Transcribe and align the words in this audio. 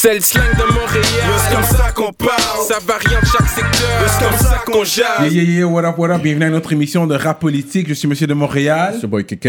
C'est 0.00 0.14
le 0.14 0.20
slang 0.20 0.44
de 0.52 0.72
Montréal. 0.72 1.04
C'est 1.38 1.54
comme 1.56 1.64
ça 1.64 1.90
qu'on 1.90 2.12
parle. 2.12 2.66
Ça 2.68 2.78
varie 2.86 3.16
en 3.16 3.26
chaque 3.26 3.48
secteur. 3.48 4.06
C'est 4.06 4.24
comme 4.24 4.38
ça 4.38 4.62
qu'on 4.64 4.84
jase. 4.84 5.32
Yeah, 5.34 5.42
yeah, 5.42 5.58
yeah, 5.58 5.66
what 5.66 5.84
up, 5.84 5.98
what 5.98 6.10
up, 6.10 6.22
bienvenue 6.22 6.44
à 6.44 6.50
notre 6.50 6.72
émission 6.72 7.08
de 7.08 7.16
rap 7.16 7.40
politique, 7.40 7.88
je 7.88 7.94
suis 7.94 8.06
Monsieur 8.06 8.28
de 8.28 8.34
Montréal. 8.34 8.94
C'est 9.00 9.08
boy 9.08 9.26
KK. 9.26 9.48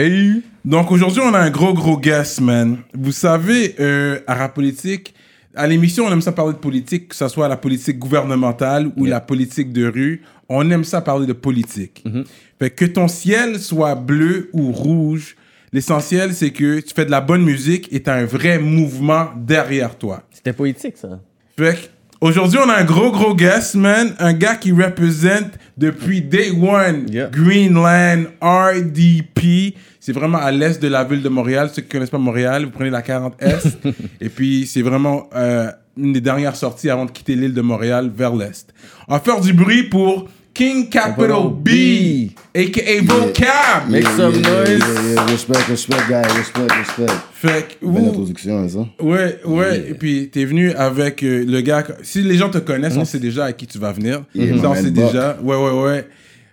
Donc 0.65 0.91
aujourd'hui 0.91 1.21
on 1.23 1.35
a 1.35 1.39
un 1.39 1.51
gros 1.51 1.75
gros 1.75 1.99
guest, 1.99 2.41
man. 2.41 2.79
Vous 2.96 3.12
savez, 3.12 3.75
euh, 3.79 4.21
à 4.25 4.33
rap 4.33 4.55
politique, 4.55 5.13
à 5.54 5.67
l'émission 5.67 6.06
on 6.08 6.12
aime 6.12 6.24
ça 6.24 6.31
parler 6.31 6.54
de 6.54 6.58
politique, 6.58 7.10
que 7.10 7.16
ce 7.16 7.28
soit 7.28 7.47
la 7.47 7.58
politique 7.58 8.00
gouvernementale 8.00 8.90
ou 8.97 9.06
la 9.06 9.22
politique 9.22 9.72
de 9.72 9.86
rue, 9.88 10.24
on 10.50 10.68
aime 10.72 10.84
ça 10.84 11.02
parler 11.02 11.28
de 11.28 11.34
politique. 11.34 12.04
Fait 12.58 12.72
que 12.72 12.86
ton 12.86 13.08
ciel 13.08 13.60
soit 13.60 13.94
bleu 13.94 14.50
ou 14.54 14.72
rouge, 14.72 15.36
l'essentiel 15.72 16.34
c'est 16.34 16.52
que 16.52 16.80
tu 16.80 16.94
fais 16.94 17.05
de 17.05 17.12
la 17.12 17.22
bonne 17.22 17.44
musique 17.44 17.88
et 17.91 18.02
t'as 18.02 18.16
un 18.16 18.26
vrai 18.26 18.59
mouvement 18.59 19.30
derrière 19.35 19.98
toi. 19.98 20.23
C'était 20.31 20.53
poétique, 20.53 20.98
ça. 20.98 21.20
Fait 21.57 21.91
aujourd'hui, 22.21 22.59
on 22.63 22.70
a 22.70 22.76
un 22.76 22.84
gros, 22.84 23.12
gros 23.12 23.35
guest, 23.35 23.76
man. 23.76 24.13
Un 24.20 24.34
gars 24.34 24.55
qui 24.55 24.71
représente 24.71 25.52
depuis 25.77 26.21
day 26.21 26.52
one 26.52 27.07
Yeah. 27.09 27.29
Greenland 27.31 28.27
RDP. 28.41 29.76
C'est 29.99 30.13
vraiment 30.13 30.38
à 30.38 30.52
l'est 30.52 30.81
de 30.81 30.88
la 30.88 31.03
ville 31.03 31.21
de 31.21 31.29
Montréal. 31.29 31.70
Ceux 31.73 31.81
qui 31.81 31.90
connaissent 31.90 32.09
pas 32.09 32.17
Montréal, 32.17 32.65
vous 32.65 32.71
prenez 32.71 32.90
la 32.90 33.01
40S. 33.01 33.76
et 34.21 34.29
puis, 34.29 34.65
c'est 34.65 34.81
vraiment 34.81 35.29
euh, 35.35 35.71
une 35.98 36.13
des 36.13 36.21
dernières 36.21 36.55
sorties 36.55 36.90
avant 36.90 37.05
de 37.05 37.12
quitter 37.12 37.35
l'île 37.35 37.54
de 37.54 37.62
Montréal 37.62 38.12
vers 38.15 38.35
l'est. 38.35 38.73
On 39.07 39.13
va 39.13 39.20
faire 39.20 39.41
du 39.41 39.54
bruit 39.54 39.84
pour 39.84 40.27
King 40.53 40.89
Capital 40.89 41.49
B, 41.49 41.70
a.k.a. 42.53 43.02
Vocab. 43.02 43.90
Make 43.90 44.07
some 44.07 44.41
noise. 44.41 44.80
Yeah, 44.80 45.13
yeah, 45.13 45.26
respect, 45.27 45.67
respect, 45.70 46.07
guys, 46.09 46.27
respect, 46.35 46.71
respect. 46.76 47.12
Fait 47.34 47.77
que, 47.80 47.85
Belle 47.85 48.05
introduction, 48.09 48.59
hein, 48.59 48.67
ça. 48.67 49.04
Ouais, 49.04 49.40
ouais. 49.45 49.85
Et 49.90 49.93
puis, 49.93 50.30
t'es 50.30 50.43
venu 50.45 50.71
avec 50.73 51.23
euh, 51.23 51.45
le 51.48 51.62
gars. 51.62 51.85
Si 52.04 52.21
les 52.21 52.35
gens 52.35 52.49
te 52.49 52.57
connaissent, 52.57 52.98
on 52.98 53.05
sait 53.05 53.20
déjà 53.20 53.46
à 53.46 53.54
qui 53.54 53.68
tu 53.68 53.77
vas 53.77 53.91
venir. 53.91 54.23
Yeah, 54.35 54.60
Ça, 54.60 54.70
on 54.71 54.76
sait 54.76 54.91
déjà. 54.91 55.38
Ouais, 55.41 55.55
ouais, 55.55 55.82
ouais. 55.82 56.07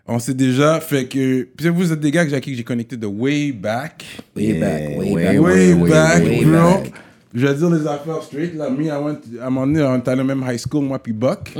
On 0.06 0.18
sait 0.20 0.34
déjà. 0.34 0.78
Fait 0.80 1.06
que. 1.06 1.48
Puis 1.56 1.68
vous 1.68 1.92
êtes 1.92 2.00
des 2.00 2.10
gars 2.12 2.22
à 2.22 2.40
qui 2.40 2.54
j'ai 2.54 2.62
connecté 2.62 2.96
de 2.96 3.06
way 3.06 3.50
back. 3.50 4.04
Way 4.36 4.52
back, 4.54 4.82
way 4.98 5.14
back, 5.14 5.40
Way, 5.40 5.74
back, 5.90 6.22
way 6.24 6.44
bro. 6.44 6.82
Je 7.36 7.46
vais 7.46 7.54
dire 7.54 7.68
les 7.68 7.86
affaires 7.86 8.22
straight. 8.22 8.56
Là, 8.56 8.70
me, 8.70 8.84
I 8.86 8.92
went, 8.92 9.18
à 9.42 9.48
un 9.48 9.50
moment 9.50 9.66
donné, 9.66 9.82
on 9.82 9.98
était 9.98 10.10
à 10.10 10.16
la 10.16 10.24
même 10.24 10.42
high 10.48 10.58
school, 10.58 10.84
moi 10.84 10.98
puis 10.98 11.12
Buck. 11.12 11.52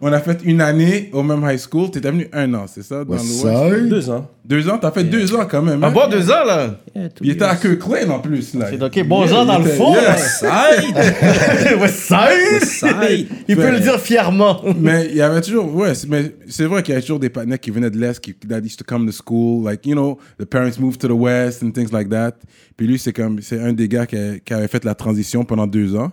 on 0.00 0.10
a 0.10 0.20
fait 0.20 0.38
une 0.44 0.62
année 0.62 1.10
au 1.12 1.22
même 1.22 1.42
high 1.46 1.58
school. 1.58 1.90
T'étais 1.90 2.10
venu 2.10 2.26
un 2.32 2.54
an, 2.54 2.64
c'est 2.66 2.82
ça? 2.82 3.04
Dans 3.04 3.12
West 3.12 3.44
l'Ouest? 3.44 3.74
Side? 3.74 3.88
Deux 3.90 4.08
ans. 4.08 4.26
Deux 4.46 4.66
ans? 4.68 4.78
T'as 4.80 4.90
fait 4.90 5.04
deux 5.04 5.34
ans 5.34 5.46
quand 5.48 5.60
même. 5.60 5.84
Ah 5.84 5.88
hein? 5.88 5.92
bon, 5.92 6.08
deux 6.10 6.30
ans, 6.30 6.44
là? 6.46 6.74
Il 7.20 7.30
était 7.30 7.44
à 7.44 7.54
Kirkland 7.54 8.10
en 8.10 8.18
plus. 8.20 8.54
Là. 8.54 8.68
C'est 8.70 8.82
ok, 8.82 9.06
bon 9.06 9.20
Yeah, 9.20 9.28
genre 9.28 9.44
dans 9.46 9.58
le 9.58 9.64
fond. 9.66 9.92
Yeah. 9.92 10.16
là. 10.42 11.76
West 11.80 11.98
Side? 11.98 13.26
Il 13.46 13.56
peut 13.56 13.70
le 13.70 13.80
dire 13.80 14.00
fièrement. 14.00 14.62
Mais 14.78 15.08
il 15.10 15.16
y 15.16 15.22
avait 15.22 15.42
toujours, 15.42 15.72
ouais, 15.74 15.94
c'est- 15.94 16.08
mais 16.08 16.34
c'est 16.48 16.64
vrai 16.64 16.82
qu'il 16.82 16.92
y 16.92 16.94
avait 16.94 17.02
toujours 17.02 17.20
des 17.20 17.28
partenaires 17.28 17.60
qui 17.60 17.70
venaient 17.70 17.90
de 17.90 17.98
l'Est, 17.98 18.20
qui 18.20 18.34
that 18.48 18.60
used 18.60 18.78
to 18.78 18.84
come 18.86 19.04
to 19.06 19.12
school, 19.12 19.62
like, 19.64 19.84
you 19.86 19.94
know, 19.94 20.18
the 20.38 20.46
parents 20.46 20.80
moved 20.80 20.98
to 20.98 21.08
the 21.08 21.12
West 21.12 21.62
and 21.62 21.72
things 21.72 21.92
like 21.92 22.08
that. 22.08 22.32
Puis 22.76 22.86
lui, 22.86 22.98
c'est 22.98 23.12
comme, 23.12 23.40
c'est 23.50 23.60
un 23.60 23.72
des 23.72 23.88
gars 23.88 24.06
qui, 24.06 24.16
a- 24.16 24.38
qui 24.38 24.52
avait 24.54 24.68
fait 24.68 24.84
la 24.84 24.94
transition 24.94 25.44
pendant 25.44 25.66
deux 25.66 25.94
ans. 25.96 26.10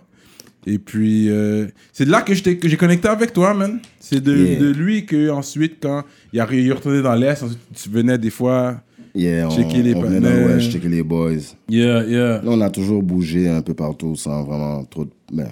Et 0.66 0.78
puis, 0.78 1.30
euh, 1.30 1.66
c'est 1.92 2.04
de 2.04 2.10
là 2.10 2.20
que 2.22 2.34
j'ai 2.34 2.76
connecté 2.76 3.08
avec 3.08 3.32
toi, 3.32 3.54
man. 3.54 3.78
C'est 4.00 4.20
de, 4.22 4.36
Yeah. 4.36 4.58
de 4.60 4.68
lui 4.70 5.06
que 5.06 5.30
ensuite, 5.30 5.76
quand 5.80 6.02
il, 6.32 6.40
a, 6.40 6.46
il 6.52 6.68
est 6.68 6.72
retourné 6.72 7.00
dans 7.00 7.14
l'Est, 7.14 7.42
ensuite, 7.42 7.58
tu 7.74 7.88
venais 7.88 8.18
des 8.18 8.30
fois. 8.30 8.80
Yeah, 9.14 9.46
on, 9.48 9.50
Checker 9.50 9.82
les 9.82 9.94
on 9.94 10.02
venait 10.02 10.20
partenaires. 10.20 10.46
dans 10.48 10.54
l'Ouest, 10.54 10.70
checker 10.70 10.88
les 10.88 11.02
boys. 11.02 11.32
Yeah, 11.68 12.04
yeah. 12.04 12.28
Là, 12.42 12.44
on 12.44 12.60
a 12.60 12.68
toujours 12.70 13.02
bougé 13.02 13.48
un 13.48 13.62
peu 13.62 13.72
partout 13.74 14.14
sans 14.16 14.44
vraiment 14.44 14.84
trop 14.84 15.06
de, 15.06 15.10
ben, 15.32 15.48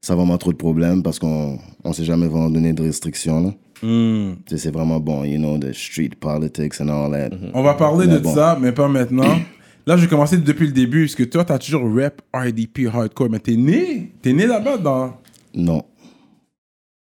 sans 0.00 0.16
vraiment 0.16 0.38
trop 0.38 0.52
de 0.52 0.56
problèmes 0.56 1.02
parce 1.02 1.18
qu'on 1.18 1.58
on 1.84 1.92
s'est 1.92 2.04
jamais 2.04 2.26
vraiment 2.28 2.48
donné 2.48 2.72
de 2.72 2.82
restrictions. 2.82 3.40
Là. 3.42 3.54
Hmm. 3.82 4.34
Tu 4.46 4.56
sais, 4.56 4.58
C'est 4.64 4.70
vraiment 4.70 4.98
bon, 5.00 5.24
you 5.24 5.36
know, 5.38 5.58
the 5.58 5.72
street 5.74 6.12
politics 6.18 6.80
and 6.80 6.88
all 6.88 7.10
that. 7.12 7.36
On 7.54 7.62
va 7.62 7.74
parler 7.74 8.06
Mais 8.06 8.14
de 8.14 8.18
bon. 8.20 8.34
ça, 8.34 8.56
mais 8.60 8.72
pas 8.72 8.88
maintenant. 8.88 9.36
Là, 9.88 9.96
je 9.96 10.02
vais 10.02 10.08
commencer 10.08 10.36
depuis 10.36 10.66
le 10.66 10.72
début, 10.72 11.04
parce 11.06 11.14
que 11.14 11.22
toi, 11.22 11.46
t'as 11.46 11.58
toujours 11.58 11.82
rap 11.96 12.20
RDP 12.34 12.88
hardcore, 12.92 13.30
mais 13.30 13.38
t'es 13.38 13.56
né, 13.56 14.12
t'es 14.20 14.34
né 14.34 14.46
là-bas 14.46 14.76
dans... 14.76 15.14
Non, 15.54 15.82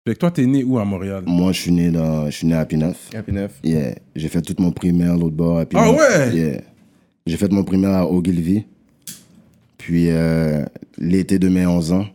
Fait 0.07 0.13
que 0.13 0.19
toi, 0.19 0.31
t'es 0.31 0.45
né 0.45 0.63
où 0.63 0.79
à 0.79 0.85
Montréal? 0.85 1.23
moi, 1.27 1.51
je 1.51 1.59
suis 1.63 1.71
né 1.73 1.91
dans, 1.91 2.27
je 2.27 2.31
suis 2.31 2.47
né 2.47 2.55
à 2.55 2.65
Pineuf. 2.65 3.09
Happy 3.13 3.33
neuf. 3.33 3.59
Yeah, 3.61 3.95
j'ai 4.15 4.29
fait 4.29 4.41
toute 4.41 4.61
mon 4.61 4.71
primaire 4.71 5.17
l'autre 5.17 5.35
bord 5.35 5.59
à. 5.59 5.65
Ah 5.73 5.91
ouais? 5.91 6.33
Yeah. 6.33 6.61
J'ai 7.27 7.35
fait 7.35 7.51
mon 7.51 7.65
primaire 7.65 7.91
à 7.91 8.09
Ogilvy. 8.09 8.63
Puis 9.77 10.05
euh, 10.09 10.63
l'été 10.97 11.39
de 11.39 11.49
mes 11.49 11.65
11 11.65 11.91
ans, 11.91 12.05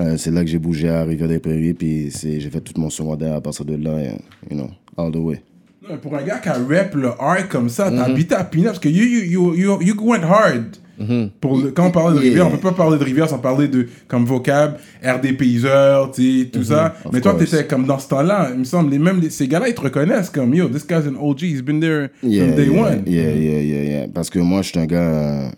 euh, 0.00 0.16
c'est 0.16 0.30
là 0.30 0.42
que 0.42 0.48
j'ai 0.48 0.58
bougé 0.58 0.88
à 0.88 1.04
Rivière-des-Prairies. 1.04 1.74
Puis 1.74 2.10
c'est- 2.12 2.40
j'ai 2.40 2.48
fait 2.48 2.62
tout 2.62 2.80
mon 2.80 2.88
secondaire 2.88 3.34
à 3.34 3.42
partir 3.42 3.66
de 3.66 3.74
là, 3.76 4.04
you 4.50 4.56
know, 4.56 4.70
all 4.96 5.12
the 5.12 5.16
way. 5.16 5.42
Mais 5.88 5.96
pour 5.98 6.16
un 6.16 6.22
gars 6.22 6.38
qui 6.38 6.48
a 6.48 6.54
rap 6.54 6.94
le 6.94 7.08
hard 7.18 7.48
comme 7.48 7.68
ça, 7.68 7.90
Mhm. 7.90 7.96
t'as 7.96 8.04
habité 8.04 8.34
à 8.34 8.44
Pinot, 8.44 8.66
parce 8.66 8.78
que 8.78 8.88
you, 8.88 9.04
you, 9.04 9.54
you, 9.54 9.54
you, 9.54 9.82
you 9.82 9.94
went 10.02 10.24
hard. 10.24 10.76
Mhm. 10.98 11.30
Pour 11.40 11.60
quand 11.74 11.88
on 11.88 11.90
parle 11.90 12.14
de. 12.14 12.20
Rivière, 12.20 12.46
on 12.46 12.50
peut 12.50 12.56
pas 12.56 12.72
parler 12.72 12.98
de 12.98 13.04
Rivière 13.04 13.28
sans 13.28 13.38
parler 13.38 13.68
de 13.68 13.86
comme 14.08 14.24
vocab, 14.24 14.78
RD 15.04 15.36
Payseur, 15.36 16.10
tout 16.10 16.64
ça. 16.64 16.94
Mhm. 17.00 17.06
Of 17.06 17.12
Mais 17.12 17.20
toi, 17.20 17.34
t'étais 17.34 17.66
comme 17.66 17.84
dans 17.84 17.98
ce 17.98 18.08
temps-là, 18.08 18.48
il 18.54 18.60
me 18.60 18.64
semble, 18.64 18.90
les, 18.90 18.98
même 18.98 19.20
les- 19.20 19.28
ces 19.30 19.46
gars-là, 19.46 19.68
ils 19.68 19.74
te 19.74 19.80
reconnaissent 19.82 20.30
comme 20.30 20.54
yo, 20.54 20.68
this 20.68 20.86
guy's 20.86 21.06
an 21.06 21.16
OG, 21.20 21.42
he's 21.42 21.60
been 21.62 21.80
there 21.80 22.08
from 22.20 22.30
day 22.54 22.68
one. 22.70 23.02
Yeah, 23.06 23.34
yeah, 23.34 23.60
yeah, 23.60 23.82
yeah. 23.84 24.06
Parce 24.12 24.30
que 24.30 24.38
moi, 24.38 24.62
je 24.62 24.68
suis 24.70 24.78
un 24.78 24.86
gars. 24.86 24.96
euh, 25.00 25.48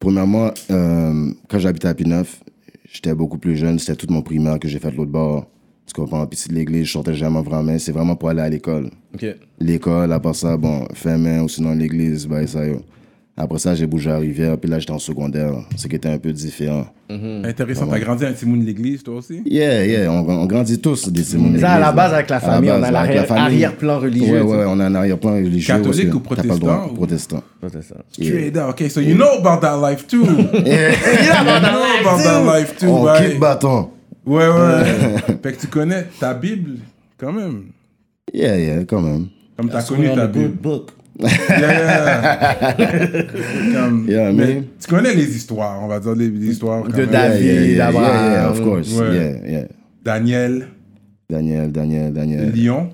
premièrement, 0.00 0.50
euh, 0.70 1.30
quand 1.48 1.58
j'habitais 1.58 1.88
à 1.88 1.94
Pineuf, 1.94 2.40
j'étais 2.92 3.14
beaucoup 3.14 3.38
plus 3.38 3.56
jeune. 3.56 3.78
C'était 3.78 3.96
tout 3.96 4.12
mon 4.12 4.20
primaire 4.22 4.58
que 4.58 4.68
j'ai 4.68 4.78
fait 4.78 4.90
de 4.90 4.96
l'autre 4.96 5.10
bord. 5.10 5.46
Tu 5.88 5.94
comprends? 5.94 6.26
Puis 6.26 6.38
de 6.48 6.54
l'église, 6.54 6.84
je 6.86 6.92
sortais 6.92 7.14
jamais 7.14 7.40
vraiment. 7.42 7.76
C'est 7.78 7.92
vraiment 7.92 8.14
pour 8.14 8.28
aller 8.28 8.42
à 8.42 8.48
l'école. 8.48 8.90
Ok. 9.14 9.24
L'école, 9.58 10.12
à 10.12 10.20
part 10.20 10.34
ça, 10.34 10.56
bon, 10.56 10.86
fin 10.94 11.16
main 11.18 11.42
ou 11.42 11.48
sinon 11.48 11.72
l'église, 11.74 12.26
bah, 12.26 12.46
ça, 12.46 12.64
yo. 12.66 12.82
Après 13.40 13.58
ça, 13.60 13.72
j'ai 13.76 13.86
bougé 13.86 14.10
à 14.10 14.18
Rivière, 14.18 14.58
puis 14.58 14.68
là, 14.68 14.80
j'étais 14.80 14.90
en 14.90 14.98
secondaire, 14.98 15.52
ce 15.76 15.86
qui 15.86 15.94
était 15.94 16.08
un 16.08 16.18
peu 16.18 16.32
différent. 16.32 16.86
Intéressant, 17.44 17.86
t'as 17.86 18.00
grandi 18.00 18.24
à 18.24 18.28
un 18.30 18.32
Timoun 18.32 18.60
de 18.60 18.64
l'église, 18.66 19.00
toi 19.04 19.14
aussi? 19.14 19.42
Yeah, 19.46 19.86
yeah, 19.86 20.10
on, 20.12 20.28
on 20.28 20.44
grandit 20.46 20.80
tous 20.80 21.08
des 21.08 21.22
Simons 21.22 21.56
Ça, 21.58 21.74
à 21.74 21.78
la 21.78 21.92
base, 21.92 22.12
avec 22.14 22.28
la 22.30 22.40
famille, 22.40 22.68
on 22.72 22.74
a 22.74 22.78
base, 22.80 22.84
avec 22.88 22.92
l'arrière- 23.14 23.22
la 23.22 23.26
famille. 23.28 23.42
arrière-plan 23.44 23.98
religieux, 24.00 24.42
Ouais, 24.42 24.64
on 24.66 24.80
a 24.80 24.86
un 24.86 24.94
arrière-plan 24.96 25.34
religieux. 25.36 25.72
Catholique 25.72 26.10
que 26.10 26.16
ou 26.16 26.20
t'as 26.34 26.42
pas 26.42 26.54
le 26.54 26.58
droit. 26.58 26.90
protestant 26.96 27.36
ou- 27.36 27.60
Protestant. 27.60 27.96
Straight 28.10 28.56
up, 28.56 28.70
okay, 28.70 28.88
so 28.88 29.00
you 29.00 29.14
know 29.14 29.38
about 29.38 29.60
that 29.60 29.78
life 29.88 30.04
too. 30.08 30.24
you 30.26 30.26
know 30.26 32.00
about 32.00 32.22
that 32.24 32.44
life 32.44 32.76
too, 32.76 32.86
On 32.88 33.04
right? 33.04 33.24
quitte 33.30 33.38
bâton. 33.40 33.88
Ouais, 34.28 34.46
ouais. 34.46 35.38
fait 35.42 35.52
que 35.54 35.60
tu 35.60 35.66
connais 35.68 36.06
ta 36.20 36.34
Bible, 36.34 36.78
quand 37.16 37.32
même. 37.32 37.64
Yeah, 38.32 38.58
yeah, 38.58 38.84
quand 38.84 39.00
même. 39.00 39.26
Comme 39.56 39.70
t'as 39.70 39.82
connu 39.82 40.08
ta 40.14 40.26
Bible. 40.26 40.48
book. 40.60 40.90
Yeah, 41.20 41.28
yeah. 41.58 42.74
Comme- 43.74 44.06
Yeah, 44.08 44.32
mais 44.32 44.54
man. 44.54 44.64
tu 44.80 44.86
connais 44.88 45.14
les 45.14 45.34
histoires, 45.36 45.82
on 45.82 45.88
va 45.88 45.98
dire 45.98 46.14
les, 46.14 46.28
les 46.30 46.50
histoires. 46.50 46.82
quand 46.84 46.96
De. 46.96 47.04
David. 47.06 47.44
yeah, 47.44 47.52
yeah, 47.54 47.62
yeah, 47.64 47.90
yeah, 47.92 48.30
yeah, 48.32 48.50
of 48.50 48.60
course. 48.62 48.92
Ouais. 48.98 49.14
Yeah, 49.14 49.50
yeah. 49.50 49.64
Daniel, 50.04 50.68
Daniel, 51.28 51.72
Daniel, 51.72 52.12
Daniel. 52.12 52.52
Lion. 52.54 52.90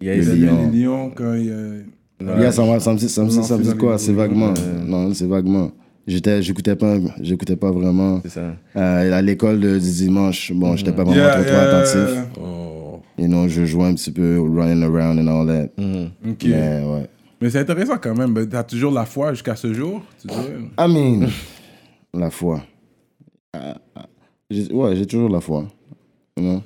Yeah, 0.00 0.16
Le 0.16 0.22
Il 0.22 0.24
c'est- 0.24 0.36
y 0.38 0.46
avait 0.48 0.56
lion. 0.56 0.70
les 0.72 0.78
lions 0.82 1.10
quand 1.14 1.34
il. 1.34 1.50
euh, 1.50 1.82
Yeah, 2.40 2.52
ça, 2.52 2.62
me- 2.64 2.78
ça 2.78 2.92
me 2.92 2.98
dit, 2.98 3.08
ça 3.08 3.22
me 3.22 3.28
dit, 3.28 3.36
Non, 3.36 3.42
ça 3.42 3.56
me 3.56 3.62
c'est 3.62 3.68
dit 3.70 3.74
dans 3.74 3.80
quoi? 3.80 3.92
les 3.92 3.98
C'est 3.98 4.12
vaguement. 4.12 4.54
Non, 4.86 5.14
c'est 5.14 5.26
vaguement. 5.26 5.70
J'étais, 6.06 6.42
j'écoutais 6.42 6.76
pas, 6.76 6.96
j'écoutais 7.20 7.56
pas 7.56 7.70
vraiment. 7.70 8.20
c'est 8.22 8.28
ça. 8.30 8.56
Euh, 8.76 9.12
à 9.12 9.22
l'école 9.22 9.58
de- 9.60 9.78
du 9.78 9.90
dimanche, 9.90 10.52
bon, 10.52 10.76
j'étais 10.76 10.92
pas 10.92 11.04
vraiment 11.04 11.16
Yeah, 11.22 11.34
trop, 11.36 11.44
trop 11.44 11.52
yeah. 11.52 11.78
attentif. 11.78 12.24
Oh. 12.40 13.00
You 13.18 13.26
know, 13.28 13.48
je 13.48 13.64
jouais 13.64 13.84
un 13.86 13.94
petit 13.94 14.10
peu 14.10 14.38
running 14.40 14.82
around 14.82 15.18
and 15.18 15.28
all 15.28 15.46
that. 15.46 15.70
Ok. 16.28 16.44
Mais 16.44 16.82
ouais. 16.84 17.08
Mais 17.40 17.50
c'est 17.50 17.60
intéressant 17.60 17.96
quand 18.00 18.14
même. 18.14 18.34
Ben, 18.34 18.46
T'as 18.48 18.64
toujours 18.64 18.92
la 18.92 19.04
foi 19.06 19.32
jusqu'à 19.32 19.56
ce 19.56 19.72
jour. 19.72 20.02
Tu 20.20 20.26
dis? 20.28 20.34
I 20.78 20.88
mean, 20.88 21.28
la 22.12 22.30
foi. 22.30 22.62
Ah, 23.54 23.76
ah. 23.94 24.06
Ouais, 24.72 24.96
j'ai 24.96 25.06
toujours 25.06 25.30
la 25.30 25.40
foi. 25.40 25.66
You 26.36 26.42
know? 26.44 26.62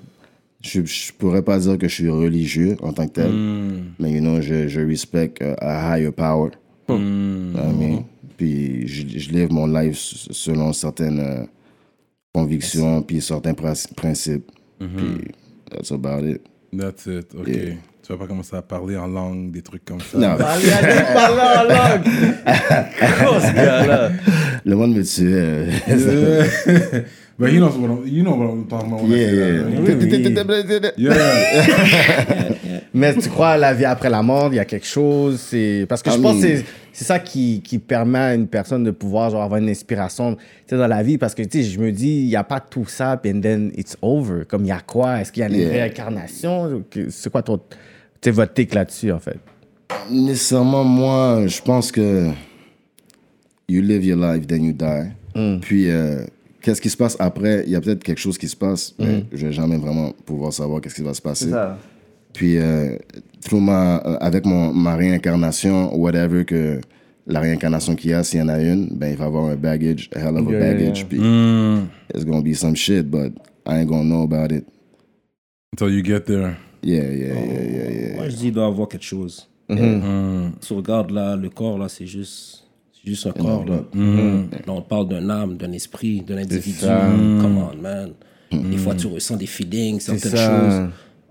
Je, 0.60 0.84
je 0.84 1.12
pourrais 1.12 1.42
pas 1.42 1.58
dire 1.60 1.78
que 1.78 1.86
je 1.86 1.94
suis 1.94 2.08
religieux 2.08 2.76
en 2.82 2.92
tant 2.92 3.06
que 3.06 3.12
tel, 3.12 3.30
mais 4.00 4.10
you 4.10 4.20
know, 4.20 4.40
je, 4.40 4.66
je 4.66 4.80
respecte 4.80 5.40
uh, 5.40 5.54
a 5.60 5.96
higher 5.96 6.10
power. 6.10 6.50
I 6.88 6.92
mean, 6.94 8.04
puis 8.38 8.86
je, 8.88 9.18
je 9.18 9.30
live 9.30 9.52
mon 9.52 9.66
life 9.66 9.96
s- 9.96 10.28
selon 10.30 10.72
certaines 10.72 11.20
euh, 11.20 11.44
convictions, 12.32 13.02
puis 13.02 13.20
certains 13.20 13.52
princ- 13.52 13.92
principes. 13.94 14.50
Puis 14.78 15.32
that's 15.70 15.90
about 15.92 16.24
it. 16.24 16.40
That's 16.72 17.04
it, 17.06 17.34
ok. 17.38 17.46
Yeah. 17.48 17.74
Tu 18.06 18.12
vas 18.14 18.18
pas 18.20 18.26
commencer 18.26 18.56
à 18.56 18.62
parler 18.62 18.96
en 18.96 19.06
langue, 19.06 19.50
des 19.50 19.60
trucs 19.60 19.84
comme 19.84 20.00
ça. 20.00 20.16
Non, 20.16 20.28
Allez, 20.38 20.70
allez, 20.70 21.04
parle 21.14 21.40
en 21.40 21.64
langue. 21.68 22.04
Gros, 22.04 23.40
ce 23.40 23.54
gars-là. 23.54 24.10
le 24.64 24.76
monde 24.76 24.94
me 24.94 25.02
tue. 25.02 25.28
euh, 25.34 25.66
But 27.38 27.52
you 27.52 27.58
know 27.60 27.68
what 27.68 27.88
I'm, 27.88 28.06
you 28.08 28.22
know 28.24 28.34
what 28.34 28.48
I'm 28.50 28.66
talking 28.66 28.92
about. 28.92 29.06
yeah, 29.08 29.30
yeah. 29.30 29.68
Yeah. 30.96 31.08
Mais 32.94 33.14
tu 33.14 33.28
crois 33.28 33.50
à 33.50 33.56
la 33.56 33.74
vie 33.74 33.84
après 33.84 34.08
la 34.10 34.22
mort, 34.22 34.48
il 34.52 34.56
y 34.56 34.58
a 34.58 34.64
quelque 34.64 34.86
chose. 34.86 35.40
C'est 35.40 35.86
parce 35.88 36.02
que 36.02 36.10
je 36.10 36.18
I 36.18 36.22
pense 36.22 36.40
que 36.40 36.46
mean- 36.46 36.56
c'est 36.58 36.64
c'est 36.92 37.04
ça 37.04 37.18
qui, 37.20 37.60
qui 37.62 37.78
permet 37.78 38.18
à 38.18 38.34
une 38.34 38.48
personne 38.48 38.82
de 38.82 38.90
pouvoir 38.90 39.30
genre, 39.30 39.42
avoir 39.42 39.60
une 39.60 39.68
inspiration 39.68 40.36
dans 40.70 40.86
la 40.86 41.02
vie. 41.02 41.16
Parce 41.18 41.34
que 41.34 41.42
tu 41.42 41.62
sais, 41.62 41.68
je 41.68 41.78
me 41.78 41.92
dis, 41.92 42.22
il 42.22 42.26
n'y 42.28 42.36
a 42.36 42.44
pas 42.44 42.60
tout 42.60 42.86
ça, 42.86 43.16
puis 43.16 43.30
and 43.32 43.40
then 43.40 43.70
it's 43.76 43.96
over. 44.02 44.44
Comme 44.48 44.64
il 44.64 44.68
y 44.68 44.72
a 44.72 44.80
quoi? 44.80 45.20
Est-ce 45.20 45.30
qu'il 45.32 45.42
y 45.42 45.44
a 45.44 45.48
une 45.48 45.54
Yeah. 45.54 45.70
réincarnation? 45.70 46.82
C'est 47.10 47.30
quoi 47.30 47.42
ton, 47.42 47.60
votre 48.26 48.52
take 48.54 48.74
là-dessus 48.74 49.12
en 49.12 49.20
fait? 49.20 49.38
Nécessairement, 50.10 50.84
moi, 50.84 51.46
je 51.46 51.60
pense 51.62 51.92
que 51.92 52.28
you 53.68 53.80
live 53.82 54.04
your 54.04 54.18
life, 54.18 54.46
then 54.46 54.64
you 54.64 54.72
die. 54.72 55.12
Puis, 55.60 55.88
euh, 55.90 56.24
qu'est-ce 56.60 56.80
qui 56.80 56.90
se 56.90 56.96
passe 56.96 57.16
après? 57.20 57.62
Il 57.66 57.72
y 57.72 57.76
a 57.76 57.80
peut-être 57.80 58.02
quelque 58.02 58.18
chose 58.20 58.36
qui 58.38 58.48
se 58.48 58.56
passe, 58.56 58.92
mais 58.98 59.24
je 59.32 59.46
vais 59.46 59.52
jamais 59.52 59.76
vraiment 59.76 60.12
pouvoir 60.26 60.52
savoir 60.52 60.80
qu'est-ce 60.80 60.96
qui 60.96 61.02
va 61.02 61.14
se 61.14 61.22
passer. 61.22 61.50
Puis, 62.38 62.56
euh, 62.56 62.96
through 63.42 63.60
ma, 63.60 63.96
euh, 64.06 64.16
avec 64.20 64.46
mon, 64.46 64.72
ma 64.72 64.94
réincarnation, 64.94 65.92
whatever 65.98 66.44
que 66.44 66.80
la 67.26 67.40
réincarnation 67.40 67.96
qu'il 67.96 68.12
y 68.12 68.14
a, 68.14 68.22
s'il 68.22 68.38
y 68.38 68.42
en 68.42 68.48
a 68.48 68.60
une, 68.62 68.86
ben, 68.92 69.08
il 69.10 69.16
va 69.16 69.24
avoir 69.24 69.46
un 69.46 69.56
baggage, 69.56 70.08
a 70.14 70.20
hell 70.20 70.36
of 70.38 70.46
a 70.46 70.52
Yeah, 70.52 70.60
baggage. 70.60 70.98
yeah. 71.00 71.06
Puis, 71.08 71.18
it's 72.14 72.24
gonna 72.24 72.42
be 72.42 72.54
some 72.54 72.76
shit, 72.76 73.10
but 73.10 73.32
I 73.66 73.80
ain't 73.80 73.88
gonna 73.88 74.04
know 74.04 74.22
about 74.22 74.52
it. 74.54 74.64
Until 75.72 75.90
you 75.92 76.04
get 76.04 76.26
there. 76.26 76.56
Yeah, 76.80 77.02
yeah, 77.10 77.34
yeah, 77.34 77.62
yeah, 77.64 77.90
yeah. 77.90 78.14
Moi, 78.18 78.28
je 78.28 78.36
dis, 78.36 78.46
il 78.46 78.52
doit 78.52 78.66
y 78.66 78.68
avoir 78.68 78.86
quelque 78.88 79.04
chose. 79.04 79.48
Mm. 79.68 80.52
Tu 80.60 80.72
regardes 80.74 81.10
là, 81.10 81.34
le 81.34 81.50
corps, 81.50 81.76
là, 81.76 81.88
c'est 81.88 82.06
juste, 82.06 82.64
c'est 82.92 83.10
juste 83.10 83.26
un 83.26 83.32
corps. 83.32 83.64
Là. 83.66 83.82
Mm. 83.92 84.50
Là, 84.64 84.72
on 84.72 84.82
parle 84.82 85.08
d'un 85.08 85.28
âme, 85.28 85.56
d'un 85.56 85.72
esprit, 85.72 86.20
d'un 86.20 86.38
individu. 86.38 86.78
ça. 86.78 87.00
Come 87.40 87.58
on, 87.58 87.76
man. 87.82 88.12
Des 88.52 88.76
fois, 88.78 88.94
tu 88.94 89.08
ressens 89.08 89.36
des 89.36 89.46
feelings, 89.46 89.98
certaines 89.98 90.30
ça. 90.30 90.70
choses. 90.70 90.88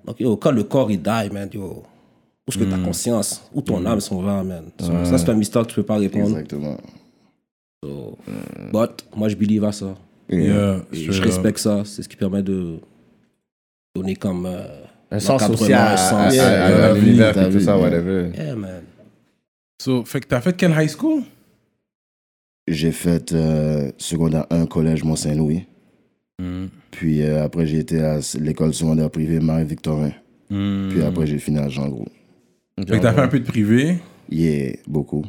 Donc, 0.07 0.19
yo, 0.19 0.37
quand 0.37 0.51
le 0.51 0.63
corps, 0.63 0.89
il 0.89 1.01
die, 1.01 1.29
man, 1.33 1.49
yo, 1.53 1.61
où 1.63 1.83
est-ce 2.49 2.57
que 2.57 2.63
ta 2.63 2.77
conscience, 2.77 3.43
où 3.53 3.61
ton 3.61 3.85
âme 3.85 3.99
s'en 3.99 4.21
va, 4.21 4.41
man? 4.43 4.63
So, 4.79 4.91
Ça, 5.03 5.17
c'est 5.17 5.29
un 5.29 5.33
mystère 5.35 5.63
que 5.63 5.67
tu 5.67 5.75
peux 5.75 5.83
pas 5.83 5.97
répondre. 5.97 6.29
Exactement. 6.29 6.77
So, 7.83 8.17
But, 8.71 9.05
moi, 9.15 9.27
je 9.29 9.35
believe 9.35 9.65
à 9.65 9.71
ça. 9.73 9.95
Yeah, 10.29 10.81
Et 10.91 10.97
je 11.11 11.21
respecte 11.21 11.59
ça. 11.59 11.83
C'est 11.85 12.03
ce 12.03 12.09
qui 12.09 12.15
permet 12.15 12.41
de 12.43 12.79
donner 13.95 14.15
comme... 14.15 14.45
euh, 14.45 14.65
Un 15.11 15.19
sens 15.19 15.41
à, 15.41 15.45
un 15.45 15.49
sens. 15.55 15.61
à- 15.63 15.67
Yeah, 15.69 15.85
à- 15.85 16.27
à 16.27 16.31
yeah, 16.33 16.93
l'univers 16.93 17.37
et 17.37 17.49
tout 17.51 17.59
ça, 17.59 17.77
whatever. 17.77 18.31
Yeah, 18.35 18.55
man. 18.55 18.83
So, 19.81 20.03
fait 20.05 20.21
que 20.21 20.27
t'as 20.27 20.41
fait 20.41 20.55
quelle 20.55 20.71
high 20.71 20.89
school? 20.89 21.23
J'ai 22.67 22.91
fait 22.91 23.31
euh, 23.31 23.91
secondaire 23.97 24.45
1 24.49 24.65
collège 24.65 25.03
Mont-Saint-Louis. 25.03 25.65
Puis 26.91 27.23
euh, 27.23 27.43
après, 27.43 27.65
j'ai 27.67 27.79
été 27.79 27.99
à 28.01 28.19
l'école 28.39 28.73
secondaire 28.73 29.09
privée 29.09 29.39
Marie-Victorin. 29.39 30.11
Puis 30.49 31.01
après, 31.01 31.27
j'ai 31.27 31.39
fini 31.39 31.59
à 31.59 31.67
Jean 31.67 31.87
Gros. 31.87 32.07
Fait 32.79 32.97
que 32.97 33.01
t'as 33.01 33.13
fait 33.13 33.21
un 33.21 33.27
peu 33.27 33.39
de 33.39 33.45
privé? 33.45 33.97
Yeah, 34.29 34.73
beaucoup. 34.87 35.25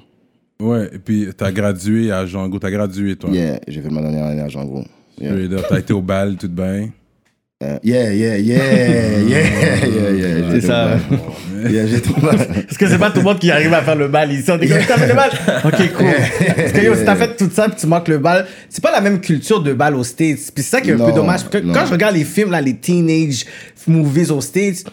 Ouais, 0.60 0.90
et 0.92 0.98
puis 0.98 1.28
t'as 1.36 1.52
gradué 1.52 2.10
à 2.10 2.26
Jean 2.26 2.48
Gros. 2.48 2.58
T'as 2.58 2.70
gradué, 2.70 3.16
toi. 3.16 3.30
Yeah, 3.30 3.60
j'ai 3.68 3.80
fait 3.80 3.90
ma 3.90 4.02
dernière 4.02 4.24
année 4.24 4.42
à 4.42 4.48
Jean 4.48 4.64
Gros. 4.64 4.84
Yeah. 5.20 5.34
T'as 5.68 5.78
été 5.78 5.92
au 5.92 6.02
bal, 6.02 6.36
tout 6.36 6.48
bien. 6.48 6.90
Euh, 7.60 7.76
yeah, 7.82 8.12
yeah, 8.12 8.38
yeah, 8.38 9.18
yeah, 9.18 9.84
yeah, 9.84 10.10
yeah. 10.12 10.50
C'est 10.52 10.60
ça. 10.60 10.96
Yeah, 11.68 11.88
j'ai 11.88 11.96
au 11.96 12.20
bal. 12.20 12.36
Parce 12.36 12.78
que 12.78 12.86
c'est 12.86 12.98
pas 12.98 13.10
tout 13.10 13.18
le 13.18 13.24
monde 13.24 13.40
qui 13.40 13.50
arrive 13.50 13.74
à 13.74 13.82
faire 13.82 13.96
le 13.96 14.06
bal 14.06 14.30
ici. 14.30 14.48
On 14.48 14.58
dit 14.58 14.68
comme, 14.68 14.78
t'as 14.86 14.96
fait 14.96 15.08
le 15.08 15.14
bal? 15.14 15.30
Ok, 15.64 15.92
cool. 15.96 16.06
Parce 16.54 16.70
que 16.70 16.84
yo, 16.84 16.94
si 16.94 17.04
t'as 17.04 17.16
fait 17.16 17.36
tout 17.36 17.50
ça 17.52 17.68
puis 17.68 17.76
tu 17.80 17.88
manques 17.88 18.06
le 18.06 18.18
bal, 18.18 18.46
c'est 18.68 18.80
pas 18.80 18.92
la 18.92 19.00
même 19.00 19.20
culture 19.20 19.60
de 19.60 19.72
bal 19.72 19.96
aux 19.96 20.04
States. 20.04 20.52
Puis 20.54 20.62
c'est 20.62 20.70
ça 20.70 20.80
qui 20.80 20.90
est 20.90 20.92
un 20.92 21.04
peu 21.04 21.10
dommage. 21.10 21.40
Parce 21.40 21.56
que 21.56 21.58
non. 21.58 21.74
quand 21.74 21.84
je 21.84 21.90
regarde 21.90 22.14
les 22.14 22.22
films, 22.22 22.52
là, 22.52 22.60
les 22.60 22.76
teenage 22.76 23.44
movies 23.88 24.30
aux 24.30 24.40
States, 24.40 24.84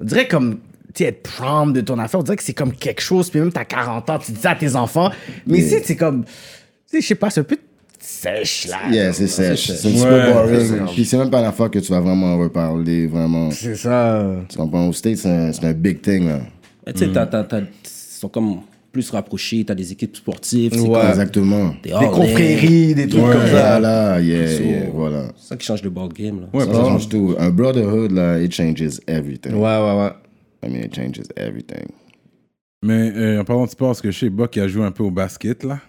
on 0.00 0.04
dirait 0.04 0.26
comme, 0.26 0.60
tu 0.94 1.02
être 1.02 1.22
prom 1.24 1.74
de 1.74 1.82
ton 1.82 1.98
affaire, 1.98 2.20
on 2.20 2.22
dirait 2.22 2.38
que 2.38 2.42
c'est 2.42 2.54
comme 2.54 2.72
quelque 2.72 3.02
chose. 3.02 3.28
Puis 3.28 3.38
même 3.38 3.52
t'as 3.52 3.66
40 3.66 4.08
ans, 4.08 4.18
tu 4.18 4.32
dis 4.32 4.40
ça 4.40 4.52
à 4.52 4.54
tes 4.54 4.76
enfants. 4.76 5.10
Mais 5.46 5.58
ici, 5.58 5.76
c'est 5.84 5.96
comme, 5.96 6.24
je 6.90 7.00
sais 7.00 7.16
pas, 7.16 7.28
c'est 7.28 7.40
un 7.40 7.44
peu 7.44 7.58
sèche, 8.06 8.68
là. 8.68 8.90
Yeah, 8.90 9.12
c'est 9.12 9.26
sèche. 9.26 9.66
C'est 9.72 9.88
un 9.88 9.90
petit 9.92 10.04
peu 10.04 10.32
boring. 10.32 10.86
Puis 10.94 11.04
c'est 11.04 11.16
même 11.18 11.30
pas 11.30 11.42
la 11.42 11.52
fois 11.52 11.68
que 11.68 11.78
tu 11.78 11.90
vas 11.90 12.00
vraiment 12.00 12.36
reparler, 12.38 13.06
vraiment. 13.06 13.50
C'est 13.50 13.76
ça. 13.76 14.24
Tu 14.48 14.56
comprends? 14.56 14.88
Au 14.88 14.92
States, 14.92 15.18
c'est 15.18 15.64
un, 15.64 15.72
big 15.72 16.00
thing, 16.00 16.26
là. 16.28 16.40
Tu 16.92 16.98
sais, 17.00 17.12
t'as- 17.12 17.26
t'as- 17.26 17.44
t'as- 17.44 17.60
ils 17.60 17.66
sont 18.20 18.28
comme 18.28 18.60
plus 18.92 19.10
rapprochés, 19.10 19.64
t'as 19.64 19.74
des 19.74 19.90
équipes 19.90 20.14
sportives. 20.16 20.72
Ouais. 20.80 20.88
comme- 21.00 21.08
Exactement. 21.08 21.74
Des 21.82 21.90
confréries, 21.90 22.94
des 22.94 23.08
trucs 23.08 23.24
Ouais. 23.24 23.32
comme 23.32 23.46
ça. 23.46 23.78
Voilà, 23.78 24.20
yeah, 24.20 24.46
So, 24.48 24.62
yeah, 24.62 24.90
voilà. 24.92 25.22
C'est 25.36 25.48
ça 25.48 25.56
qui 25.56 25.66
change 25.66 25.82
le 25.82 25.90
ball 25.90 26.10
game. 26.12 26.40
Là. 26.42 26.46
Ouais, 26.52 26.64
Ça 26.66 26.72
change 26.72 27.08
tout. 27.08 27.34
Un 27.38 27.50
brotherhood, 27.50 28.12
là, 28.12 28.38
it 28.40 28.52
changes 28.54 29.00
everything. 29.06 29.54
Ouais, 29.54 29.60
ouais, 29.60 29.98
ouais. 29.98 30.12
I 30.66 30.70
mean, 30.72 30.84
it 30.84 30.94
changes 30.94 31.22
everything. 31.36 31.86
Mais 32.84 33.12
euh, 33.16 33.40
en 33.40 33.44
parlant 33.44 33.64
de 33.64 33.70
sport, 33.70 33.88
parce 33.88 34.02
que 34.02 34.10
chez 34.10 34.28
Buck, 34.30 34.54
il 34.56 34.60
a 34.62 34.68
joué 34.68 34.84
un 34.84 34.92
peu 34.92 35.02
au 35.02 35.10
basket, 35.10 35.64
là. 35.64 35.80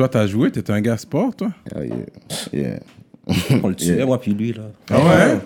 Toi, 0.00 0.08
t'as 0.08 0.26
joué? 0.26 0.50
T'étais 0.50 0.72
un 0.72 0.80
gars 0.80 0.96
sport, 0.96 1.36
toi? 1.36 1.50
Yeah. 1.76 1.84
Yeah. 2.54 2.78
On 3.62 3.68
le 3.68 3.74
tuait, 3.74 4.02
moi 4.06 4.18
puis 4.18 4.32
lui. 4.32 4.54
Là. 4.54 4.62
Ah 4.90 4.96
ouais? 4.96 5.38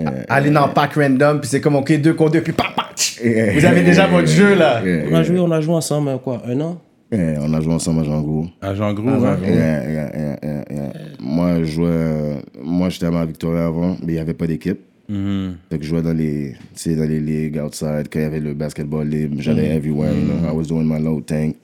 yeah. 0.00 0.24
Aller 0.28 0.50
dans 0.50 0.68
le 0.68 0.72
pack 0.72 0.92
random, 0.94 1.40
puis 1.40 1.50
c'est 1.50 1.60
comme, 1.60 1.74
ok, 1.74 2.00
deux 2.00 2.14
contre 2.14 2.34
deux, 2.34 2.42
puis 2.42 2.52
pam, 2.52 2.68
pam, 2.76 2.84
tch. 2.94 3.20
Vous 3.20 3.64
avez 3.64 3.82
déjà 3.82 4.06
votre 4.06 4.28
jeu, 4.28 4.54
là. 4.54 4.84
Yeah, 4.86 5.06
On 5.10 5.14
a 5.16 5.22
joué, 5.24 5.40
on 5.40 5.50
a 5.50 5.60
joué 5.60 5.74
ensemble, 5.74 6.10
euh, 6.10 6.18
quoi, 6.18 6.40
un 6.46 6.60
an? 6.60 6.80
Yeah, 7.10 7.40
on 7.42 7.52
a 7.52 7.60
joué 7.60 7.74
ensemble 7.74 8.02
à 8.02 8.04
Jean 8.04 8.20
Gros. 8.20 8.46
À 8.62 8.72
Jean 8.72 8.94
Gros, 8.94 9.08
hein? 9.08 9.36
Yeah, 9.42 9.50
yeah, 9.50 9.90
yeah, 9.90 10.36
yeah, 10.44 10.64
yeah. 10.70 10.92
Moi, 11.18 11.58
je 11.62 11.64
jouais. 11.64 11.88
euh, 11.90 12.34
Moi, 12.62 12.88
j'étais 12.90 13.06
à 13.06 13.26
Victoria 13.26 13.66
avant, 13.66 13.96
mais 14.00 14.12
il 14.12 14.14
n'y 14.14 14.20
avait 14.20 14.32
pas 14.34 14.46
d'équipe. 14.46 14.78
Mhm. 15.08 15.56
Fait 15.68 15.78
que 15.78 15.82
je 15.84 15.88
jouais 15.88 16.02
dans 16.02 16.16
les, 16.16 16.52
tu 16.76 16.82
sais, 16.82 16.94
dans 16.94 17.02
les 17.02 17.18
ligues 17.18 17.60
outside, 17.60 18.06
quand 18.12 18.20
il 18.20 18.22
y 18.22 18.26
avait 18.26 18.38
le 18.38 18.54
basketball 18.54 19.08
libre. 19.08 19.38
J'allais 19.40 19.74
everywhere, 19.74 20.12
you 20.12 20.22
know. 20.24 20.48
I 20.48 20.54
was 20.54 20.66
doing 20.68 20.84
my 20.84 20.98
little 21.00 21.20
thing. 21.24 21.54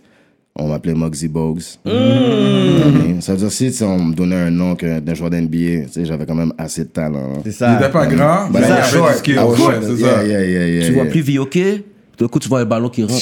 On 0.58 0.68
m'appelait 0.68 0.94
Muggsy 0.94 1.28
Bogues. 1.28 1.60
Mm. 1.84 3.20
Ça 3.20 3.32
veut 3.34 3.38
dire, 3.38 3.52
si 3.52 3.82
on 3.82 3.98
me 4.04 4.14
donnait 4.14 4.36
un 4.36 4.50
nom 4.50 4.74
que- 4.74 5.00
d'un 5.00 5.14
joueur 5.14 5.28
d'NBA, 5.30 5.84
tu 5.86 5.88
sais, 5.92 6.04
j'avais 6.06 6.24
quand 6.24 6.34
même 6.34 6.52
assez 6.56 6.82
de 6.84 6.88
talent. 6.88 7.34
hein. 7.36 7.40
C'est 7.44 7.50
Il 7.50 7.52
ça. 7.54 7.76
était 7.78 7.90
pas 7.90 8.06
grand, 8.06 8.46
But 8.48 8.60
mais 8.60 8.66
il 8.66 8.72
avait 8.72 8.82
short. 8.90 9.12
du 9.12 9.18
skill. 9.18 9.34
Short. 9.34 9.74
c'est 9.82 9.96
ça. 10.02 10.24
yeah, 10.24 10.44
yeah, 10.44 10.66
yeah, 10.68 10.86
Tu 10.86 10.92
vois 10.94 11.04
plus 11.04 11.20
VOK, 11.20 11.58
d'un 12.18 12.28
coup 12.28 12.38
tu 12.38 12.48
vois 12.48 12.60
un 12.60 12.64
ballon 12.64 12.88
qui 12.88 13.02
rentre. 13.02 13.14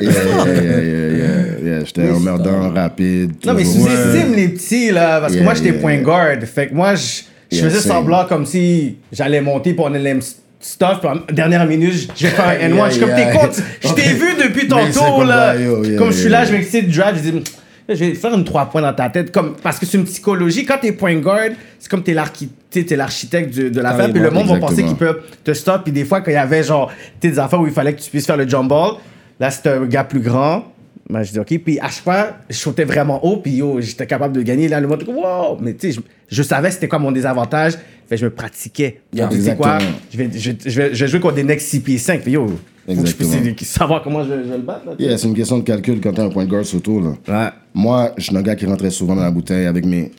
Yeah, 0.00 0.10
yeah, 0.54 0.80
yeah, 0.82 1.60
yeah. 1.64 1.84
J'étais 1.84 2.08
un 2.08 2.18
merdant 2.18 2.70
rapide. 2.70 3.32
Non, 3.46 3.54
mais 3.54 3.64
sous-estime 3.64 4.34
les 4.34 4.48
petits, 4.48 4.90
là, 4.90 5.20
parce 5.20 5.34
que 5.36 5.42
moi, 5.42 5.54
j'étais 5.54 5.70
yeah. 5.70 5.78
point 5.80 5.98
guard. 5.98 6.36
Fait 6.52 6.68
que 6.68 6.74
moi, 6.74 6.94
je 6.96 7.56
faisais 7.56 7.80
semblant 7.80 8.24
comme 8.26 8.44
si 8.46 8.96
j'allais 9.12 9.40
monter 9.40 9.74
pour 9.74 9.86
on 9.86 9.94
allait 9.94 10.16
stuff, 10.64 11.00
dernière 11.30 11.66
minute, 11.66 12.10
je 12.16 12.26
vais 12.26 12.32
faire 12.32 12.48
un 12.48 12.54
N1. 12.54 12.74
Yeah, 12.74 12.84
je 12.88 12.90
suis 12.92 13.00
comme, 13.00 13.14
t'es 13.14 13.30
con, 13.32 13.48
je 13.82 13.92
t'ai 13.94 14.12
vu 14.14 14.34
depuis 14.42 14.62
c'est 14.62 14.68
tantôt, 14.68 15.18
comme 15.18 15.28
là. 15.28 15.54
Comme 15.98 16.10
je 16.10 16.16
suis 16.18 16.28
là, 16.28 16.44
je 16.44 16.52
m'excite 16.52 16.88
du 16.88 16.96
draft, 16.98 17.16
je 17.22 17.30
dis, 17.30 17.44
je 17.88 17.94
vais 17.94 18.14
faire 18.14 18.32
une 18.34 18.44
3 18.44 18.66
points 18.70 18.80
dans 18.80 18.94
ta 18.94 19.10
tête. 19.10 19.30
Comme, 19.30 19.56
parce 19.62 19.78
que 19.78 19.84
c'est 19.84 19.98
une 19.98 20.04
psychologie. 20.04 20.64
Quand 20.64 20.78
t'es 20.80 20.92
point 20.92 21.16
guard, 21.16 21.50
c'est 21.78 21.90
comme 21.90 22.02
t'es 22.02 22.14
l'archi- 22.14 22.48
t'es- 22.70 22.82
t'es 22.84 22.96
l'architecte 22.96 23.54
de, 23.54 23.68
de 23.68 23.80
l'affaire, 23.82 24.10
puis 24.10 24.22
le 24.22 24.30
monde 24.30 24.46
va 24.48 24.56
penser 24.58 24.82
qu'il 24.84 24.96
peut 24.96 25.20
te 25.44 25.52
stop. 25.52 25.82
Puis 25.84 25.92
des 25.92 26.04
fois, 26.06 26.22
quand 26.22 26.30
il 26.30 26.34
y 26.34 26.38
avait 26.38 26.62
genre 26.62 26.90
des 27.20 27.38
affaires 27.38 27.60
où 27.60 27.66
il 27.66 27.72
fallait 27.72 27.92
que 27.94 28.00
tu 28.00 28.08
puisses 28.10 28.24
faire 28.26 28.38
le 28.38 28.48
jump 28.48 28.68
ball, 28.70 28.92
là, 29.38 29.50
c'était 29.50 29.68
un 29.70 29.84
gars 29.84 30.04
plus 30.04 30.20
grand. 30.20 30.64
Ben, 31.10 31.22
je 31.22 31.32
dis, 31.32 31.38
OK. 31.38 31.58
Puis 31.62 31.78
à 31.80 31.90
chaque 31.90 32.02
fois, 32.04 32.28
je 32.48 32.56
sautais 32.56 32.84
vraiment 32.84 33.22
haut, 33.22 33.36
puis 33.36 33.52
yo, 33.56 33.78
j'étais 33.82 34.06
capable 34.06 34.34
de 34.34 34.40
gagner. 34.40 34.68
Là, 34.68 34.80
le 34.80 34.88
monde, 34.88 35.04
wow! 35.06 35.58
Mais 35.60 35.74
tu 35.74 35.92
sais, 35.92 36.00
je, 36.30 36.34
je 36.34 36.42
savais 36.42 36.70
c'était 36.70 36.88
quoi 36.88 36.98
mon 36.98 37.12
désavantage. 37.12 37.74
Fait 38.08 38.16
je 38.16 38.26
me 38.26 38.30
pratiquais. 38.30 39.00
Yeah. 39.12 39.28
Tu 39.28 39.40
sais 39.40 39.56
quoi? 39.56 39.78
Je 40.12 40.18
vais, 40.18 40.30
je, 40.32 40.50
je 40.64 40.80
vais, 40.80 40.94
je 40.94 41.04
vais 41.04 41.10
jouer 41.10 41.20
contre 41.20 41.36
des 41.36 41.44
necks 41.44 41.60
6 41.60 41.80
pieds 41.80 41.98
5. 41.98 42.22
Fait 42.22 42.30
yo, 42.30 42.46
faut 42.86 43.02
que 43.02 43.08
je 43.08 43.14
puisse 43.14 43.68
savoir 43.68 44.02
comment 44.02 44.22
je, 44.24 44.30
je 44.30 44.50
vais 44.50 44.56
le 44.56 44.62
battre. 44.62 44.86
Là. 44.86 44.92
Yeah, 44.98 45.16
c'est 45.16 45.28
une 45.28 45.34
question 45.34 45.58
de 45.58 45.64
calcul 45.64 46.00
quand 46.00 46.12
t'as 46.12 46.24
un 46.24 46.28
point 46.28 46.44
de 46.44 46.50
guard 46.50 46.64
surtout, 46.64 47.00
là. 47.00 47.14
Ouais. 47.28 47.50
Moi, 47.72 48.12
je 48.16 48.24
suis 48.24 48.36
un 48.36 48.42
gars 48.42 48.54
qui 48.54 48.66
rentrait 48.66 48.90
souvent 48.90 49.16
dans 49.16 49.22
la 49.22 49.30
bouteille 49.30 49.66
avec 49.66 49.84
mes. 49.86 50.10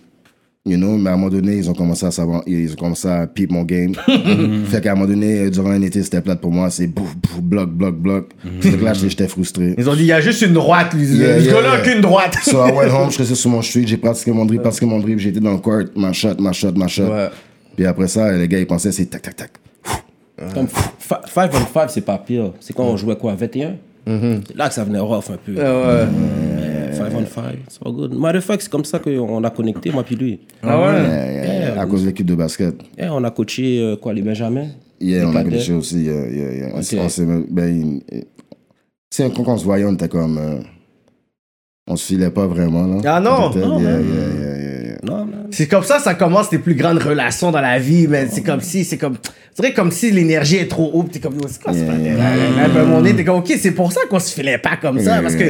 You 0.68 0.78
know, 0.78 0.98
mais 0.98 1.12
à 1.12 1.14
un 1.14 1.16
moment 1.16 1.30
donné, 1.30 1.58
ils 1.58 1.70
ont 1.70 1.76
commencé 1.76 2.08
à 2.08 2.10
savoir, 2.10 2.42
ils 2.48 2.72
ont 2.72 2.76
commencé 2.76 3.08
à 3.08 3.28
peep 3.28 3.52
mon 3.52 3.62
game. 3.62 3.94
fait 4.66 4.82
qu'à 4.82 4.94
un 4.94 4.96
moment 4.96 5.06
donné, 5.06 5.52
durant 5.52 5.70
un 5.70 5.82
été, 5.84 6.02
c'était 6.02 6.22
plate 6.22 6.42
pour 6.42 6.52
moi, 6.52 6.72
c'est 6.72 6.88
bouf, 6.88 7.16
bouf, 7.16 7.40
bloc, 7.40 7.70
bloc, 7.70 7.96
bloc. 7.96 8.32
Fait 8.62 8.72
que 8.72 8.84
là, 8.84 8.94
j'étais 8.94 9.10
j'étais 9.10 9.28
frustré. 9.28 9.76
Ils 9.78 9.88
ont 9.88 9.94
dit, 9.94 10.02
il 10.02 10.08
y 10.08 10.12
a 10.12 10.22
juste 10.22 10.42
une 10.42 10.54
droite, 10.54 10.92
lui. 10.96 11.06
Yeah, 11.06 11.38
yeah, 11.38 11.54
gars-là 11.54 11.72
a 11.72 11.76
yeah. 11.76 11.84
qu'une 11.84 12.02
droite. 12.02 12.36
So 12.42 12.66
I 12.66 12.72
went 12.72 12.90
home, 12.90 13.12
je 13.12 13.20
restais 13.20 13.36
sur 13.36 13.52
mon 13.52 13.62
street, 13.62 13.84
j'ai 13.86 13.98
pratiqué 13.98 14.32
mon 14.32 14.44
dribble, 14.44 14.64
pratiqué 14.64 14.88
mon 14.88 14.98
dribble, 14.98 15.22
été 15.22 15.40
dans 15.40 15.52
le 15.52 15.60
court, 15.60 15.84
ma 15.96 16.12
shot, 16.14 16.38
ma 16.40 16.52
shot, 16.52 16.72
ma 16.72 16.88
shot. 16.88 17.12
Ouais. 17.12 17.30
Puis 17.76 17.86
après 17.86 18.08
ça, 18.08 18.32
les 18.32 18.48
gars, 18.48 18.60
ils 18.60 18.68
pensaient, 18.68 18.92
c'est 18.92 19.06
tac, 19.06 19.22
tac, 19.22 19.36
tac. 19.36 19.52
Comme 20.54 20.68
5 20.68 21.52
on 21.54 21.74
5, 21.74 21.90
c'est 21.90 22.02
pas 22.02 22.18
pire. 22.18 22.52
C'est 22.60 22.74
quand 22.74 22.84
on 22.84 22.98
jouait 22.98 23.16
quoi, 23.16 23.36
21 23.36 23.76
C'est 24.06 24.56
là 24.56 24.68
que 24.68 24.74
ça 24.74 24.84
venait 24.84 25.00
rough 25.00 25.30
un 25.32 25.38
peu. 25.38 25.54
Ouais. 25.54 26.08
5 26.94 27.12
on 27.14 27.26
5, 27.26 27.44
c'est 27.68 27.80
pas 27.82 27.90
good. 27.92 28.14
Matter 28.14 28.38
of 28.40 28.44
fact, 28.46 28.62
c'est 28.64 28.70
comme 28.72 28.86
ça 28.86 29.00
qu'on 29.00 29.44
a 29.44 29.50
connecté, 29.50 29.92
moi 29.92 30.04
puis 30.04 30.16
lui. 30.16 30.40
Ah 30.64 30.80
ouais? 30.80 31.04
Yeah, 31.74 31.82
à 31.82 31.86
cause 31.86 32.02
de 32.04 32.08
l'équipe 32.08 32.26
de 32.26 32.36
basket. 32.36 32.76
Yeah, 32.98 33.14
on 33.14 33.24
a 33.24 33.32
coaché 33.32 33.82
euh, 33.82 33.96
quoi, 33.98 34.14
les 34.14 34.22
Benjamins? 34.22 34.68
Yeah, 35.00 35.28
on 35.28 35.36
a 35.36 35.44
glitché 35.44 35.74
aussi. 35.74 36.08
Ben, 37.50 38.00
c'est 39.10 39.34
quand 39.34 39.48
on 39.48 39.58
se 39.58 39.64
voyait, 39.66 39.86
on 39.86 39.94
était 39.94 40.08
comme. 40.10 40.38
euh, 40.38 40.60
on 41.88 41.96
se 41.96 42.06
filait 42.06 42.32
pas 42.32 42.48
vraiment, 42.48 42.88
là. 42.88 43.02
Ah 43.06 43.20
non, 43.20 43.52
C'est 45.56 45.68
comme 45.68 45.84
ça, 45.84 46.00
ça 46.00 46.16
commence 46.16 46.50
tes 46.50 46.58
plus 46.60 46.76
grandes 46.76 47.02
relations 47.02 47.50
dans 47.50 47.62
la 47.62 47.80
vie, 47.80 48.08
man. 48.08 48.28
C'est 48.30 48.44
comme 48.44 48.60
si, 48.60 48.84
c'est 48.84 48.98
comme, 48.98 49.16
c'est 49.54 49.62
vrai 49.64 49.74
comme 49.74 49.90
si 49.90 50.12
l'énergie 50.12 50.58
est 50.58 50.68
trop 50.68 50.92
haute, 50.94 51.12
t'es 51.12 51.20
comme, 51.20 51.36
Yo, 51.36 51.48
c'est 51.48 51.62
quoi, 51.62 51.72
un 51.74 52.84
moment 52.84 52.98
donné, 52.98 53.16
t'es 53.16 53.24
comme, 53.24 53.38
ok, 53.38 53.54
c'est 53.58 53.72
pour 53.72 53.92
ça 53.92 54.02
qu'on 54.10 54.20
se 54.20 54.34
filait 54.34 54.58
pas 54.58 54.76
comme 54.82 55.00
ça, 55.00 55.22
parce 55.22 55.36
que, 55.36 55.46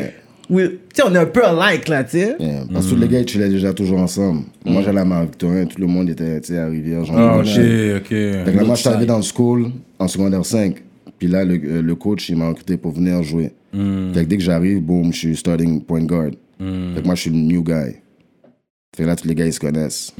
oui, 0.48 0.64
tu 0.94 1.02
sais, 1.02 1.04
on 1.10 1.16
est 1.16 1.18
un 1.18 1.26
peu 1.26 1.44
alike, 1.44 1.88
là, 1.88 2.04
tu 2.04 2.12
sais. 2.20 2.36
Yeah, 2.40 2.66
Parce 2.72 2.86
que 2.86 2.94
les 2.94 3.08
gars, 3.08 3.20
ils 3.22 3.28
chillaient 3.28 3.50
déjà 3.50 3.74
toujours 3.74 3.98
ensemble. 4.00 4.42
Moi, 4.64 4.84
j'allais 4.84 5.02
à 5.02 5.06
Marie-Victorin, 5.06 5.66
tout 5.66 5.82
le 5.82 5.88
monde 5.88 6.08
était 6.08 6.40
tu 6.40 6.54
sais, 6.54 6.60
à 6.60 6.68
Rivière. 6.68 7.02
Ah, 7.12 7.40
ok, 7.40 7.46
Fait 7.48 7.96
ok. 7.98 8.08
que 8.10 8.58
là, 8.58 8.64
moi, 8.64 8.76
je 8.76 8.82
suis 8.82 8.90
arrivé 8.90 9.08
dans 9.08 9.18
le 9.18 9.24
school 9.24 9.72
en 9.98 10.08
secondaire 10.08 10.46
5. 10.46 10.76
Puis 11.18 11.28
là, 11.28 11.44
le, 11.44 11.56
euh, 11.56 11.82
le 11.82 11.96
coach, 11.96 12.30
il 12.30 12.36
m'a 12.38 12.50
recruté 12.50 12.78
pour 12.78 12.92
venir 12.92 13.24
jouer. 13.24 13.54
Fait 13.74 14.24
que 14.24 14.30
dès 14.30 14.38
que 14.38 14.44
j'arrive, 14.44 14.82
boum, 14.82 15.12
je 15.12 15.18
suis 15.18 15.36
starting 15.36 15.82
point 15.82 16.04
guard. 16.04 16.30
Fait 16.60 17.02
que 17.02 17.06
moi, 17.06 17.16
je 17.16 17.22
suis 17.22 17.30
le 17.32 17.38
new 17.38 17.64
guy. 17.64 17.96
Fait 18.96 19.04
que 19.04 19.08
là, 19.08 19.16
tous 19.16 19.28
les 19.28 19.36
gars, 19.36 19.46
ils 19.46 19.54
se 19.54 19.60
connaissent. 19.60 20.14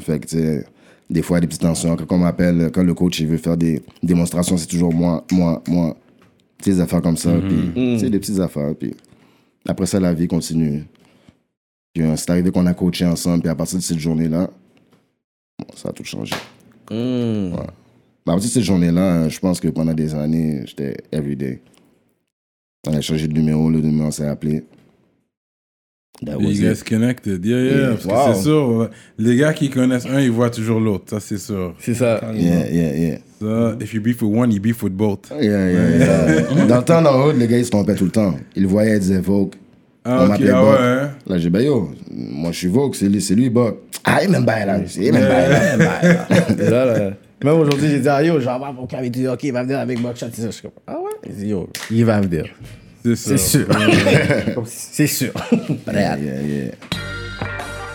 Fait 0.00 0.20
que, 0.20 0.26
tu 0.26 0.36
sais, 0.36 0.64
des 1.10 1.22
fois, 1.22 1.38
il 1.38 1.38
y 1.38 1.38
a 1.38 1.40
des 1.42 1.46
petites 1.46 1.62
tensions. 1.62 1.96
Quand 1.96 2.12
on 2.14 2.18
m'appelle, 2.18 2.70
quand 2.72 2.82
le 2.82 2.94
coach, 2.94 3.20
il 3.20 3.26
veut 3.26 3.38
faire 3.38 3.56
des 3.56 3.82
démonstrations, 4.02 4.56
c'est 4.56 4.66
toujours 4.66 4.92
moi, 4.92 5.24
moi, 5.32 5.62
moi. 5.66 5.96
Tu 6.58 6.70
sais, 6.70 6.76
des 6.76 6.80
affaires 6.80 7.02
comme 7.02 7.16
ça. 7.16 7.32
Puis, 7.38 7.72
tu 7.74 7.98
sais, 8.00 8.10
des 8.10 8.18
petites 8.18 8.40
affaires. 8.40 8.74
Puis 8.74 8.94
après 9.66 9.86
ça, 9.86 10.00
la 10.00 10.12
vie 10.12 10.26
continue. 10.26 10.84
Puis 11.94 12.02
euh, 12.02 12.16
c'est 12.16 12.30
arrivé 12.30 12.50
qu'on 12.50 12.66
a 12.66 12.74
coaché 12.74 13.04
ensemble. 13.06 13.42
Puis 13.42 13.50
à 13.50 13.54
partir 13.54 13.78
de 13.78 13.82
cette 13.82 13.98
journée-là, 13.98 14.50
bon, 15.58 15.66
ça 15.74 15.90
a 15.90 15.92
tout 15.92 16.04
changé. 16.04 16.34
Ouais. 16.90 17.50
Mais 18.26 18.32
à 18.32 18.32
partir 18.32 18.48
de 18.48 18.52
cette 18.52 18.62
journée-là, 18.62 19.14
euh, 19.14 19.28
je 19.28 19.38
pense 19.40 19.60
que 19.60 19.68
pendant 19.68 19.94
des 19.94 20.14
années, 20.14 20.62
j'étais 20.66 20.96
everyday. 21.12 21.60
On 22.86 22.92
a 22.92 23.00
changé 23.00 23.28
de 23.28 23.32
numéro, 23.32 23.70
le 23.70 23.80
numéro 23.80 24.10
s'est 24.10 24.26
appelé. 24.26 24.64
That 26.26 26.36
was 26.40 26.58
You 26.58 26.68
guys 26.68 26.80
it. 26.80 26.84
connected, 26.84 27.44
yeah, 27.44 27.56
yeah. 27.58 27.76
Yeah. 27.76 27.88
Parce 27.90 28.02
que 28.04 28.08
Wow. 28.08 28.34
c'est 28.34 28.42
sûr, 28.42 28.90
les 29.18 29.36
gars 29.36 29.52
qui 29.52 29.70
connaissent 29.70 30.06
un, 30.06 30.20
ils 30.20 30.32
voient 30.32 30.50
toujours 30.50 30.80
l'autre, 30.80 31.04
ça 31.10 31.20
c'est 31.20 31.38
sûr. 31.38 31.74
C'est 31.78 31.94
ça. 31.94 32.20
Yeah, 32.34 32.68
yeah, 32.70 32.96
yeah. 32.96 33.18
Ça, 33.40 33.76
if 33.80 33.94
you 33.94 34.00
beef 34.00 34.20
with 34.20 34.34
one, 34.36 34.50
you 34.50 34.60
beef 34.60 34.82
with 34.82 34.94
both. 34.94 35.30
Yeah, 35.30 35.70
yeah, 35.70 35.96
yeah. 35.96 36.66
Dans 36.66 36.78
le 36.78 36.82
temps, 36.84 37.00
dans 37.02 37.16
le 37.16 37.28
hood, 37.30 37.38
les 37.38 37.46
gars, 37.46 37.58
ils 37.58 37.64
se 37.64 37.70
trompaient 37.70 37.94
tout 37.94 38.06
le 38.06 38.10
temps. 38.10 38.34
Ils 38.56 38.66
voyaient, 38.66 38.94
ils 38.96 38.98
disaient 39.00 39.20
Vogue. 39.20 39.54
Ah, 40.04 40.22
On 40.22 40.24
ok, 40.24 40.28
m'appelait 40.30 40.50
ah 40.50 40.60
Buck. 40.62 40.70
ouais. 40.72 40.86
hein. 40.86 41.10
Là, 41.28 41.36
j'ai 41.38 41.42
dit, 41.44 41.50
ben 41.50 41.60
yo, 41.60 41.90
moi 42.10 42.50
je 42.50 42.56
suis 42.58 42.68
Vogue, 42.68 42.94
c'est 42.96 43.08
lui, 43.08 43.20
c'est 43.22 43.34
lui, 43.36 43.48
Buck. 43.48 43.76
Ah, 44.02 44.24
il 44.24 44.30
m'aime 44.30 44.44
bien 44.44 44.66
là. 44.66 44.78
Il 44.96 45.12
m'aime 45.12 45.22
bien 45.24 45.48
là. 45.48 45.72
il 45.74 45.78
m'aime 45.78 46.56
bien, 46.56 46.68
là. 46.70 46.84
Là. 46.98 47.10
Même 47.44 47.54
aujourd'hui, 47.60 47.88
j'ai 47.90 48.00
dit, 48.00 48.08
ah, 48.08 48.20
yo, 48.24 48.40
j'en 48.40 48.58
vais 48.58 48.72
mon 48.72 48.86
camion, 48.86 49.04
il 49.04 49.10
dit, 49.12 49.28
ok, 49.28 49.44
il 49.44 49.52
va 49.52 49.62
venir 49.62 49.78
avec 49.78 50.02
Buckshot. 50.02 50.26
Je 50.36 50.48
suis 50.50 50.62
comme, 50.62 50.72
ah 50.88 50.96
ouais? 50.98 51.12
Il 51.28 51.36
dit, 51.36 51.46
yo, 51.50 51.68
il 51.92 52.04
va 52.04 52.20
venir. 52.20 52.46
C'est 53.16 53.38
sûr. 53.38 53.66
C'est 54.66 55.06
sûr. 55.06 55.32
Sûr. 55.32 55.32
Yeah, 55.92 56.16
yeah, 56.16 56.42
yeah. 56.42 56.70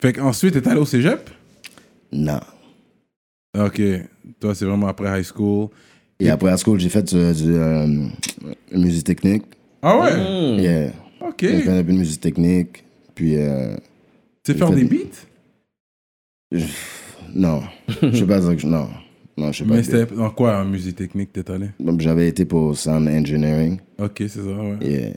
Fait 0.00 0.12
qu'ensuite, 0.12 0.60
t'es 0.60 0.68
allé 0.68 0.80
au 0.80 0.84
cégep? 0.86 1.30
Non. 2.12 2.40
Ok. 3.58 3.80
Toi, 4.40 4.54
c'est 4.54 4.64
vraiment 4.64 4.88
après 4.88 5.18
high 5.20 5.24
school. 5.24 5.68
Et 6.20 6.28
après 6.30 6.50
à 6.50 6.56
school, 6.56 6.78
j'ai 6.80 6.88
fait 6.88 7.12
euh, 7.14 7.32
du 7.34 7.54
euh, 7.54 8.06
musique 8.72 9.04
technique. 9.04 9.44
Ah 9.82 9.98
ouais? 9.98 10.62
Yeah. 10.62 10.92
Ok. 11.20 11.36
J'ai 11.42 11.60
fait 11.62 11.70
un 11.70 11.84
peu 11.84 11.92
de 11.92 11.98
musique 11.98 12.20
technique. 12.20 12.84
Puis, 13.14 13.36
euh, 13.36 13.76
Tu 14.42 14.52
sais 14.52 14.58
faire 14.58 14.70
des 14.72 14.84
beats? 14.84 15.26
non. 17.34 17.62
Je 18.02 18.16
sais 18.16 18.26
pas 18.26 18.40
dire 18.40 18.50
que 18.52 18.58
je- 18.58 18.66
Non. 18.66 18.88
Non, 19.38 19.52
je 19.52 19.58
sais 19.58 19.64
pas. 19.68 19.74
Mais 19.74 19.82
c'était 19.82 20.06
dans 20.14 20.30
quoi 20.30 20.58
en 20.58 20.64
musique 20.64 20.96
technique 20.96 21.30
t'es 21.32 21.50
allé? 21.50 21.68
J'avais 21.98 22.28
été 22.28 22.46
pour 22.46 22.74
sound 22.76 23.06
engineering. 23.06 23.78
Ok, 23.98 24.14
c'est 24.18 24.28
ça, 24.30 24.40
ouais. 24.40 24.78
Yeah. 24.80 25.10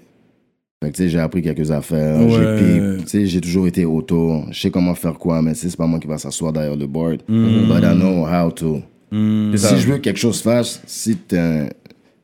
Fait 0.81 0.91
que, 0.91 0.95
tu 0.95 1.03
sais, 1.03 1.09
j'ai 1.09 1.19
appris 1.19 1.41
quelques 1.41 1.71
affaires. 1.71 2.19
Ouais. 2.21 2.29
J'ai 2.29 2.55
puis, 2.95 3.03
tu 3.03 3.07
sais, 3.09 3.25
j'ai 3.25 3.41
toujours 3.41 3.67
été 3.67 3.83
auto. 3.83 4.43
Je 4.49 4.59
sais 4.61 4.71
comment 4.71 4.95
faire 4.95 5.15
quoi, 5.19 5.41
mais 5.41 5.53
c'est 5.53 5.75
pas 5.75 5.85
moi 5.87 5.99
qui 5.99 6.07
va 6.07 6.17
s'asseoir 6.17 6.53
derrière 6.53 6.77
le 6.77 6.87
board. 6.87 7.21
But 7.27 7.83
I 7.83 7.95
know 7.95 8.25
how 8.25 8.49
to. 8.51 8.81
Hmm. 9.11 9.55
Si 9.57 9.77
je 9.77 9.87
veux 9.87 9.95
que 9.97 10.01
quelque 10.03 10.19
chose 10.19 10.41
fasse, 10.41 10.81
si 10.85 11.17
t'es 11.17 11.37
un, 11.37 11.67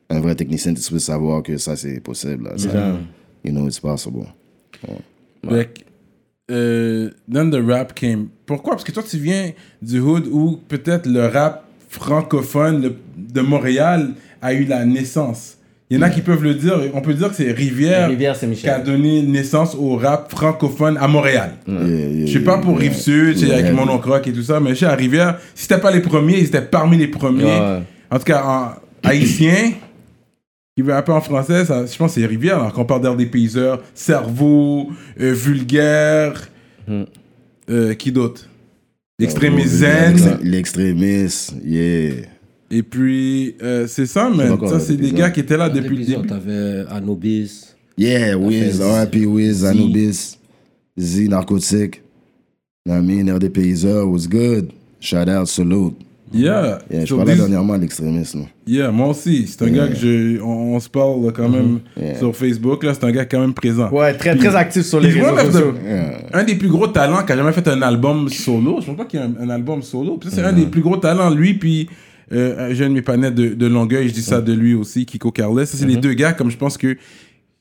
un 0.08 0.20
vrai 0.20 0.34
technicien, 0.34 0.72
tu 0.72 0.90
peux 0.90 0.98
savoir 0.98 1.42
que 1.42 1.58
ça, 1.58 1.76
c'est 1.76 2.00
possible. 2.00 2.44
Là. 2.44 2.56
Ça, 2.56 2.96
you 3.44 3.52
know, 3.52 3.66
it's 3.66 3.78
possible. 3.80 4.24
Fait 5.48 5.66
que, 5.74 6.52
euh, 6.52 7.10
then 7.30 7.50
the 7.50 7.60
rap 7.66 7.92
came. 7.94 8.28
Pourquoi? 8.46 8.72
Parce 8.72 8.84
que 8.84 8.92
toi, 8.92 9.02
tu 9.02 9.18
viens 9.18 9.50
du 9.82 10.00
hood 10.00 10.28
où 10.30 10.58
peut-être 10.68 11.06
le 11.06 11.26
rap 11.26 11.64
francophone 11.88 12.80
le- 12.82 12.96
de 13.16 13.40
Montréal 13.42 14.14
a 14.40 14.54
eu 14.54 14.64
la 14.64 14.84
naissance. 14.86 15.58
Il 15.88 15.96
y 15.96 16.00
en 16.00 16.02
a 16.02 16.10
qui 16.10 16.20
peuvent 16.20 16.42
le 16.42 16.54
dire. 16.54 16.80
On 16.94 17.00
peut 17.00 17.14
dire 17.14 17.28
que 17.28 17.36
c'est 17.36 17.52
Rivière, 17.52 18.08
Rivière, 18.08 18.34
c'est 18.34 18.50
qui 18.50 18.68
a 18.68 18.80
donné 18.80 19.22
naissance 19.22 19.76
au 19.76 19.96
rap 19.96 20.30
francophone 20.32 20.96
à 21.00 21.06
Montréal. 21.06 21.52
Yeah, 21.68 21.84
yeah, 21.84 22.26
Je 22.26 22.32
sais 22.32 22.40
pas 22.44 22.58
pour 22.58 22.72
yeah. 22.72 22.90
Rive-Sud, 22.90 23.38
c'est 23.38 23.46
Yeah. 23.46 23.58
avec 23.58 23.72
mon 23.72 23.88
oncle 23.88 24.08
Rock 24.08 24.26
et 24.26 24.32
tout 24.32 24.42
ça, 24.42 24.58
mais 24.58 24.70
je 24.70 24.80
sais 24.80 24.86
à 24.86 24.96
Rivière, 24.96 25.38
si 25.54 25.62
c'était 25.62 25.80
pas 25.80 25.92
les 25.92 26.00
premiers, 26.00 26.38
ils 26.38 26.46
étaient 26.46 26.60
parmi 26.60 26.96
les 26.96 27.06
premiers. 27.06 27.44
Ouais. 27.44 27.82
En 28.10 28.18
tout 28.18 28.24
cas, 28.24 28.42
en 28.44 29.08
haïtien, 29.08 29.72
qui 30.76 30.82
veut 30.82 30.92
rapper 30.92 31.12
en 31.12 31.20
français, 31.20 31.64
ça, 31.64 31.86
je 31.86 31.96
pense 31.96 32.14
que 32.14 32.20
c'est 32.20 32.26
Rivière, 32.26 32.56
alors 32.58 32.72
qu'on 32.72 32.84
parle 32.84 33.02
d'air 33.02 33.14
des 33.14 33.26
payseurs, 33.26 33.80
cerveau, 33.94 34.90
euh, 35.20 35.32
vulgaire, 35.32 36.48
euh, 37.70 37.94
qui 37.94 38.10
d'autre? 38.10 38.48
Extrémisaine. 39.22 40.12
L'extré- 40.14 40.38
L'extrémiste, 40.42 41.54
yeah. 41.64 42.14
Et 42.70 42.82
puis, 42.82 43.54
euh, 43.62 43.86
c'est 43.86 44.06
ça, 44.06 44.28
man. 44.28 44.58
Ça, 44.68 44.80
c'est 44.80 44.96
des 44.96 45.12
gars 45.12 45.30
qui 45.30 45.40
étaient 45.40 45.56
là 45.56 45.68
depuis 45.68 45.96
le 45.96 46.04
début. 46.04 46.26
T'avais 46.26 46.84
Anubis. 46.90 47.74
Yeah, 47.98 48.36
Wiz, 48.36 48.80
R.I.P. 48.80 49.24
Wiz. 49.26 49.64
Anubis, 49.64 50.38
Z, 50.98 51.28
Narcotique. 51.28 52.02
I 52.88 53.00
mean, 53.00 53.26
Payseurs 53.50 54.06
was 54.08 54.26
good? 54.28 54.70
Shout 55.00 55.28
out, 55.28 55.46
salute. 55.46 55.94
Yeah. 56.32 56.80
Yeah, 56.90 57.04
je 57.04 57.14
parlais 57.14 57.36
dernièrement 57.36 57.74
à 57.74 57.78
l'extrémiste. 57.78 58.34
là. 58.34 58.42
Yeah, 58.66 58.90
moi 58.90 59.08
aussi. 59.08 59.46
C'est 59.46 59.62
un 59.64 59.70
gars 59.70 59.86
que 59.88 59.94
je, 59.94 60.40
on, 60.42 60.74
on 60.74 60.80
se 60.80 60.88
parle 60.88 61.32
quand 61.32 61.48
même 61.48 61.78
Yeah. 61.96 62.18
sur 62.18 62.34
Facebook. 62.36 62.82
Là, 62.82 62.94
c'est 62.94 63.04
un 63.04 63.12
gars 63.12 63.24
quand 63.24 63.40
même 63.40 63.54
présent. 63.54 63.88
Ouais, 63.90 64.12
très, 64.14 64.34
très 64.36 64.54
actif 64.56 64.82
sur 64.82 64.98
les 65.00 65.10
réseaux 65.10 65.28
one 65.28 65.38
of 65.38 65.48
the- 65.50 65.52
sociaux. 65.52 65.74
un 66.32 66.42
des 66.44 66.56
plus 66.56 66.68
gros 66.68 66.88
talents 66.88 67.24
qui 67.24 67.32
a 67.32 67.36
jamais 67.36 67.52
fait 67.52 67.66
un 67.68 67.80
album 67.80 68.28
solo. 68.28 68.80
Je 68.80 68.86
pense 68.86 68.96
pas 68.96 69.04
qu'il 69.04 69.20
y 69.20 69.22
a 69.22 69.26
un, 69.26 69.34
un 69.40 69.50
album 69.50 69.82
solo. 69.82 70.16
Puis 70.16 70.28
ça, 70.30 70.36
c'est 70.36 70.42
un 70.42 70.52
des 70.52 70.66
plus 70.66 70.82
gros 70.82 70.96
talents, 70.96 71.30
lui. 71.30 71.54
Puis 71.54 71.88
euh, 72.32 72.70
un 72.70 72.74
jeune 72.74 72.92
mes 72.92 73.02
panettes 73.02 73.34
de, 73.34 73.54
de 73.54 73.66
Longueuil, 73.66 74.08
je 74.08 74.14
dis 74.14 74.22
ça 74.22 74.40
de 74.40 74.52
lui 74.52 74.74
aussi, 74.74 75.06
Kiko 75.06 75.30
Carles. 75.30 75.66
Ça, 75.66 75.76
c'est 75.78 75.86
les 75.86 75.96
deux 75.96 76.12
gars, 76.14 76.32
comme 76.32 76.50
je 76.50 76.56
pense 76.56 76.76
que 76.76 76.96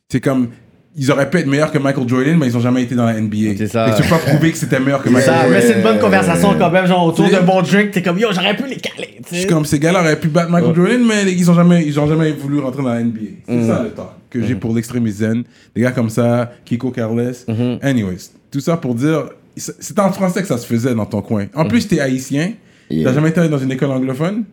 c'est 0.10 0.20
comme. 0.22 0.50
Ils 0.98 1.12
auraient 1.12 1.30
pu 1.30 1.40
être 1.40 1.48
meilleurs 1.48 1.74
que 1.74 1.78
Michael 1.78 2.08
Jordan, 2.08 2.38
mais 2.40 2.48
ils 2.48 2.56
ont 2.56 2.62
jamais 2.62 2.84
été 2.84 2.96
dans 2.96 3.04
la 3.06 3.20
NBA. 3.20 3.58
C'est 3.58 3.68
ça. 3.68 3.90
Que 3.92 3.98
tu 3.98 4.04
peux 4.04 4.10
pas 4.16 4.18
prouver 4.18 4.52
que 4.54 4.58
c'était 4.58 4.80
meilleur 4.80 5.04
que 5.04 5.10
C'est 5.10 5.14
Michael 5.16 5.26
ça, 5.30 5.42
Jordan. 5.42 5.54
mais 5.54 5.62
c'est 5.68 5.76
une 5.76 5.84
bonne 5.84 6.00
conversation 6.00 6.56
quand 6.58 6.72
même, 6.72 6.86
genre 6.88 7.06
autour 7.06 7.30
d'un 7.30 7.42
bon 7.42 7.62
drink, 7.62 7.92
t'es 7.92 8.02
comme 8.02 8.18
yo, 8.18 8.30
j'aurais 8.32 8.56
pu 8.56 8.64
les 8.66 8.78
caler. 8.78 9.20
Je 9.30 9.36
suis 9.40 9.46
comme 9.48 9.66
ces 9.66 9.78
gars-là 9.78 10.00
auraient 10.00 10.18
pu 10.20 10.30
battre 10.30 10.50
Michael 10.52 10.74
Jordan, 10.74 11.04
mais 11.06 11.34
ils 11.34 11.52
ont 11.52 11.54
jamais, 11.54 11.86
ils 11.86 12.00
ont 12.00 12.08
jamais 12.08 12.32
voulu 12.32 12.60
rentrer 12.60 12.82
dans 12.82 12.94
la 12.94 13.04
NBA. 13.04 13.20
C'est 13.46 13.68
ça 13.68 13.84
le 13.84 13.90
temps 13.90 14.14
que 14.30 14.42
j'ai 14.42 14.56
pour 14.56 14.74
l'extrême 14.74 15.06
zen. 15.10 15.44
Des 15.76 15.82
gars 15.82 15.92
comme 15.92 16.10
ça, 16.10 16.54
Kiko 16.64 16.92
Carles. 16.92 17.34
Anyways, 17.82 18.30
tout 18.50 18.62
ça 18.62 18.78
pour 18.78 18.96
dire, 18.96 19.26
c'est 19.58 20.00
en 20.00 20.14
français 20.14 20.42
que 20.44 20.48
ça 20.48 20.58
se 20.58 20.66
faisait 20.66 20.96
dans 20.96 21.06
ton 21.06 21.22
coin. 21.22 21.48
En 21.56 21.66
plus, 21.66 21.90
t'es 21.90 22.00
haïtien. 22.00 22.54
Yeah. 22.90 23.06
T'as 23.06 23.14
jamais 23.14 23.30
été 23.30 23.48
dans 23.50 23.58
une 23.58 23.72
école 23.72 23.92
anglophone? 23.92 24.44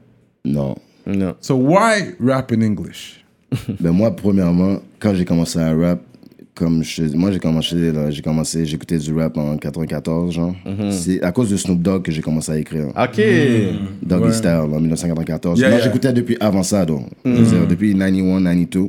Non. 0.44 0.74
Non. 1.06 1.34
So 1.40 1.54
why 1.56 2.14
rap 2.20 2.52
in 2.52 2.62
English? 2.62 3.24
Ben 3.80 3.90
moi, 3.92 4.14
premièrement, 4.14 4.78
quand 4.98 5.14
j'ai 5.14 5.24
commencé 5.24 5.58
à 5.58 5.74
rap, 5.74 6.00
comme 6.54 6.82
je, 6.84 7.02
moi 7.16 7.30
j'ai 7.32 7.38
commencé, 7.38 7.92
j'ai 8.10 8.22
commencé, 8.22 8.64
j'écoutais 8.66 8.98
du 8.98 9.12
rap 9.14 9.36
en 9.36 9.56
94, 9.56 10.32
genre. 10.32 10.54
C'est 10.90 11.22
à 11.22 11.32
cause 11.32 11.50
de 11.50 11.56
Snoop 11.56 11.80
Dogg 11.82 12.02
que 12.02 12.12
j'ai 12.12 12.22
commencé 12.22 12.52
à 12.52 12.58
écrire. 12.58 12.88
Ok. 12.88 13.20
Doggy 14.02 14.24
Ouais. 14.24 14.32
Style 14.32 14.48
en 14.50 14.80
1994. 14.80 15.58
Yeah, 15.58 15.68
Moi, 15.68 15.78
yeah. 15.78 15.84
j'écoutais 15.86 16.12
depuis 16.12 16.36
avant 16.40 16.62
ça, 16.62 16.84
donc. 16.86 17.06
Dire, 17.24 17.66
depuis 17.68 17.92
91, 17.94 18.42
92. 18.44 18.88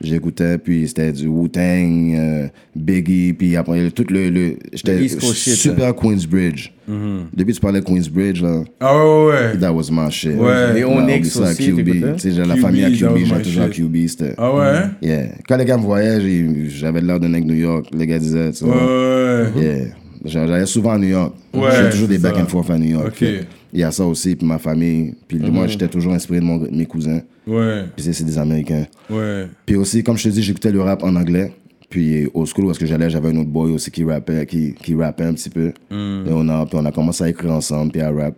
J'écoutais, 0.00 0.58
puis 0.58 0.86
c'était 0.86 1.12
du 1.12 1.26
Wu-Tang, 1.26 2.14
euh, 2.14 2.48
Biggie, 2.74 3.32
puis 3.32 3.56
après, 3.56 3.90
tout 3.90 4.04
le. 4.10 4.28
le 4.30 4.56
j'étais 4.72 5.08
super 5.08 5.94
Queensbridge. 5.94 6.70
Depuis 6.88 7.52
que 7.52 7.56
tu 7.56 7.60
parlais 7.60 7.80
Queensbridge, 7.82 8.42
là, 8.42 8.62
Ah 8.80 8.94
ouais, 8.96 9.26
ouais. 9.26 9.58
that 9.58 9.72
was 9.72 9.90
my 9.90 10.10
shit. 10.10 10.36
Ouais. 10.36 10.72
Ouais, 10.72 10.84
Onyx 10.84 11.36
aussi, 11.36 11.68
QB. 11.72 11.76
t'écoutais? 11.84 12.12
Tu 12.14 12.18
sais, 12.20 12.30
j'ai 12.32 12.44
la 12.44 12.56
famille 12.56 12.84
à 12.84 12.90
QB, 12.90 13.16
j'ai 13.24 13.42
toujours 13.42 13.62
à. 13.64 13.68
QB, 13.68 13.96
c'était. 14.06 14.34
Ah 14.38 14.54
ouais? 14.54 14.80
Yeah. 15.02 15.28
Quand 15.48 15.56
les 15.56 15.64
gars 15.64 15.76
me 15.78 15.82
voyaient, 15.82 16.20
j'avais 16.68 17.00
l'air 17.00 17.18
d'un 17.18 17.28
mec 17.28 17.44
New 17.44 17.54
York. 17.54 17.86
Les 17.96 18.06
gars 18.06 18.18
disaient, 18.18 18.52
tu 18.52 18.64
Ouais, 18.64 18.70
vois. 18.70 19.42
ouais. 19.60 19.62
Yeah. 19.62 19.84
J'allais 20.24 20.66
souvent 20.66 20.90
à 20.92 20.98
New 20.98 21.08
York. 21.08 21.34
Ouais, 21.54 21.70
J'ai 21.84 21.90
toujours 21.90 22.08
des 22.08 22.18
back 22.18 22.36
and 22.36 22.46
forth 22.46 22.70
à 22.70 22.78
New 22.78 22.90
York. 22.90 23.06
Ok. 23.08 23.24
Il 23.72 23.80
y 23.80 23.82
a 23.82 23.90
ça 23.90 24.04
aussi, 24.06 24.36
puis 24.36 24.46
ma 24.46 24.58
famille. 24.58 25.14
Puis 25.28 25.38
moi, 25.38 25.66
j'étais 25.66 25.88
toujours 25.88 26.12
inspiré 26.12 26.40
de 26.40 26.44
mon- 26.44 26.70
mes 26.70 26.86
cousins. 26.86 27.20
Ouais, 27.46 27.84
Puis 27.96 28.12
c'est 28.12 28.24
des 28.24 28.38
Américains. 28.38 28.86
ouais. 29.10 29.46
Puis 29.66 29.76
aussi, 29.76 30.02
comme 30.02 30.16
je 30.16 30.24
te 30.24 30.28
dis, 30.30 30.42
j'écoutais 30.42 30.72
le 30.72 30.80
rap 30.82 31.02
en 31.02 31.14
anglais. 31.16 31.52
Puis 31.88 32.26
au 32.34 32.44
school 32.46 32.64
où 32.66 32.70
est-ce 32.72 32.80
que 32.80 32.86
j'allais, 32.86 33.08
j'avais 33.10 33.28
un 33.28 33.36
autre 33.36 33.50
boy 33.50 33.70
aussi 33.72 33.90
qui 33.92 34.02
rappait, 34.04 34.44
qui, 34.46 34.74
qui 34.74 34.94
rappait 34.94 35.24
un 35.24 35.34
petit 35.34 35.50
peu. 35.50 35.68
Et 35.90 36.30
on 36.30 36.48
a, 36.48 36.66
puis 36.66 36.76
on 36.80 36.84
a 36.84 36.90
commencé 36.92 37.22
à 37.24 37.28
écrire 37.28 37.52
ensemble, 37.52 37.92
puis 37.92 38.00
à 38.00 38.10
rap. 38.10 38.34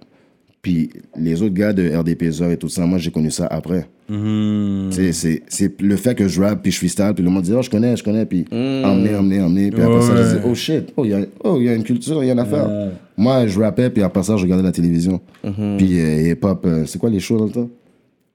Puis 0.60 0.90
les 1.16 1.40
autres 1.42 1.54
gars 1.54 1.72
de 1.72 1.88
RDPZ 1.94 2.42
et 2.50 2.56
tout 2.56 2.68
ça, 2.68 2.84
moi 2.84 2.98
j'ai 2.98 3.10
connu 3.10 3.30
ça 3.30 3.46
après. 3.46 3.88
Sais, 4.90 5.12
C'est 5.12 5.42
c'est 5.48 5.80
le 5.80 5.96
fait 5.96 6.14
que 6.14 6.26
je 6.28 6.40
rappe, 6.40 6.62
puis 6.62 6.72
je 6.72 6.78
freestyle, 6.78 7.12
puis 7.14 7.22
le 7.22 7.30
monde 7.30 7.42
dit, 7.44 7.52
oh, 7.54 7.62
je 7.62 7.70
connais, 7.70 7.94
je 7.96 8.02
connais, 8.02 8.24
puis 8.26 8.44
emmener, 8.50 9.14
emmener, 9.14 9.40
emmener. 9.40 9.70
Puis 9.70 9.82
après 9.82 10.00
ça, 10.02 10.16
je 10.16 10.22
Ouais. 10.22 10.34
dis, 10.40 10.46
oh 10.46 10.54
shit, 10.54 10.92
oh, 10.96 11.04
il 11.04 11.10
y, 11.10 11.14
a- 11.14 11.26
oh, 11.44 11.60
y 11.60 11.68
a 11.68 11.74
une 11.74 11.84
culture, 11.84 12.22
il 12.24 12.26
y 12.26 12.30
a 12.30 12.32
une 12.32 12.38
affaire. 12.38 12.68
Moi, 13.16 13.46
je 13.46 13.60
rappais, 13.60 13.90
puis 13.90 14.02
après 14.02 14.22
ça, 14.22 14.36
je 14.36 14.42
regardais 14.42 14.62
la 14.64 14.72
télévision. 14.72 15.20
Puis 15.42 16.00
euh, 16.00 16.30
hip-hop, 16.32 16.64
euh, 16.66 16.84
c'est 16.86 16.98
quoi 16.98 17.10
les 17.10 17.20
shows 17.20 17.38
dans 17.38 17.44
le 17.46 17.50
temps? 17.52 17.70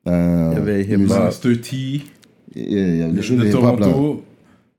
Euh, 0.07 0.49
Il 0.51 0.57
y 0.57 0.61
avait 0.61 0.81
hip-hop. 0.83 1.33
il 2.55 2.71
y 2.99 3.01
a 3.03 3.07
les 3.07 3.21
shows 3.21 3.35
de 3.35 3.41
de 3.43 3.47
hip-hop 3.49 3.79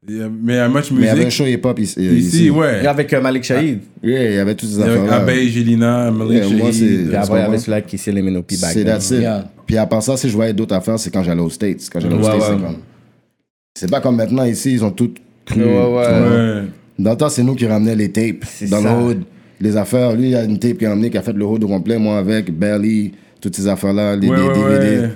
Mais 0.07 0.53
il 0.55 0.57
y 0.57 0.59
a 0.59 0.69
much 0.69 0.91
Mais 0.91 1.01
il 1.01 1.05
y 1.07 1.09
avait 1.09 1.25
un 1.27 1.31
show 1.31 1.47
hip-hop 1.47 1.79
ici. 1.79 2.01
Ici, 2.05 2.51
ouais. 2.51 2.87
Avec 2.87 3.13
euh, 3.13 3.21
Malik 3.23 3.43
Shahid. 3.45 3.81
Yeah, 4.03 4.31
il 4.31 4.35
y 4.35 4.39
avait 4.39 4.55
toutes 4.55 4.69
ces 4.69 4.75
Il 4.77 4.81
y 4.81 4.83
avait 4.85 4.93
affaires-là. 4.99 5.17
Abeille, 5.17 5.49
Gélina, 5.49 6.11
Malik 6.11 6.33
Yeah, 6.45 6.49
Shahid. 6.59 6.75
c'est- 6.75 7.05
Puis 7.09 7.17
après, 7.17 7.39
il 7.39 7.43
y 7.43 7.47
avait 7.47 7.59
celui-là 7.59 7.81
qui 7.81 7.97
s'est 7.99 8.13
les 8.13 8.23
Menopi 8.23 8.57
back 8.59 8.73
C'est 8.75 8.85
that's 8.85 9.11
it. 9.11 9.21
Yeah. 9.21 9.51
Puis 9.67 9.79
à 9.79 9.87
part 9.87 10.03
ça, 10.03 10.17
si 10.17 10.29
je 10.29 10.35
voyais 10.35 10.53
d'autres 10.53 10.75
affaires, 10.75 10.99
c'est 10.99 11.11
quand 11.11 11.23
j'allais 11.23 11.41
aux 11.41 11.49
States. 11.51 11.89
Quand 11.91 12.01
j'allais 12.01 12.15
aux 12.17 12.23
States, 12.23 12.35
ouais. 12.41 12.47
c'est 12.51 12.63
comme... 12.65 12.77
C'est 13.77 13.91
pas 13.91 14.01
comme 14.01 14.17
maintenant, 14.17 14.45
ici, 14.45 14.73
ils 14.73 14.85
ont 14.85 14.91
tout 14.91 15.13
cru. 15.47 15.63
Ouais. 15.65 16.63
Dans 16.99 17.11
le 17.13 17.17
temps, 17.17 17.29
c'est 17.29 17.43
nous 17.43 17.55
qui 17.55 17.67
ramenaient 17.67 17.97
les 17.97 18.11
tapes 18.13 18.45
dans 18.71 18.83
ça. 18.83 18.97
le 18.97 19.03
hood. 19.05 19.23
Les 19.61 19.77
affaires, 19.77 20.13
lui, 20.15 20.25
il 20.25 20.31
y 20.31 20.37
a 20.37 20.45
une 20.45 20.59
tape 20.59 20.79
qui 20.79 20.87
a 20.87 20.91
ramené, 20.91 21.11
qui 21.11 21.17
a 21.19 21.23
fait 21.23 21.33
le 21.33 21.45
hood 21.45 21.65
au 21.65 21.69
complet, 21.69 21.97
moi 21.99 22.19
avec, 22.19 22.53
Belly, 22.57 23.13
toutes 23.41 23.57
ces 23.57 23.67
affaires-là, 23.67 24.17
les 24.17 24.29
Ouais, 24.29 24.37
les 24.37 24.43
ouais, 24.43 24.79
DVD. 24.79 25.01
ouais. 25.03 25.09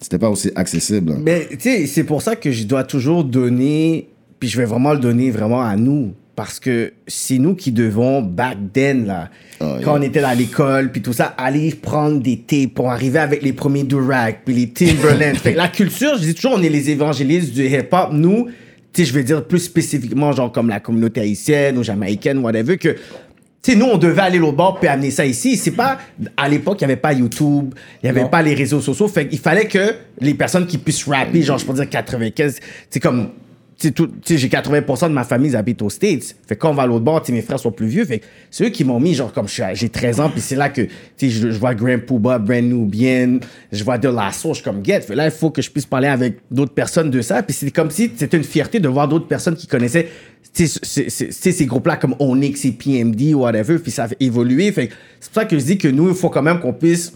C'était 0.00 0.18
pas 0.18 0.28
aussi 0.28 0.50
accessible. 0.54 1.14
Mais 1.22 1.46
tu 1.50 1.56
sais, 1.60 1.86
c'est 1.86 2.04
pour 2.04 2.20
ça 2.20 2.36
que 2.36 2.50
je 2.50 2.64
dois 2.64 2.84
toujours 2.84 3.24
donner, 3.24 4.08
puis 4.40 4.48
je 4.48 4.56
vais 4.58 4.64
vraiment 4.64 4.92
le 4.92 4.98
donner 5.00 5.30
vraiment 5.30 5.62
à 5.62 5.76
nous. 5.76 6.14
Parce 6.36 6.58
que 6.58 6.92
c'est 7.06 7.38
nous 7.38 7.54
qui 7.54 7.70
devons, 7.70 8.20
back 8.20 8.56
then, 8.72 9.06
là, 9.06 9.30
Oh, 9.60 9.76
quand 9.84 9.96
on 10.00 10.02
était 10.02 10.18
à 10.18 10.34
l'école, 10.34 10.90
puis 10.90 11.00
tout 11.00 11.12
ça, 11.12 11.26
aller 11.38 11.72
prendre 11.80 12.20
des 12.20 12.38
tapes 12.38 12.74
pour 12.74 12.90
arriver 12.90 13.20
avec 13.20 13.40
les 13.42 13.52
premiers 13.52 13.84
Durag, 13.84 14.38
puis 14.44 14.52
les 14.52 14.68
Timberland. 14.70 15.36
fait 15.42 15.54
la 15.54 15.68
culture, 15.68 16.16
je 16.16 16.22
dis 16.24 16.34
toujours, 16.34 16.54
on 16.58 16.62
est 16.62 16.68
les 16.68 16.90
évangélistes 16.90 17.52
du 17.54 17.64
hip-hop. 17.64 18.08
Nous, 18.12 18.48
tu 18.92 19.02
sais, 19.02 19.08
je 19.08 19.14
vais 19.14 19.22
dire 19.22 19.44
plus 19.46 19.60
spécifiquement, 19.60 20.32
genre 20.32 20.50
comme 20.50 20.68
la 20.68 20.80
communauté 20.80 21.20
haïtienne 21.20 21.78
ou 21.78 21.84
jamaïcaine, 21.84 22.38
whatever, 22.38 22.76
que 22.78 22.88
tu 23.62 23.72
sais, 23.72 23.76
nous, 23.78 23.86
on 23.86 23.96
devait 23.96 24.22
aller 24.22 24.38
l'autre 24.38 24.56
bord 24.56 24.80
puis 24.80 24.88
amener 24.88 25.12
ça 25.12 25.24
ici. 25.24 25.56
C'est 25.56 25.70
pas, 25.70 25.98
à 26.36 26.48
l'époque, 26.48 26.78
il 26.80 26.86
n'y 26.86 26.92
avait 26.92 27.00
pas 27.00 27.12
YouTube, 27.12 27.74
il 28.02 28.06
n'y 28.06 28.10
avait 28.10 28.22
Non. 28.22 28.28
pas 28.28 28.42
les 28.42 28.54
réseaux 28.54 28.80
sociaux. 28.80 29.06
Fait 29.06 29.28
qu'il 29.28 29.38
fallait 29.38 29.68
que 29.68 29.94
les 30.20 30.34
personnes 30.34 30.66
qui 30.66 30.78
puissent 30.78 31.04
rapper, 31.06 31.42
genre, 31.42 31.58
je 31.58 31.64
peux 31.64 31.74
dire 31.74 31.88
95, 31.88 32.58
c'est 32.90 33.00
comme, 33.00 33.28
j'ai 34.26 34.48
80% 34.48 35.08
de 35.08 35.14
ma 35.14 35.24
famille, 35.24 35.50
ils 35.50 35.56
habitent 35.56 35.82
aux 35.82 35.90
States. 35.90 36.36
Fait 36.46 36.56
quand 36.56 36.70
on 36.70 36.74
va 36.74 36.84
à 36.84 36.86
l'autre 36.86 37.04
bord, 37.04 37.22
mes 37.28 37.42
frères 37.42 37.58
sont 37.58 37.72
plus 37.72 37.86
vieux. 37.86 38.04
Fait 38.04 38.20
c'est 38.50 38.64
eux 38.64 38.68
qui 38.70 38.84
m'ont 38.84 39.00
mis, 39.00 39.14
genre, 39.14 39.32
comme 39.32 39.48
j'ai 39.48 39.88
13 39.88 40.20
ans, 40.20 40.30
puis 40.30 40.40
c'est 40.40 40.56
là 40.56 40.68
que, 40.68 40.82
je, 41.20 41.48
vois 41.48 41.74
Grand 41.74 41.98
Pooba, 41.98 42.38
Brand 42.38 42.64
Nubian, 42.64 43.38
je 43.72 43.84
vois 43.84 43.98
De 43.98 44.08
La 44.08 44.32
Source, 44.32 44.62
comme, 44.62 44.84
get. 44.84 45.02
Là, 45.10 45.26
il 45.26 45.30
faut 45.30 45.50
que 45.50 45.62
je 45.62 45.70
puisse 45.70 45.86
parler 45.86 46.08
avec 46.08 46.38
d'autres 46.50 46.74
personnes 46.74 47.10
de 47.10 47.20
ça. 47.20 47.42
Puis 47.42 47.54
c'est 47.54 47.70
comme 47.70 47.90
si 47.90 48.10
c'était 48.16 48.36
une 48.36 48.44
fierté 48.44 48.80
de 48.80 48.88
voir 48.88 49.08
d'autres 49.08 49.26
personnes 49.26 49.56
qui 49.56 49.66
connaissaient 49.66 50.08
ces 50.52 51.66
groupes-là 51.66 51.96
comme 51.96 52.14
Onyx 52.18 52.64
et 52.64 52.72
PMD 52.72 53.34
whatever, 53.34 53.78
puis 53.78 53.90
ça 53.90 54.04
a 54.04 54.08
évolué. 54.20 54.72
C'est 54.74 54.88
pour 55.32 55.42
ça 55.42 55.44
que 55.44 55.58
je 55.58 55.64
dis 55.64 55.78
que 55.78 55.88
nous, 55.88 56.08
il 56.08 56.14
faut 56.14 56.30
quand 56.30 56.42
même 56.42 56.60
qu'on 56.60 56.72
puisse 56.72 57.12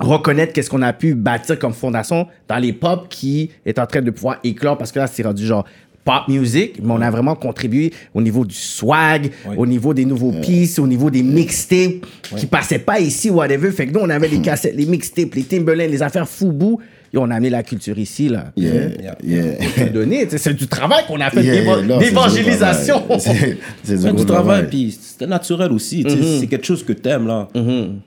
reconnaître 0.00 0.52
qu'est-ce 0.52 0.70
qu'on 0.70 0.82
a 0.82 0.92
pu 0.92 1.14
bâtir 1.14 1.58
comme 1.58 1.72
fondation 1.72 2.28
dans 2.46 2.58
les 2.58 2.72
pop 2.72 3.08
qui 3.08 3.50
est 3.66 3.78
en 3.78 3.86
train 3.86 4.02
de 4.02 4.10
pouvoir 4.10 4.38
éclore 4.44 4.78
parce 4.78 4.92
que 4.92 4.98
là, 4.98 5.06
c'est 5.06 5.22
rendu 5.22 5.44
genre 5.44 5.64
pop 6.08 6.26
music, 6.26 6.76
mais 6.82 6.90
on 6.90 7.02
a 7.02 7.10
vraiment 7.10 7.34
contribué 7.34 7.92
au 8.14 8.22
niveau 8.22 8.46
du 8.46 8.54
swag, 8.54 9.30
au 9.58 9.66
niveau 9.66 9.92
des 9.92 10.06
nouveaux 10.06 10.32
pieces, 10.32 10.78
au 10.78 10.86
niveau 10.86 11.10
des 11.10 11.22
mixtapes 11.22 12.06
qui 12.34 12.46
passaient 12.46 12.78
pas 12.78 12.98
ici, 12.98 13.28
whatever. 13.28 13.70
Fait 13.72 13.86
que 13.86 13.92
nous, 13.92 14.00
on 14.00 14.08
avait 14.08 14.28
les 14.28 14.40
cassettes, 14.42 14.74
les 14.74 14.86
mixtapes, 14.86 15.34
les 15.34 15.42
Timberland, 15.42 15.90
les 15.90 16.02
affaires 16.02 16.26
Fubu, 16.26 16.76
et 17.12 17.18
on 17.18 17.30
a 17.30 17.34
amené 17.34 17.50
la 17.50 17.62
culture 17.62 17.98
ici, 17.98 18.28
là. 18.28 18.52
Yeah, 18.56 18.72
Yeah. 19.00 19.16
yeah. 19.22 19.92
Le 19.92 20.28
sais, 20.30 20.38
c'est 20.38 20.54
du 20.54 20.66
travail 20.66 21.04
qu'on 21.06 21.20
a 21.20 21.30
fait 21.30 21.42
Yeah, 21.42 21.98
d'évangélisation. 21.98 23.00
travail. 23.00 23.56
C'est 23.82 23.94
du 23.96 24.02
travail, 24.02 24.26
travail. 24.26 24.66
puis 24.68 24.96
c'était 25.00 25.26
naturel 25.26 25.72
aussi. 25.72 26.04
Mhm. 26.04 26.40
C'est 26.40 26.46
quelque 26.46 26.66
chose 26.66 26.84
que 26.84 26.92
t'aimes, 26.92 27.26
là. 27.26 27.48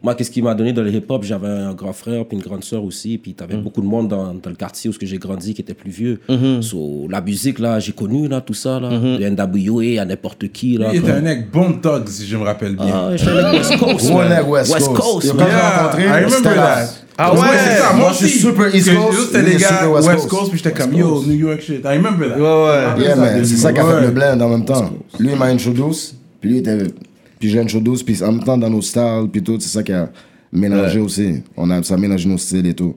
Moi, 0.04 0.16
qu'est-ce 0.16 0.32
qui 0.32 0.42
m'a 0.42 0.54
donné 0.54 0.74
dans 0.74 0.82
le 0.84 0.92
hip-hop? 0.94 1.24
J'avais 1.24 1.48
un 1.48 1.74
grand 1.74 1.94
frère, 1.94 2.26
puis 2.26 2.38
une 2.38 2.44
grande 2.44 2.64
sœur 2.64 2.84
aussi, 2.84 3.18
puis 3.18 3.34
t'avais 3.34 3.56
Mhm. 3.56 3.62
beaucoup 3.64 3.82
de 3.82 3.88
monde 3.88 4.08
dans, 4.10 4.34
dans 4.34 4.50
le 4.50 4.56
quartier 4.56 4.90
où 4.90 4.94
j'ai 5.02 5.18
grandi 5.18 5.54
qui 5.54 5.62
était 5.62 5.74
plus 5.74 5.92
vieux. 5.92 6.20
So, 6.62 7.08
la 7.10 7.22
musique, 7.22 7.60
là, 7.60 7.80
j'ai 7.80 7.92
connu, 7.94 8.28
là, 8.28 8.42
tout 8.42 8.54
ça, 8.54 8.80
là. 8.80 8.90
De 8.90 9.24
NWA 9.24 10.02
à 10.02 10.06
n'importe 10.06 10.48
qui, 10.52 10.78
là. 10.78 10.90
Il 10.94 11.00
était 11.00 11.12
un 11.12 11.22
mec 11.22 11.50
bon 11.52 11.74
thug, 11.74 12.08
si 12.08 12.26
je 12.28 12.38
me 12.38 12.44
rappelle 12.44 12.76
bien. 12.76 12.86
Ah, 12.94 13.08
un 13.08 13.52
mec 13.52 13.62
West 13.62 13.78
Coast, 13.80 14.10
West 14.74 14.88
Coast. 14.88 14.94
Coast, 14.96 15.36
Yeah, 15.36 15.88
rencontré, 15.90 16.56
là. 16.56 16.76
that. 16.76 16.88
Ah 17.18 17.34
ouais, 17.36 17.40
c'est 17.54 17.78
ça, 17.82 17.94
moi, 17.94 18.12
je 18.20 18.26
suis 18.26 18.40
super 18.40 18.74
East 18.74 18.91
que 18.96 19.06
Coast, 19.08 19.20
eux, 19.20 19.26
C'était 19.26 19.42
lui, 19.42 19.46
les 19.46 19.52
il 19.54 19.56
est 19.58 19.60
gars 19.62 19.68
super 19.70 19.92
West 19.92 20.08
West 20.08 20.20
Coast. 20.20 20.30
Coast, 20.30 20.50
puis 20.52 20.62
j'étais 20.64 20.72
comme 20.82 20.94
yo, 20.94 21.24
New 21.26 21.34
York 21.34 21.62
shit. 21.62 21.82
I 21.84 21.98
remember 21.98 22.30
that. 22.30 22.38
Ouais, 22.40 22.96
ouais. 22.98 23.04
Yeah, 23.04 23.16
man, 23.16 23.46
c'est 23.46 23.56
ça 23.58 23.72
qui 23.74 23.80
a 23.80 23.84
fait 23.86 23.94
Ouais. 23.96 24.02
le 24.02 24.12
blend 24.12 24.40
en 24.40 24.50
même 24.50 24.66
temps. 24.66 24.90
Lui, 25.20 25.30
il 25.32 25.38
m'a 25.38 25.46
introduce, 25.46 26.16
puis 26.40 26.50
lui, 26.50 26.58
il 26.58 26.60
était. 26.62 26.78
Puis 27.40 27.50
j'ai 27.50 27.60
introduce, 27.60 28.04
puis 28.04 28.22
en 28.24 28.32
même 28.34 28.44
temps, 28.44 28.58
dans 28.58 28.70
nos 28.70 28.82
styles, 28.82 29.28
puis 29.32 29.42
tout, 29.42 29.58
c'est 29.60 29.70
ça 29.70 29.82
qui 29.84 29.92
a 29.94 30.10
mélangé 30.52 31.00
aussi. 31.00 31.42
On 31.58 31.70
a, 31.72 31.82
ça 31.84 31.96
a 31.96 31.98
mélangé 31.98 32.30
nos 32.30 32.38
styles 32.38 32.68
et 32.68 32.74
tout. 32.74 32.96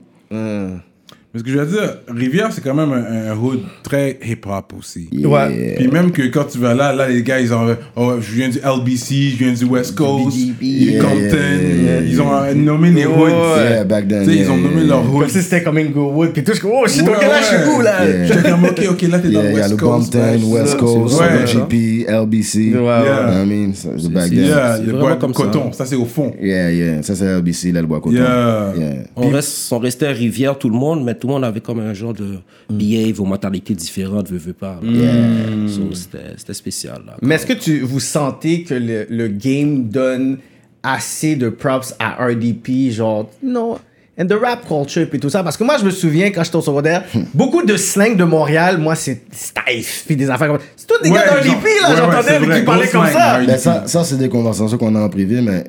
Parce 1.35 1.43
que 1.43 1.51
je 1.51 1.57
veux 1.57 1.65
dire, 1.65 1.97
Rivière, 2.07 2.47
c'est 2.53 2.61
quand 2.63 2.73
même 2.73 2.93
un, 2.93 3.33
un 3.33 3.35
hood 3.37 3.59
très 3.83 4.17
hip-hop 4.25 4.73
aussi. 4.79 5.09
Ouais. 5.11 5.75
Puis 5.75 5.89
même 5.89 6.11
que 6.13 6.21
quand 6.27 6.45
tu 6.45 6.59
vas 6.59 6.73
là, 6.73 6.93
là, 6.93 7.09
les 7.09 7.23
gars, 7.23 7.41
ils 7.41 7.53
ont. 7.53 7.75
Oh, 7.97 8.13
je 8.21 8.31
viens 8.31 8.47
du 8.47 8.57
LBC, 8.59 9.31
je 9.31 9.43
viens 9.43 9.51
du 9.51 9.65
West 9.65 9.95
Coast, 9.95 10.33
BGB, 10.33 10.61
du 10.61 10.91
yeah, 10.91 11.01
Compton. 11.01 11.17
yeah, 11.19 11.99
yeah, 11.99 12.01
Ils 12.03 12.21
ont 12.21 12.55
nommé 12.55 12.91
les 12.91 13.05
hoods. 13.05 13.27
Yeah, 13.57 13.83
back 13.83 14.07
then. 14.07 14.23
Tu 14.23 14.29
sais, 14.29 14.35
ils 14.37 14.41
yeah, 14.43 14.51
ont 14.51 14.55
nommé 14.55 14.75
yeah, 14.77 14.85
leur 14.85 15.01
yeah. 15.01 15.09
hood. 15.11 15.19
Comme 15.23 15.29
si 15.29 15.41
c'était 15.41 15.61
comme 15.61 15.77
Inglewood, 15.77 16.29
puis 16.31 16.41
tout, 16.41 16.53
je 16.53 16.61
oh 16.63 16.87
shit, 16.87 17.01
Ouais, 17.01 17.15
ok, 17.15 17.21
là, 17.23 17.41
je 17.41 17.45
suis 17.45 17.69
où, 17.69 17.81
là? 17.81 18.05
Yeah. 18.05 18.25
J'étais 18.27 18.49
comme, 18.51 18.63
ok, 18.63 18.81
ok, 18.91 19.01
là, 19.01 19.19
t'es 19.19 19.27
dans 19.27 19.41
Yeah, 19.41 19.51
il 19.51 19.57
y 19.57 19.57
a 19.57 19.59
West 19.59 19.71
le 19.71 19.75
Coast. 19.75 20.13
Compton, 20.13 20.51
West 20.53 20.77
Coast. 20.77 21.21
GP, 21.47 22.07
LBC. 22.07 22.57
Ouais, 22.75 22.79
ouais. 22.79 23.43
I 23.43 23.45
mean, 23.45 23.73
c'est 23.73 24.09
back 24.09 24.29
then. 24.29 24.45
Yeah, 24.45 24.77
le 24.77 24.93
bois 24.93 25.17
comme 25.17 25.33
coton, 25.33 25.73
ça 25.73 25.85
c'est 25.85 25.97
au 25.97 26.05
fond. 26.05 26.31
Yeah, 26.41 26.71
yeah. 26.71 27.03
Ça, 27.03 27.13
c'est 27.13 27.25
LBC, 27.25 27.73
là, 27.73 27.81
le 27.81 27.87
bois 27.87 27.99
coton. 27.99 28.15
Yeah. 28.15 28.73
Yeah. 28.77 28.93
On, 29.17 29.27
reste, 29.27 29.73
on 29.73 29.79
restait 29.79 30.07
à 30.07 30.11
Rivière, 30.11 30.57
tout 30.57 30.69
le 30.69 30.77
monde, 30.77 31.03
mais 31.03 31.15
tout 31.25 31.29
le 31.29 31.33
monde 31.33 31.43
avait 31.43 31.59
comme 31.59 31.79
un 31.79 31.95
genre 31.95 32.13
de 32.13 32.37
behave 32.69 33.19
aux 33.19 33.25
mentalités 33.25 33.73
différentes, 33.73 34.29
veux, 34.29 34.37
veux 34.37 34.53
pas. 34.53 34.79
là. 34.83 35.67
So, 35.67 35.91
c'était 35.95 36.35
c'était 36.37 36.53
spécial. 36.53 37.01
Là. 37.03 37.17
Mais 37.23 37.33
est-ce 37.35 37.47
que 37.47 37.53
tu, 37.53 37.79
vous 37.79 37.99
sentez 37.99 38.61
que 38.63 38.75
le, 38.75 39.07
le 39.09 39.27
game 39.27 39.85
donne 39.89 40.37
assez 40.83 41.35
de 41.35 41.49
props 41.49 41.95
à 41.97 42.23
RDP, 42.27 42.91
genre, 42.91 43.27
non, 43.41 43.79
and 44.19 44.27
the 44.27 44.33
rap 44.39 44.67
culture, 44.67 45.09
puis 45.09 45.19
tout 45.19 45.29
ça? 45.31 45.43
Parce 45.43 45.57
que 45.57 45.63
moi, 45.63 45.77
je 45.79 45.85
me 45.85 45.89
souviens, 45.89 46.29
quand 46.29 46.43
j'étais 46.43 46.57
au 46.57 46.61
secondaire, 46.61 47.03
beaucoup 47.33 47.63
de 47.63 47.75
slang 47.75 48.15
de 48.15 48.23
Montréal, 48.23 48.77
moi, 48.77 48.93
c'est 48.93 49.23
Stife, 49.31 50.03
puis 50.05 50.15
des 50.15 50.29
affaires 50.29 50.49
comme 50.49 50.59
C'est 50.75 50.85
tous 50.85 51.01
des 51.01 51.09
Ouais, 51.09 51.15
gars 51.15 51.41
d'RDP, 51.41 51.47
là, 51.47 51.55
ouais, 51.55 51.89
ouais, 51.89 51.97
j'entendais, 51.97 52.37
vrai, 52.37 52.59
qui 52.59 52.65
parlaient 52.65 52.87
comme 52.87 53.07
ça. 53.07 53.39
Ben, 53.43 53.57
ça, 53.57 53.87
ça 53.87 54.03
c'est 54.03 54.17
des 54.17 54.29
conversations 54.29 54.77
qu'on 54.77 54.93
a 54.93 54.99
en 55.01 55.09
privé, 55.09 55.41
mais 55.41 55.63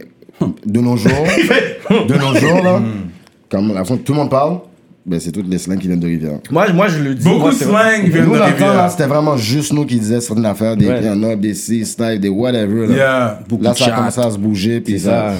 de 0.66 0.81
nos 0.81 0.99
jours, 0.99 1.11
de 2.09 2.14
nos 2.14 2.35
jours, 2.35 2.62
là, 2.62 2.83
comme 3.49 3.73
la 3.73 3.85
tout 3.85 4.12
le 4.12 4.14
monde 4.14 4.29
parle, 4.29 4.59
ben, 5.07 5.21
c'est 5.21 5.31
toutes 5.31 5.49
les 5.49 5.59
slangs 5.59 5.77
qui 5.77 5.87
viennent 5.87 6.01
de 6.01 6.07
Rivière. 6.07 6.38
Moi, 6.51 6.66
moi, 6.73 6.88
je 6.88 6.99
le 7.03 7.14
dis. 7.14 7.25
Beaucoup 7.25 7.38
moi, 7.40 7.51
de 7.51 7.55
c'est- 7.57 7.64
slang 7.64 8.03
viennent 8.05 8.25
Nous, 8.27 8.35
de 8.35 8.40
Rivière. 8.40 8.90
c'était 8.90 9.07
vraiment 9.07 9.37
juste 9.37 9.73
nous 9.73 9.85
qui 9.87 9.99
disaient 10.01 10.21
certaines 10.21 10.47
affaires, 10.47 10.77
des 10.77 10.87
Ouais. 10.88 11.01
pianos, 11.01 11.37
des 11.37 11.55
C, 11.55 11.85
style, 11.85 12.19
des 12.21 12.29
whatever. 12.29 12.87
Là, 12.88 12.95
Yeah, 12.95 13.40
Beaucoup 13.49 13.62
là 13.62 13.75
ça 13.75 13.87
a 13.87 13.90
commencé 13.97 14.21
à 14.21 14.31
se 14.31 14.38
bouger, 14.38 14.81
puis 14.81 14.95
C'est 14.99 15.07
ça. 15.07 15.29
ça. 15.29 15.35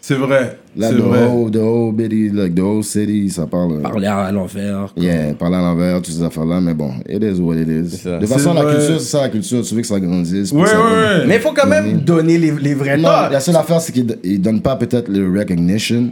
c'est 0.00 0.14
vrai. 0.14 0.58
Là, 0.78 0.90
the 0.92 0.96
vrai. 0.96 1.24
whole, 1.26 1.50
the 1.50 1.56
whole 1.56 1.92
bitty, 1.94 2.28
like, 2.30 2.54
the 2.54 2.60
whole 2.60 2.82
city, 2.84 3.28
ça 3.30 3.46
parle. 3.46 3.72
euh, 3.78 3.80
Parler 3.80 4.06
à 4.08 4.30
l'envers. 4.32 4.92
Yeah, 4.96 5.32
parler 5.38 5.56
à 5.56 5.60
l'envers, 5.60 5.96
toutes 6.02 6.14
ces 6.14 6.22
affaires-là, 6.22 6.60
mais 6.60 6.74
bon, 6.74 6.90
it 7.08 7.22
is 7.22 7.40
what 7.40 7.56
it 7.56 7.66
is. 7.68 8.02
De 8.04 8.18
toute 8.20 8.28
façon, 8.28 8.52
la 8.54 8.62
vrai. 8.62 8.76
culture, 8.76 9.00
c'est 9.00 9.06
ça, 9.06 9.22
la 9.22 9.28
culture, 9.30 9.62
tu 9.62 9.74
veux 9.74 9.80
que 9.80 9.86
ça 9.86 9.98
grandisse. 10.00 10.50
ça- 10.50 10.54
ouais, 10.56 10.62
ouais. 10.62 11.26
Mais 11.26 11.36
il 11.36 11.40
faut 11.40 11.52
quand 11.52 11.66
même 11.66 11.98
donner 12.00 12.36
les, 12.38 12.50
les 12.50 12.74
vrais 12.74 12.96
Non, 12.98 13.04
temps. 13.08 13.28
la 13.30 13.40
seule 13.40 13.56
affaire, 13.56 13.80
c'est 13.80 13.92
qu'ils 13.92 14.06
ne 14.06 14.36
donnent 14.38 14.60
pas 14.62 14.76
peut-être 14.76 15.08
le 15.08 15.30
recognition, 15.38 16.10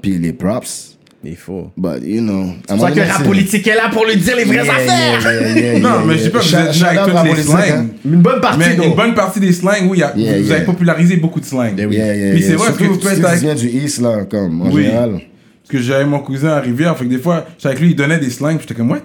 puis 0.00 0.18
les 0.18 0.32
props, 0.32 0.93
Il 1.26 1.36
faut. 1.36 1.70
but 1.76 2.02
you 2.02 2.20
know. 2.20 2.46
C'est 2.68 2.76
pour 2.76 2.86
ça 2.88 2.92
que 2.92 3.00
rap 3.00 3.24
politique 3.24 3.66
est 3.66 3.74
là 3.74 3.88
pour 3.90 4.04
lui 4.04 4.16
dire 4.16 4.36
les 4.36 4.44
vraies 4.44 4.58
affaires. 4.68 5.80
Non, 5.80 6.04
mais 6.06 6.18
je 6.18 6.24
dis 6.24 6.30
pas 6.30 6.38
vous 6.40 6.54
êtes 6.54 6.82
avec 6.82 6.98
rap 7.14 7.26
les 7.26 7.42
slangs. 7.42 7.56
hein. 7.58 7.86
Une 8.04 8.20
bonne 8.20 8.40
partie, 8.40 8.58
Mais 8.58 8.86
une 8.86 8.94
bonne 8.94 9.14
partie 9.14 9.40
des 9.40 9.52
slangs, 9.52 9.72
oui, 9.88 10.02
vous 10.14 10.20
yeah. 10.20 10.32
avez 10.54 10.64
popularisé 10.64 11.16
beaucoup 11.16 11.40
de 11.40 11.44
slangs. 11.46 11.64
Yeah, 11.76 11.86
yeah, 11.90 12.32
Puis 12.34 12.40
yeah. 12.42 12.48
c'est 12.50 12.54
vrai 12.56 12.72
que 12.72 12.78
tu 12.92 12.98
peux 12.98 13.12
être 13.12 13.24
avec- 13.24 13.38
tu 13.40 13.44
viens 13.46 13.54
du 13.54 13.68
East, 13.68 14.00
là, 14.00 14.24
comme, 14.30 14.62
en 14.62 14.70
Oui. 14.70 14.84
général. 14.84 15.10
Parce 15.12 15.70
que 15.72 15.80
j'avais 15.80 16.04
mon 16.04 16.18
cousin 16.18 16.50
à 16.50 16.60
Rivière, 16.60 16.96
fait 16.98 17.06
que 17.06 17.10
des 17.10 17.18
fois, 17.18 17.46
j'étais 17.56 17.68
avec 17.68 17.80
lui, 17.80 17.90
il 17.90 17.96
donnait 17.96 18.18
des 18.18 18.28
slangs, 18.30 18.50
puis 18.56 18.66
j'étais 18.68 18.74
comme, 18.74 18.90
what? 18.90 18.98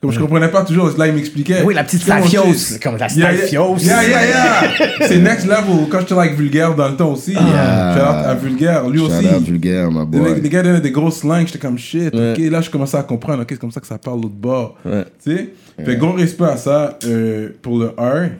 Comme 0.00 0.12
je 0.12 0.18
comprenais 0.18 0.48
pas 0.48 0.64
toujours, 0.64 0.90
là, 0.96 1.08
il 1.08 1.12
m'expliquait. 1.14 1.62
Oui, 1.62 1.74
la 1.74 1.84
petite 1.84 2.02
shit. 2.02 2.82
comme 2.82 2.96
la 2.96 3.06
Yeah, 3.08 3.32
yeah. 3.32 3.38
Stafios. 3.46 3.76
Yeah, 3.80 4.02
yeah, 4.02 4.26
yeah. 4.26 5.06
C'est 5.06 5.18
next 5.18 5.44
level. 5.44 5.88
Quand 5.90 6.00
j'étais 6.00 6.14
avec 6.14 6.36
Vulgaire 6.36 6.74
dans 6.74 6.88
le 6.88 6.96
temps 6.96 7.12
aussi. 7.12 7.32
Yeah. 7.32 7.94
Shout 7.94 8.00
out 8.00 8.26
à 8.26 8.34
Vulgaire, 8.34 8.88
lui 8.88 8.98
Shout 8.98 9.04
aussi. 9.06 9.26
out 9.26 9.42
vulgaire, 9.42 9.90
Les, 9.90 10.04
boy. 10.06 10.40
les 10.40 10.48
gars 10.48 10.62
donnaient 10.62 10.80
des 10.80 10.90
grosses 10.90 11.18
slangs, 11.18 11.44
j'étais 11.44 11.58
comme 11.58 11.76
shit. 11.76 12.14
Ouais. 12.14 12.32
Ok, 12.32 12.38
là, 12.50 12.62
je 12.62 12.70
commençais 12.70 12.96
à 12.96 13.02
comprendre. 13.02 13.42
Ok, 13.42 13.48
c'est 13.50 13.58
comme 13.58 13.72
ça 13.72 13.80
que 13.80 13.86
ça 13.86 13.98
parle 13.98 14.22
l'autre 14.22 14.34
bord. 14.34 14.76
Ouais. 14.86 15.04
Tu 15.22 15.36
sais? 15.36 15.48
Fait 15.84 15.96
gros 15.96 16.12
respect 16.12 16.44
à 16.44 16.56
ça 16.56 16.98
euh, 17.06 17.50
pour 17.60 17.78
le 17.78 17.88
R. 17.88 18.30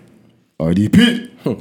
RDP. 0.60 0.98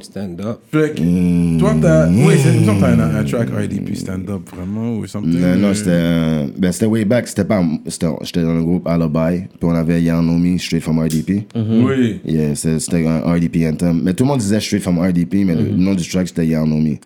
Stand 0.02 0.40
up. 0.42 0.58
Fait 0.70 0.94
que, 0.94 1.58
toi, 1.58 1.74
t'as. 1.80 2.06
Oui, 2.10 2.34
c'est 2.42 2.54
une 2.54 2.66
sorte 2.66 2.82
un, 2.82 3.00
un 3.00 3.24
track 3.24 3.48
RDP 3.48 3.94
stand-up, 3.96 4.42
vraiment, 4.54 4.98
ou 4.98 5.06
something. 5.06 5.40
Non, 5.40 5.56
non, 5.56 5.68
euh, 5.68 5.74
c'était. 5.74 5.90
euh, 5.90 6.46
Ben, 6.58 6.70
c'était 6.70 6.84
way 6.84 7.06
back. 7.06 7.26
C'était 7.26 7.44
pas. 7.46 7.62
c'était- 7.86 8.06
J'étais 8.22 8.42
dans 8.42 8.52
le 8.54 8.62
groupe 8.62 8.86
Alibi. 8.86 9.44
Puis 9.48 9.58
on 9.62 9.70
avait 9.74 10.02
Yann 10.02 10.24
Nomi, 10.26 10.58
Straight 10.58 10.82
from 10.82 10.98
RDP. 10.98 11.46
Oui. 11.56 12.20
Yeah, 12.26 12.54
c'est- 12.54 12.78
c'était 12.78 13.06
un 13.06 13.20
RDP 13.20 13.66
anthem. 13.66 14.02
Mais 14.04 14.12
tout 14.12 14.24
le 14.24 14.28
monde 14.28 14.40
disait 14.40 14.60
Straight 14.60 14.82
from 14.82 14.98
RDP, 14.98 15.44
mais 15.46 15.54
le 15.54 15.70
nom 15.70 15.94
du 15.94 16.06
track 16.06 16.28
c'était 16.28 16.46
Yann 16.46 16.68
Nomi. 16.68 16.98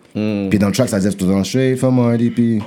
Puis 0.49 0.59
dans 0.59 0.67
le 0.67 0.73
track, 0.73 0.89
ça 0.89 0.97
disait 0.99 1.11
tout 1.13 1.25
le 1.25 1.31
temps 1.31 1.43
Straight 1.45 1.77
from 1.77 1.97
RDP. 1.99 2.61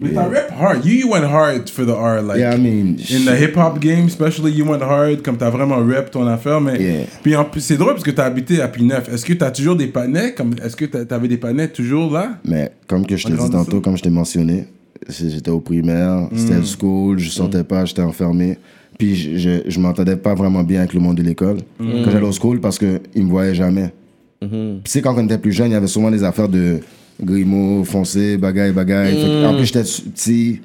Mais 0.00 0.10
t'as 0.12 0.22
rap 0.28 0.52
hard. 0.60 0.84
You, 0.84 0.92
you 0.94 1.10
went 1.10 1.24
hard 1.24 1.68
for 1.68 1.84
the 1.84 1.90
R, 1.90 2.22
like. 2.22 2.38
Yeah, 2.38 2.54
I 2.54 2.58
mean. 2.58 2.96
In 3.10 3.24
the 3.24 3.34
hip 3.36 3.56
hop 3.56 3.80
game, 3.80 4.06
especially, 4.06 4.52
you 4.52 4.64
went 4.64 4.82
hard, 4.82 5.22
comme 5.22 5.36
t'as 5.36 5.50
vraiment 5.50 5.76
rap 5.84 6.10
ton 6.10 6.26
affaire, 6.26 6.60
mais. 6.60 6.80
Yeah. 6.80 7.06
Puis 7.22 7.34
en 7.34 7.44
plus, 7.44 7.60
c'est 7.60 7.76
drôle 7.76 7.94
parce 7.94 8.04
que 8.04 8.12
t'as 8.12 8.24
habité 8.26 8.60
à 8.60 8.68
P9. 8.68 9.12
Est-ce 9.12 9.24
que 9.26 9.32
t'as 9.32 9.50
toujours 9.50 9.74
des 9.76 9.90
comme. 10.36 10.54
Est-ce 10.64 10.76
que 10.76 10.84
t'avais 10.84 11.26
des 11.28 11.36
panais 11.36 11.68
toujours 11.68 12.12
là? 12.12 12.38
Mais 12.44 12.70
comme 12.86 13.04
que 13.06 13.16
je 13.16 13.26
t'ai 13.26 13.32
dit 13.32 13.50
tantôt, 13.50 13.80
comme 13.80 13.96
je 13.96 14.02
t'ai 14.02 14.10
mentionné, 14.10 14.66
c'est- 15.08 15.30
j'étais 15.30 15.50
au 15.50 15.60
primaire, 15.60 16.28
c'était 16.34 16.58
le 16.58 16.64
school, 16.64 17.18
je 17.18 17.30
sortais 17.30 17.64
pas, 17.64 17.84
j'étais 17.84 18.02
enfermé. 18.02 18.58
Puis 18.98 19.14
je, 19.14 19.36
je, 19.38 19.50
je 19.70 19.78
m'entendais 19.80 20.16
pas 20.16 20.34
vraiment 20.34 20.62
bien 20.64 20.80
avec 20.80 20.92
le 20.92 20.98
monde 21.00 21.16
de 21.16 21.22
l'école 21.22 21.58
quand 21.78 22.10
j'allais 22.10 22.26
au 22.26 22.32
school 22.32 22.60
parce 22.60 22.78
qu'ils 22.78 23.00
me 23.24 23.28
voyaient 23.30 23.54
jamais. 23.54 23.92
Puis 24.40 24.48
tu 24.84 24.90
sais, 24.92 25.02
quand 25.02 25.14
on 25.16 25.24
était 25.24 25.38
plus 25.38 25.52
jeune, 25.52 25.68
il 25.68 25.72
y 25.72 25.76
avait 25.76 25.86
souvent 25.88 26.10
des 26.10 26.22
affaires 26.24 26.48
de 26.48 26.78
Grimaud, 27.20 27.84
foncé, 27.84 28.36
bagaille, 28.36 28.72
bagaille. 28.72 29.44
En 29.44 29.54
plus, 29.54 29.66
j'étais 29.66 29.82
petit. 29.82 30.60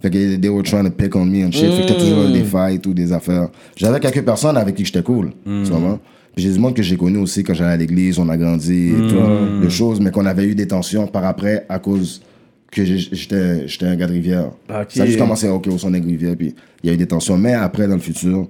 Fait 0.00 0.10
que 0.10 0.36
they 0.36 0.48
were 0.48 0.62
trying 0.62 0.84
to 0.84 0.90
pick 0.90 1.16
on 1.16 1.24
me 1.24 1.44
and 1.44 1.50
shit. 1.50 1.62
Fait 1.62 1.82
que 1.82 1.88
j'étais 1.88 1.98
toujours 1.98 2.28
des 2.28 2.44
fights 2.44 2.86
ou 2.86 2.94
des 2.94 3.12
affaires. 3.12 3.48
J'avais 3.76 3.98
quelques 3.98 4.24
personnes 4.24 4.56
avec 4.56 4.76
qui 4.76 4.84
j'étais 4.84 5.02
cool, 5.02 5.32
tu 5.44 5.70
vois. 5.70 5.98
Puis 6.34 6.44
j'ai 6.44 6.52
du 6.52 6.60
monde 6.60 6.74
que 6.74 6.82
j'ai 6.82 6.96
connu 6.96 7.18
aussi 7.18 7.42
quand 7.42 7.52
j'allais 7.52 7.72
à 7.72 7.76
l'église, 7.76 8.16
on 8.20 8.28
a 8.28 8.36
grandi 8.36 8.90
et 8.90 9.08
tout, 9.08 9.60
de 9.60 9.68
choses, 9.68 9.98
mais 10.00 10.12
qu'on 10.12 10.24
avait 10.24 10.44
eu 10.44 10.54
des 10.54 10.68
tensions 10.68 11.08
par 11.08 11.24
après 11.24 11.66
à 11.68 11.80
cause 11.80 12.22
que 12.70 12.84
j'étais 12.84 13.66
j'étais 13.66 13.86
un 13.86 13.96
gars 13.96 14.06
de 14.06 14.12
Rivière. 14.12 14.50
Ça 14.88 15.02
a 15.02 15.06
juste 15.06 15.18
commencé, 15.18 15.48
ok, 15.48 15.66
au 15.66 15.78
son 15.78 15.90
de 15.90 15.96
Rivière, 15.96 16.36
puis 16.36 16.54
il 16.84 16.86
y 16.86 16.90
a 16.90 16.94
eu 16.94 16.96
des 16.96 17.06
tensions. 17.08 17.36
Mais 17.36 17.54
après, 17.54 17.88
dans 17.88 17.96
le 17.96 18.00
futur, 18.00 18.46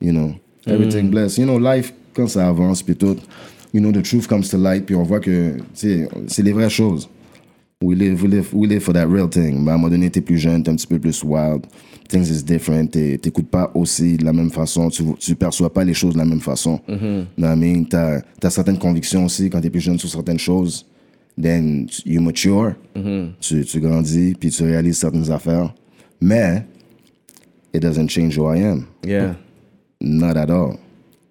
you 0.00 0.12
know, 0.12 0.32
everything 0.64 1.10
blessed. 1.10 1.38
You 1.38 1.44
know, 1.44 1.58
life, 1.58 1.92
quand 2.14 2.28
ça 2.28 2.46
avance, 2.46 2.84
puis 2.84 2.94
tout, 2.94 3.16
you 3.74 3.80
know, 3.80 3.92
the 3.92 4.02
truth 4.02 4.26
comes 4.26 4.48
to 4.48 4.56
light, 4.56 4.86
puis 4.86 4.94
on 4.94 5.02
voit 5.02 5.20
que, 5.20 5.58
c'est 5.74 6.08
les 6.42 6.52
vraies 6.52 6.70
choses. 6.70 7.08
We 7.82 7.98
live, 7.98 8.22
we 8.22 8.30
live, 8.30 8.48
we 8.54 8.66
live 8.66 8.80
for 8.82 8.94
that 8.94 9.06
real 9.08 9.28
thing. 9.28 9.62
Mais 9.62 9.72
à 9.72 9.74
un 9.74 9.76
moment 9.76 9.90
donné, 9.90 10.08
t'es 10.08 10.22
plus 10.22 10.38
jeune, 10.38 10.62
t'es 10.62 10.70
un 10.70 10.76
petit 10.76 10.86
peu 10.86 10.98
plus 10.98 11.22
wild. 11.22 11.66
Things 12.08 12.30
is 12.30 12.42
different. 12.42 12.86
T'es- 12.92 13.18
T'écoutes 13.18 13.48
pas 13.50 13.70
aussi 13.74 14.16
de 14.16 14.24
la 14.24 14.32
même 14.32 14.50
façon. 14.50 14.88
Tu, 14.88 15.02
tu 15.18 15.34
perçois 15.34 15.70
pas 15.72 15.84
les 15.84 15.92
choses 15.92 16.14
de 16.14 16.18
la 16.18 16.24
même 16.24 16.40
façon. 16.40 16.80
You 16.88 16.96
know 17.36 17.48
what 17.48 17.54
I 17.54 17.56
mean? 17.58 17.84
T'as 17.84 18.20
as 18.42 18.50
certaines 18.50 18.78
convictions 18.78 19.24
aussi 19.26 19.50
quand 19.50 19.60
t'es 19.60 19.68
plus 19.70 19.80
jeune 19.80 19.98
sur 19.98 20.08
certaines 20.08 20.38
choses. 20.38 20.86
Then 21.40 21.88
you 22.06 22.22
mature. 22.22 22.74
tu, 23.40 23.64
tu 23.64 23.80
grandis, 23.80 24.34
puis 24.38 24.50
tu 24.50 24.62
réalises 24.62 24.98
certaines 24.98 25.30
affaires. 25.30 25.74
Mais, 26.20 26.64
it 27.74 27.82
doesn't 27.82 28.08
change 28.08 28.38
who 28.38 28.50
I 28.54 28.60
am. 28.62 28.84
Yeah. 29.04 29.34
Not 30.00 30.36
at 30.38 30.48
all. 30.48 30.78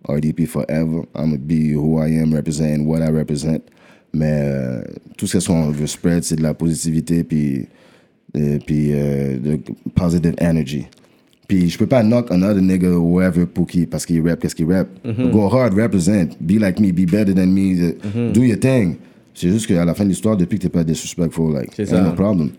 RDP 0.08 0.46
forever. 0.46 1.04
I'm 1.16 1.32
gonna 1.32 1.38
be 1.38 1.74
who 1.74 2.00
I 2.00 2.10
am, 2.20 2.34
representing 2.34 2.86
what 2.88 3.00
I 3.02 3.10
represent. 3.12 3.62
Mais 4.14 4.32
euh, 4.32 4.82
tout 5.18 5.26
ce 5.28 5.40
qu'on 5.46 5.70
veut 5.72 5.88
spread, 5.88 6.24
c'est 6.24 6.36
de 6.36 6.44
la 6.44 6.54
positivité, 6.54 7.24
puis, 7.24 7.68
euh, 8.38 8.60
puis 8.66 8.90
euh, 8.94 9.40
de 9.40 9.60
positive 9.96 10.36
energy. 10.40 10.86
Puis 11.48 11.70
je 11.70 11.78
peux 11.78 11.88
pas 11.88 12.04
knock 12.04 12.32
another 12.32 12.62
nigga 12.62 12.90
or 12.92 13.04
whoever 13.04 13.46
qui, 13.68 13.86
parce 13.86 14.06
qu'il 14.06 14.22
rap, 14.28 14.40
qu'est-ce 14.40 14.56
qu'il 14.56 14.72
rap. 14.72 14.88
Go 15.32 15.48
hard, 15.52 15.74
represent. 15.74 16.36
Be 16.40 16.60
like 16.60 16.80
me, 16.80 16.92
be 16.92 17.10
better 17.10 17.34
than 17.34 17.48
me. 17.48 17.74
uh, 17.74 18.32
Do 18.34 18.44
your 18.44 18.60
thing. 18.60 18.96
C'est 19.34 19.50
juste 19.50 19.66
qu'à 19.68 19.84
la 19.84 19.96
fin 19.96 20.04
de 20.04 20.10
l'histoire, 20.10 20.38
depuis 20.38 20.58
que 20.60 20.64
t'es 20.64 20.70
pas 20.70 20.84
disrespectful, 20.84 21.52
like, 21.54 21.72
C'est 21.76 21.92
no 21.92 22.12
problem. 22.12 22.52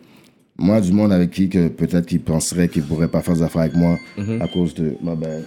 Moi, 0.58 0.80
du 0.80 0.92
monde 0.92 1.12
avec 1.12 1.30
qui 1.30 1.48
que 1.48 1.68
peut-être 1.68 2.06
qu'il 2.06 2.20
penserait 2.20 2.68
qu'il 2.68 2.82
pourrait 2.82 3.08
pas 3.08 3.22
faire 3.22 3.34
des 3.34 3.42
affaires 3.42 3.62
avec 3.62 3.74
moi 3.76 3.96
à 4.40 4.48
cause 4.48 4.74
de 4.74 4.94
ma 5.02 5.14
bad. 5.14 5.44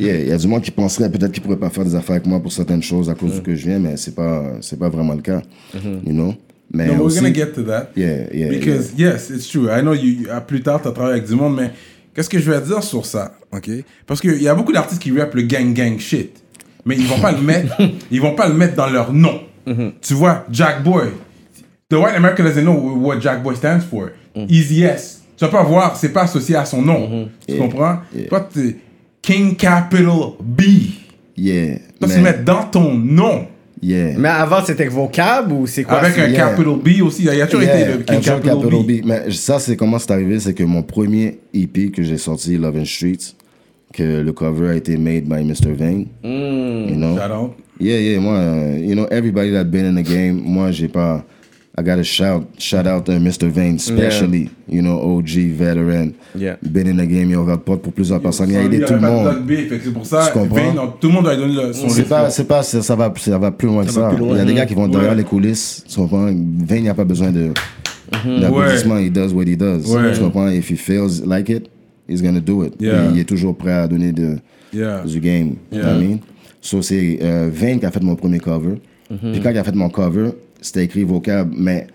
Yeah, 0.00 0.18
il 0.20 0.28
y 0.28 0.32
a 0.32 0.36
du 0.38 0.46
monde 0.46 0.62
qui 0.62 0.70
penserait 0.70 1.10
peut-être 1.10 1.32
qu'il 1.32 1.42
pourrait 1.42 1.56
pas 1.58 1.70
faire 1.70 1.84
des 1.84 1.94
affaires 1.94 2.16
avec 2.16 2.26
moi 2.26 2.40
pour 2.40 2.52
certaines 2.52 2.82
choses 2.82 3.10
à 3.10 3.14
cause 3.14 3.34
du 3.34 3.42
que 3.42 3.54
je 3.54 3.68
viens, 3.68 3.78
mais 3.78 3.96
c'est 3.96 4.14
pas 4.14 4.44
c'est 4.60 4.78
pas 4.78 4.88
vraiment 4.88 5.14
le 5.14 5.22
cas, 5.22 5.42
you 5.74 6.12
know? 6.12 6.34
Mais 6.72 6.86
No, 6.86 6.92
we're 6.94 7.02
aussi, 7.06 7.16
gonna 7.20 7.34
get 7.34 7.48
to 7.52 7.62
that. 7.64 7.90
yeah, 7.96 8.32
yeah, 8.32 8.48
Because, 8.50 8.92
yes, 8.96 9.28
it's 9.30 9.48
true. 9.48 9.68
I 9.70 9.80
know 9.82 9.92
you, 9.92 10.28
plus 10.46 10.62
tard, 10.62 10.80
tu 10.80 10.88
as 10.88 10.92
travaillé 10.92 11.18
avec 11.18 11.28
du 11.28 11.34
monde, 11.34 11.56
mais 11.56 11.70
qu'est-ce 12.14 12.30
que 12.30 12.38
je 12.38 12.50
vais 12.50 12.60
dire 12.60 12.82
sur 12.82 13.04
ça, 13.04 13.34
ok? 13.52 13.68
Parce 14.06 14.20
qu'il 14.20 14.40
y 14.40 14.46
a 14.48 14.54
beaucoup 14.54 14.72
d'artistes 14.72 15.02
qui 15.02 15.10
rappent 15.18 15.34
le 15.34 15.42
gang 15.42 15.72
gang 15.74 15.98
shit, 15.98 16.30
mais 16.86 16.94
ils 16.96 17.06
vont 17.06 17.18
pas 17.20 17.32
le 17.32 17.42
mettre, 17.42 17.76
ils 18.10 18.20
vont 18.20 18.34
pas 18.36 18.48
le 18.48 18.54
mettre 18.54 18.76
dans 18.76 18.88
leur 18.88 19.12
nom. 19.12 19.40
Tu 20.00 20.14
vois, 20.14 20.46
Jack 20.50 20.82
Boy. 20.82 21.08
The 21.90 21.94
white 21.94 22.14
American 22.16 22.44
doesn't 22.44 22.62
know 22.62 22.72
what 22.72 23.20
Jack 23.20 23.42
Boy 23.42 23.56
stands 23.56 23.80
for. 23.90 24.10
Easy 24.48 24.82
S. 24.84 25.22
Tu 25.36 25.44
vas 25.44 25.50
pas 25.50 25.62
voir, 25.64 25.96
c'est 25.96 26.10
pas 26.12 26.22
associé 26.22 26.54
à 26.54 26.64
son 26.64 26.82
nom. 26.82 27.28
Tu 27.48 27.56
comprends? 27.56 27.98
Toi, 28.28 28.48
King 29.22 29.54
Capital 29.56 30.32
B. 30.40 30.62
yeah, 31.36 31.78
mais- 32.00 32.08
tu 32.14 32.20
mets 32.20 32.38
dans 32.44 32.64
ton 32.64 32.94
nom. 32.94 33.46
yeah. 33.82 34.14
Mais 34.18 34.28
avant, 34.28 34.64
c'était 34.64 34.86
vocable 34.88 35.52
ou 35.52 35.66
c'est 35.66 35.84
quoi? 35.84 35.98
Avec 35.98 36.18
un 36.18 36.28
yeah. 36.28 36.50
Capital 36.50 36.74
B 36.76 37.02
aussi. 37.02 37.22
Il 37.24 37.34
y 37.36 37.40
a 37.40 37.46
toujours 37.46 37.64
Yeah, 37.64 37.80
été 37.80 37.92
le 37.92 37.98
King 38.04 38.20
Capital, 38.20 38.56
Capital 38.60 38.82
B. 38.82 38.86
B. 38.86 39.04
Mais 39.04 39.30
ça, 39.30 39.58
c'est 39.58 39.76
comment 39.76 39.98
c'est 39.98 40.10
arrivé, 40.10 40.40
c'est 40.40 40.54
que 40.54 40.64
mon 40.64 40.82
premier 40.82 41.38
EP 41.54 41.90
que 41.90 42.02
j'ai 42.02 42.18
sorti, 42.18 42.56
Love 42.56 42.76
and 42.78 42.84
Streets, 42.84 43.34
que 43.92 44.20
le 44.22 44.32
cover 44.32 44.68
a 44.70 44.74
été 44.76 44.96
made 44.96 45.24
by 45.24 45.44
Mr. 45.44 45.72
Vane. 45.72 46.06
You 46.22 46.94
know? 46.96 47.16
Shout 47.16 47.32
out. 47.32 47.52
Yeah, 47.80 47.98
yeah, 47.98 48.20
moi, 48.20 48.34
euh, 48.34 48.78
you 48.78 48.94
know, 48.94 49.06
everybody 49.10 49.52
that 49.52 49.64
been 49.64 49.86
in 49.86 49.94
the 50.02 50.06
game, 50.06 50.40
moi, 50.44 50.70
j'ai 50.70 50.88
pas, 50.88 51.24
I 51.78 51.82
gotta 51.82 52.02
shout, 52.02 52.46
shout 52.58 52.86
out 52.86 53.04
to 53.04 53.12
Mr. 53.12 53.48
Vane, 53.48 53.76
especially, 53.76 54.50
you 54.68 54.82
know, 54.82 54.98
OG, 54.98 55.52
veteran, 55.56 56.12
Yeah. 56.36 56.56
been 56.62 56.88
in 56.88 56.96
the 56.96 57.06
game, 57.08 57.30
il 57.30 57.34
a 57.36 57.40
ouvert 57.40 57.58
porte 57.60 57.80
pour 57.82 57.92
plusieurs 57.92 58.20
personnes, 58.20 58.50
il 58.50 58.56
a 58.56 58.64
aidé 58.64 58.80
tout 58.80 58.94
le 58.94 59.00
monde. 59.00 59.44
C'est 59.82 59.92
pour 59.92 60.04
ça? 60.04 60.32
Vane, 60.34 60.76
tout 61.00 61.08
le 61.08 61.14
monde 61.14 61.24
doit 61.24 61.34
lui 61.36 61.42
donner 61.54 61.68
le- 61.68 61.72
son 61.72 61.88
C'est 61.88 62.08
pas, 62.08 62.28
c'est 62.28 62.44
pas, 62.44 62.62
ça, 62.64 62.82
ça 62.82 62.96
va, 62.96 63.12
ça 63.16 63.38
va 63.38 63.50
plus 63.52 63.68
loin 63.68 63.84
que 63.84 63.92
ça. 63.92 64.10
Il 64.20 64.36
y 64.36 64.40
a 64.40 64.44
des 64.44 64.54
gars 64.54 64.66
qui 64.66 64.74
vont 64.74 64.88
derrière 64.88 65.12
Ouais. 65.12 65.16
les 65.18 65.24
coulisses, 65.24 65.84
tu 65.88 65.94
comprends? 65.96 66.26
Vane, 66.26 66.82
il 66.84 66.88
a 66.88 66.94
pas 66.94 67.04
besoin 67.04 67.30
de, 67.30 67.50
d'applaudissements, 68.24 68.98
he 68.98 69.10
does 69.10 69.32
what 69.32 69.44
he 69.44 69.56
does. 69.56 69.86
Ouais. 69.94 70.12
Tu 70.12 70.20
comprends? 70.20 70.48
If 70.48 70.70
he 70.70 70.76
feels 70.76 71.22
like 71.24 71.48
it, 71.48 71.70
he's 72.08 72.20
gonna 72.22 72.40
do 72.40 72.64
it. 72.64 72.74
Yeah. 72.80 73.10
Il, 73.14 73.20
est 73.20 73.24
toujours 73.24 73.56
prêt 73.56 73.72
à 73.72 73.86
donner 73.88 74.12
de, 74.12 74.38
Yeah. 74.72 75.02
du 75.04 75.20
game. 75.20 75.54
You 75.72 75.78
know 75.80 75.86
what 75.88 75.94
I 76.00 76.06
mean? 76.06 76.18
So, 76.60 76.82
c'est 76.82 77.18
euh, 77.22 77.48
Vane 77.52 77.78
qui 77.78 77.86
a 77.86 77.90
fait 77.90 78.02
mon 78.02 78.16
premier 78.16 78.38
cover. 78.40 78.74
Puis 79.08 79.40
quand 79.40 79.50
il 79.50 79.58
a 79.58 79.64
fait 79.64 79.74
mon 79.74 79.88
cover, 79.88 80.30
c'était 80.60 80.84
écrit 80.84 81.04
vocable, 81.04 81.54
mais 81.56 81.86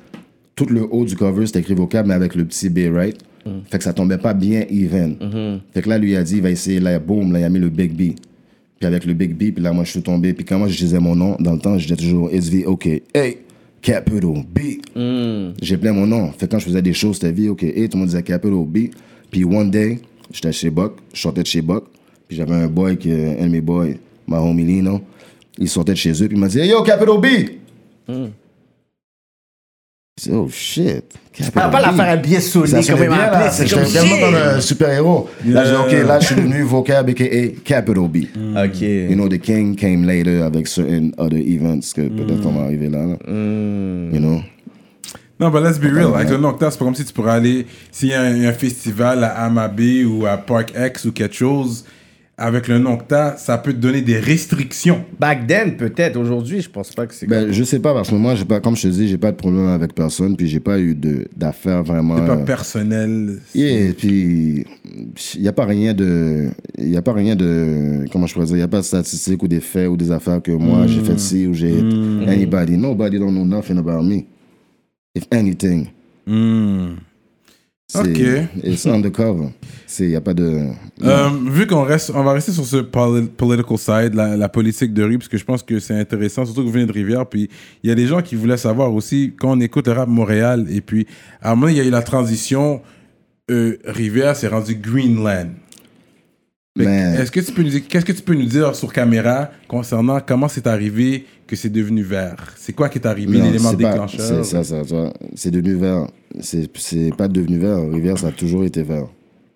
tout 0.56 0.66
le 0.66 0.84
haut 0.90 1.06
du 1.06 1.16
cover, 1.16 1.46
c'était 1.46 1.60
écrit 1.60 1.76
vocable, 1.76 2.08
mais 2.10 2.14
avec 2.14 2.36
le 2.36 2.46
petit 2.46 2.70
B, 2.70 2.94
right? 2.94 3.18
Fait 3.70 3.78
que 3.78 3.84
ça 3.84 3.94
tombait 3.94 4.18
pas 4.18 4.34
bien 4.34 4.66
even. 4.72 5.62
Fait 5.72 5.82
que 5.82 5.90
là, 5.90 5.98
lui, 5.98 6.12
il 6.12 6.16
a 6.16 6.24
dit, 6.24 6.38
il 6.38 6.42
va 6.42 6.50
essayer, 6.50 6.80
là, 6.80 6.98
boom, 6.98 7.32
là, 7.32 7.40
il 7.40 7.44
a 7.44 7.50
mis 7.50 7.60
le 7.60 7.70
Big 7.70 7.92
B. 7.92 8.16
Puis 8.80 8.88
avec 8.88 9.06
le 9.06 9.14
Big 9.14 9.34
B, 9.34 9.54
puis 9.54 9.64
là, 9.64 9.72
moi, 9.72 9.84
je 9.84 9.92
suis 9.92 10.02
tombé. 10.02 10.34
Puis 10.34 10.44
quand 10.44 10.58
moi, 10.58 10.68
je 10.68 10.78
disais 10.78 11.00
mon 11.00 11.16
nom, 11.16 11.38
dans 11.40 11.54
le 11.54 11.60
temps, 11.60 11.78
je 11.78 11.84
disais 11.84 11.96
toujours 11.96 12.30
SV, 12.32 12.66
OK. 12.66 12.88
Hey, 13.14 13.38
Capital 13.82 14.44
B. 14.52 14.60
J'ai 15.62 15.78
plein 15.78 15.94
mon 15.94 16.08
nom. 16.08 16.32
Fait 16.32 16.48
que 16.48 16.52
quand 16.52 16.60
je 16.60 16.66
faisais 16.66 16.82
des 16.82 16.94
choses, 16.94 17.18
c'était 17.18 17.32
V, 17.32 17.50
OK. 17.50 17.64
Et 17.64 17.88
tout 17.88 17.98
le 17.98 18.00
monde 18.00 18.08
disait 18.08 18.24
Capital 18.24 18.66
B. 18.66 18.90
Puis 19.30 19.44
one 19.44 19.70
day, 19.70 20.00
j'étais 20.32 20.52
chez 20.52 20.70
Buck, 20.72 20.94
je 21.14 21.22
sortais 21.22 21.44
de 21.44 21.48
chez 21.48 21.62
Buck. 21.62 21.86
Puis 22.28 22.38
j'avais 22.38 22.56
un 22.56 22.68
boy, 22.68 22.98
qui, 22.98 23.12
un 23.12 23.46
de 23.46 23.52
mes 23.52 23.62
boys, 23.62 23.94
ma 24.26 24.42
homie 24.42 24.66
Lino. 24.66 25.02
Il 25.60 25.70
sortait 25.70 25.94
de 25.94 25.98
chez 25.98 26.12
eux, 26.12 26.28
puis 26.28 26.36
il 26.36 26.40
m'a 26.40 26.48
dit, 26.48 26.60
hey, 26.60 26.70
yo, 26.72 26.82
Capital 26.82 27.20
B. 27.22 27.26
Oh 30.32 30.48
shit. 30.50 31.04
Ah, 31.56 31.68
pas 31.68 31.68
B. 31.68 31.82
l'affaire 31.82 32.10
à 32.10 32.16
bien 32.16 32.40
sonné 32.40 32.68
Ça 32.68 32.78
comme 32.78 32.86
sonnait 32.86 33.04
il 33.04 33.10
m'a 33.10 33.16
bien, 33.18 33.26
appelé. 33.26 33.44
là. 33.44 33.52
C'est 33.52 33.70
comme 33.70 33.84
tellement 33.84 34.20
comme 34.22 34.36
un 34.36 34.62
super-héros. 34.62 35.30
Là, 35.46 35.66
j'ai 35.66 35.76
OK, 35.76 36.08
là, 36.08 36.20
je 36.22 36.26
suis 36.28 36.36
devenu 36.36 36.62
vocab, 36.62 37.10
a.k.a. 37.10 37.48
Capital 37.66 38.08
B. 38.08 38.18
Ok. 38.56 38.80
You 38.82 39.16
know, 39.16 39.28
the 39.28 39.38
king 39.38 39.76
came 39.76 40.06
later 40.06 40.42
avec 40.44 40.68
certain 40.68 41.12
other 41.18 41.38
events 41.38 41.92
que 41.94 42.08
peut-être 42.08 42.46
on 42.46 42.54
va 42.54 42.64
arriver 42.64 42.88
là. 42.88 43.00
là. 43.06 43.18
You 43.28 44.20
know? 44.22 44.42
Non, 45.38 45.50
but 45.50 45.64
let's 45.64 45.78
be 45.78 45.92
real. 45.94 46.16
Avec 46.16 46.30
le 46.30 46.38
Nocta, 46.38 46.72
c'est 46.72 46.80
pas 46.80 46.86
comme 46.86 46.96
si 46.96 47.04
tu 47.04 47.12
pourrais 47.12 47.34
aller, 47.34 47.68
s'il 47.92 48.08
y 48.08 48.14
a 48.14 48.22
un, 48.22 48.54
festival 48.54 49.22
à 49.22 49.44
Amabe 49.44 49.82
ou 50.08 50.26
à 50.26 50.38
Park 50.38 50.72
X 50.78 51.04
ou 51.04 51.12
quelque 51.12 51.36
chose, 51.36 51.84
avec 52.38 52.68
le 52.68 52.80
nom 52.80 52.98
que 52.98 53.04
t'as, 53.08 53.38
ça 53.38 53.58
peut 53.58 53.72
te 53.72 53.78
donner 53.78 54.02
des 54.02 54.20
restrictions. 54.20 55.06
Back 55.20 55.48
then, 55.48 55.78
peut-être. 55.78 56.18
Aujourd'hui, 56.18 56.60
je 56.62 56.70
pense 56.70 56.92
pas 56.92 57.08
que 57.08 57.14
c'est. 57.14 57.28
Ben, 57.28 57.52
je 57.52 57.64
sais 57.64 57.80
pas, 57.80 57.94
parce 57.94 58.10
que 58.10 58.16
moi, 58.16 58.36
j'ai 58.36 58.44
pas, 58.44 58.60
comme 58.60 58.76
je 58.76 58.82
te 58.84 58.88
dis, 58.90 59.08
j'ai 59.08 59.18
pas 59.18 59.32
de 59.32 59.38
problème 59.38 59.68
avec 59.68 59.96
personne, 59.96 60.36
puis 60.36 60.48
j'ai 60.48 60.60
pas 60.60 60.78
eu 60.80 60.96
de- 60.96 61.28
d'affaires 61.36 61.82
vraiment. 61.84 62.18
C'est 62.18 62.26
pas 62.28 62.36
euh, 62.38 62.44
personnel. 62.46 63.40
Yeah, 63.54 63.94
puis 63.94 64.66
il 65.36 65.42
n'y 65.42 65.48
a 65.48 65.54
pas 65.54 65.66
rien 65.66 65.94
de. 65.94 66.50
Il 66.78 66.90
y 66.90 66.98
a 66.98 67.02
pas 67.02 67.14
rien 67.14 67.36
de. 67.38 68.06
Comment 68.12 68.28
je 68.28 68.34
pourrais 68.34 68.48
dire 68.48 68.56
Il 68.56 68.60
n'y 68.60 68.64
a 68.64 68.68
pas 68.68 68.80
de 68.80 68.86
statistiques 68.86 69.42
ou 69.42 69.48
des 69.48 69.62
faits 69.62 69.88
ou 69.88 69.96
des 69.96 70.12
affaires 70.12 70.42
que 70.42 70.52
moi 70.52 70.88
j'ai 70.88 71.02
fait 71.02 71.18
ci 71.20 71.48
ou 71.48 71.54
j'ai. 71.54 71.80
Anybody. 72.28 72.76
Nobody 72.78 73.18
don't 73.18 73.32
know 73.34 73.46
nothing 73.46 73.78
about 73.78 74.04
me. 74.04 74.26
If 75.16 75.24
anything. 75.32 75.88
Hmm. 76.28 76.96
Ok. 77.94 78.20
It's 78.64 78.86
undercover. 78.88 79.50
Il 80.00 80.08
n'y 80.08 80.16
a 80.16 80.22
pas 80.22 80.34
de. 80.34 80.70
Euh, 81.04 81.30
vu 81.52 81.68
qu'on 81.68 81.84
reste, 81.84 82.12
on 82.16 82.24
va 82.24 82.34
rester 82.34 82.52
sur 82.52 82.66
ce 82.66 82.78
poli- 82.78 83.28
political 83.28 83.78
side, 83.78 84.16
la, 84.16 84.36
la 84.36 84.50
politique 84.50 84.92
de 84.94 85.04
rue, 85.04 85.18
parce 85.20 85.28
que 85.30 85.38
je 85.38 85.46
pense 85.46 85.62
que 85.62 85.80
c'est 85.80 85.94
intéressant, 85.98 86.46
surtout 86.46 86.62
que 86.62 86.66
vous 86.66 86.72
venez 86.74 86.88
de 86.88 86.92
Rivière. 86.92 87.28
Puis 87.28 87.48
il 87.84 87.90
y 87.90 87.92
a 87.92 87.96
des 87.96 88.08
gens 88.08 88.22
qui 88.22 88.36
voulaient 88.36 88.58
savoir 88.58 88.92
aussi, 88.94 89.34
quand 89.38 89.56
on 89.56 89.60
écoute 89.62 89.88
le 89.88 89.94
rap 89.94 90.10
Montréal, 90.10 90.66
et 90.70 90.82
puis 90.82 91.06
à 91.42 91.52
un 91.52 91.56
moment, 91.56 91.68
il 91.68 91.78
y 91.78 91.80
a 91.80 91.84
eu 91.86 91.92
la 91.92 92.02
transition, 92.02 92.82
euh, 93.52 93.78
Rivière 93.86 94.36
s'est 94.36 94.48
rendu 94.48 94.76
Greenland. 94.76 95.50
Mais- 96.78 97.16
Est-ce 97.22 97.32
que 97.32 97.40
tu 97.40 97.54
peux 97.54 97.64
nous 97.64 97.72
qu'est-ce 97.88 98.04
que 98.04 98.12
tu 98.12 98.22
peux 98.22 98.34
nous 98.34 98.46
dire 98.46 98.76
sur 98.76 98.92
caméra 98.92 99.50
concernant 99.68 100.20
comment 100.20 100.50
c'est 100.50 100.68
arrivé 100.68 101.26
que 101.48 101.56
c'est 101.56 101.70
devenu 101.70 102.04
vert? 102.04 102.54
C'est 102.58 102.74
quoi 102.74 102.90
qui 102.90 102.98
est 102.98 103.08
arrivé, 103.08 103.40
l'élément 103.40 103.70
c'est 103.72 103.78
déclencheur? 103.78 104.44
C'est 104.44 104.44
ça, 104.44 104.64
ça, 104.64 104.82
vois. 104.82 105.14
C'est 105.36 105.52
devenu 105.52 105.76
vert. 105.76 106.08
C'est 106.42 106.70
c'est 106.78 107.12
pas 107.18 107.30
devenu 107.30 107.60
vert. 107.60 107.80
Rivière, 107.90 108.18
ça 108.18 108.28
a 108.28 108.32
toujours 108.32 108.66
été 108.66 108.84
vert. 108.84 109.08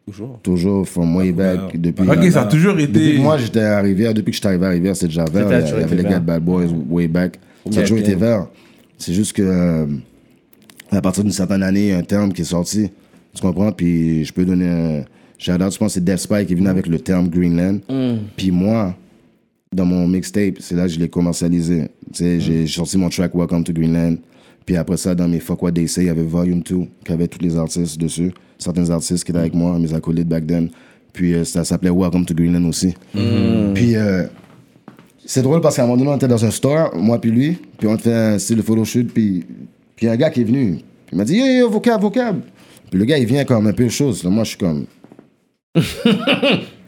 Toujours. 0.08 0.40
Toujours, 0.42 0.88
from 0.88 1.14
way 1.18 1.34
back. 1.34 1.78
Depuis, 1.80 2.10
Ok, 2.10 2.24
ça 2.32 2.44
a 2.44 2.46
toujours 2.46 2.80
été. 2.80 2.88
Depuis 2.88 3.18
que 3.18 3.22
moi 3.22 3.38
j'étais 3.38 3.60
à 3.62 3.82
Rivière, 3.82 4.14
depuis 4.14 4.32
que 4.32 4.36
j'étais 4.36 4.48
arrivé 4.48 4.66
à 4.66 4.70
Rivière, 4.70 4.96
c'était 4.96 5.08
déjà 5.10 5.26
vert. 5.26 5.48
Il 5.50 5.82
y 5.82 5.84
avait 5.84 5.96
les 5.98 6.04
gars 6.04 6.20
de 6.20 6.26
Bad 6.26 6.42
Boys 6.44 6.68
way 6.90 7.10
back. 7.10 7.38
Ça 7.70 7.82
a 7.82 7.84
toujours 7.84 7.98
été 8.00 8.16
vert. 8.16 8.48
C'est 8.98 9.14
juste 9.14 9.34
que 9.34 9.42
euh, 9.42 9.86
à 10.90 11.02
partir 11.02 11.24
d'une 11.26 11.34
certaine 11.34 11.64
année, 11.64 11.82
il 11.82 11.90
y 11.90 11.94
a 11.94 11.98
un 11.98 12.04
terme 12.04 12.32
qui 12.32 12.44
est 12.44 12.46
sorti. 12.46 12.90
Tu 13.34 13.42
comprends? 13.42 13.74
Puis 13.74 14.24
je 14.24 14.32
peux 14.34 14.46
donner 14.46 14.68
un 14.70 15.04
shout-out. 15.40 15.74
Je 15.74 15.78
pense 15.78 15.88
que 15.88 15.94
c'est 15.94 16.04
Death 16.04 16.20
Spy 16.20 16.46
qui 16.46 16.54
est 16.54 16.56
venu 16.56 16.68
avec 16.68 16.86
le 16.86 17.00
terme 17.00 17.30
Greenland. 17.30 17.80
Puis 18.36 18.52
moi, 18.52 18.96
dans 19.74 19.86
mon 19.86 20.08
mixtape, 20.08 20.56
c'est 20.60 20.76
là 20.76 20.84
que 20.84 20.90
je 20.90 21.00
l'ai 21.00 21.10
commercialisé. 21.10 21.88
Tu 22.14 22.24
sais, 22.24 22.40
j'ai 22.40 22.68
sorti 22.68 22.98
mon 22.98 23.10
track 23.10 23.34
Welcome 23.34 23.64
to 23.64 23.74
Greenland. 23.74 24.18
Puis 24.66 24.76
après 24.78 24.98
ça, 24.98 25.16
dans 25.16 25.28
mes 25.28 25.40
Fuck 25.40 25.64
What 25.64 25.72
They 25.72 25.88
Say, 25.88 26.04
il 26.04 26.08
y 26.08 26.10
avait 26.10 26.22
Volume 26.22 26.62
2, 26.62 26.76
qui 27.04 27.12
avait 27.12 27.28
tous 27.28 27.42
les 27.42 27.58
artistes 27.58 27.98
dessus. 27.98 28.32
Certains 28.58 28.90
artistes 28.90 29.24
qui 29.24 29.32
étaient 29.32 29.40
avec 29.40 29.56
moi, 29.56 29.80
mes 29.80 29.94
acolytes 29.94 30.28
back 30.28 30.46
then. 30.46 30.70
Puis 31.14 31.34
euh, 31.34 31.44
ça 31.44 31.64
s'appelait 31.64 31.90
Welcome 31.90 32.26
to 32.26 32.36
Greenland 32.36 32.66
aussi. 32.66 32.94
Puis 33.12 33.96
euh, 33.96 34.26
c'est 35.26 35.42
drôle 35.42 35.62
parce 35.62 35.76
qu'à 35.76 35.84
un 35.84 35.86
moment 35.86 35.98
donné, 35.98 36.12
on 36.12 36.18
était 36.18 36.28
dans 36.28 36.44
un 36.44 36.52
store, 36.52 36.96
moi 36.96 37.20
puis 37.20 37.32
lui. 37.32 37.58
Puis 37.78 37.88
on 37.88 37.98
fait 37.98 38.14
un 38.14 38.40
style 38.40 38.58
de 38.58 38.62
photoshoot. 38.62 39.08
Puis 39.14 39.44
il 40.02 40.06
y 40.06 40.08
a 40.08 40.14
un 40.14 40.18
gars 40.18 40.30
qui 40.30 40.42
est 40.42 40.46
venu. 40.46 40.80
Il 41.12 41.18
m'a 41.18 41.24
dit, 41.24 41.38
yo, 41.38 41.46
yo, 41.46 41.70
vocab, 41.70 42.02
vocab. 42.02 42.40
Puis 42.90 43.00
le 43.00 43.06
gars, 43.06 43.18
il 43.18 43.26
vient 43.26 43.46
comme 43.46 43.68
un 43.68 43.74
peu 43.74 43.90
chose. 43.90 44.24
Moi, 44.24 44.44
je 44.44 44.50
suis 44.50 44.58
comme. 44.58 44.86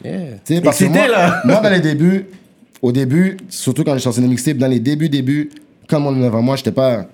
Yeah. 0.04 0.60
Parce 0.62 0.78
que 0.78 0.84
Excité, 0.84 0.98
moi, 0.98 1.08
là. 1.08 1.42
moi, 1.44 1.60
dans 1.60 1.70
les 1.70 1.80
débuts, 1.80 2.26
au 2.80 2.90
début, 2.90 3.36
surtout 3.48 3.84
quand 3.84 3.94
j'ai 3.94 4.00
sorti 4.00 4.20
des 4.20 4.26
mixtapes, 4.26 4.56
dans 4.56 4.66
les 4.66 4.80
débuts, 4.80 5.08
débuts, 5.08 5.50
comme 5.88 6.06
on 6.06 6.16
est 6.16 6.24
devant 6.24 6.42
moi, 6.42 6.56
j'étais 6.56 6.72
pas. 6.72 7.06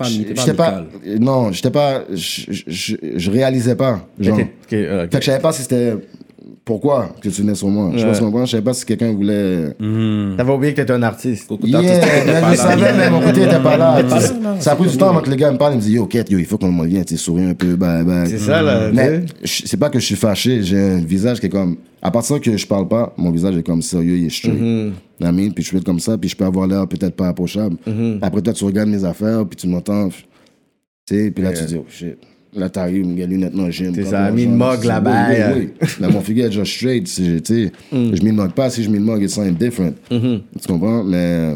J'étais 0.00 0.54
pas. 0.54 0.84
Non, 1.20 1.52
j'étais 1.52 1.70
pas. 1.70 2.02
Je, 2.10 3.30
réalisais 3.30 3.76
pas. 3.76 4.08
Genre. 4.18 4.38
Ok, 4.38 4.46
ok, 4.64 4.72
euh, 4.72 5.04
ok. 5.04 5.12
Fait 5.12 5.18
que 5.18 5.24
je 5.24 5.30
savais 5.30 5.42
pas 5.42 5.52
si 5.52 5.62
c'était. 5.62 5.94
Pourquoi 6.64 7.08
que 7.20 7.28
tu 7.28 7.42
venais 7.42 7.56
sur 7.56 7.68
moi. 7.68 7.90
Je 7.92 7.98
sais 7.98 8.06
pas 8.06 8.14
si 8.14 8.20
tu 8.20 8.24
comprends, 8.24 8.44
je 8.44 8.50
savais 8.52 8.62
pas 8.62 8.72
si 8.72 8.84
quelqu'un 8.86 9.12
voulait. 9.12 9.74
T'avais 10.36 10.52
oublié 10.52 10.72
que 10.72 10.80
t'étais 10.80 10.92
un 10.92 11.02
artiste. 11.02 11.50
Yeah, 11.64 11.80
mais 11.82 12.52
je 12.52 12.56
savais, 12.56 12.92
mais 12.96 13.10
mon 13.10 13.20
côté 13.20 13.42
était 13.42 13.58
pas 13.58 13.76
là. 13.76 13.96
T'étais 13.96 14.08
pas 14.08 14.20
tu 14.20 14.26
sais. 14.26 14.40
là, 14.40 14.60
Ça 14.60 14.72
a 14.72 14.76
pris 14.76 14.88
du 14.88 14.96
temps 14.96 15.10
avant 15.10 15.20
que 15.22 15.30
le 15.30 15.34
gars 15.34 15.50
me 15.50 15.58
parle. 15.58 15.74
Il 15.74 15.76
me 15.78 15.82
dit 15.82 15.92
Yo, 15.94 16.06
Kate, 16.06 16.30
yo, 16.30 16.38
il 16.38 16.44
faut 16.44 16.58
qu'on 16.58 16.70
me 16.70 16.86
vienne, 16.86 17.04
tu 17.04 17.16
souris 17.16 17.44
un 17.44 17.54
peu. 17.54 17.74
Bye, 17.74 18.04
bye. 18.04 18.28
C'est 18.28 18.38
ça, 18.38 18.62
là. 18.62 18.90
Mais 18.92 19.22
c'est 19.44 19.76
pas 19.76 19.90
que 19.90 19.98
je 19.98 20.04
suis 20.04 20.14
fâché, 20.14 20.62
j'ai 20.62 20.78
un 20.78 20.98
visage 20.98 21.40
qui 21.40 21.46
est 21.46 21.50
comme. 21.50 21.76
À 22.00 22.10
partir 22.10 22.40
que 22.40 22.56
je 22.56 22.66
parle 22.66 22.86
pas, 22.88 23.12
mon 23.16 23.30
visage 23.30 23.56
est 23.56 23.62
comme 23.62 23.82
sérieux, 23.82 24.16
il 24.16 24.26
est 24.26 24.30
straight. 24.30 24.58
I 24.58 24.92
mean, 25.20 25.50
Puis 25.52 25.64
je 25.64 25.70
peux 25.70 25.76
être 25.78 25.84
comme 25.84 26.00
ça, 26.00 26.18
puis 26.18 26.28
je 26.30 26.36
peux 26.36 26.44
avoir 26.44 26.66
l'air 26.66 26.86
peut-être 26.88 27.14
pas 27.14 27.28
approchable. 27.28 27.76
Mm-hmm. 27.88 28.18
Après, 28.22 28.42
toi, 28.42 28.52
tu 28.52 28.64
regardes 28.64 28.88
mes 28.88 29.04
affaires, 29.04 29.44
puis 29.46 29.56
tu 29.56 29.68
m'entends. 29.68 30.08
Tu 30.08 30.24
sais, 31.06 31.30
puis 31.30 31.42
là, 31.44 31.52
tu 31.52 31.64
dis 31.64 31.76
Oh 31.76 31.86
shit. 31.88 32.18
Là, 32.54 32.68
t'arrives, 32.68 33.06
il 33.06 33.18
y 33.18 33.22
a 33.22 33.26
lunettes 33.26 33.54
dans 33.54 33.64
le 33.64 33.70
gym. 33.70 33.94
C'est 33.94 34.04
ça, 34.04 34.30
mis 34.30 34.44
le 34.44 34.50
mug 34.50 34.84
là-bas, 34.84 35.28
oui, 35.56 35.70
oui, 36.00 36.06
mon 36.12 36.20
figure 36.20 36.44
est 36.44 36.48
déjà 36.48 36.64
straight. 36.66 37.04
tu 37.06 37.40
sais, 37.42 37.72
Mm. 37.90 38.14
Je 38.14 38.22
m'y 38.22 38.32
moque 38.32 38.52
pas. 38.52 38.68
Si 38.68 38.82
je 38.82 38.90
m'y 38.90 38.98
moque, 38.98 39.22
it's 39.22 39.32
something 39.34 39.56
different. 39.56 39.94
Mm-hmm. 40.10 40.40
Tu 40.60 40.68
comprends? 40.68 41.02
Mais 41.02 41.54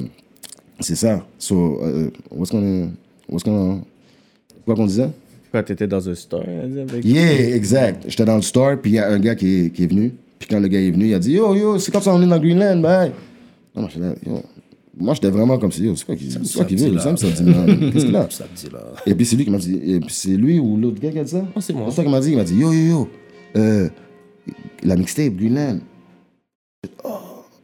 c'est 0.80 0.94
ça. 0.96 1.22
So, 1.38 1.80
euh, 1.82 2.08
what's 2.30 2.50
gonna. 2.50 2.88
What's 3.28 3.44
gonna. 3.44 3.80
Quoi 4.64 4.74
qu'on 4.74 4.86
disait? 4.86 5.10
Quoi, 5.50 5.62
t'étais 5.62 5.86
dans 5.86 6.08
un 6.08 6.14
store 6.14 6.44
avec. 6.44 7.04
Yeah, 7.04 7.54
exact. 7.54 8.04
J'étais 8.08 8.24
dans 8.24 8.36
le 8.36 8.42
store, 8.42 8.76
puis 8.80 8.92
il 8.92 8.94
y 8.94 8.98
a 8.98 9.08
un 9.10 9.18
gars 9.18 9.34
qui 9.34 9.66
est, 9.66 9.70
qui 9.70 9.84
est 9.84 9.88
venu. 9.88 10.12
Puis 10.38 10.48
quand 10.48 10.60
le 10.60 10.68
gars 10.68 10.80
est 10.80 10.90
venu, 10.90 11.08
il 11.08 11.14
a 11.14 11.18
dit 11.18 11.32
Yo, 11.32 11.54
yo, 11.54 11.78
c'est 11.78 11.92
comme 11.92 12.02
ça 12.02 12.14
on 12.14 12.22
est 12.22 12.26
dans 12.26 12.38
Greenland, 12.38 12.80
bye. 12.80 13.10
Non, 13.74 13.82
moi, 13.82 13.90
j'étais 13.92 14.06
là, 14.06 14.14
yo. 14.26 14.42
Moi, 14.98 15.12
j'étais 15.14 15.28
vraiment 15.30 15.58
comme 15.58 15.70
si, 15.72 15.86
c'est 15.94 16.06
quoi 16.06 16.16
qu'il 16.16 16.30
c'est 16.30 16.54
quoi 16.56 16.64
qu'il 16.64 16.78
veut? 16.78 16.90
dit, 16.90 16.98
Ça 16.98 17.04
là. 17.06 17.12
me 17.12 17.16
ça 17.16 17.28
dit, 17.28 17.42
man. 17.42 17.90
Qu'est-ce 17.92 18.06
qu'il 18.06 18.16
a? 18.16 18.26
Ça 18.30 18.44
là. 18.72 18.78
Et 19.06 19.14
puis 19.14 19.26
c'est 19.26 19.36
lui 19.36 19.44
qui 19.44 19.50
m'a 19.50 19.58
dit, 19.58 19.78
et 19.84 20.00
puis 20.00 20.14
c'est 20.14 20.30
lui 20.30 20.58
ou 20.58 20.76
l'autre 20.78 21.00
gars 21.00 21.10
qui 21.10 21.18
a 21.18 21.24
dit 21.24 21.30
ça? 21.30 21.44
Oh, 21.54 21.60
c'est 21.60 21.74
moi. 21.74 21.86
C'est 21.90 21.96
toi 21.96 22.04
qui 22.04 22.10
m'a 22.10 22.20
dit, 22.20 22.30
il 22.30 22.36
m'a 22.38 22.44
dit, 22.44 22.54
yo, 22.56 22.72
yo, 22.72 22.80
yo, 22.88 23.08
euh, 23.56 23.88
la 24.82 24.96
mixtape, 24.96 25.34
Greenland. 25.36 25.80
Oh, 27.04 27.10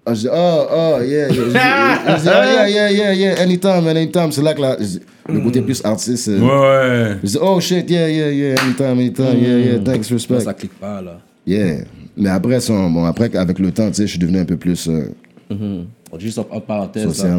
ah, 0.04 0.14
je 0.14 0.20
dis, 0.20 0.28
oh, 0.30 0.66
oh, 0.70 0.96
yeah, 1.00 1.06
yeah. 1.06 1.28
Je 1.30 1.42
dis, 1.42 2.28
oh, 2.28 2.44
yeah, 2.44 2.68
yeah, 2.68 2.90
yeah, 2.92 3.14
yeah, 3.14 3.40
anytime, 3.40 3.84
man, 3.84 3.96
anytime. 3.96 4.30
C'est 4.30 4.42
là 4.42 4.52
que 4.52 4.60
la- 4.60 4.76
je 4.82 4.98
le 5.32 5.40
côté 5.40 5.62
plus 5.62 5.80
artiste. 5.84 6.28
euh, 6.28 6.38
Ouais, 6.40 7.12
ouais. 7.12 7.16
je 7.22 7.28
dis, 7.30 7.38
oh 7.40 7.58
shit, 7.60 7.88
yeah, 7.88 8.08
yeah, 8.10 8.30
yeah, 8.30 8.54
anytime, 8.62 8.98
anytime, 8.98 9.38
yeah, 9.40 9.58
yeah, 9.58 9.78
thanks, 9.78 10.10
Là, 10.10 10.16
respect. 10.16 10.40
ça 10.40 10.52
clique 10.52 10.78
pas, 10.78 11.00
là. 11.00 11.20
Yeah. 11.46 11.84
Mais 12.16 12.28
après, 12.28 12.60
ça, 12.60 12.74
bon, 12.74 13.04
après, 13.04 13.34
avec 13.36 13.58
le 13.58 13.70
temps, 13.72 13.88
tu 13.88 13.94
sais, 13.94 14.02
je 14.06 14.10
suis 14.10 14.18
devenu 14.18 14.38
un 14.38 14.44
peu 14.44 14.56
plus 14.58 14.86
euh, 14.88 15.06
dit 15.50 15.86
juste 16.18 16.38
en, 16.38 16.46
en 16.50 16.60
parenthèse, 16.60 17.24
là, 17.24 17.38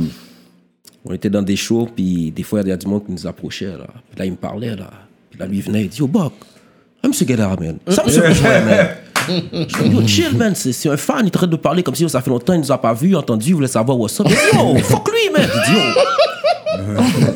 on 1.05 1.13
était 1.13 1.29
dans 1.29 1.41
des 1.41 1.55
shows, 1.55 1.89
puis 1.95 2.31
des 2.31 2.43
fois, 2.43 2.61
il 2.61 2.67
y 2.69 2.71
a 2.71 2.77
du 2.77 2.87
monde 2.87 3.05
qui 3.05 3.11
nous 3.11 3.27
approchait, 3.27 3.65
là. 3.65 3.87
Puis 4.09 4.19
là, 4.19 4.25
il 4.25 4.31
me 4.31 4.37
parlait, 4.37 4.75
là. 4.75 4.89
Puis 5.29 5.39
là, 5.39 5.45
lui, 5.47 5.57
il 5.57 5.63
venait, 5.63 5.83
il 5.83 5.89
dit, 5.89 5.99
yo, 5.99 6.07
Buck, 6.07 6.31
I'm 7.03 7.11
ce 7.13 7.25
gars-là, 7.25 7.55
man. 7.59 7.77
Ça 7.89 8.03
me 8.03 8.09
rejoint, 8.09 8.61
man. 8.65 8.87
Je 9.27 9.83
dis, 9.83 9.89
yo, 9.89 10.07
chill, 10.07 10.37
man. 10.37 10.55
C'est 10.55 10.89
un 10.89 10.95
fan, 10.97 11.25
il 11.25 11.31
traite 11.31 11.49
de 11.49 11.55
parler 11.57 11.83
comme 11.83 11.95
si 11.95 12.03
yo, 12.03 12.07
ça 12.09 12.21
fait 12.21 12.29
longtemps, 12.29 12.53
il 12.53 12.61
nous 12.61 12.71
a 12.71 12.77
pas 12.77 12.93
vu, 12.93 13.15
entendu, 13.15 13.49
il 13.49 13.55
voulait 13.55 13.67
savoir 13.67 13.99
what's 13.99 14.17
up. 14.21 14.27
Il 14.29 14.35
dit, 14.35 14.57
yo, 14.57 14.75
fuck 14.83 15.09
lui, 15.11 15.29
man. 15.33 15.47
Il 15.53 15.73
dit, 15.73 15.79
yo. 15.79 16.01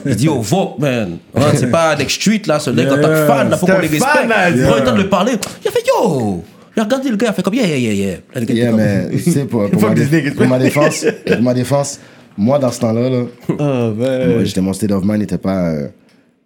Il 0.05 0.15
dit, 0.15 0.25
yo, 0.25 0.39
Vogue, 0.41 0.79
man. 0.79 1.17
C'est 1.55 1.69
pas 1.69 1.95
Next 1.97 2.21
Street, 2.21 2.41
là, 2.45 2.59
ce 2.59 2.69
mec 2.69 2.87
en 2.87 2.95
tant 2.95 3.09
que 3.09 3.25
fan, 3.27 3.49
là, 3.49 3.57
faut 3.57 3.65
qu'on 3.65 3.79
les 3.79 3.87
respecte. 3.87 4.27
là, 4.29 4.49
Il 4.49 4.63
prend 4.63 4.75
le 4.75 4.83
temps 4.83 4.93
de 4.93 5.01
le 5.01 5.09
parler. 5.09 5.33
Il 5.63 5.67
a 5.67 5.71
fait, 5.71 5.83
yo. 5.85 6.43
A 6.77 6.83
regardé 6.83 7.09
le 7.09 7.15
gars, 7.17 7.27
il 7.27 7.29
a 7.29 7.33
fait 7.33 7.41
comme, 7.43 7.53
yeah, 7.55 7.67
yeah, 7.67 7.77
yeah, 7.77 7.93
yeah. 8.35 8.41
Gars 8.45 8.53
Yeah, 8.53 8.71
mais 8.71 9.09
tu 9.11 9.31
sais, 9.31 9.45
pour, 9.45 9.69
pour, 9.71 9.81
ma 9.81 9.95
this 9.95 10.09
dé- 10.09 10.21
nigga. 10.21 10.31
pour 10.35 10.47
ma 10.47 10.59
défense, 10.59 11.05
pour 11.25 11.41
ma 11.41 11.53
défense, 11.53 11.99
moi, 12.37 12.59
dans 12.59 12.71
ce 12.71 12.79
temps-là, 12.79 13.09
là, 13.09 13.23
Oh, 13.49 13.93
man. 13.95 14.31
moi, 14.33 14.43
j'étais, 14.43 14.61
mon 14.61 14.73
state 14.73 14.91
of 14.91 15.03
mind 15.03 15.19
n'était 15.19 15.37
pas. 15.39 15.69
euh, 15.71 15.87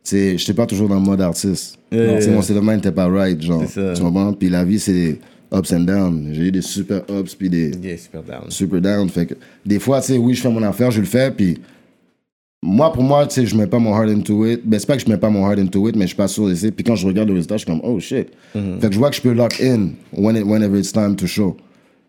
tu 0.04 0.10
sais, 0.16 0.38
j'étais 0.38 0.54
pas 0.54 0.66
toujours 0.66 0.88
dans 0.90 0.96
le 0.96 1.02
mode 1.02 1.22
artiste. 1.22 1.78
Yeah, 1.92 2.16
Tu 2.16 2.22
sais, 2.22 2.28
yeah. 2.28 2.36
Mon 2.36 2.42
state 2.42 2.58
of 2.58 2.64
mind 2.64 2.76
n'était 2.78 2.92
pas 2.92 3.08
right, 3.08 3.42
genre. 3.42 3.64
C'est 3.68 3.82
ça. 3.82 3.94
Tu 3.94 4.02
comprends? 4.02 4.32
Puis 4.34 4.50
la 4.50 4.64
vie, 4.64 4.80
c'est 4.80 4.94
des 4.94 5.20
ups 5.54 5.74
and 5.74 5.82
downs. 5.82 6.30
J'ai 6.32 6.44
eu 6.44 6.52
des 6.52 6.62
super 6.62 7.02
ups, 7.10 7.36
puis 7.36 7.50
des 7.50 7.72
Yeah, 7.84 7.98
super 7.98 8.24
down. 8.24 8.50
super 8.50 8.80
downs. 8.82 9.10
Fait 9.10 9.26
que 9.26 9.34
des 9.66 9.80
fois, 9.80 10.00
tu 10.02 10.08
sais, 10.14 10.18
oui, 10.18 10.34
je 10.34 10.42
fais 10.42 10.50
mon 10.50 10.64
affaire, 10.64 10.92
je 10.92 11.02
le 11.02 11.06
fais, 11.08 11.30
puis. 11.32 11.60
Moi, 12.64 12.94
pour 12.94 13.02
moi, 13.04 13.26
tu 13.26 13.34
sais, 13.36 13.46
je 13.48 13.56
mets 13.56 13.66
pas 13.66 13.80
mon 13.80 13.92
heart 13.96 14.10
into 14.10 14.46
it. 14.46 14.62
Ben, 14.64 14.80
c'est 14.80 14.86
pas 14.86 14.96
que 14.96 15.04
je 15.04 15.10
mets 15.10 15.18
pas 15.18 15.30
mon 15.32 15.48
heart 15.50 15.58
into 15.60 15.88
it, 15.90 15.96
mais 15.96 16.04
je 16.04 16.10
suis 16.10 16.16
pas 16.16 16.28
sûr 16.28 16.48
d'essayer. 16.48 16.72
Puis 16.72 16.84
quand 16.84 16.96
je 16.96 17.08
regarde 17.08 17.28
le 17.30 17.34
résultat, 17.34 17.56
je 17.58 17.66
suis 17.66 17.72
comme, 17.72 17.82
oh 17.84 18.00
shit. 18.00 18.28
Fait 18.80 18.88
que 18.88 18.94
je 18.94 19.00
vois 19.00 19.10
que 19.10 19.16
je 19.16 19.22
peux 19.22 19.34
lock 19.34 19.60
in 19.62 19.90
when 20.14 20.36
it- 20.36 20.44
whenever 20.46 20.78
it's 20.78 20.92
time 20.92 21.16
to 21.16 21.26
show. 21.26 21.58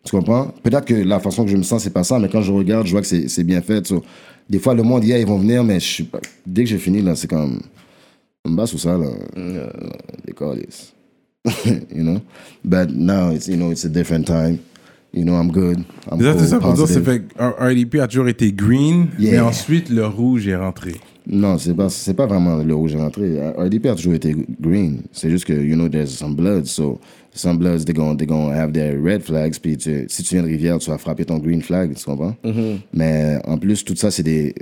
Tu 0.05 0.11
comprends? 0.15 0.49
Peut-être 0.63 0.85
que 0.85 0.95
la 0.95 1.21
façon 1.21 1.45
que 1.45 1.51
je 1.51 1.57
me 1.57 1.63
sens, 1.63 1.85
c'est 1.85 1.93
pas 1.93 2.05
ça, 2.05 2.19
mais 2.19 2.29
quand 2.29 2.43
je 2.43 2.53
regarde, 2.53 2.87
je 2.87 2.93
vois 2.93 3.01
que 3.01 3.07
c'est 3.07 3.29
c'est 3.29 3.45
bien 3.45 3.63
fait. 3.63 3.87
so. 3.87 4.03
Des 4.51 4.59
fois, 4.59 4.75
le 4.75 4.83
monde, 4.83 5.05
yeah, 5.05 5.19
ils 5.19 5.27
vont 5.27 5.39
venir, 5.39 5.63
mais 5.65 5.79
je 5.81 5.87
suis 5.87 6.05
pas... 6.05 6.21
dès 6.47 6.65
que 6.65 6.69
j'ai 6.71 6.79
fini, 6.79 7.01
là, 7.01 7.15
c'est 7.15 7.29
comme. 7.29 7.61
On 8.45 8.51
me 8.51 8.57
bat 8.57 8.67
sous 8.67 8.79
ça, 8.79 8.99
là. 8.99 9.07
This. 10.57 10.93
you 11.95 12.03
know? 12.03 12.21
But 12.65 12.91
now, 12.91 13.31
it's, 13.31 13.47
you 13.49 13.57
know, 13.57 13.71
it's 13.71 13.85
a 13.85 13.89
different 13.89 14.27
time. 14.27 14.59
You 15.15 15.25
know, 15.25 15.35
I'm 15.39 15.51
good. 15.51 15.79
I'm 16.11 16.19
C'est 16.19 16.25
ça, 16.25 16.39
c'est 16.39 16.47
ça 16.47 16.59
pour 16.59 16.73
dire, 16.73 16.87
c'est 16.89 16.95
positive. 17.03 17.05
fait 17.05 17.35
que 17.37 17.43
R- 17.43 17.71
RDP 17.71 18.01
a 18.01 18.07
toujours 18.07 18.29
été 18.29 18.51
green, 18.53 19.09
mais 19.19 19.25
Yeah. 19.27 19.45
ensuite 19.47 19.91
le 19.91 20.07
rouge 20.07 20.49
est 20.49 20.57
rentré. 20.57 20.93
Non, 21.27 21.57
c'est 21.59 21.75
pas, 21.75 21.89
c'est 21.91 22.15
pas 22.15 22.27
vraiment 22.27 22.57
le 22.57 22.75
rouge 22.75 22.95
à 22.95 22.99
l'entrée. 22.99 23.39
RDP 23.57 23.87
a 23.87 23.95
toujours 23.95 24.15
été 24.15 24.35
green. 24.61 25.03
C'est 25.13 25.31
juste 25.31 25.45
que, 25.45 25.53
you 25.53 25.75
know, 25.77 25.89
there's 25.89 26.11
some 26.11 26.35
bloods. 26.35 26.65
So, 26.65 26.99
some 27.33 27.59
bloods, 27.59 27.85
they're 27.85 27.95
gonna, 27.95 28.17
they're 28.17 28.27
gonna 28.27 28.55
have 28.57 28.73
their 28.73 28.99
red 29.01 29.23
flags. 29.23 29.59
Puis 29.59 29.77
tu- 29.77 30.07
si 30.09 30.23
tu 30.25 30.35
viens 30.35 30.43
de 30.43 30.49
Rivière, 30.49 30.79
tu 30.79 30.91
vas 30.91 30.99
frapper 30.99 31.25
ton 31.27 31.39
green 31.39 31.61
flag, 31.63 31.95
tu 31.95 32.05
comprends? 32.05 32.35
Mais 32.93 33.39
en 33.47 33.59
plus, 33.59 33.85
tout 33.85 33.95
ça, 33.97 34.11
c'est 34.11 34.23
des. 34.23 34.55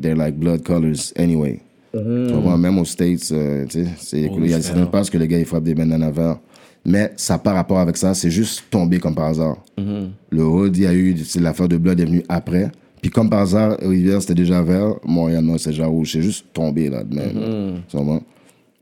They're 0.00 0.16
like 0.16 0.36
blood 0.36 0.62
colors 0.62 1.12
anyway. 1.16 1.60
Tu 1.92 2.32
comprends? 2.32 2.56
Même 2.58 2.78
aux 2.78 2.84
States, 2.84 3.28
euh, 3.32 3.66
tu 3.68 3.84
sais, 3.84 3.90
c'est- 3.98 4.20
il 4.36 4.50
y 4.50 4.54
a 4.54 4.62
certaines 4.62 4.90
passes 4.90 5.10
que 5.10 5.18
les 5.18 5.28
gars, 5.28 5.38
ils 5.38 5.44
frappent 5.44 5.64
des 5.64 5.74
bandanas 5.74 6.10
verts. 6.10 6.38
Mais 6.84 7.12
ça 7.16 7.34
n'a 7.34 7.38
pas 7.38 7.52
rapport 7.52 7.78
avec 7.78 7.96
ça, 7.96 8.14
c'est 8.14 8.30
juste 8.30 8.64
tombé 8.70 8.98
comme 8.98 9.14
par 9.14 9.26
hasard. 9.26 9.56
Mm-hmm. 9.78 10.08
Le 10.30 10.44
hood, 10.44 10.76
il 10.76 10.82
y 10.84 10.86
a 10.86 10.94
eu, 10.94 11.16
c'est 11.18 11.40
l'affaire 11.40 11.68
de 11.68 11.76
Blood 11.76 12.00
est 12.00 12.04
venue 12.04 12.22
après. 12.28 12.70
Puis 13.02 13.10
comme 13.10 13.30
par 13.30 13.40
hasard, 13.40 13.76
Rivière, 13.80 14.20
c'était 14.20 14.34
déjà 14.34 14.62
vert, 14.62 14.94
Montréal, 15.04 15.44
non, 15.44 15.58
c'est 15.58 15.70
déjà 15.70 15.86
rouge. 15.86 16.12
C'est 16.12 16.22
juste 16.22 16.46
tombé 16.52 16.90
là 16.90 17.02
de 17.02 17.14
même. 17.14 17.82
Tu 17.88 17.96
comprends? 17.96 18.22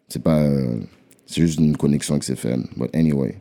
C'est 0.09 0.23
pas. 0.23 0.39
euh, 0.39 0.81
c'est 1.27 1.43
juste 1.43 1.61
une 1.61 1.77
connexion 1.77 2.19
qui 2.19 2.27
s'est 2.27 2.37
faite. 2.37 2.61
But 2.77 2.95
anyway. 2.95 3.37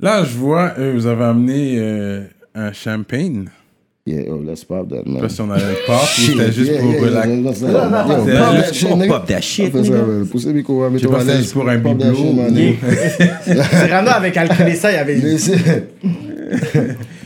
Là, 0.00 0.22
je 0.22 0.36
vois, 0.36 0.74
euh, 0.78 0.92
vous 0.94 1.06
avez 1.06 1.24
amené 1.24 1.76
euh, 1.78 2.24
un 2.54 2.72
champagne. 2.72 3.46
Yeah, 4.10 4.22
oh, 4.32 4.40
let's 4.42 4.64
pop 4.64 4.88
that, 4.88 5.02
Je 5.04 5.10
sais 5.10 5.10
man. 5.12 5.20
pas 5.20 5.28
si 5.28 5.40
on 5.42 5.50
allait 5.50 5.64
le 5.64 5.86
pop 5.86 5.96
c'était 6.06 6.52
juste 6.52 6.70
Yeah, 6.72 6.80
pour 6.80 6.92
yeah, 6.92 7.00
relax. 7.02 7.26
yeah, 7.28 7.42
that's 7.42 7.60
it. 7.60 8.82
Yo, 8.82 8.88
C'est 8.98 9.06
pop 9.08 9.26
that 9.26 9.40
shit. 9.42 9.72
Poussez 10.30 10.48
à 10.48 11.20
c'est 11.20 11.26
l'aise. 11.26 11.36
juste 11.38 11.52
pour 11.52 11.68
un 11.68 11.76
bibelot. 11.78 12.50
nigga. 12.50 12.76
Cyrano 13.84 14.10
avait 14.10 14.32
calculé 14.32 14.74
ça, 14.74 14.90
il 14.90 14.94
y 14.94 14.98
avait 14.98 15.16
Mais 15.16 15.36
c'est. 15.38 15.56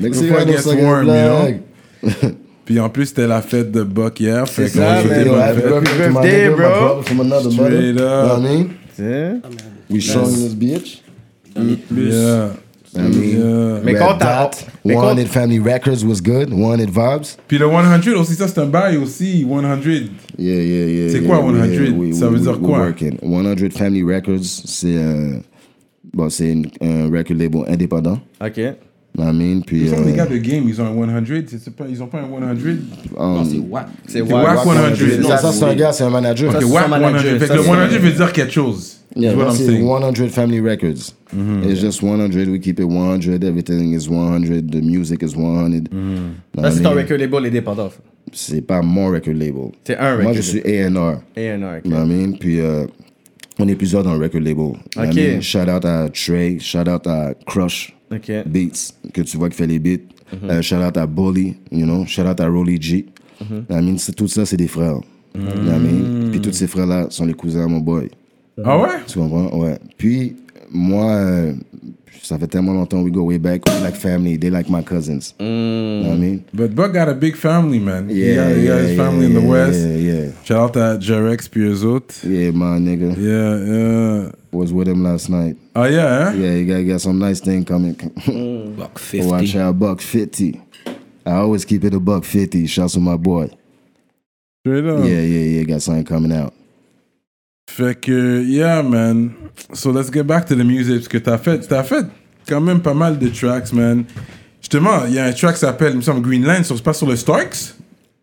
Mec, 0.01 0.15
c'est 0.15 0.29
Before 0.29 0.95
un 0.97 1.05
you 1.05 1.05
know? 1.05 1.05
blague. 1.05 1.61
Puis 2.65 2.81
en 2.81 2.89
plus, 2.89 3.07
c'était 3.07 3.27
la 3.27 3.43
fête 3.43 3.71
de 3.73 3.83
Buck 3.83 4.19
hier. 4.21 4.49
Fait 4.49 4.69
C'est 4.69 4.79
qu'on 4.79 4.85
ça, 4.85 5.05
man. 5.05 5.41
Happy 5.41 5.61
birthday, 5.61 6.49
bro. 6.51 7.03
from 7.03 7.21
another 7.21 7.51
mother. 7.51 7.71
Straight 7.71 7.95
Know 7.97 8.05
up. 8.07 8.27
what 8.29 8.39
I 8.39 8.57
mean? 8.57 8.67
C'est- 8.97 9.33
We 9.91 10.01
in 10.17 10.25
this 10.25 10.55
bitch. 10.55 11.03
Yeah. 11.95 12.51
I 12.95 12.99
mean, 13.01 13.13
Yeah. 13.13 13.81
Mais 13.85 13.93
Red 13.93 13.99
quand 14.01 14.19
t'as. 14.19 14.45
Dot, 14.45 14.67
mais 14.85 14.95
quand- 14.95 15.17
100 15.17 15.27
Family 15.29 15.59
Records 15.59 16.05
was 16.05 16.21
good. 16.23 16.51
100 16.51 16.77
Vibes. 16.91 17.27
Puis 17.49 17.59
le 17.59 17.67
100 17.67 18.21
aussi, 18.21 18.35
ça 18.35 18.49
c'est 18.49 18.61
un 18.61 18.67
bail 18.67 18.97
aussi. 18.99 19.45
100. 19.49 19.63
Yeah, 20.39 20.55
yeah, 20.55 20.87
yeah. 20.87 21.09
C'est 21.11 21.19
yeah, 21.21 21.27
quoi, 21.27 21.41
we- 21.41 21.55
100? 21.57 21.99
we- 21.99 22.15
Ça 22.15 22.27
we- 22.27 22.33
veut 22.33 22.37
we- 22.37 22.43
dire 22.43 22.51
we're 22.53 22.61
quoi? 22.61 22.79
working. 22.81 23.19
100 23.23 23.73
Family 23.73 24.03
Records, 24.03 24.45
c'est 24.45 24.97
un, 24.97 25.41
bon, 26.13 26.29
c'est 26.29 26.53
une- 26.53 26.67
un 26.83 27.05
record 27.11 27.37
label 27.37 27.63
indépendant. 27.69 28.19
Ok. 28.45 28.59
I 28.59 28.75
mean, 29.31 29.61
puis. 29.67 29.83
Ils 29.83 29.89
sont 29.91 29.97
euh, 29.97 30.05
les 30.07 30.13
gars 30.15 30.25
de 30.27 30.37
game, 30.39 30.65
ils 30.67 30.81
ont 30.81 31.03
un 31.03 31.21
100. 31.21 31.45
C'est- 31.47 31.59
c'est 31.65 31.75
pas, 31.77 31.85
ils 31.89 32.03
ont 32.03 32.07
pas 32.07 32.19
un 32.19 32.23
100. 32.29 32.79
Non, 33.19 33.41
um, 33.41 33.45
c'est 33.51 33.59
wack. 33.59 33.87
C'est 34.07 34.13
C'est 34.19 34.21
wack. 34.23 34.45
Wack 34.47 34.65
100. 34.65 35.21
Non, 35.23 35.29
ça, 35.37 35.53
c'est 35.53 35.65
un 35.65 35.75
gars, 35.75 35.93
c'est 35.93 36.05
un 36.05 36.11
manager. 36.11 36.51
Ok, 36.51 36.57
c'est 36.61 36.65
WAC 36.67 36.89
manager. 36.89 37.21
100. 37.21 37.29
Fait 37.29 37.39
que 37.39 37.47
Ça, 37.47 37.55
le 37.57 37.63
c'est- 37.63 37.69
100 37.69 37.99
veut 38.01 38.11
dire 38.13 38.33
quelque 38.33 38.53
chose. 38.53 38.97
Yeah, 39.15 39.31
Tu 39.33 39.37
vois 39.37 39.45
that's 39.47 39.59
what 39.59 39.65
I'm 39.67 39.71
it, 39.71 39.77
saying? 39.77 39.87
100 39.87 40.29
Family 40.31 40.61
Records. 40.61 41.13
It's 41.65 41.81
just 41.81 42.03
100. 42.03 42.49
We 42.51 42.61
keep 42.61 42.79
it 42.81 42.85
100. 42.87 43.43
Everything 43.45 43.95
is 43.95 44.09
100. 44.09 44.71
The 44.71 44.83
music 44.83 45.23
is 45.23 45.35
100. 45.37 45.89
Ça, 46.59 46.71
c'est 46.71 46.81
I 46.81 46.83
ton 46.83 46.95
record 46.95 47.19
label 47.19 47.47
indépendant. 47.47 47.91
C'est 48.33 48.63
pas 48.63 48.83
mon 48.83 49.07
record 49.11 49.35
label. 49.35 49.71
C'est 49.85 49.97
un 49.97 50.11
record 50.13 50.25
Moi, 50.25 50.33
je 50.35 50.41
suis 50.43 50.61
A&R. 50.61 51.21
A&R, 51.37 51.79
ok. 51.79 51.85
You 51.85 51.91
know 51.91 51.97
what 51.97 52.05
I 52.05 52.07
mean? 52.09 52.33
Puis, 52.39 52.61
euh, 52.61 52.87
on 53.59 53.69
est 53.69 53.75
plusieurs 53.75 54.03
dans 54.03 54.15
le 54.15 54.21
record 54.21 54.41
label. 54.41 54.73
Ok. 54.97 55.15
I 55.15 55.35
mean? 55.35 55.41
Shout 55.41 55.69
out 55.69 55.85
à 55.85 56.09
Trey, 56.09 56.59
shout 56.61 56.89
out 56.89 57.07
à 57.07 57.35
Crush. 57.47 57.95
Beats, 58.47 58.93
que 59.15 59.23
tu 59.23 59.37
vois 59.39 59.49
qui 59.49 59.57
fait 59.57 59.67
les 59.67 59.79
beats. 59.79 60.03
Euh, 60.45 60.61
shout 60.63 60.77
out 60.77 60.97
à 60.97 61.07
Bully, 61.07 61.55
you 61.71 61.85
know? 61.87 62.05
Shout 62.07 62.23
out 62.23 62.41
à 62.41 62.47
Rolly 62.49 62.81
G. 62.81 63.07
What 63.41 63.79
I 63.79 63.83
mean? 63.83 63.97
C'est- 63.99 64.13
Tout 64.13 64.29
ça, 64.29 64.45
c'est 64.47 64.57
des 64.57 64.69
frères. 64.69 65.01
You 65.35 65.41
know 65.41 65.71
what 65.71 65.77
I 65.77 65.81
mean? 65.81 66.31
Puis 66.31 66.41
tous 66.41 66.53
ces 66.53 66.67
frères-là 66.67 67.07
sont 67.11 67.25
les 67.27 67.33
cousins 67.35 67.65
à 67.65 67.69
mon 67.69 67.79
boy. 67.81 68.09
Ah 68.63 68.79
ouais? 68.79 68.89
Tu 69.07 69.19
comprends? 69.19 69.51
Ouais. 69.59 69.79
Puis, 69.97 70.37
moi, 70.73 71.53
ça 72.23 72.39
fait 72.39 72.47
tellement 72.47 72.73
longtemps, 72.73 73.03
we 73.03 73.11
go 73.11 73.23
way 73.25 73.39
back. 73.39 73.63
We 73.67 73.81
like 73.81 73.95
family. 73.97 74.37
They 74.37 74.51
like 74.51 74.69
my 74.69 74.83
cousins. 74.83 75.35
You 75.39 75.47
know 75.47 76.09
what 76.09 76.15
I 76.15 76.19
mean? 76.19 76.45
But 76.53 76.75
Buck 76.75 76.93
got 76.93 77.09
a 77.09 77.15
big 77.15 77.37
family, 77.37 77.79
man. 77.79 78.09
he 78.09 78.35
Yeah, 78.35 78.49
he 78.49 78.67
got 78.67 78.75
yeah, 78.77 78.79
his 78.83 78.91
yeah, 78.97 79.05
family 79.05 79.27
in 79.27 79.35
the 79.35 79.41
yeah, 79.41 79.49
West. 79.49 79.81
Yeah, 79.81 79.97
yeah. 79.97 80.31
Shout 80.45 80.59
out 80.61 80.77
à 80.77 80.99
Jarex 80.99 81.49
puis. 81.49 81.63
Yeah, 82.25 82.51
my 82.53 82.79
nigga 82.79 83.17
Yeah, 83.17 83.57
yeah. 84.27 84.33
was 84.53 84.73
with 84.73 84.89
him 84.89 85.03
last 85.03 85.29
night. 85.29 85.57
Ah 85.75 85.87
yeah, 85.87 86.31
hein? 86.31 86.41
Yeah, 86.41 86.55
he 86.55 86.65
got, 86.67 86.83
got 86.87 87.01
some 87.01 87.19
nice 87.19 87.41
thing 87.41 87.65
coming. 87.65 87.95
Buck 88.77 88.99
50. 89.01 89.27
Watch 89.31 89.57
out, 89.57 89.79
buck 89.79 90.01
50. 90.01 90.61
I 91.25 91.33
always 91.37 91.65
keep 91.65 91.85
it 91.85 91.95
a 91.95 92.01
buck 92.01 92.25
50. 92.25 92.67
Shouts 92.67 92.95
to 92.95 93.01
my 93.01 93.17
boy. 93.17 93.49
Straight 94.65 94.85
up. 94.85 95.01
Yeah, 95.05 95.21
yeah, 95.21 95.59
yeah. 95.59 95.65
Got 95.65 95.83
something 95.83 96.05
coming 96.05 96.33
out. 96.33 96.53
Fait 97.75 97.99
que, 97.99 98.43
yeah, 98.45 98.83
man. 98.83 99.31
So 99.73 99.93
let's 99.93 100.11
get 100.13 100.25
back 100.25 100.45
to 100.47 100.55
the 100.55 100.63
music. 100.65 100.97
Parce 100.97 101.09
que 101.09 101.17
t'as 101.19 101.39
fait, 101.39 101.67
t'as 101.67 101.83
fait 101.83 102.05
quand 102.47 102.61
même 102.61 102.81
pas 102.81 102.93
mal 102.93 103.19
de 103.19 103.29
tracks, 103.29 103.73
man. 103.73 104.05
Justement, 104.61 105.07
il 105.09 105.15
y 105.15 105.19
a 105.19 105.25
un 105.25 105.33
track 105.33 105.55
qui 105.55 105.61
s'appelle, 105.61 105.93
il 105.93 105.97
me 105.97 106.03
semble, 106.03 106.21
Green 106.21 106.45
Line. 106.47 106.65
Ça 106.65 106.77
se 106.77 106.83
passe 106.83 106.99
sur 106.99 107.09
le 107.09 107.17
Starks? 107.17 107.75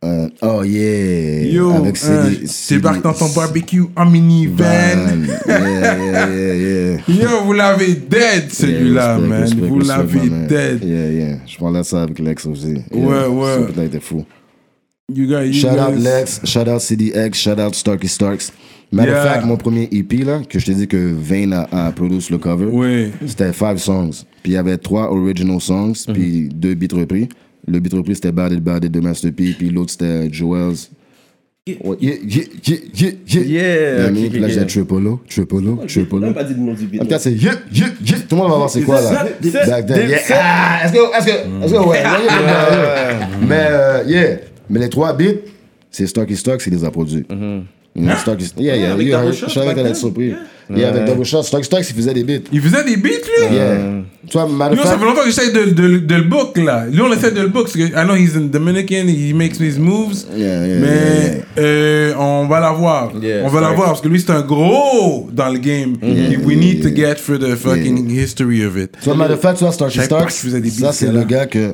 Uh, 0.03 0.29
oh, 0.43 0.63
yeah. 0.63 1.51
Yo, 1.51 1.71
Avec 1.71 1.97
hein, 2.03 2.29
CD, 2.45 2.79
débarque 2.79 3.01
dans 3.01 3.13
ton 3.13 3.27
barbecue 3.29 3.85
en 3.95 4.05
minivan. 4.05 4.55
Van. 4.55 5.23
Yeah, 5.47 5.97
yeah, 5.97 6.27
yeah, 6.27 6.55
yeah. 6.55 6.97
Yo, 7.07 7.43
vous 7.43 7.53
l'avez 7.53 7.95
dead, 7.95 8.51
celui-là, 8.51 9.17
man. 9.17 9.41
respect, 9.41 9.67
vous 9.67 9.79
l'avez 9.79 10.29
dead. 10.47 10.83
Yeah, 10.83 11.09
yeah. 11.09 11.38
Je 11.47 11.57
parlais 11.57 11.83
ça 11.83 12.03
avec 12.03 12.19
Lex 12.19 12.45
aussi. 12.45 12.83
Ouais, 12.91 13.25
ouais. 13.25 13.85
Être 13.85 13.99
fou. 13.99 14.25
You 15.12 15.27
got, 15.27 15.41
you 15.41 15.53
Shout 15.53 15.79
out 15.79 15.95
Lex, 15.97 16.41
shout 16.45 16.67
out 16.67 16.81
CDX, 16.81 17.33
shout 17.33 17.59
out 17.59 17.73
Starky 17.73 18.07
Starks. 18.07 18.51
Matter 18.91 19.12
of 19.12 19.17
Yeah. 19.17 19.34
fact, 19.34 19.45
mon 19.45 19.56
premier 19.58 19.88
EP, 19.91 20.17
là, 20.23 20.41
que 20.49 20.58
je 20.58 20.65
t'ai 20.65 20.73
dit 20.73 20.88
que 20.88 20.97
Vane 20.97 21.54
a, 21.54 21.67
a 21.88 21.91
produit 21.91 22.25
le 22.32 22.38
cover, 22.39 22.65
Oui. 22.71 23.12
c'était 23.28 23.54
five 23.54 23.78
songs. 23.78 24.25
Puis 24.41 24.54
il 24.54 24.56
y 24.56 24.58
avait 24.58 24.78
trois 24.78 25.12
original 25.12 25.62
songs, 25.62 25.93
puis 26.12 26.49
deux 26.52 26.73
beats 26.73 26.95
repris. 26.95 27.30
Le 27.67 27.80
beat 27.80 27.93
repris, 27.93 28.15
c'était 28.15 28.32
Bad 28.32 28.52
It 28.52 28.60
Bad 28.63 28.84
It 28.86 28.91
de 28.91 28.99
Master 28.99 29.32
P, 29.32 29.54
puis 29.58 29.69
l'autre, 29.69 29.91
c'était 29.91 30.32
Joel's. 30.32 30.89
Yeah, 31.67 31.75
yeah, 32.02 32.13
yeah, 32.25 32.43
yeah, 32.65 33.12
yeah. 33.28 33.41
Yeah, 33.43 33.43
You 33.43 33.97
know 33.99 34.04
what 34.06 34.10
I 34.10 34.12
mean? 34.12 34.25
ok, 34.25 34.32
Puis 34.32 34.39
là, 34.39 34.47
j'ai. 34.47 34.65
Tripolo, 34.65 35.19
Tripolo, 35.30 35.80
Tripolo. 35.88 36.34
pas 36.34 36.43
dit 36.43 36.54
le 36.56 36.60
nom 36.62 36.73
du 36.73 36.88
beat. 36.88 36.99
En 37.02 37.04
tout 37.04 37.10
cas, 37.12 37.19
c'est 37.19 37.34
yeah, 37.34 37.54
yeah, 37.71 37.88
yeah. 38.04 38.17
Tout 38.28 38.36
le 38.36 38.41
monde 38.41 38.49
va 38.49 38.58
voir 38.58 38.69
c'est 38.71 38.82
quoi 38.82 38.99
là. 39.02 39.28
Back 39.67 39.86
then, 39.86 40.10
yeah. 40.10 40.19
Ah, 40.32 40.80
est-ce 40.86 40.93
que, 40.93 40.97
est-ce 40.97 41.25
que, 41.28 41.63
est-ce 41.65 41.73
que, 41.73 41.78
ouais. 41.89 42.04
Mais, 43.47 43.67
euh, 43.69 44.04
yeah. 44.08 44.38
Mais 44.67 44.80
les 44.80 44.89
trois 44.89 45.13
beats, 45.13 45.41
c'est 45.91 46.08
Stocky 46.08 46.36
Stock, 46.36 46.60
c'est 46.60 46.71
les 46.71 46.84
a 46.84 46.89
produits. 46.89 47.25
You 47.30 47.63
know, 47.95 48.15
Stocky, 48.15 48.45
yeah, 48.58 48.75
yeah. 48.75 48.93
avec 48.93 49.08
heard- 49.08 49.34
Shot 49.34 49.47
Je 49.47 49.54
savais 49.54 49.67
allait 49.69 49.75
then? 49.84 49.88
être 49.88 49.95
surpris. 49.97 50.34
Yeah, 50.75 50.89
avec 50.89 51.06
Double 51.06 51.25
Shot, 51.25 51.41
Stocky 51.41 51.63
Stock, 51.63 51.80
il 51.89 51.95
faisait 51.95 52.13
des 52.13 52.23
beats. 52.23 52.47
Il 52.52 52.62
faisait 52.62 52.84
des 52.84 52.95
beats, 52.95 53.10
lui? 53.25 53.56
Yeah. 53.56 54.04
Tu 54.28 54.34
vois, 54.34 54.47
matter 54.47 54.75
ça 54.78 54.99
fait 54.99 55.04
longtemps 55.06 55.21
que 55.21 55.32
j'essaie 55.32 55.52
de, 55.52 55.71
de, 55.71 55.97
de 55.97 56.15
le 56.15 56.23
book, 56.23 56.56
là. 56.58 56.86
Lui, 56.86 57.02
on 57.02 57.12
essaie 57.12 57.32
de 57.32 57.41
le 57.41 57.47
book, 57.47 57.63
parce 57.63 57.73
que 57.73 57.82
I 57.82 58.06
know 58.06 58.13
he's 58.15 58.36
in 58.36 58.52
Dominican, 58.52 59.08
he 59.08 59.34
makes 59.34 59.60
his 59.60 59.80
moves. 59.80 60.28
Yeah, 60.36 60.67
yeah, 60.67 60.80
mais 60.80 60.88
yeah, 60.88 61.34
yeah. 61.34 61.43
euh, 61.58 62.13
on 62.19 62.47
va 62.47 62.60
l'avoir. 62.60 63.12
Yeah, 63.19 63.41
on 63.45 63.47
va 63.47 63.62
l'avoir, 63.62 63.88
parce 63.88 64.02
que 64.02 64.08
lui, 64.08 64.19
c'est 64.19 64.30
un 64.30 64.41
gros 64.41 65.28
dans 65.34 65.49
le 65.49 65.58
game. 65.58 65.95
We 66.04 66.56
need 66.56 66.84
to 66.84 66.95
get 66.95 67.15
for 67.15 67.39
the 67.39 67.56
fucking 67.56 68.08
history 68.08 68.63
of 68.63 68.78
it. 68.78 68.91
Tu 69.02 69.06
vois, 69.06 69.15
matter 69.15 69.34
of 69.34 69.41
fact, 69.41 69.58
tu 69.58 69.63
vois, 69.63 70.28
faisait 70.30 70.62
des 70.62 70.69
ça, 70.69 70.91
c'est 70.93 71.08
ce 71.08 71.12
le 71.12 71.23
gars 71.23 71.47
que, 71.47 71.73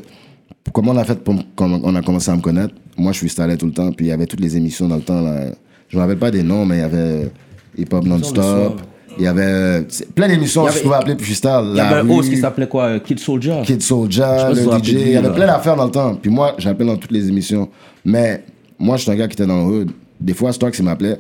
comment 0.71 0.93
on 0.93 0.97
a 0.97 1.03
fait 1.03 1.19
pour, 1.21 1.35
on 1.59 1.95
a 1.95 2.01
commencé 2.01 2.31
à 2.31 2.35
me 2.37 2.41
connaître. 2.41 2.73
Moi, 2.97 3.11
je 3.11 3.17
freestylais 3.17 3.57
tout 3.57 3.65
le 3.65 3.73
temps, 3.73 3.91
puis 3.91 4.05
il 4.05 4.09
y 4.09 4.11
avait 4.13 4.25
toutes 4.25 4.39
les 4.39 4.55
émissions 4.55 4.87
dans 4.87 4.95
le 4.95 5.01
temps, 5.01 5.19
là. 5.19 5.47
Je 5.95 5.97
me 5.97 6.03
rappelle 6.03 6.19
pas 6.19 6.29
des 6.29 6.43
noms, 6.43 6.65
mais 6.65 6.75
il 6.75 6.81
y 6.81 6.83
avait 6.83 7.31
Hip 7.77 7.87
Hop 7.93 8.03
Non-Stop. 8.03 8.81
Il 9.17 9.23
y 9.23 9.27
avait 9.27 9.87
plein 10.13 10.27
d'émissions 10.27 10.67
je 10.67 10.79
pouvais 10.79 10.95
appeler 10.95 11.15
freestyle. 11.17 11.69
Il 11.71 11.77
y 11.77 11.79
avait 11.79 11.95
La 11.95 12.01
un 12.01 12.09
host 12.09 12.29
qui 12.29 12.35
s'appelait 12.35 12.67
quoi 12.67 12.83
euh, 12.83 12.99
Kid 12.99 13.17
Soldier? 13.17 13.61
Kid 13.63 13.81
Soldier, 13.81 14.25
le 14.49 14.77
DJ. 14.77 14.89
Il 14.89 15.09
y 15.11 15.15
avait 15.15 15.33
plein 15.33 15.47
d'affaires 15.47 15.77
dans 15.77 15.85
le 15.85 15.91
temps. 15.91 16.15
Puis 16.15 16.29
moi, 16.29 16.53
j'appelais 16.57 16.85
dans 16.85 16.97
toutes 16.97 17.13
les 17.13 17.29
émissions. 17.29 17.69
Mais 18.03 18.43
moi, 18.77 18.97
je 18.97 19.03
suis 19.03 19.11
un 19.11 19.15
gars 19.15 19.29
qui 19.29 19.35
était 19.35 19.45
dans 19.45 19.65
le 19.65 19.73
hood. 19.73 19.91
Des 20.19 20.33
fois, 20.33 20.51
Stark, 20.51 20.77
il 20.77 20.83
m'appelait. 20.83 21.17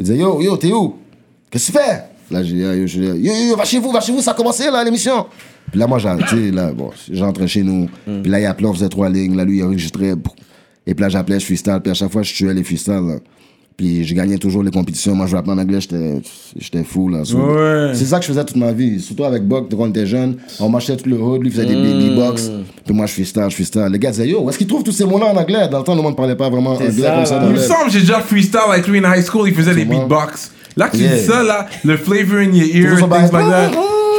Il 0.00 0.04
disait 0.04 0.18
Yo, 0.18 0.40
yo, 0.42 0.56
t'es 0.56 0.72
où? 0.72 0.96
Qu'est-ce 1.48 1.70
que 1.70 1.78
tu 1.78 1.84
fais? 1.84 2.02
Là, 2.32 2.42
j'ai 2.42 2.54
dit 2.54 2.60
Yo, 2.60 2.72
yo, 2.72 3.14
yo, 3.14 3.32
yo, 3.50 3.56
va 3.56 3.64
chez 3.64 3.78
vous, 3.78 3.92
va 3.92 4.00
chez 4.00 4.10
vous, 4.10 4.20
ça 4.20 4.32
a 4.32 4.34
commencé 4.34 4.68
là, 4.68 4.82
l'émission. 4.82 5.26
Puis 5.70 5.78
là, 5.78 5.86
moi, 5.86 6.00
là, 6.00 6.72
bon, 6.72 6.90
j'entrais 7.08 7.46
chez 7.46 7.62
nous. 7.62 7.88
Puis 8.04 8.32
là, 8.32 8.40
il 8.40 8.46
appelait, 8.46 8.66
on 8.66 8.74
faisait 8.74 8.88
trois 8.88 9.08
lignes. 9.08 9.36
Là, 9.36 9.44
lui, 9.44 9.58
il 9.58 9.62
enregistrait. 9.62 10.14
Et 10.88 10.94
puis 10.94 11.02
là, 11.02 11.08
j'appelais, 11.08 11.38
je 11.38 11.44
freestyle. 11.44 11.78
Puis 11.80 11.92
à 11.92 11.94
chaque 11.94 12.10
fois, 12.10 12.22
je 12.22 12.34
tuais 12.34 12.52
les 12.52 12.64
freestyles. 12.64 13.20
Puis 13.78 14.04
je 14.04 14.12
gagnais 14.12 14.38
toujours 14.38 14.64
les 14.64 14.72
compétitions. 14.72 15.14
Moi, 15.14 15.26
je 15.28 15.36
rappelais 15.36 15.52
en 15.52 15.58
anglais, 15.58 15.78
j'étais, 15.80 16.82
fou, 16.82 17.08
là. 17.08 17.24
So, 17.24 17.38
Ouais. 17.38 17.92
C'est 17.94 18.06
ça 18.06 18.18
que 18.18 18.24
je 18.24 18.28
faisais 18.30 18.44
toute 18.44 18.56
ma 18.56 18.72
vie. 18.72 18.98
Surtout 19.00 19.22
avec 19.24 19.44
Buck, 19.44 19.68
quand 19.70 19.76
on 19.78 19.88
était 19.88 20.04
jeune. 20.04 20.36
On 20.58 20.68
marchait 20.68 20.96
tout 20.96 21.08
le 21.08 21.16
hood, 21.16 21.44
lui 21.44 21.50
faisait 21.52 21.64
des 21.66 21.76
Mm. 21.76 21.98
beatbox. 22.08 22.50
Puis 22.84 22.92
moi, 22.92 23.06
je 23.06 23.12
freestyle, 23.12 23.44
je 23.48 23.54
freestyle. 23.54 23.86
Les 23.92 23.98
gars 24.00 24.10
disaient, 24.10 24.26
yo, 24.28 24.40
où 24.42 24.50
est-ce 24.50 24.58
qu'ils 24.58 24.66
trouvent 24.66 24.82
tous 24.82 24.90
ces 24.90 25.04
mots-là 25.04 25.26
en 25.26 25.36
anglais? 25.36 25.68
Dans 25.70 25.78
le 25.78 25.84
temps, 25.84 25.94
le 25.94 26.02
monde 26.02 26.16
parlait 26.16 26.34
pas 26.34 26.50
vraiment 26.50 26.72
anglais 26.72 26.90
ça, 26.90 27.10
comme 27.14 27.24
ça. 27.26 27.40
Il 27.44 27.50
me 27.50 27.54
le- 27.54 27.60
semble 27.60 27.84
que 27.86 27.92
j'ai 27.92 28.00
déjà 28.00 28.18
freestyle 28.20 28.58
avec 28.68 28.88
lui 28.88 28.98
in 28.98 29.14
high 29.14 29.24
school, 29.24 29.48
il 29.48 29.54
faisait 29.54 29.74
des 29.76 29.84
beatbox. 29.84 30.50
Là, 30.76 30.88
tu 30.92 30.98
Yeah. 30.98 31.14
dis 31.16 31.24
ça, 31.24 31.42
là, 31.44 31.66
le 31.84 31.96
flavor 31.96 32.38
in 32.38 32.52
your 32.52 32.66
ear, 32.74 32.96
things 32.98 33.32
like 33.32 33.48
that. 33.48 33.70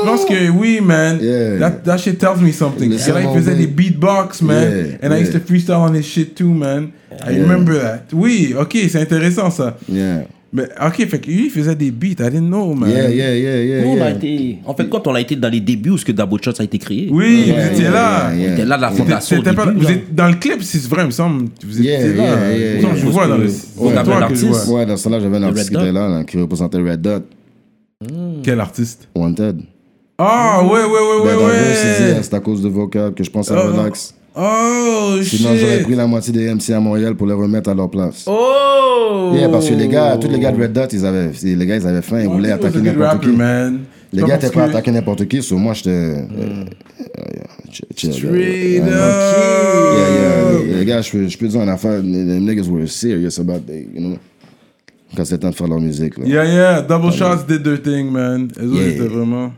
Je 0.02 0.06
pense 0.10 0.26
que 0.26 0.50
oui, 0.50 0.80
man. 0.82 1.20
Yeah. 1.22 1.58
That, 1.60 1.72
that 1.84 1.98
shit 1.98 2.18
tells 2.18 2.40
me 2.42 2.52
something. 2.52 2.90
Que 2.90 3.12
là, 3.12 3.22
il 3.22 3.40
faisait 3.40 3.56
des- 3.56 3.68
beatbox, 3.68 4.42
man. 4.42 4.72
Yeah, 5.02 5.08
And 5.08 5.14
I 5.16 5.22
used 5.22 5.34
to 5.34 5.40
freestyle 5.40 5.76
on 5.78 5.94
his 5.94 6.04
shit 6.06 6.36
too, 6.36 6.54
man. 6.54 6.90
I 7.28 7.40
remember 7.42 7.74
that. 7.80 8.04
Oui, 8.14 8.54
ok, 8.60 8.78
c'est 8.90 9.02
intéressant 9.02 9.50
ça. 9.52 9.78
Yeah. 9.92 10.26
Mais 10.52 10.64
ok, 10.84 11.08
fait 11.08 11.20
que 11.20 11.28
lui, 11.28 11.46
il 11.46 11.50
faisait 11.52 11.76
des 11.76 11.92
beats. 11.92 12.14
I 12.26 12.32
didn't 12.32 12.48
know, 12.48 12.74
man. 12.74 12.90
Yeah, 12.90 13.10
yeah, 13.12 13.36
yeah, 13.38 13.64
yeah. 13.64 13.82
Nous, 13.84 13.90
on 13.90 14.02
a 14.02 14.10
été. 14.10 14.58
En 14.66 14.74
fait, 14.74 14.90
quand 14.90 15.06
on 15.06 15.14
a 15.14 15.22
été 15.22 15.36
dans 15.36 15.50
les 15.50 15.60
débuts 15.60 15.92
où 15.92 15.98
ce 16.00 16.04
que 16.06 16.12
Double 16.12 16.40
Shots 16.44 16.60
a 16.60 16.64
été 16.64 16.80
créé. 16.80 17.08
Oui, 17.12 17.44
Yeah, 17.48 17.54
vous 17.68 17.72
étiez 17.74 17.84
yeah, 17.84 17.92
là. 17.92 18.32
yeah, 18.34 18.36
yeah. 18.40 18.50
On 18.50 18.54
était 18.54 18.66
là 18.66 18.78
de 18.78 18.82
la 18.82 18.90
C'était- 18.90 19.04
fondation. 19.04 19.38
c'était 19.38 19.54
pas- 19.54 19.66
début, 19.68 19.80
vous 19.86 19.92
êtes 19.92 20.16
dans 20.16 20.28
le 20.28 20.34
clip, 20.36 20.64
si 20.64 20.80
c'est 20.80 20.90
vrai, 20.90 21.04
il 21.04 21.08
me 21.08 21.12
semble. 21.12 21.50
Vous 21.64 21.80
étiez 21.80 21.92
Yeah, 21.92 22.14
là. 22.16 22.96
je 22.96 23.06
vous 23.06 23.12
vois 23.12 23.28
dans 23.28 23.38
le. 23.38 23.46
Vous 23.46 23.52
c'est 23.92 23.98
avez 23.98 24.04
toi 24.04 24.28
que 24.28 24.36
je 24.36 24.46
l'artiste. 24.46 24.68
Ouais, 24.70 24.86
dans 24.88 24.98
ce 24.98 25.04
temps-là, 25.04 25.20
j'avais 25.20 25.38
un 25.38 25.44
artiste 25.44 25.70
qui 25.70 25.76
Red 25.76 25.84
était 25.84 25.92
là, 25.94 26.24
qui 26.24 26.38
représentait 26.40 26.78
Red 26.80 27.02
Dot, 27.02 27.24
Quel 28.44 28.60
artiste? 28.60 29.08
Wanted. 29.16 29.62
Ah, 30.22 30.62
ouais, 30.64 30.70
ouais, 30.70 30.80
ouais, 30.84 31.24
Ben, 31.24 31.38
ouais, 31.38 31.44
ouais. 31.46 32.20
c'est 32.22 32.34
à 32.34 32.40
cause 32.42 32.62
de 32.62 32.68
vocab 32.68 33.14
que 33.14 33.24
je 33.24 33.30
pense 33.32 33.50
à 33.52 33.56
Oh. 33.56 33.72
relax. 33.72 34.14
Oh, 34.36 35.16
Sinon, 35.24 35.56
j'aurais 35.56 35.80
pris 35.82 35.96
la 35.96 36.06
moitié 36.08 36.32
des 36.34 36.48
MC 36.54 36.72
à 36.74 36.80
Montréal 36.80 37.16
pour 37.16 37.26
les 37.26 37.34
remettre 37.34 37.70
à 37.70 37.74
leur 37.74 37.90
place. 37.90 38.26
Oh! 38.28 39.32
Yeah, 39.34 39.50
parce 39.50 39.70
que 39.70 39.74
les 39.76 39.88
gars, 39.88 40.18
tous 40.18 40.28
les 40.30 40.40
gars 40.40 40.52
de 40.52 40.62
Red 40.62 40.74
Dot, 40.74 40.92
ils 40.94 41.06
avaient, 41.06 41.32
les 41.42 41.66
gars, 41.66 41.78
ils 41.78 41.88
avaient 41.88 42.02
faim, 42.02 42.20
ils 42.22 42.28
Oh, 42.28 42.34
voulaient 42.34 42.52
attaquer 42.52 42.80
n'importe 42.82 43.22
qui. 43.22 43.28
man. 43.30 43.80
Les 44.12 44.22
gars 44.22 44.28
parce 44.38 44.44
étaient 44.46 44.54
pas 44.56 44.64
attaquer 44.66 44.92
n'importe 44.92 45.28
qui, 45.28 45.42
sur 45.42 45.58
moi, 45.58 45.74
j'étais. 45.74 46.16
chill, 47.96 48.14
Straight 48.14 48.34
yeah, 48.34 48.86
yeah. 48.86 48.86
up. 48.86 49.94
Yeah, 49.98 50.68
yeah, 50.68 50.78
les- 50.80 50.86
gars, 50.86 51.02
je 51.02 51.12
peux, 51.12 51.28
je 51.28 51.38
peux 51.38 51.48
dire 51.48 51.62
une 51.62 51.70
affaire, 51.70 52.02
les, 52.04 52.40
niggas 52.40 52.68
were 52.70 52.88
serious 52.88 53.40
about 53.40 53.60
that, 53.68 53.74
you 53.74 54.00
know. 54.02 54.18
Quand 55.16 55.26
c'était 55.26 55.40
temps 55.40 55.50
de 55.50 55.56
faire 55.56 55.68
leur 55.68 55.80
musique, 55.80 56.18
là. 56.18 56.26
Yeah, 56.26 56.46
yeah. 56.46 56.82
Double 56.82 57.12
Shots 57.12 57.46
did 57.48 57.64
their 57.64 57.82
thing, 57.82 58.12
man. 58.12 58.48
Eux 58.62 58.66
Yeah. 58.76 58.88
étaient 58.90 59.08
vraiment. 59.08 59.52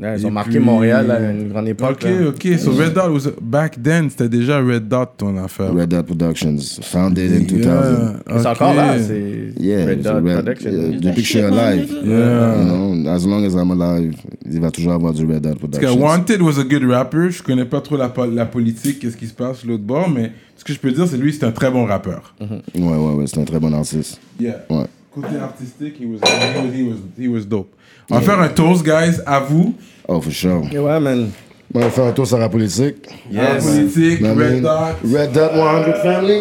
Ils 0.00 0.24
ont 0.26 0.28
Et 0.28 0.30
marqué 0.30 0.50
puis- 0.52 0.60
Montréal 0.60 1.10
à 1.10 1.32
une 1.32 1.48
grande 1.48 1.66
époque. 1.66 1.98
Ok, 2.00 2.04
là. 2.04 2.28
ok. 2.28 2.58
So 2.60 2.70
Red 2.70 2.92
Dot 2.94 3.10
was 3.10 3.32
back 3.42 3.82
then, 3.82 4.08
c'était 4.08 4.28
déjà 4.28 4.60
Red 4.60 4.86
Dot 4.86 5.08
ton 5.16 5.36
affaire. 5.38 5.74
Red 5.74 5.88
Dot 5.88 6.06
Productions, 6.06 6.78
founded 6.82 7.32
in 7.32 7.40
2000. 7.40 7.64
Yeah, 7.64 8.14
C'est 8.38 8.46
encore 8.46 8.74
là, 8.74 8.96
c'est 9.00 9.54
Yeah, 9.58 9.86
Red 9.86 10.02
Dot 10.02 10.12
Red- 10.22 10.34
Production. 10.44 10.70
yeah, 10.70 10.88
depuis 11.00 11.14
que 11.14 11.20
je 11.22 11.26
suis 11.26 11.40
alive, 11.40 11.88
Yeah. 12.04 12.58
you 12.60 12.64
know, 12.64 13.08
as 13.10 13.26
long 13.26 13.44
as 13.44 13.54
I'm 13.60 13.72
alive, 13.72 14.14
il 14.48 14.60
va 14.60 14.70
toujours 14.70 14.92
avoir 14.92 15.12
du 15.12 15.24
Red 15.26 15.40
Dot 15.40 15.58
Parce 15.58 15.72
que 15.72 15.86
Productions. 15.86 16.00
Wanted 16.00 16.42
was 16.42 16.60
a 16.60 16.64
good 16.64 16.84
rapper. 16.88 17.30
Je 17.32 17.42
connais 17.42 17.64
pas 17.64 17.80
trop 17.80 17.96
la, 17.96 18.12
la 18.32 18.46
politique, 18.46 19.00
qu'est-ce 19.00 19.16
qui 19.16 19.26
se 19.26 19.34
passe 19.34 19.64
de 19.64 19.68
l'autre 19.70 19.82
bord, 19.82 20.08
mais 20.08 20.30
ce 20.56 20.62
que 20.62 20.72
je 20.72 20.78
peux 20.78 20.92
dire, 20.92 21.08
c'est 21.08 21.16
lui, 21.16 21.32
c'est 21.32 21.44
un 21.44 21.50
très 21.50 21.72
bon 21.72 21.84
rappeur. 21.86 22.36
Ouais, 22.40 22.56
ouais, 22.76 23.14
ouais, 23.14 23.24
c'est 23.26 23.40
un 23.40 23.44
très 23.44 23.58
bon 23.58 23.72
artiste. 23.72 24.20
Yeah. 24.40 24.64
Ouais. 24.70 24.84
Côté 25.12 25.34
artistique, 25.42 25.94
he 26.00 26.04
was, 26.04 26.18
he 26.18 26.56
was, 26.56 26.72
he 26.72 26.82
was, 26.88 27.24
he 27.24 27.28
was 27.28 27.40
dope. 27.44 27.70
On 28.10 28.14
va 28.16 28.20
faire 28.22 28.40
un 28.40 28.48
toast, 28.48 28.82
guys, 28.84 29.20
à 29.26 29.40
vous. 29.40 29.74
Oh, 30.06 30.20
for 30.20 30.32
sure. 30.32 30.62
Yeah, 30.72 30.82
Ouais, 30.82 30.98
man. 31.00 31.30
On 31.74 31.80
va 31.80 31.90
faire 31.90 32.04
un 32.04 32.12
tour 32.12 32.26
sur 32.26 32.38
la 32.38 32.48
politique. 32.48 33.06
À 33.36 33.54
la 33.54 33.60
politique, 33.60 34.20
I 34.20 34.22
mean, 34.22 34.34
Red 34.38 34.62
Dot. 34.62 34.96
Red 35.04 35.32
Dot 35.32 35.52
100 35.54 35.92
family. 36.02 36.40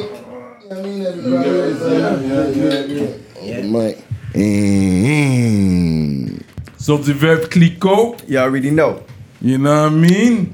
I 0.69 0.73
mean, 0.81 1.05
everybody. 1.05 3.01
Mike. 3.69 3.97
Mm. 5.07 6.37
Sur 6.79 6.99
du 6.99 7.13
Veuve 7.13 7.49
Clicquot. 7.49 8.15
You 8.29 8.37
already 8.39 8.71
know. 8.71 8.99
You 9.41 9.57
know 9.57 9.69
what 9.71 9.91
I 9.91 9.95
mean? 9.95 10.47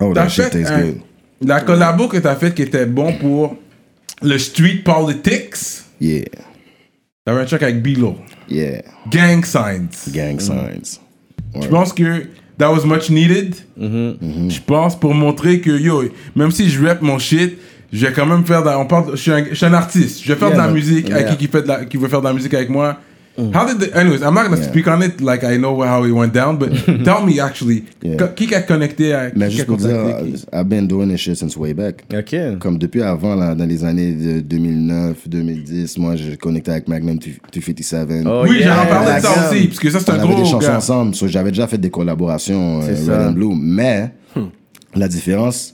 Oh, 0.00 0.12
that 0.14 0.28
shit 0.30 0.50
tastes 0.52 0.70
un- 0.70 0.80
good. 0.82 1.00
La 1.42 1.60
collabo 1.62 2.06
que 2.08 2.18
t'as 2.18 2.36
faite 2.36 2.54
qui 2.54 2.62
était 2.62 2.86
bon 2.86 3.12
pour 3.18 3.56
le 4.22 4.38
street 4.38 4.82
politics? 4.84 5.84
Yeah, 6.00 6.24
T'avais 7.26 7.42
un 7.42 7.44
track 7.44 7.62
avec 7.62 7.82
Bilo. 7.82 8.16
yeah. 8.48 8.80
Gang 9.10 9.44
Signs. 9.44 10.10
Gang 10.10 10.40
signs. 10.40 10.98
Je 11.60 11.66
pense 11.68 11.92
que 11.92 12.26
that 12.56 12.70
was 12.72 12.86
much 12.86 13.10
needed. 13.10 13.56
Mm-hmm. 13.78 14.50
Je 14.50 14.60
pense 14.62 14.98
pour 14.98 15.14
montrer 15.14 15.60
que 15.60 15.70
yo, 15.70 16.04
même 16.34 16.50
si 16.50 16.70
je 16.70 16.82
rap 16.82 17.02
mon 17.02 17.18
shit, 17.18 17.58
je 17.92 18.06
vais 18.06 18.12
quand 18.14 18.24
même 18.24 18.44
faire. 18.46 18.62
de 18.62 18.68
la- 18.68 18.78
on 18.78 18.86
parle, 18.86 19.10
je, 19.12 19.16
suis 19.20 19.32
un, 19.32 19.44
je 19.50 19.54
suis 19.54 19.66
un 19.66 19.74
artiste. 19.74 20.22
Je 20.24 20.32
vais 20.32 20.38
faire 20.38 20.48
Yeah, 20.48 20.56
de 20.56 20.62
la 20.62 20.72
musique 20.72 21.10
avec 21.10 21.26
Yeah. 21.26 21.36
qui, 21.36 21.46
qui, 21.46 21.52
fait 21.52 21.62
de 21.62 21.68
la, 21.68 21.84
qui 21.84 21.96
veut 21.98 22.08
faire 22.08 22.20
de 22.22 22.26
la 22.26 22.32
musique 22.32 22.54
avec 22.54 22.70
moi. 22.70 22.98
How 23.38 23.64
did 23.66 23.78
the, 23.80 23.96
anyways, 23.96 24.20
I'm 24.22 24.34
not 24.34 24.44
gonna 24.44 24.56
Mm. 24.56 24.60
Yeah. 24.64 24.68
speak 24.70 24.88
on 24.88 25.02
it 25.02 25.20
like 25.22 25.42
I 25.44 25.56
know 25.56 25.80
how 25.82 26.04
it 26.04 26.10
went 26.12 26.34
down, 26.34 26.58
but 26.58 26.70
tell 27.04 27.24
me 27.24 27.40
actually, 27.40 27.84
Yeah. 28.02 28.16
qui 28.36 28.54
a 28.54 28.60
connecté 28.60 29.14
à 29.14 29.30
Mais 29.34 29.46
qui 29.48 29.52
juste 29.56 29.62
a 29.62 29.66
pour 29.66 29.76
dire, 29.78 30.16
qui? 30.24 30.44
I've 30.52 30.64
been 30.68 30.86
doing 30.86 31.08
this 31.08 31.20
shit 31.20 31.36
since 31.36 31.56
way 31.56 31.72
back. 31.72 32.04
OK. 32.12 32.36
Comme 32.58 32.76
depuis 32.76 33.00
avant, 33.02 33.34
là, 33.36 33.54
dans 33.54 33.64
les 33.66 33.84
années 33.84 34.12
de 34.12 34.40
2009, 34.40 35.28
2010, 35.28 35.96
moi, 35.98 36.16
j'ai 36.16 36.36
connecté 36.36 36.70
avec 36.72 36.88
Magnum 36.88 37.18
257. 37.18 38.26
Oh, 38.26 38.44
Oui, 38.46 38.58
yeah, 38.58 38.76
j'en 38.76 38.86
parlais 38.90 39.16
de 39.20 39.24
ça 39.24 39.50
aussi, 39.52 39.66
parce 39.68 39.78
que 39.78 39.90
ça 39.90 40.00
c'est 40.00 40.10
on 40.10 40.14
un 40.14 40.18
avait 40.18 40.28
des 40.28 40.34
gros 40.34 40.44
chansons 40.44 40.58
gars. 40.66 40.76
ensemble. 40.76 41.14
so 41.14 41.26
J'avais 41.28 41.50
déjà 41.50 41.66
fait 41.66 41.78
des 41.78 41.90
collaborations 41.90 42.80
euh, 42.82 42.94
C'est 42.94 43.10
Red 43.10 43.28
and 43.28 43.32
Blue. 43.32 43.54
Mais 43.58 44.10
la 44.94 45.08
différence 45.08 45.72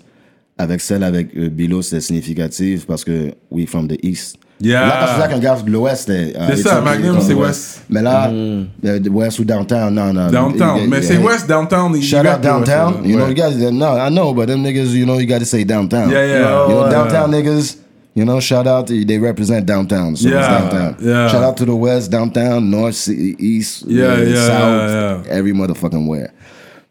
avec 0.58 0.80
celle 0.80 1.02
avec 1.02 1.36
euh, 1.36 1.48
Bilo, 1.48 1.82
c'était 1.82 2.00
significatif 2.00 2.86
parce 2.86 3.02
que 3.04 3.32
we 3.50 3.66
from 3.66 3.88
the 3.88 3.98
East. 4.02 4.36
Yeah. 4.60 4.86
Là, 5.18 5.38
gars 5.38 5.56
de 5.64 5.70
l'Ouest, 5.70 6.08
euh, 6.08 6.30
C'est 6.48 6.56
ça, 6.56 6.80
Magnum, 6.80 7.18
c'est 7.20 7.34
West. 7.34 7.46
West. 7.46 7.80
Mais 7.90 8.00
là, 8.02 8.30
de 8.30 9.10
West 9.10 9.38
ou 9.38 9.44
Downtown, 9.44 9.92
non, 9.94 10.12
non. 10.14 10.30
Downtown, 10.30 10.78
Il- 10.82 10.88
mais 10.88 11.02
c'est 11.02 11.18
West 11.18 11.46
Downtown. 11.46 11.92
il 11.94 12.02
Shout 12.02 12.16
out 12.20 12.24
West, 12.24 12.40
downtown. 12.42 12.94
ouais. 13.02 13.08
You 13.10 13.16
know, 13.18 13.28
you 13.28 13.34
guys, 13.34 13.54
no, 13.70 13.96
I 13.98 14.08
know, 14.10 14.32
but 14.32 14.46
them 14.46 14.62
niggas, 14.62 14.94
you 14.94 15.04
know, 15.04 15.18
you 15.20 15.26
got 15.26 15.40
to 15.40 15.44
say 15.44 15.62
downtown. 15.64 16.10
Yeah, 16.10 16.26
yeah. 16.26 16.68
You 16.68 16.74
know, 16.74 16.88
downtown 16.90 17.30
niggas, 17.30 17.76
you 18.14 18.24
know, 18.24 18.40
shout 18.40 18.66
out, 18.66 18.86
they 18.86 19.18
represent 19.18 19.66
downtown. 19.66 20.16
So 20.16 20.28
Yeah, 20.28 20.38
it's 20.38 20.48
downtown. 20.48 20.94
yeah. 21.02 21.28
Shout 21.28 21.42
out 21.42 21.56
to 21.58 21.66
the 21.66 21.74
west, 21.76 22.10
downtown, 22.10 22.70
north, 22.70 23.08
east, 23.08 23.84
Yeah, 23.86 24.22
yeah, 24.22 24.46
south, 24.46 25.26
yeah, 25.26 25.36
every 25.38 25.52
motherfucking 25.52 26.06
where. 26.08 26.30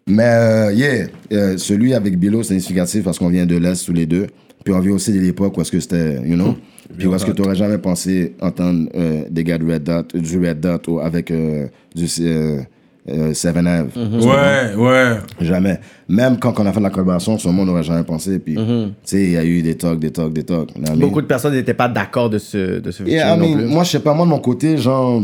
Mais, 0.08 0.24
euh, 0.24 0.72
yeah, 0.72 1.08
euh, 1.34 1.58
celui 1.58 1.96
avec 1.96 2.20
Bilo, 2.20 2.44
c'est 2.44 2.50
significatif 2.60 3.04
parce 3.04 3.18
qu'on 3.18 3.30
vient 3.30 3.48
de 3.48 3.58
l'Est 3.58 3.84
tous 3.88 3.94
les 3.94 4.06
deux. 4.06 4.28
Puis 4.64 4.72
on 4.72 4.80
vient 4.80 4.94
aussi 4.94 5.12
de 5.12 5.20
l'époque 5.20 5.58
où 5.58 5.62
est-ce 5.62 5.72
que 5.72 5.80
c'était, 5.80 6.20
you 6.24 6.36
know, 6.36 6.56
puis 6.98 7.12
est-ce 7.12 7.26
que 7.26 7.32
tu 7.32 7.42
n'aurais 7.42 7.56
jamais 7.56 7.78
pensé 7.78 8.36
entendre 8.42 8.90
euh, 8.96 9.24
des 9.30 9.44
gars 9.44 9.58
de 9.58 9.66
Red 9.66 9.84
Dot, 9.84 10.16
du 10.16 10.40
Red 10.40 10.60
Dot 10.60 10.88
ou 10.88 11.00
avec 11.00 11.32
euh, 11.32 11.68
du 11.96 12.06
euh, 12.22 12.62
euh, 13.10 13.34
Seven 13.34 13.68
Ave. 13.68 13.90
Tu 13.94 14.00
comprends? 14.00 14.30
Ouais, 14.30 14.76
ouais. 14.76 15.18
Jamais. 15.42 15.80
Même 16.08 16.38
quand 16.40 16.60
on 16.60 16.66
a 16.66 16.74
fait 16.74 16.80
la 16.80 16.90
collaboration, 16.90 17.38
le 17.44 17.52
monde 17.52 17.68
n'aurait 17.68 17.84
jamais 17.84 18.04
pensé. 18.04 18.40
Puis, 18.40 18.56
tu 18.56 18.62
sais, 19.04 19.24
il 19.24 19.32
y 19.32 19.38
a 19.38 19.46
eu 19.46 19.62
des 19.62 19.76
talks, 19.76 20.00
des 20.00 20.12
talks, 20.12 20.34
des 20.34 20.44
talks. 20.44 20.76
You 20.76 20.84
know? 20.84 20.96
Beaucoup 20.96 21.22
de 21.22 21.28
personnes 21.28 21.54
n'étaient 21.54 21.74
pas 21.74 21.88
d'accord 21.90 22.30
de 22.30 22.38
ce, 22.38 22.80
de 22.80 22.92
ce 22.92 23.04
Yeah, 23.04 23.36
I 23.36 23.38
featuring 23.38 23.40
mean, 23.42 23.58
non 23.58 23.68
plus. 23.68 23.74
moi, 23.74 23.84
je 23.84 23.90
sais 23.92 24.00
pas, 24.00 24.14
moi, 24.14 24.26
de 24.26 24.32
mon 24.32 24.40
côté, 24.40 24.78
genre. 24.78 25.24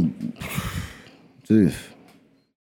Tu 1.47 1.67
sais, 1.69 1.73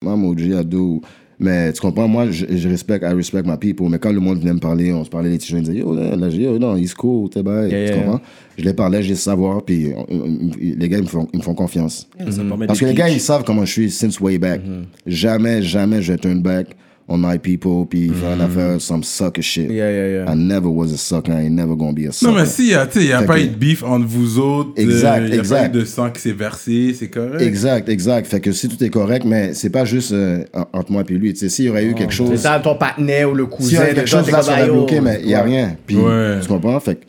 moi, 0.02 0.16
Moji, 0.16 0.54
Ado. 0.54 1.02
Mais 1.44 1.74
tu 1.74 1.82
comprends, 1.82 2.08
moi, 2.08 2.32
je, 2.32 2.46
je 2.50 2.70
respecte, 2.70 3.04
I 3.04 3.14
respect 3.14 3.44
my 3.46 3.58
people. 3.58 3.90
Mais 3.90 4.00
quand 4.00 4.14
le 4.14 4.22
monde 4.22 4.40
venait 4.40 4.54
me 4.54 4.60
parler, 4.60 4.94
on 4.94 5.04
se 5.04 5.10
parlait, 5.10 5.30
les 5.30 5.38
petits 5.38 5.50
jeunes, 5.50 5.60
ils 5.66 5.70
disaient, 5.72 5.80
yo, 5.80 5.94
là, 5.94 6.16
là, 6.16 6.30
yo, 6.30 6.58
non, 6.58 6.78
he's 6.78 6.94
cool, 6.94 7.30
t'es 7.30 7.44
bye. 7.44 7.70
Yeah, 7.70 7.90
tu 7.90 7.94
yeah. 7.96 8.02
comprends? 8.04 8.22
Je 8.58 8.64
les 8.64 8.74
parlais, 8.74 9.04
je 9.04 9.10
les 9.10 9.16
savoir, 9.16 9.62
puis 9.62 9.92
on- 9.94 10.06
on- 10.10 10.22
on- 10.22 10.52
les 10.58 10.88
gars, 10.88 11.00
ils 11.00 11.04
me 11.04 11.08
font, 11.10 11.28
ils 11.34 11.40
me 11.40 11.44
font 11.44 11.54
confiance. 11.54 12.08
Permet 12.18 12.66
Parce 12.66 12.80
que 12.80 12.86
les 12.86 12.94
gars, 12.94 13.10
ils 13.10 13.20
savent 13.20 13.44
comment 13.44 13.66
je 13.66 13.72
suis 13.74 13.92
since 13.92 14.20
way 14.22 14.38
back. 14.38 14.62
Jamais, 15.06 15.62
jamais 15.62 16.02
je 16.02 16.14
turn 16.14 16.42
back 16.42 16.68
on 17.08 17.18
my 17.18 17.38
people 17.38 17.86
puis 17.90 18.10
faire 18.10 18.34
une 18.36 18.42
affaire, 18.42 18.80
some 18.80 19.04
sucker 19.04 19.42
shit. 19.42 19.70
Yeah, 19.70 19.92
yeah, 19.92 20.08
yeah. 20.26 20.32
I 20.32 20.36
never 20.36 20.68
was 20.70 20.94
a 20.94 20.98
sucker. 20.98 21.32
I 21.34 21.46
ain't 21.48 21.56
never 21.56 21.76
gonna 21.76 21.92
be 21.94 22.08
a 22.08 22.12
sucker. 22.12 22.32
Non, 22.32 22.40
mais 22.40 22.46
si, 22.46 22.64
il 22.64 22.68
n'y 22.70 22.74
a, 22.76 22.88
tu 22.88 23.00
sais, 23.00 23.06
il 23.06 23.10
y 23.10 23.14
a 23.14 23.20
Fait 23.20 23.26
pas 23.26 23.36
que- 23.36 23.44
eu 23.44 23.48
de 23.48 23.56
beef 23.56 23.84
entre 23.84 24.06
vous 24.08 24.40
autres. 24.40 24.72
Exact, 24.78 25.20
euh, 25.22 25.26
Il 25.26 25.32
n'y 25.32 25.38
a 25.38 25.40
exact. 25.40 25.72
pas 25.72 25.78
eu 25.78 25.82
de 25.82 25.86
sang 25.86 26.10
qui 26.12 26.22
s'est 26.22 26.32
versé, 26.32 26.94
c'est 26.98 27.10
correct. 27.10 27.42
Exact, 27.42 27.90
exact. 27.90 28.28
Fait 28.28 28.40
que 28.40 28.52
si 28.52 28.70
tout 28.70 28.82
est 28.84 28.90
correct, 28.90 29.26
mais 29.26 29.54
c'est 29.54 29.70
pas 29.70 29.84
juste 29.86 30.12
euh, 30.14 30.46
en- 30.54 30.66
entre 30.80 30.92
moi 30.92 31.04
et 31.08 31.14
lui. 31.14 31.34
Tu 31.34 31.40
sais, 31.40 31.50
s'il 31.50 31.66
y 31.66 31.70
aurait 31.70 31.86
eu 31.86 31.94
quelque 31.94 32.12
C'est 32.14 32.26
chose. 32.26 32.40
ça, 32.40 32.60
ton 32.60 32.76
partenaire 32.76 33.30
ou 33.30 33.34
le 33.36 33.46
cousin. 33.48 33.68
S'il 33.70 33.78
y 33.78 33.82
aurait 33.82 33.94
quelque 33.94 34.10
chose 34.10 34.32
là 34.32 34.42
ah, 34.48 34.60
la 34.60 34.66
yo. 34.68 34.74
bloqué, 34.74 35.02
mais 35.02 35.20
il 35.24 35.30
y 35.30 35.36
a 35.36 35.44
rien. 35.44 35.76
Puis, 35.86 35.98
Ouais. 35.98 36.40
tu 36.42 36.48
comprends? 36.48 36.80
Fait 36.80 36.96
que 36.96 37.02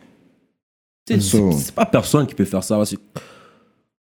Tu 1.06 1.14
sais, 1.14 1.20
So- 1.20 1.52
C'est 1.52 1.66
c'est 1.66 1.74
pas 1.74 1.84
personne 1.84 2.26
qui 2.26 2.34
peut 2.34 2.44
faire 2.46 2.64
ça. 2.64 2.76
parce 2.76 2.90
que 2.90 2.96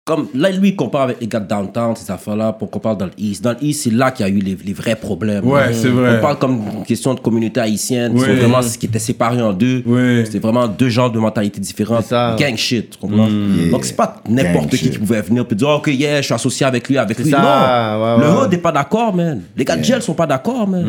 Comme 0.07 0.27
là, 0.35 0.51
lui, 0.51 0.69
il 0.69 0.77
compare 0.77 1.05
avec 1.05 1.19
les 1.23 1.27
gars 1.27 1.41
de 1.41 1.49
downtown, 1.49 1.97
ces 1.97 2.13
affaires-là, 2.13 2.53
pour 2.53 2.71
qu'on 2.71 2.79
parle 2.79 2.99
dans 2.99 3.09
l'East. 3.17 3.43
Dans 3.43 3.55
l'East, 3.59 3.85
c'est 3.85 3.91
là 3.91 4.11
qu'il 4.11 4.27
y 4.27 4.29
a 4.29 4.31
eu 4.31 4.37
les, 4.39 4.55
les 4.63 4.73
vrais 4.75 4.97
problèmes. 4.97 5.47
Ouais, 5.49 5.73
c'est 5.73 5.89
vrai. 5.89 6.19
On 6.19 6.21
parle 6.21 6.39
comme 6.39 6.61
une 6.81 6.85
question 6.85 7.15
de 7.15 7.21
communauté 7.21 7.59
haïtienne, 7.61 8.13
Ouais. 8.13 8.19
sont 8.27 8.35
vraiment 8.35 8.61
ce 8.61 8.77
qui 8.77 8.85
était 8.85 8.99
séparé 8.99 9.41
en 9.41 9.55
deux. 9.55 9.83
Ouais. 9.87 10.25
C'était 10.27 10.41
vraiment 10.41 10.69
deux 10.69 10.91
genres 10.91 11.11
de 11.11 11.19
mentalités 11.19 11.59
différentes. 11.59 12.03
C'est 12.03 12.11
ça. 12.11 12.37
Gang 12.39 12.55
shit, 12.55 12.91
tu 12.91 12.99
comprends? 12.99 13.29
Yeah. 13.29 13.71
Donc, 13.71 13.87
c'est 13.87 13.97
pas 13.97 14.17
n'importe 14.29 14.69
qui 14.73 14.77
shit. 14.77 14.91
qui 14.93 14.99
pouvait 14.99 15.23
venir 15.23 15.47
et 15.51 15.55
dire, 15.55 15.69
OK, 15.71 15.87
yeah, 15.87 16.19
je 16.21 16.27
suis 16.27 16.35
associé 16.35 16.67
avec 16.67 16.87
lui, 16.87 16.99
avec 16.99 17.19
lui. 17.19 17.31
ça, 17.31 17.39
non. 17.39 18.05
ouais, 18.19 18.27
le 18.27 18.43
hood 18.43 18.51
n'est 18.51 18.59
pas 18.59 18.73
d'accord, 18.73 19.15
man. 19.17 19.41
Les 19.57 19.65
gars 19.65 19.77
de 19.79 19.85
gel 19.85 20.03
sont 20.03 20.13
pas 20.13 20.27
d'accord, 20.27 20.69
man. 20.69 20.85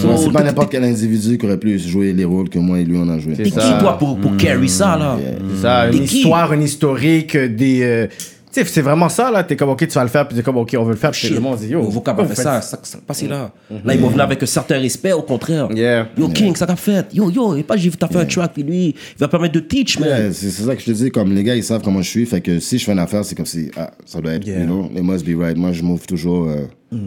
So, 0.00 0.08
Ouais, 0.08 0.16
c'est 0.16 0.32
pas 0.32 0.42
n'importe 0.42 0.70
quel 0.72 0.84
individu 0.84 1.36
qui 1.38 1.44
aurait 1.46 1.56
pu 1.58 1.78
jouer 1.78 2.12
les 2.14 2.24
rôles 2.24 2.48
que 2.48 2.58
moi 2.58 2.78
et 2.78 2.84
lui 2.84 2.96
on 2.98 3.08
a 3.08 3.18
joué. 3.18 3.34
C'est 3.36 3.42
T'es 3.44 3.50
qui, 3.50 3.78
toi, 3.80 3.96
pour, 3.98 4.16
pour 4.18 4.36
carry 4.36 4.68
ça, 4.68 4.96
là? 4.98 5.16
C'est 5.56 5.62
ça, 5.62 5.90
une 5.90 6.02
histoire, 6.04 6.52
une 6.54 6.62
historique, 6.62 7.36
des. 7.36 8.08
Tu 8.54 8.60
sais, 8.60 8.66
c'est 8.66 8.82
vraiment 8.82 9.08
ça, 9.08 9.30
là. 9.30 9.42
T'es 9.42 9.56
comme, 9.56 9.70
ok, 9.70 9.86
tu 9.86 9.94
vas 9.94 10.02
le 10.04 10.08
faire, 10.08 10.26
puis 10.28 10.36
t'es 10.36 10.42
comme, 10.42 10.56
ok, 10.58 10.74
on 10.78 10.84
veut 10.84 10.92
le 10.92 10.96
faire, 10.96 11.10
puis 11.10 11.20
Shit. 11.20 11.32
le 11.34 11.40
monde 11.40 11.58
dit, 11.58 11.68
yo. 11.68 11.82
Vous 11.82 12.02
fait 12.04 12.26
faites 12.26 12.36
ça, 12.36 12.60
ça, 12.60 12.78
ça 12.82 12.98
passé 13.06 13.26
là. 13.26 13.50
Là, 13.84 13.94
ils 13.94 14.00
vont 14.00 14.08
venir 14.08 14.22
avec 14.24 14.42
un 14.42 14.46
certain 14.46 14.78
respect, 14.78 15.12
au 15.12 15.22
contraire. 15.22 15.68
Yeah. 15.74 16.08
Yo, 16.16 16.28
King, 16.28 16.54
ça 16.54 16.66
qu'a 16.66 16.76
fait. 16.76 17.06
Yo, 17.12 17.30
yo, 17.30 17.56
et 17.56 17.62
pas 17.62 17.76
j'ai 17.76 17.90
vu 17.90 17.96
t'as 17.96 18.08
fait 18.08 18.18
un 18.18 18.24
track, 18.24 18.52
puis 18.54 18.62
lui, 18.62 18.86
il 18.88 18.94
va 19.18 19.28
permettre 19.28 19.54
de 19.54 19.60
teach, 19.60 19.98
man. 19.98 20.32
C'est 20.32 20.50
c'est 20.50 20.62
ça 20.62 20.74
que 20.76 20.80
je 20.80 20.86
te 20.86 20.90
dis, 20.92 21.10
comme 21.10 21.34
les 21.34 21.42
gars, 21.42 21.56
ils 21.56 21.64
savent 21.64 21.82
comment 21.82 22.00
je 22.02 22.08
suis, 22.08 22.26
fait 22.26 22.40
que 22.40 22.60
si 22.60 22.78
je 22.78 22.84
fais 22.84 22.92
une 22.92 22.98
affaire, 23.00 23.24
c'est 23.24 23.34
comme 23.34 23.46
si, 23.46 23.70
ah, 23.76 23.90
ça 24.06 24.20
doit 24.20 24.32
être, 24.32 24.46
Yeah. 24.46 24.60
you 24.60 24.66
know, 24.66 24.90
it 24.94 25.02
must 25.02 25.24
be 25.26 25.36
right. 25.38 25.56
Moi, 25.56 25.72
je 25.72 25.82
move 25.82 26.06
toujours. 26.06 26.48
euh, 26.48 26.98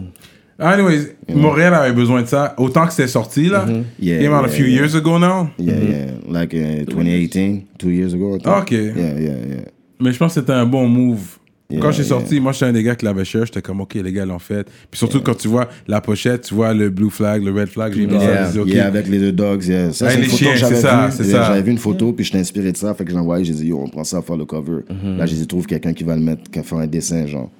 Anyways, 0.60 1.14
Montréal 1.32 1.72
avait 1.72 1.92
besoin 1.92 2.22
de 2.22 2.26
ça. 2.26 2.54
Autant 2.58 2.84
que 2.86 2.92
c'était 2.92 3.06
sorti, 3.08 3.48
là. 3.48 3.64
Yeah, 4.00 4.18
Came 4.20 4.32
out 4.32 4.44
a 4.44 4.48
yeah, 4.48 4.48
few 4.48 4.66
yeah. 4.66 4.80
years 4.80 4.94
ago 4.96 5.16
now. 5.18 5.50
yeah, 5.56 5.74
yeah, 5.76 6.10
like 6.28 6.52
uh, 6.52 6.84
2018, 6.84 7.62
two 7.78 7.90
years 7.90 8.12
ago. 8.12 8.34
I 8.36 8.38
think. 8.40 8.56
Ok. 8.56 8.70
Yeah, 8.72 8.90
yeah, 8.96 9.16
yeah. 9.20 9.60
Mais 10.00 10.12
je 10.12 10.18
pense 10.18 10.34
que 10.34 10.40
c'était 10.40 10.52
un 10.52 10.66
bon 10.66 10.88
move. 10.88 11.37
Yeah, 11.70 11.80
quand 11.82 11.90
j'ai 11.92 11.98
yeah. 12.02 12.08
sorti, 12.08 12.40
moi, 12.40 12.52
j'étais 12.52 12.64
un 12.64 12.72
des 12.72 12.82
gars 12.82 12.96
qui 12.96 13.04
l'avait 13.04 13.26
cher. 13.26 13.44
J'étais 13.44 13.60
comme, 13.60 13.82
OK, 13.82 13.92
les 13.94 14.10
gars 14.12 14.24
l'ont 14.24 14.38
fait. 14.38 14.66
Puis 14.90 14.98
surtout, 14.98 15.20
quand 15.20 15.34
tu 15.34 15.48
vois 15.48 15.68
la 15.86 16.00
pochette, 16.00 16.42
tu 16.44 16.54
vois 16.54 16.72
le 16.72 16.88
blue 16.88 17.10
flag, 17.10 17.42
le 17.44 17.52
red 17.52 17.68
flag, 17.68 17.92
j'ai 17.94 18.06
mis 18.06 18.18
ça. 18.18 18.50
Dit, 18.50 18.58
OK. 18.60 18.74
Avec 18.74 19.06
les 19.06 19.18
deux 19.18 19.32
dogs, 19.32 19.62
yeah. 19.66 19.92
Ça, 19.92 20.08
c'est 20.08 20.16
une 20.16 20.22
les 20.22 20.28
photo 20.28 20.36
chiens, 20.44 20.52
que 20.52 20.58
j'avais 20.58 20.74
vue. 21.10 21.30
J'avais 21.30 21.62
vu 21.62 21.70
une 21.72 21.78
photo, 21.78 22.12
puis 22.14 22.24
j'étais 22.24 22.38
inspiré 22.38 22.72
de 22.72 22.76
ça. 22.78 22.94
Fait 22.94 23.04
que 23.04 23.10
j'ai 23.10 23.18
envoyé, 23.18 23.44
j'ai 23.44 23.52
dit, 23.52 23.66
yo, 23.66 23.80
on 23.80 23.88
prend 23.88 24.04
ça 24.04 24.18
à 24.18 24.22
faire 24.22 24.36
le 24.38 24.46
cover. 24.46 24.80
Mhm. 24.88 25.18
Là, 25.18 25.26
j'ai 25.26 25.36
dit, 25.36 25.46
trouve 25.46 25.66
quelqu'un 25.66 25.92
qui 25.92 26.04
va 26.04 26.16
le 26.16 26.22
mettre, 26.22 26.50
qui 26.50 26.58
va 26.58 26.64
faire 26.64 26.78
un 26.78 26.86
dessin, 26.86 27.26
genre. 27.26 27.50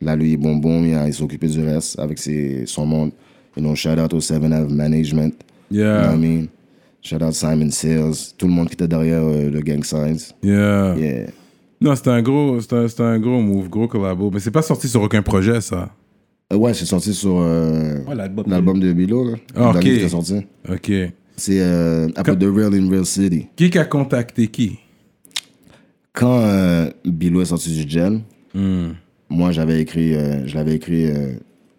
Là, 0.00 0.16
lui, 0.16 0.36
bon, 0.38 0.56
bon, 0.56 0.82
il, 0.84 0.94
a- 0.94 1.06
il 1.06 1.12
s'est 1.12 1.22
occupé 1.22 1.46
du 1.46 1.62
reste 1.62 1.98
avec 1.98 2.18
ses, 2.18 2.64
son 2.66 2.86
monde. 2.86 3.10
You 3.54 3.62
know, 3.62 3.74
shout 3.74 3.98
out 4.02 4.14
au 4.14 4.20
7 4.20 4.40
Management. 4.70 5.34
You 5.70 5.80
know 5.82 5.84
Yeah. 5.84 6.06
what 6.08 6.14
I 6.14 6.18
mean? 6.18 6.46
Shout 7.02 7.22
out 7.22 7.34
Simon 7.34 7.70
Sales. 7.70 8.32
Tout 8.38 8.46
le 8.46 8.52
monde 8.52 8.68
qui 8.68 8.74
était 8.74 8.88
derrière 8.88 9.22
euh, 9.22 9.50
le 9.50 9.60
Gang 9.60 9.84
Signs. 9.84 10.32
Yeah. 10.42 10.96
Yeah. 10.96 11.26
Non, 11.82 11.96
c'était 11.96 12.10
un 12.10 12.22
gros, 12.22 12.60
c'était 12.60 12.76
un, 12.76 12.88
c'était 12.88 13.02
un 13.02 13.18
gros 13.18 13.40
move, 13.40 13.68
gros 13.68 13.88
collabo. 13.88 14.30
Mais 14.32 14.40
c'est 14.40 14.50
pas 14.50 14.62
sorti 14.62 14.88
sur 14.88 15.02
aucun 15.02 15.22
projet, 15.22 15.60
ça. 15.60 15.90
Euh, 16.52 16.56
ouais, 16.56 16.74
c'est 16.74 16.84
sorti 16.84 17.12
sur 17.12 17.38
euh, 17.40 17.98
Ouais, 18.06 18.14
l'album. 18.14 18.78
de 18.78 18.92
Bilo. 18.92 19.30
Là, 19.30 19.36
Ah, 19.56 19.70
ok. 19.70 19.80
qui 19.80 20.08
sorti. 20.08 20.36
Ok. 20.70 20.92
C'est 21.36 21.60
euh, 21.60 22.08
après 22.14 22.36
The 22.36 22.44
Real 22.44 22.74
in 22.74 22.88
Real 22.90 23.06
City. 23.06 23.46
Qui 23.56 23.70
qui 23.70 23.78
a 23.78 23.84
contacté 23.84 24.46
qui? 24.48 24.78
Quand 26.12 26.40
euh, 26.42 26.90
Bilo 27.04 27.40
est 27.40 27.46
sorti 27.46 27.70
du 27.74 27.88
gel, 27.90 28.20
Hmm. 28.54 28.90
moi 29.30 29.50
j'avais 29.50 29.80
écrit, 29.80 30.14
euh, 30.14 30.46
je 30.46 30.54
l'avais 30.54 30.74
écrit, 30.74 31.06
euh, 31.06 31.32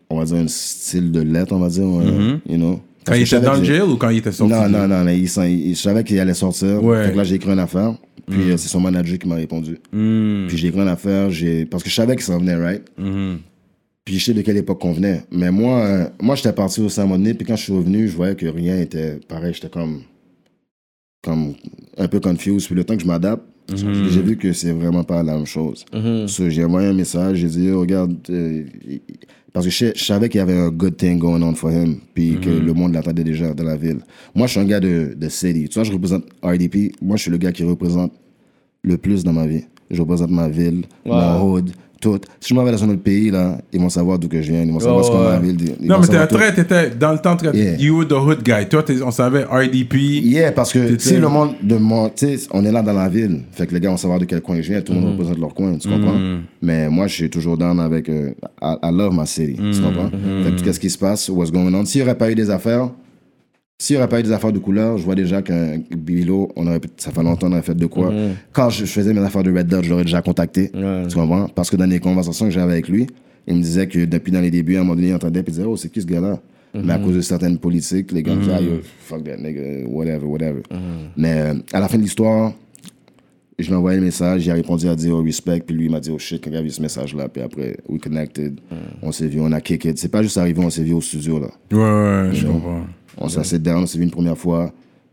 on 0.09 0.17
va 0.17 0.25
dire 0.25 0.37
un 0.37 0.47
style 0.47 1.11
de 1.11 1.21
lettre, 1.21 1.53
on 1.53 1.59
va 1.59 1.69
dire, 1.69 1.83
euh, 1.85 2.37
you 2.49 2.57
know. 2.57 2.81
Quand 3.05 3.13
il 3.13 3.23
était 3.23 3.39
dans 3.41 3.55
le 3.55 3.63
jail 3.63 3.81
ou 3.81 3.97
quand 3.97 4.09
il 4.09 4.17
était 4.17 4.31
sorti? 4.31 4.53
Non, 4.53 4.67
non, 4.69 4.87
non, 4.87 5.03
non, 5.03 5.11
il, 5.11 5.23
il- 5.23 5.75
je 5.75 5.81
savais 5.81 6.03
qu'il 6.03 6.19
allait 6.19 6.33
sortir. 6.33 6.83
Ouais. 6.83 7.09
Que 7.11 7.17
là, 7.17 7.23
j'ai 7.23 7.35
écrit 7.35 7.51
une 7.51 7.59
affaire. 7.59 7.95
Puis 8.29 8.51
euh, 8.51 8.57
c'est 8.57 8.69
son 8.69 8.79
manager 8.79 9.17
qui 9.19 9.27
m'a 9.27 9.35
répondu. 9.35 9.77
Hmm. 9.91 10.45
Puis 10.47 10.57
j'ai 10.57 10.67
écrit 10.69 10.79
une 10.79 10.87
affaire, 10.87 11.29
parce 11.69 11.83
que 11.83 11.89
je 11.89 11.95
savais 11.95 12.15
qu'il 12.15 12.23
s'en 12.23 12.37
venait, 12.39 12.55
right? 12.55 12.83
Mhm. 12.97 13.39
Puis 14.05 14.19
je 14.19 14.25
sais 14.25 14.33
de 14.33 14.41
quelle 14.41 14.57
époque 14.57 14.79
qu'on 14.81 14.93
venait. 14.93 15.23
Mais 15.31 15.51
moi, 15.51 15.79
euh, 15.79 16.05
moi 16.21 16.35
j'étais 16.35 16.53
parti 16.53 16.81
au 16.81 16.87
moment 17.01 17.17
donné, 17.17 17.33
puis 17.33 17.45
quand 17.45 17.55
je 17.55 17.63
suis 17.63 17.73
revenu, 17.73 18.07
je 18.07 18.15
voyais 18.15 18.35
que 18.35 18.45
rien 18.45 18.79
était 18.79 19.19
pareil. 19.27 19.53
J'étais 19.53 19.69
comme, 19.69 20.01
comme 21.23 21.53
un 21.97 22.07
peu 22.07 22.19
confused. 22.19 22.65
Puis 22.67 22.75
le 22.75 22.83
temps 22.83 22.95
que 22.95 23.01
je 23.01 23.07
m'adapte, 23.07 23.43
j'ai 23.73 24.21
vu 24.21 24.37
que 24.37 24.51
c'est 24.53 24.71
vraiment 24.73 25.03
pas 25.03 25.23
la 25.23 25.35
même 25.35 25.45
chose. 25.45 25.85
So, 26.27 26.49
j'ai 26.49 26.63
envoyé 26.65 26.89
un 26.89 26.93
message, 26.93 27.37
j'ai 27.37 27.47
dit, 27.47 27.69
oh, 27.71 27.79
regarde, 27.81 28.15
euh, 28.29 28.63
parce 29.53 29.67
que 29.67 29.71
je, 29.71 29.91
je 29.95 30.03
savais 30.03 30.29
qu'il 30.29 30.39
y 30.39 30.41
avait 30.41 30.57
un 30.57 30.69
good 30.69 30.97
thing 30.97 31.19
going 31.19 31.41
on 31.43 31.53
for 31.53 31.71
him, 31.71 31.97
puis 32.13 32.39
que 32.41 32.49
le 32.49 32.73
monde 32.73 32.93
l'attendait 32.93 33.23
déjà 33.23 33.53
dans 33.53 33.63
la 33.63 33.75
ville. 33.77 33.99
Moi, 34.33 34.47
je 34.47 34.53
suis 34.53 34.59
un 34.59 34.65
gars 34.65 34.79
de, 34.79 35.13
de 35.15 35.29
city. 35.29 35.69
Tu 35.69 35.75
vois, 35.75 35.83
je 35.83 35.91
représente 35.91 36.25
RDP. 36.41 36.91
Moi, 37.01 37.17
je 37.17 37.21
suis 37.23 37.31
le 37.31 37.37
gars 37.37 37.51
qui 37.51 37.63
représente 37.63 38.11
le 38.81 38.97
plus 38.97 39.23
dans 39.23 39.33
ma 39.33 39.45
vie. 39.45 39.63
Je 39.91 40.01
représente 40.01 40.31
ma 40.31 40.49
ville, 40.49 40.85
mon 41.05 41.53
hood, 41.53 41.71
tout. 42.03 42.19
Si 42.39 42.49
je 42.49 42.53
m'en 42.53 42.63
vais 42.63 42.71
dans 42.71 42.83
un 42.83 42.89
autre 42.89 43.01
pays, 43.01 43.31
là, 43.31 43.57
ils 43.71 43.79
vont 43.79 43.89
savoir 43.89 44.19
d'où 44.19 44.27
que 44.27 44.41
je 44.41 44.51
viens, 44.51 44.61
ils 44.63 44.71
vont 44.71 44.79
savoir 44.79 45.03
ce 45.05 45.09
qu'on 45.11 45.23
ma 45.23 45.39
ville. 45.39 45.57
ils 45.81 45.87
Non, 45.87 45.99
mais 45.99 46.07
tout. 46.27 46.35
très, 46.35 46.53
t'étais 46.53 46.89
dans 46.91 47.11
le 47.13 47.19
temps 47.19 47.35
très. 47.35 47.55
Yeah. 47.55 47.75
You 47.77 47.97
were 47.97 48.07
the 48.07 48.13
hood 48.13 48.43
guy. 48.43 48.67
Toi, 48.69 48.83
on 49.05 49.11
savait 49.11 49.43
RDP. 49.45 49.95
Yeah, 49.95 50.51
parce 50.51 50.71
que 50.73 50.79
T'étais- 50.79 50.99
si 51.09 51.17
le 51.17 51.27
monde 51.29 51.55
de 51.63 51.77
mon, 51.77 52.09
tu 52.09 52.37
sais, 52.37 52.47
on 52.51 52.63
est 52.65 52.71
là 52.71 52.81
dans 52.81 52.93
la 52.93 53.09
ville, 53.09 53.41
fait 53.51 53.65
que 53.67 53.73
les 53.73 53.79
gars 53.79 53.89
vont 53.89 53.97
savoir 53.97 54.19
de 54.19 54.25
quel 54.25 54.41
coin 54.41 54.57
je 54.61 54.69
viens, 54.71 54.81
tout 54.81 54.93
le 54.93 54.99
monde 54.99 55.09
Mm-hmm. 55.09 55.17
représente 55.17 55.39
leur 55.39 55.53
coin, 55.53 55.75
tu 55.77 55.87
comprends? 55.89 56.17
Mais 56.61 56.89
moi, 56.89 57.07
je 57.07 57.13
suis 57.13 57.29
toujours 57.29 57.57
down 57.57 57.79
avec, 57.79 58.09
euh, 58.09 58.31
I, 58.61 58.75
I 58.83 58.89
love 58.91 59.13
my 59.13 59.25
city, 59.25 59.55
tu 59.55 59.61
Mm-hmm. 59.61 59.81
comprends? 59.81 60.09
Fait 60.09 60.51
que 60.55 60.61
tout 60.61 60.73
ce 60.73 60.79
qui 60.79 60.89
se 60.89 60.97
passe, 60.97 61.29
what's 61.29 61.51
going 61.51 61.73
on? 61.73 61.85
S'il 61.85 62.01
n'y 62.01 62.07
aurait 62.07 62.17
pas 62.17 62.29
eu 62.31 62.35
des 62.35 62.49
affaires, 62.49 62.89
s'il 63.79 63.95
n'y 63.95 64.01
aurait 64.01 64.09
pas 64.09 64.19
eu 64.19 64.23
des 64.23 64.31
affaires 64.31 64.51
de 64.53 64.59
couleur, 64.59 64.97
je 64.97 65.03
vois 65.03 65.15
déjà 65.15 65.41
qu'un 65.41 65.79
Bilo, 65.91 66.49
on 66.55 66.67
aurait, 66.67 66.79
pu- 66.79 66.89
ça 66.97 67.11
fait 67.11 67.23
longtemps 67.23 67.47
qu'on 67.47 67.53
aurait 67.53 67.61
fait 67.63 67.75
de 67.75 67.85
quoi. 67.85 68.11
Mm-hmm. 68.11 68.29
Quand 68.53 68.69
je, 68.69 68.85
je 68.85 68.91
faisais 68.91 69.13
mes 69.13 69.19
affaires 69.21 69.43
de 69.43 69.51
Red 69.51 69.67
Dot, 69.67 69.83
je 69.83 69.89
l'aurais 69.89 70.03
déjà 70.03 70.21
contacté, 70.21 70.71
tu 70.71 71.15
comprends? 71.15 71.47
Parce 71.49 71.69
que 71.69 71.75
dans 71.75 71.85
les 71.89 71.99
conversations 71.99 72.45
que 72.45 72.51
j'avais 72.51 72.71
avec 72.73 72.87
lui, 72.87 73.07
il 73.47 73.55
me 73.55 73.61
disait 73.61 73.87
que 73.87 74.05
depuis 74.05 74.31
dans 74.31 74.39
les 74.41 74.51
débuts, 74.51 74.75
à 74.77 74.79
un 74.79 74.83
moment 74.83 74.95
donné, 74.95 75.09
il 75.09 75.13
entendait, 75.15 75.43
puis 75.43 75.51
il 75.51 75.57
disait, 75.57 75.67
oh, 75.67 75.75
c'est 75.75 75.89
qui 75.89 76.01
ce 76.01 76.05
gars-là? 76.07 76.39
Mais 76.75 76.93
à 76.93 76.97
cause 76.97 77.15
de 77.15 77.21
certaines 77.21 77.57
politiques, 77.59 78.11
les 78.13 78.23
gars 78.23 78.35
disaient, 78.35 78.53
ah, 78.57 78.61
yo, 78.61 78.79
fuck 78.99 79.23
that 79.25 79.37
nigga, 79.37 79.87
whatever, 79.87 80.25
whatever. 80.25 80.61
Mais 81.17 81.33
euh, 81.41 81.53
à 81.73 81.79
la 81.79 81.87
fin 81.87 81.97
de 81.97 82.03
l'histoire, 82.03 82.53
je 83.59 83.65
lui 83.67 83.73
ai 83.73 83.75
envoyé 83.75 83.99
le 83.99 84.05
message, 84.05 84.45
il 84.45 84.49
a 84.49 84.55
répondu 84.55 84.87
à 84.87 84.95
dire 84.95 85.13
oh, 85.15 85.21
respect, 85.21 85.59
puis 85.59 85.75
lui 85.75 85.85
il 85.85 85.91
m'a 85.91 85.99
dit 85.99 86.09
oh 86.09 86.17
shit, 86.17 86.43
quand 86.43 86.49
il 86.49 86.55
a 86.57 86.61
vu 86.63 86.71
ce 86.71 86.81
message-là, 86.81 87.27
puis 87.29 87.43
après, 87.43 87.77
we 87.87 88.01
connected, 88.01 88.59
on 89.03 89.11
s'est 89.11 89.27
vu, 89.27 89.39
on 89.39 89.51
a 89.51 89.61
kick 89.61 89.85
it. 89.85 89.99
C'est 89.99 90.07
pas 90.09 90.23
juste 90.23 90.37
arrivé, 90.37 90.63
on 90.63 90.69
s'est 90.71 90.83
vu 90.83 90.93
au 90.93 91.01
studio 91.01 91.39
là. 91.39 91.49
Ouais, 91.71 91.77
ouais, 92.29 92.33
je 92.33 92.47
comprends. 92.47 92.81
On 93.17 93.29
s'est 93.29 93.39
assis 93.39 93.59
down, 93.59 93.83
on 93.83 93.85
s'est 93.85 93.97
vu 93.97 94.03
une 94.05 94.11
première 94.11 94.37
fois, 94.37 94.71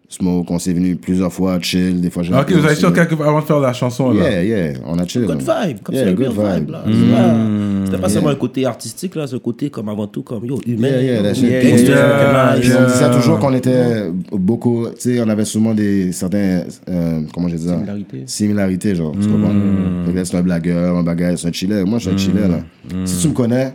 smoke, 0.09 0.47
on 0.51 0.59
s'est 0.59 0.73
venu 0.73 0.97
plusieurs 0.97 1.33
fois, 1.33 1.59
chill, 1.61 2.01
des 2.01 2.11
fois 2.11 2.23
j'ai. 2.23 2.35
Ok, 2.35 2.51
vous 2.53 2.65
avez 2.65 2.75
sûr 2.75 2.93
quelques 2.93 3.13
avant 3.21 3.41
de 3.41 3.45
faire 3.45 3.61
la 3.61 3.73
chanson 3.73 4.11
là. 4.13 4.29
Yeah, 4.31 4.43
yeah, 4.45 4.73
on 4.87 4.99
a 4.99 5.07
chill. 5.07 5.25
Good 5.27 5.39
vibe, 5.43 5.79
comme 5.83 5.95
Yeah, 5.95 6.05
c'est 6.05 6.11
un 6.11 6.15
good 6.15 6.33
vibe. 6.33 6.57
vibe. 6.61 6.71
là. 6.71 6.83
C'est 6.87 7.13
pas- 7.13 7.85
C'était 7.87 8.03
pas 8.03 8.09
seulement 8.09 8.29
un 8.31 8.35
côté 8.37 8.67
artistique, 8.67 9.15
là, 9.17 9.25
un 9.33 9.39
côté 9.39 9.69
comme 9.71 9.89
avant 9.89 10.07
tout, 10.07 10.23
comme 10.23 10.45
yo, 10.47 10.61
humain. 10.67 10.89
Yeah, 10.89 11.03
yeah, 11.03 11.23
gangster, 11.23 11.89
Yeah, 11.89 12.55
Puis 12.61 12.69
nice. 12.69 12.77
on 12.79 12.85
disait 12.87 13.01
Yeah. 13.01 13.11
toujours 13.17 13.39
qu'on 13.39 13.55
était 13.55 14.11
beaucoup, 14.33 14.87
tu 14.95 15.15
sais, 15.15 15.21
on 15.21 15.29
avait 15.29 15.45
souvent 15.45 15.75
des 15.75 16.13
certains, 16.13 16.63
euh, 16.89 17.21
comment 17.35 17.49
je 17.49 17.57
dis 17.57 17.67
ça? 17.67 17.75
Similarités. 17.77 18.23
Similarités, 18.27 18.95
genre, 18.95 19.13
tu 19.21 19.27
comprends? 19.29 19.53
Fait 20.07 20.13
que 20.13 20.17
là, 20.17 20.25
c'est 20.25 20.37
un 20.37 20.43
blagueur, 20.43 20.97
un 20.97 21.03
bagage, 21.03 21.39
c'est 21.39 21.49
un 21.49 21.53
chiller. 21.53 21.85
Moi, 21.85 21.99
je 21.99 22.05
suis 22.07 22.15
un 22.15 22.17
chiller, 22.17 22.49
là. 22.49 22.61
Si 23.05 23.23
tu 23.23 23.29
me 23.29 23.35
connais, 23.35 23.75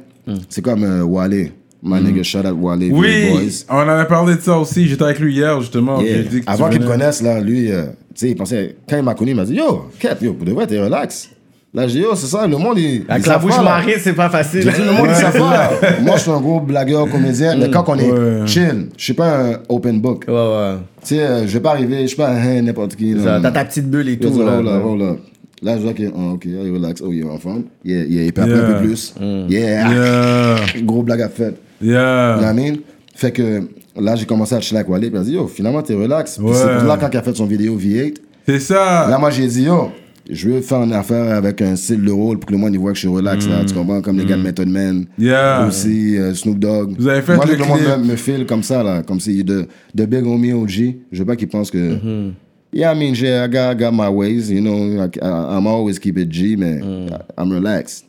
c'est 0.49 0.61
comme 0.61 0.83
euh, 0.83 1.03
Wale. 1.03 1.49
My 1.87 2.01
nigga, 2.01 2.23
shout 2.23 2.39
out 2.47 2.55
Wale, 2.59 2.89
Oui, 2.91 3.29
Boys. 3.29 3.65
on 3.69 3.75
en 3.75 3.87
a 3.89 4.05
parlé 4.05 4.35
de 4.35 4.41
ça 4.41 4.57
aussi. 4.57 4.87
J'étais 4.87 5.03
avec 5.03 5.19
lui 5.19 5.35
hier, 5.35 5.61
justement. 5.61 6.01
Yeah. 6.01 6.15
J'ai 6.17 6.23
dit 6.23 6.39
que 6.41 6.45
tu 6.45 6.51
Avant 6.51 6.69
qu'il 6.69 6.79
me 6.79 6.85
venais- 6.85 6.97
connaisse, 6.97 7.21
là, 7.21 7.39
lui, 7.39 7.71
euh, 7.71 7.83
tu 7.85 7.91
sais, 8.15 8.29
il 8.31 8.35
pensait, 8.35 8.75
quand 8.89 8.97
il 8.97 9.03
m'a 9.03 9.13
connu, 9.13 9.31
il 9.31 9.35
m'a 9.37 9.45
dit, 9.45 9.53
yo, 9.55 9.83
Cap, 9.99 10.19
yo, 10.21 10.33
pour 10.33 10.45
de 10.47 10.51
vrai, 10.51 10.65
t'es 10.65 10.79
relax. 10.83 11.29
Là, 11.75 11.87
j'ai 11.87 11.99
dit, 11.99 12.03
yo, 12.05 12.15
c'est 12.15 12.25
ça, 12.27 12.47
le 12.47 12.57
monde, 12.57 12.79
il. 12.79 13.03
Avec 13.07 13.23
il 13.25 13.27
la 13.27 13.33
savent 13.35 13.41
bouche 13.43 13.51
pas, 13.57 13.63
là. 13.63 13.69
marée, 13.69 13.97
c'est 13.99 14.13
pas 14.13 14.29
facile. 14.29 14.61
J'ai 14.63 14.71
dit, 14.71 14.79
le 14.87 14.93
monde, 14.93 15.07
il 15.09 15.15
savent 15.15 15.37
pas. 15.37 15.71
Moi, 16.01 16.15
je 16.15 16.21
suis 16.21 16.31
un 16.31 16.39
gros 16.41 16.59
blagueur, 16.59 17.07
comédien, 17.09 17.55
mais 17.55 17.69
quand 17.69 17.83
on 17.87 17.95
est 17.99 18.11
Ouais. 18.11 18.47
chill, 18.47 18.87
je 18.97 19.03
suis 19.03 19.13
pas 19.13 19.37
un 19.51 19.59
open 19.69 20.01
book. 20.01 20.25
Ouais, 20.27 20.33
ouais. 20.33 20.75
Tu 21.03 21.15
sais, 21.15 21.19
euh, 21.21 21.45
je 21.47 21.53
vais 21.53 21.59
pas 21.59 21.71
arriver, 21.71 22.01
je 22.01 22.07
suis 22.07 22.17
pas 22.17 22.29
un 22.29 22.37
hein, 22.37 22.61
n'importe 22.63 22.95
qui. 22.95 23.13
Ça, 23.21 23.35
non, 23.37 23.41
T'as 23.43 23.51
ta 23.51 23.65
petite 23.65 23.89
bulle 23.91 24.09
et 24.09 24.13
Yo, 24.19 24.29
tout. 24.31 24.39
là. 24.41 24.57
hold 24.57 24.67
up, 24.69 24.83
hold 24.83 25.01
up. 25.03 25.19
Là, 25.61 25.77
je 25.77 25.83
vois 25.83 25.93
que, 25.93 26.03
oh, 26.15 26.31
ok, 26.33 26.45
il 26.45 26.73
relax, 26.73 27.01
oh, 27.01 27.09
il 27.11 27.21
est 27.21 27.23
en 27.29 27.37
forme. 27.37 27.63
Yeah, 27.83 28.03
yeah, 28.05 28.23
il 28.23 28.33
peut 28.33 28.41
appeler 28.41 28.55
Yeah. 28.57 28.67
un 28.69 28.73
peu 28.73 28.85
plus. 28.87 29.13
Yeah. 29.19 29.91
Yeah, 29.91 30.55
Gros 30.83 31.03
blague 31.03 31.21
à 31.21 31.29
faire. 31.29 31.51
You 31.85 31.93
know 31.93 32.35
what 32.35 32.41
yeah. 32.41 32.51
I 32.51 32.53
mean? 32.53 32.77
Fait 33.15 33.31
que 33.31 33.61
là, 33.95 34.15
j'ai 34.15 34.25
commencé 34.25 34.55
à 34.55 34.61
chiller 34.61 34.79
avec 34.79 34.89
Wally, 34.89 35.09
puis 35.09 35.17
il 35.17 35.21
a 35.21 35.23
dit, 35.23 35.33
yo, 35.33 35.47
finalement, 35.47 35.81
t'es 35.81 35.93
relax. 35.93 36.37
Puis 36.37 36.45
Ouais. 36.47 36.53
c'est 36.53 36.77
pour 36.79 36.87
là, 36.87 36.97
quand 36.99 37.09
il 37.11 37.17
a 37.17 37.21
fait 37.21 37.35
son 37.35 37.45
vidéo 37.45 37.77
V8, 37.77 38.15
C'est 38.47 38.59
ça. 38.59 39.07
là, 39.09 39.17
moi, 39.17 39.29
j'ai 39.29 39.47
dit, 39.47 39.63
yo, 39.63 39.89
je 40.29 40.49
veux 40.49 40.61
faire 40.61 40.81
une 40.83 40.91
affaire 40.93 41.33
avec 41.35 41.61
un 41.61 41.75
style 41.75 42.03
de 42.03 42.11
rôle 42.11 42.39
pour 42.39 42.47
que 42.47 42.53
le 42.53 42.57
monde 42.59 42.73
il 42.73 42.79
voit 42.79 42.91
que 42.91 42.95
je 42.97 43.01
suis 43.07 43.15
relax, 43.15 43.47
là, 43.47 43.63
tu 43.65 43.73
comprends? 43.73 44.01
Comme 44.01 44.17
les 44.17 44.25
gars 44.25 44.35
de 44.37 44.41
Method 44.41 44.67
Man. 44.67 45.05
Mm. 45.17 45.23
Yeah. 45.23 45.67
Aussi, 45.67 46.17
euh, 46.17 46.33
Snoop 46.33 46.59
Dogg. 46.59 46.95
Vous 46.97 47.07
avez 47.07 47.21
fait 47.21 47.35
Moi, 47.35 47.45
le 47.45 47.53
que 47.55 47.59
le 47.59 47.65
monde 47.67 47.79
me, 48.03 48.11
me 48.11 48.15
file 48.15 48.45
comme 48.45 48.63
ça, 48.63 48.83
là, 48.83 49.01
comme 49.03 49.19
si 49.19 49.43
de, 49.43 49.67
de 49.93 50.05
Big 50.05 50.25
Homie 50.25 50.51
OG. 50.53 50.95
Je 51.11 51.19
veux 51.19 51.25
pas 51.25 51.35
qu'ils 51.35 51.47
pensent 51.47 51.71
que. 51.71 51.77
Mm-hmm. 51.77 52.31
Yeah, 52.73 52.93
I 52.93 52.97
mean, 52.99 53.13
j'ai- 53.13 53.45
I 53.45 53.47
got, 53.47 53.71
I 53.71 53.75
got 53.77 53.91
my 53.93 54.09
ways, 54.09 54.49
you 54.51 54.59
know, 54.59 54.75
I, 55.05 55.07
I- 55.21 55.57
I'm 55.57 55.65
always 55.67 55.97
keep 55.99 56.17
it 56.17 56.29
G, 56.29 56.57
mais 56.57 56.79
Mm. 56.81 57.07
I'm 57.37 57.51
relaxed. 57.53 58.03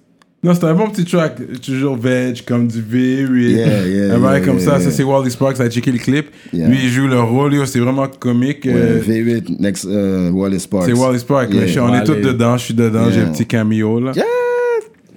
Non, 0.44 0.54
c'est 0.54 0.64
un 0.64 0.74
bon 0.74 0.88
petit 0.90 1.04
track. 1.04 1.38
Toujours 1.60 1.96
veg, 1.96 2.44
comme 2.44 2.68
du 2.68 2.80
V8. 2.80 3.50
Yeah, 3.50 3.86
yeah, 3.88 4.14
Un 4.14 4.18
bail 4.18 4.38
yeah, 4.38 4.40
comme 4.46 4.58
yeah, 4.58 4.64
ça. 4.64 4.70
yeah. 4.78 4.80
Ça, 4.80 4.90
c'est 4.92 5.02
Wally 5.02 5.30
Sparks. 5.30 5.58
a 5.60 5.68
checké 5.68 5.90
le 5.90 5.98
clip. 5.98 6.26
Yeah. 6.52 6.68
Lui, 6.68 6.78
il 6.84 6.88
joue 6.90 7.08
le 7.08 7.18
rôle. 7.20 7.54
yo, 7.54 7.64
C'est 7.66 7.80
vraiment 7.80 8.06
comique. 8.06 8.64
Ouais, 8.64 8.72
euh, 8.74 9.00
V8, 9.00 9.58
next, 9.60 9.86
euh, 9.86 10.30
Wally 10.30 10.60
Sparks. 10.60 10.86
C'est 10.86 10.92
Wally 10.92 11.18
Sparks. 11.18 11.50
Yeah. 11.52 11.62
mais 11.62 11.68
je- 11.68 11.80
on 11.80 11.94
est 11.94 12.04
tous 12.04 12.12
Wally. 12.12 12.24
dedans. 12.26 12.56
Je 12.58 12.64
suis 12.64 12.74
dedans. 12.74 13.10
J'ai 13.10 13.16
Yeah. 13.20 13.28
un 13.28 13.32
petit 13.32 13.46
cameo 13.46 13.98
là. 13.98 14.12
Yeah. 14.14 14.24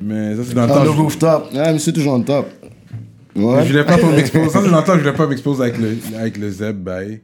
Mais 0.02 0.36
ça, 0.36 0.42
c'est 0.48 0.56
dans 0.56 0.66
le 0.66 0.72
On 0.72 0.76
temps. 0.76 0.82
the 0.84 0.86
je- 0.86 1.02
rooftop. 1.02 1.44
Ah, 1.56 1.74
monsieur 1.74 1.92
toujours 1.94 2.14
en 2.14 2.22
top. 2.22 2.48
Ouais. 3.36 3.64
Je 3.64 3.72
voulais 3.72 3.84
pas 3.86 3.98
trop 3.98 4.10
m'exposer. 4.16 4.50
Ça, 4.50 4.62
c'est 4.64 4.72
dans 4.72 4.78
le 4.80 4.84
temps 4.84 4.94
que 4.94 5.00
je 5.00 5.04
voulais 5.04 5.18
pas 5.18 5.28
m'exposer 5.28 5.62
avec 5.62 5.78
le, 5.78 5.98
avec 6.18 6.38
le 6.38 6.50
Zeb, 6.50 6.78
bye. 6.78 7.20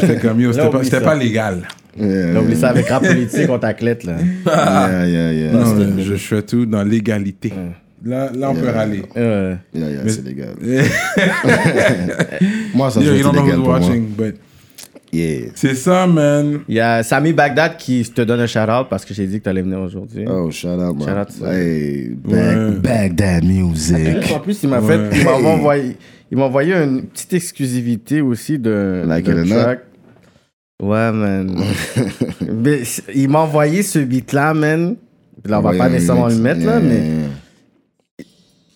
J'étais 0.00 0.18
comme 0.18 0.40
yo, 0.40 0.52
c'était 0.52 0.70
pas, 0.70 0.82
c'était 0.84 1.00
pas 1.00 1.14
légal. 1.14 1.68
Yeah, 1.98 2.32
Là, 2.32 2.40
oublie 2.42 2.56
ça 2.56 2.68
avec 2.70 2.88
rap 2.88 3.04
politique, 3.06 3.48
on 3.48 3.58
t'aclette, 3.58 4.04
là. 4.04 4.16
yeah, 4.46 5.06
yeah, 5.06 5.32
yeah. 5.32 5.52
Non, 5.52 5.64
je, 5.98 6.02
je 6.02 6.14
fais 6.16 6.42
tout 6.42 6.66
dans 6.66 6.82
l'égalité. 6.82 7.52
Là, 8.04 8.30
là, 8.36 8.50
on 8.50 8.54
peut 8.54 8.68
râler. 8.68 9.02
Ouais. 9.16 9.56
Yeah, 9.74 9.90
yeah, 9.90 10.00
Mais- 10.04 10.10
c'est 10.10 10.24
légal. 10.24 10.54
Moi, 12.74 12.90
ça 12.90 13.00
c'est 13.00 13.06
you 13.16 13.22
don't 13.22 13.32
know 13.32 13.44
légal 13.44 13.58
who's 13.58 13.64
pour 13.64 13.68
moi. 13.68 13.78
watching, 13.80 14.06
but 14.16 14.34
Yeah. 15.12 15.50
c'est 15.54 15.76
ça, 15.76 16.06
man. 16.08 16.60
Il 16.68 16.74
y 16.74 16.80
a 16.80 17.04
Sami 17.04 17.32
Bagdad 17.32 17.76
qui 17.76 18.02
te 18.02 18.22
donne 18.22 18.40
un 18.40 18.48
shout-out 18.48 18.88
parce 18.90 19.04
que 19.04 19.14
j'ai 19.14 19.28
dit 19.28 19.38
que 19.38 19.44
t'allais 19.44 19.62
venir 19.62 19.78
aujourd'hui. 19.80 20.24
Oh, 20.28 20.50
shout 20.50 20.66
out, 20.70 20.98
man. 20.98 21.06
Shout 21.06 21.20
out, 21.20 21.30
ça. 21.30 21.54
Hey, 21.54 22.08
Bag- 22.16 22.34
Ouais. 22.34 22.70
Baghdad 22.82 23.44
Music. 23.44 24.32
En 24.34 24.40
plus, 24.40 24.60
il 24.64 24.70
m'a 24.70 24.80
Ouais. 24.80 24.88
fait, 25.10 25.18
il 25.20 25.24
m'a 25.24 25.38
Hey. 25.38 25.46
envoyé, 25.46 25.96
il 26.32 26.38
m'a 26.38 26.44
envoyé 26.44 26.74
une 26.74 27.02
petite 27.04 27.32
exclusivité 27.32 28.22
aussi 28.22 28.58
de, 28.58 29.04
Like 29.06 29.24
de 29.26 29.44
track. 29.44 29.80
Ouais, 30.84 31.12
man. 31.12 31.56
mais 32.62 32.82
il 33.14 33.28
m'a 33.28 33.40
envoyé 33.40 33.82
ce 33.82 33.98
beat-là, 33.98 34.54
man. 34.54 34.96
Là, 35.44 35.58
on 35.58 35.62
va 35.62 35.70
Ouais, 35.70 35.78
pas 35.78 35.88
nécessairement 35.88 36.28
le 36.28 36.36
mettre, 36.36 36.60
là, 36.64 36.78
yeah, 36.78 36.80
mais 36.80 37.02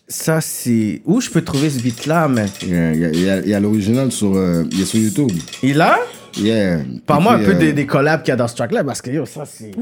ça, 0.09 0.41
c'est. 0.41 1.03
Où 1.05 1.21
je 1.21 1.29
peux 1.31 1.43
trouver 1.43 1.69
ce 1.71 1.81
beat-là, 1.83 2.29
man? 2.29 2.49
Yeah, 2.67 2.95
yeah. 2.95 3.11
Il 3.13 3.23
y 3.23 3.31
a- 3.31 3.41
il 3.41 3.49
y 3.49 3.55
a 3.55 3.61
l'original 3.61 4.11
sur, 4.11 4.35
euh, 4.37 4.65
il 4.71 4.87
sur 4.87 4.99
YouTube. 4.99 5.31
Il 5.63 5.81
a? 5.81 5.99
Yeah. 6.39 6.81
Parle-moi 7.07 7.35
un 7.35 7.39
peu 7.45 7.53
euh, 7.55 7.59
des, 7.59 7.73
des 7.73 7.87
collabs 7.87 8.23
qu'il 8.23 8.31
y 8.31 8.33
a 8.33 8.37
dans 8.37 8.49
ce 8.49 8.55
track-là, 8.57 8.85
parce 8.85 9.03
que 9.03 9.11
yo, 9.11 9.27
ça, 9.27 9.45
c'est. 9.47 9.73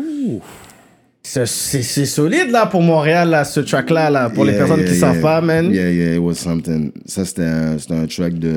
C'est- 1.22 2.06
solide, 2.06 2.50
là, 2.50 2.66
pour 2.66 2.82
Montréal, 2.82 3.30
là, 3.30 3.44
ce 3.44 3.58
track-là, 3.60 4.10
là, 4.10 4.30
pour 4.30 4.44
les 4.44 4.52
personnes 4.52 4.80
yeah, 4.80 4.86
qui 4.88 4.92
yeah. 4.98 5.00
savent 5.12 5.20
pas, 5.20 5.40
man. 5.40 5.72
Yeah, 5.72 5.90
yeah, 5.90 6.14
it 6.14 6.20
was 6.20 6.34
something. 6.34 6.92
Ça, 7.04 7.24
c'était 7.24 7.42
un, 7.42 7.78
c'était 7.78 7.94
un 7.94 8.06
track 8.06 8.34
de. 8.38 8.52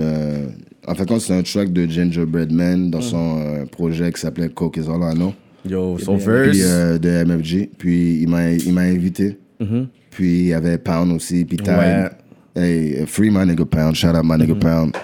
En 0.87 0.95
fait, 0.95 1.05
quand 1.05 1.19
c'était 1.19 1.33
un 1.33 1.43
track 1.43 1.71
de 1.73 1.85
Gingerbread 1.87 2.51
Man 2.51 2.89
dans 2.89 3.01
son 3.01 3.39
euh, 3.39 3.65
projet 3.65 4.11
qui 4.11 4.21
s'appelait 4.21 4.49
Coke 4.49 4.77
is 4.77 4.89
All 4.89 5.01
I 5.01 5.15
Know. 5.15 5.33
Yo, 5.67 5.97
son 5.99 6.17
verse. 6.17 6.51
Puis 6.51 6.61
euh, 6.63 6.97
de 6.97 7.23
MFG. 7.25 7.69
Puis 7.77 8.21
il 8.21 8.29
m'a 8.29 8.51
il 8.51 8.73
m'a 8.73 8.81
invité. 8.81 9.37
Mhm. 9.59 9.87
Puis 10.09 10.39
il 10.39 10.47
y 10.47 10.53
avait 10.53 10.77
Pound 10.77 11.11
aussi, 11.11 11.45
puis 11.45 11.57
Tide. 11.57 11.69
Ouais. 11.69 12.09
Hey, 12.55 13.05
free 13.05 13.29
my 13.29 13.45
nigga 13.45 13.65
Pound, 13.65 13.95
shout 13.95 14.07
out 14.07 14.23
my 14.23 14.37
nigga 14.37 14.55
Pound. 14.55 14.95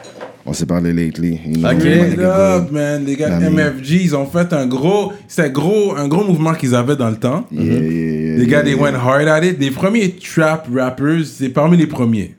On 0.48 0.54
s'est 0.54 0.68
parlé 0.68 0.94
lately. 0.94 1.40
you 1.44 1.58
know, 1.58 2.30
up, 2.30 2.72
man? 2.72 3.04
Les 3.04 3.16
gars 3.16 3.40
MFG, 3.40 4.04
ils 4.04 4.16
ont 4.16 4.28
fait 4.28 4.54
un 4.54 4.68
gros, 4.68 5.12
c'est 5.28 5.52
gros, 5.52 5.96
un 5.96 6.08
gros 6.08 6.24
mouvement 6.24 6.54
qu'ils 6.54 6.76
avaient 6.76 6.96
dans 6.96 7.10
le 7.10 7.16
temps. 7.16 7.48
Yeah, 7.52 7.64
yeah, 7.64 7.80
yeah, 7.80 8.38
Les 8.38 8.46
gars, 8.46 8.58
yeah, 8.58 8.64
they 8.64 8.74
yeah. 8.74 8.82
went 8.82 8.96
hard 8.96 9.28
at 9.28 9.44
it. 9.44 9.60
Les 9.60 9.72
premiers 9.72 10.12
trap 10.12 10.68
rappers, 10.72 11.26
c'est 11.26 11.50
parmi 11.50 11.78
les 11.78 11.88
premiers. 11.88 12.36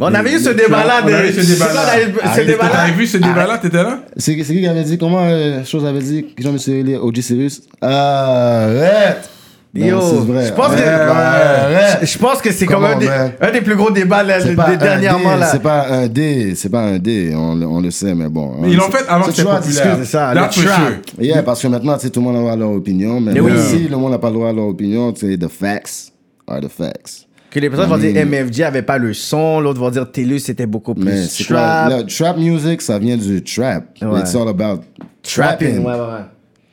On 0.00 0.14
avait 0.14 0.32
eu 0.34 0.38
ce 0.38 0.50
débat-là. 0.50 1.00
on 1.04 1.08
avait 1.08 1.30
eu 1.30 1.32
ce 1.32 1.46
débat-là. 1.52 1.80
on 1.84 1.88
avait 1.88 2.04
eu 2.04 2.36
Ce 2.36 2.40
débat-là. 2.46 2.70
T'avais 2.70 2.92
vu 2.92 3.06
ce 3.06 3.16
débat-là, 3.18 3.58
t'étais 3.58 3.82
là? 3.82 4.00
C'est 4.16 4.36
c'est 4.44 4.54
qui 4.54 4.60
qui 4.60 4.66
avait 4.66 4.84
dit 4.84 4.96
comment 4.98 5.24
euh, 5.24 5.64
chose 5.64 5.84
avait 5.84 5.98
dit 6.00 6.26
Jean-Monsieur 6.38 6.74
Elie, 6.80 6.96
OG 6.96 7.20
Sirius? 7.20 7.62
Arrête 7.80 9.28
Yo, 9.74 10.00
c'est 10.00 10.32
vrai. 10.32 10.46
je 10.46 10.52
pense 10.54 10.74
que- 10.74 10.80
Arrête. 10.88 11.98
Je- 12.00 12.06
Je 12.06 12.18
pense 12.18 12.40
que 12.40 12.50
c'est 12.50 12.64
Come 12.66 12.76
comme 12.76 12.84
un 12.86 12.96
des, 12.98 13.06
man. 13.06 13.32
un 13.40 13.50
des 13.52 13.60
plus 13.60 13.76
gros 13.76 13.90
débats 13.90 14.22
là, 14.22 14.40
C'est 14.40 14.50
de- 14.50 14.54
pas 14.56 14.74
dernièrement. 14.76 15.34
dé, 15.34 15.40
là. 15.40 15.46
C'est 15.52 15.62
pas 15.62 15.86
un 15.88 16.06
dé, 16.08 16.54
c'est 16.56 16.70
pas 16.70 16.80
un 16.80 16.98
dé, 16.98 17.32
on, 17.36 17.54
le- 17.54 17.66
on 17.66 17.80
le 17.80 17.90
sait, 17.90 18.14
mais 18.14 18.28
bon. 18.28 18.54
Mais 18.60 18.70
ils 18.70 18.76
l'ont 18.76 18.90
fait 18.90 19.04
avant 19.08 19.26
que 19.26 19.30
c'est 19.32 19.42
c'était 19.42 19.54
populaire. 19.54 19.96
c'est 20.00 20.04
ça, 20.06 20.32
That's 20.34 20.56
le 20.56 20.64
trap. 20.64 20.80
Yeah, 21.20 21.42
parce 21.42 21.60
que 21.62 21.68
maintenant, 21.68 21.94
tu 21.96 22.06
sais, 22.06 22.10
tout 22.10 22.20
le 22.20 22.24
monde 22.26 22.36
a 22.36 22.38
le 22.38 22.42
droit 22.44 22.52
à 22.54 22.56
leur 22.56 22.70
opinion, 22.72 23.20
mais 23.20 23.34
Mais 23.34 23.40
même 23.42 23.54
oui. 23.56 23.62
si 23.62 23.88
le 23.88 23.96
monde 23.96 24.10
n'a 24.12 24.18
pas 24.18 24.28
le 24.30 24.34
droit 24.34 24.48
à 24.48 24.52
leur 24.52 24.66
opinion, 24.66 25.12
tu 25.12 25.30
sais, 25.30 25.36
the 25.36 25.48
facts 25.48 26.12
are 26.48 26.60
the 26.60 26.68
facts. 26.68 27.26
Que 27.50 27.60
les 27.60 27.70
personnes 27.70 27.88
vont 27.88 27.96
dire 27.98 28.26
MFG 28.26 28.62
avait 28.62 28.82
pas 28.82 28.98
le 28.98 29.14
son, 29.14 29.60
l'autre 29.60 29.80
va 29.80 29.90
dire 29.90 30.10
Télus 30.10 30.40
c'était 30.40 30.66
beaucoup 30.66 30.94
plus 30.94 31.04
Mais 31.04 31.22
c'est 31.22 31.44
quoi? 31.46 31.56
trap. 31.56 31.92
Le 32.00 32.06
trap 32.06 32.36
music, 32.38 32.82
ça 32.82 32.98
vient 32.98 33.16
du 33.16 33.42
trap. 33.42 33.86
Ouais. 34.02 34.20
It's 34.20 34.34
all 34.34 34.48
about 34.48 34.82
Trapping. 35.22 35.68
trapping. 35.68 35.78
Ouais, 35.78 35.92
ouais, 35.92 35.98
ouais. 35.98 36.24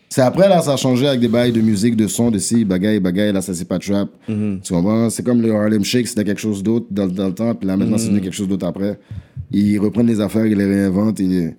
C'est 0.09 0.21
après, 0.21 0.47
là, 0.47 0.61
ça 0.61 0.73
a 0.73 0.77
changé 0.77 1.07
avec 1.07 1.19
des 1.19 1.27
bails 1.27 1.51
de 1.51 1.59
musique, 1.61 1.95
de 1.95 2.07
son, 2.07 2.29
de 2.31 2.37
si, 2.39 2.63
bagaille, 2.63 2.99
bagaille. 3.01 3.33
Là, 3.33 3.41
ça, 3.41 3.53
c'est 3.53 3.67
pas 3.67 3.79
trap. 3.79 4.09
Mm-hmm. 4.29 4.61
Tu 4.61 4.73
comprends? 4.73 5.09
C'est 5.09 5.23
comme 5.23 5.41
le 5.41 5.53
Harlem 5.53 5.83
Shake, 5.83 6.07
c'était 6.07 6.23
quelque 6.23 6.39
chose 6.39 6.61
d'autre 6.63 6.85
dans, 6.91 7.07
dans 7.07 7.27
le 7.27 7.33
temps, 7.33 7.53
puis 7.55 7.67
là, 7.67 7.75
maintenant, 7.75 7.97
c'est 7.97 8.05
Mm-hmm. 8.05 8.09
devenu 8.09 8.21
quelque 8.21 8.33
chose 8.35 8.47
d'autre 8.47 8.65
après. 8.67 8.97
Ils 9.51 9.77
reprennent 9.79 10.07
les 10.07 10.21
affaires, 10.21 10.45
ils 10.45 10.57
les 10.57 10.65
réinventent. 10.65 11.19
Ils, 11.19 11.55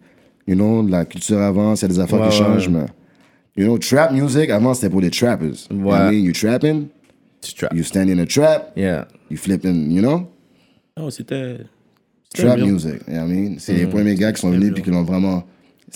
you 0.46 0.54
know, 0.54 0.86
la 0.86 1.04
culture 1.04 1.38
avance, 1.40 1.80
il 1.80 1.84
y 1.84 1.86
a 1.86 1.88
des 1.88 2.00
affaires 2.00 2.20
Ouais, 2.20 2.28
qui 2.28 2.38
ouais. 2.38 2.44
changent, 2.46 2.68
mais. 2.68 2.86
You 3.58 3.64
know, 3.64 3.78
trap 3.78 4.12
music, 4.12 4.48
avant, 4.50 4.74
c'était 4.74 4.90
pour 4.90 5.00
les 5.00 5.10
trappers. 5.10 5.66
You 5.70 5.76
know 5.78 5.88
what 5.90 5.96
I 5.96 6.00
Ouais. 6.08 6.12
mean? 6.12 6.24
You 6.24 6.32
trapping, 6.32 6.86
trap. 7.54 7.74
you 7.74 7.82
stand 7.82 8.08
in 8.10 8.18
a 8.18 8.26
trap, 8.26 8.72
Yeah. 8.76 9.06
you 9.30 9.36
flipping, 9.36 9.90
you 9.90 10.00
know? 10.02 10.26
Non, 10.98 11.10
c'était. 11.10 11.58
c'était 12.32 12.46
Trap 12.48 12.56
bien. 12.56 12.66
music, 12.72 12.92
you 13.06 13.14
know 13.14 13.22
what 13.22 13.28
I 13.28 13.32
mean? 13.34 13.56
C'est 13.58 13.72
Mm-hmm. 13.74 13.78
les 13.78 13.86
premiers 13.86 14.14
gars 14.14 14.32
qui 14.32 14.40
sont 14.40 14.50
venus, 14.50 14.72
puis 14.74 14.82
qui 14.82 14.90
l'ont 14.90 15.02
vraiment. 15.04 15.44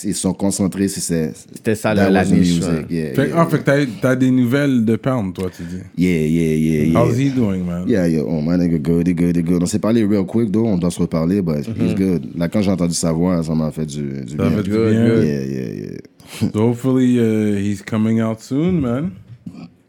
Ils 0.05 0.15
sont 0.15 0.33
concentrés 0.33 0.87
sur 0.87 1.03
ces. 1.03 1.33
C'était 1.35 1.75
ça 1.75 1.93
la, 1.95 2.09
la 2.09 2.25
niche. 2.25 2.33
music, 2.39 2.63
ouais. 2.63 2.87
yeah, 2.89 3.13
Fait, 3.15 3.29
yeah, 3.29 3.37
ah, 3.41 3.47
fait 3.47 3.59
que 3.59 3.87
t'as- 4.01 4.15
des 4.17 4.31
nouvelles 4.31 4.85
de 4.85 4.95
Pound, 4.97 5.35
toi, 5.35 5.51
tu 5.55 5.65
dis? 5.65 5.83
yeah, 5.99 6.25
yeah, 6.27 6.55
yeah, 6.55 6.85
yeah. 6.85 6.99
How's 7.03 7.19
he 7.19 7.31
doing, 7.31 7.65
man? 7.65 7.85
Yeah, 7.89 8.07
yeah, 8.07 8.23
oh 8.23 8.41
my 8.41 8.57
nigga, 8.57 8.79
good, 8.81 9.09
he 9.09 9.15
good, 9.15 9.37
he 9.37 9.43
good. 9.43 9.61
On 9.63 9.67
s'est 9.67 9.81
parlé 9.81 10.05
real 10.05 10.25
quick, 10.25 10.53
though, 10.53 10.65
on 10.67 10.79
doit 10.79 10.93
se 10.93 11.01
reparler, 11.01 11.43
but 11.43 11.67
he's 11.67 11.95
good. 11.97 12.25
Là, 12.39 12.49
quand 12.49 12.63
j'ai 12.63 12.71
entendu 12.71 12.95
sa 12.95 13.11
voix, 13.13 13.43
ça 13.43 13.53
m'a 13.55 13.73
fait 13.73 13.85
du, 13.85 14.23
du 14.25 14.31
Ça 14.31 14.37
bien. 14.37 14.51
fait 14.59 14.63
du 14.63 14.71
Good, 14.71 14.91
bien. 14.93 15.07
Yeah, 15.07 15.25
yeah, 15.25 15.73
yeah. 15.73 16.51
So 16.53 16.61
hopefully 16.69 17.19
uh, 17.19 17.57
he's 17.59 17.83
coming 17.83 18.21
out 18.21 18.41
soon, 18.41 18.81
man. 18.81 19.11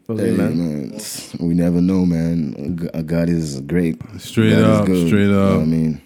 Hey, 0.08 0.32
man. 0.32 0.56
man, 0.56 0.92
we 1.40 1.54
never 1.54 1.80
know, 1.80 2.04
man. 2.04 2.54
G- 2.78 3.02
God 3.04 3.28
is 3.28 3.60
great. 3.66 3.98
Straight 4.18 4.54
God 4.56 4.64
up, 4.80 4.84
straight 4.86 5.10
you 5.26 5.32
know 5.32 5.48
up. 5.48 5.56
what 5.58 5.62
I 5.62 5.66
mean, 5.66 5.98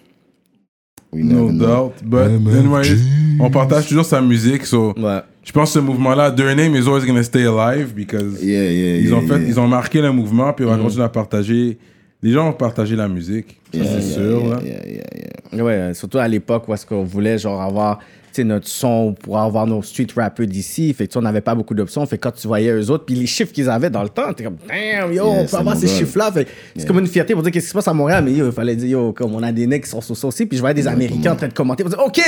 we 1.12 1.22
No 1.22 1.46
never 1.48 1.52
know. 1.52 1.66
doubt. 1.66 1.94
But 2.04 2.30
anyways, 2.30 3.00
on 3.40 3.50
partage 3.50 3.88
toujours 3.88 4.04
sa 4.04 4.20
musique, 4.20 4.66
so 4.66 4.92
Ouais. 4.96 5.22
je 5.42 5.50
pense 5.52 5.70
que 5.72 5.80
ce 5.80 5.84
mouvement-là, 5.84 6.30
Their 6.30 6.54
Name 6.54 6.76
is 6.76 6.86
always 6.86 7.04
gonna 7.06 7.22
stay 7.22 7.44
alive 7.46 7.94
because 7.94 8.42
Yeah, 8.42 8.62
yeah, 8.70 8.96
ils 8.98 9.08
yeah, 9.08 9.16
ont 9.16 9.26
fait, 9.26 9.38
yeah. 9.40 9.48
ils 9.48 9.58
ont 9.58 9.66
marqué 9.68 10.00
le 10.02 10.12
mouvement, 10.12 10.52
puis 10.52 10.64
on 10.66 10.68
va 10.70 10.76
continuer 10.76 11.04
à 11.04 11.08
partager. 11.08 11.78
Les 12.22 12.32
gens 12.32 12.44
vont 12.44 12.52
partager 12.52 12.96
la 12.96 13.08
musique, 13.08 13.60
ça 13.72 13.78
c'est 13.84 13.84
yeah, 13.84 14.00
sûr. 14.00 14.40
yeah, 14.40 14.48
là. 14.56 14.60
yeah, 14.64 14.86
yeah, 14.86 15.04
yeah. 15.52 15.64
Ouais, 15.64 15.94
surtout 15.94 16.18
à 16.18 16.26
l'époque 16.28 16.68
où 16.68 16.74
est-ce 16.74 16.84
qu'on 16.86 17.04
voulait 17.04 17.38
genre 17.38 17.60
avoir 17.60 18.00
notre 18.44 18.68
son 18.68 19.14
pour 19.14 19.38
avoir 19.38 19.66
nos 19.66 19.82
street 19.82 20.06
rappers 20.16 20.46
d'ici. 20.46 20.92
Fait 20.94 21.06
que 21.06 21.18
on 21.18 21.22
n'avait 21.22 21.40
pas 21.40 21.54
beaucoup 21.54 21.74
d'options. 21.74 22.04
Fait 22.06 22.16
que 22.18 22.22
quand 22.22 22.32
tu 22.32 22.46
voyais 22.46 22.70
eux 22.70 22.90
autres, 22.90 23.04
puis 23.04 23.14
les 23.14 23.26
chiffres 23.26 23.52
qu'ils 23.52 23.68
avaient 23.70 23.90
dans 23.90 24.02
le 24.02 24.08
temps, 24.08 24.32
t'es 24.32 24.44
comme 24.44 24.56
damn, 24.68 25.12
yo, 25.12 25.24
Yeah, 25.24 25.42
on 25.42 25.46
peut 25.46 25.56
avoir 25.56 25.76
ces 25.76 25.88
chiffres-là. 25.88 26.30
Fait 26.32 26.46
c'est 26.76 26.86
comme 26.86 26.98
une 26.98 27.06
fierté 27.06 27.34
pour 27.34 27.42
dire 27.42 27.52
qu'est-ce 27.52 27.64
qui 27.66 27.70
se 27.70 27.74
passe 27.74 27.88
à 27.88 27.92
Montréal? 27.94 28.24
Mais 28.24 28.32
yo, 28.32 28.46
il 28.46 28.52
fallait 28.52 28.76
dire 28.76 28.88
yo, 28.88 29.12
comme 29.12 29.34
on 29.34 29.42
a 29.42 29.52
des 29.52 29.66
nègres 29.66 29.84
qui 29.84 29.90
sont 29.90 30.00
sur 30.00 30.16
ça 30.16 30.26
aussi. 30.28 30.46
Puis 30.46 30.56
je 30.56 30.62
voyais 30.62 30.74
des 30.74 30.86
Américains 30.88 31.32
en 31.32 31.36
train 31.36 31.48
de 31.48 31.52
commenter 31.52 31.82
pour 31.84 31.90
dire 31.90 32.00
OK, 32.04 32.20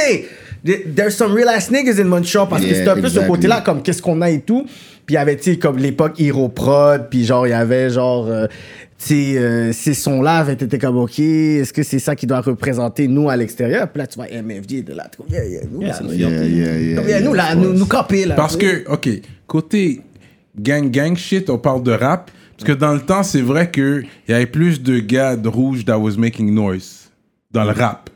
th- 0.64 0.94
there's 0.94 1.14
some 1.16 1.32
real 1.32 1.48
ass 1.48 1.70
niggas 1.70 2.00
in 2.00 2.04
Montreal 2.04 2.46
parce 2.48 2.64
que 2.64 2.74
c'était 2.74 2.88
un 2.88 3.00
peu 3.00 3.08
ce 3.08 3.20
côté-là, 3.20 3.60
comme 3.60 3.82
qu'est-ce 3.82 4.02
qu'on 4.02 4.20
a 4.22 4.30
et 4.30 4.40
tout. 4.40 4.64
Puis 5.06 5.14
il 5.14 5.18
y 5.18 5.20
avait, 5.20 5.36
tu 5.36 5.52
sais, 5.52 5.58
comme 5.58 5.78
l'époque 5.78 6.20
Hero 6.20 6.48
Prod, 6.50 7.06
puis 7.08 7.24
genre, 7.24 7.46
il 7.46 7.50
y 7.50 7.54
avait 7.54 7.88
genre. 7.90 8.26
euh, 8.28 8.46
sais, 9.04 9.38
euh, 9.38 9.72
ces 9.72 9.94
sons-là 9.94 10.38
avaient 10.38 10.54
été 10.54 10.78
comme, 10.78 10.98
OK, 10.98 11.18
est-ce 11.18 11.72
que 11.72 11.82
c'est 11.82 11.98
ça 11.98 12.16
qui 12.16 12.26
doit 12.26 12.40
représenter 12.40 13.08
nous 13.08 13.30
à 13.30 13.36
l'extérieur? 13.36 13.88
Puis 13.88 13.98
là, 13.98 14.06
tu 14.06 14.16
vois 14.16 14.26
MFG 14.26 14.84
de 14.84 14.94
là, 14.94 15.08
yeah, 15.30 15.44
yeah, 15.44 15.60
nous, 15.70 15.80
là, 15.80 16.00
nous, 16.02 16.12
Yeah, 16.12 17.20
nous, 17.20 17.34
là, 17.34 17.54
nous, 17.54 17.72
nous 17.72 17.86
camper, 17.86 18.26
là. 18.26 18.34
Parce 18.34 18.56
que, 18.56 18.88
ok, 18.88 19.08
côté 19.46 20.00
gang 20.58 20.90
gang 20.90 21.16
shit, 21.16 21.48
on 21.50 21.58
parle 21.58 21.82
de 21.82 21.92
rap. 21.92 22.30
Parce 22.56 22.72
que 22.72 22.76
dans 22.76 22.92
le 22.92 23.00
temps, 23.00 23.22
c'est 23.22 23.40
vrai 23.40 23.70
qu'il 23.70 24.04
y 24.26 24.32
avait 24.32 24.46
plus 24.46 24.82
de 24.82 24.98
gars 24.98 25.36
de 25.36 25.48
rouge 25.48 25.84
that 25.84 25.96
was 25.96 26.16
making 26.16 26.52
noise 26.52 27.10
dans 27.52 27.62
le 27.62 27.70
rap 27.70 28.10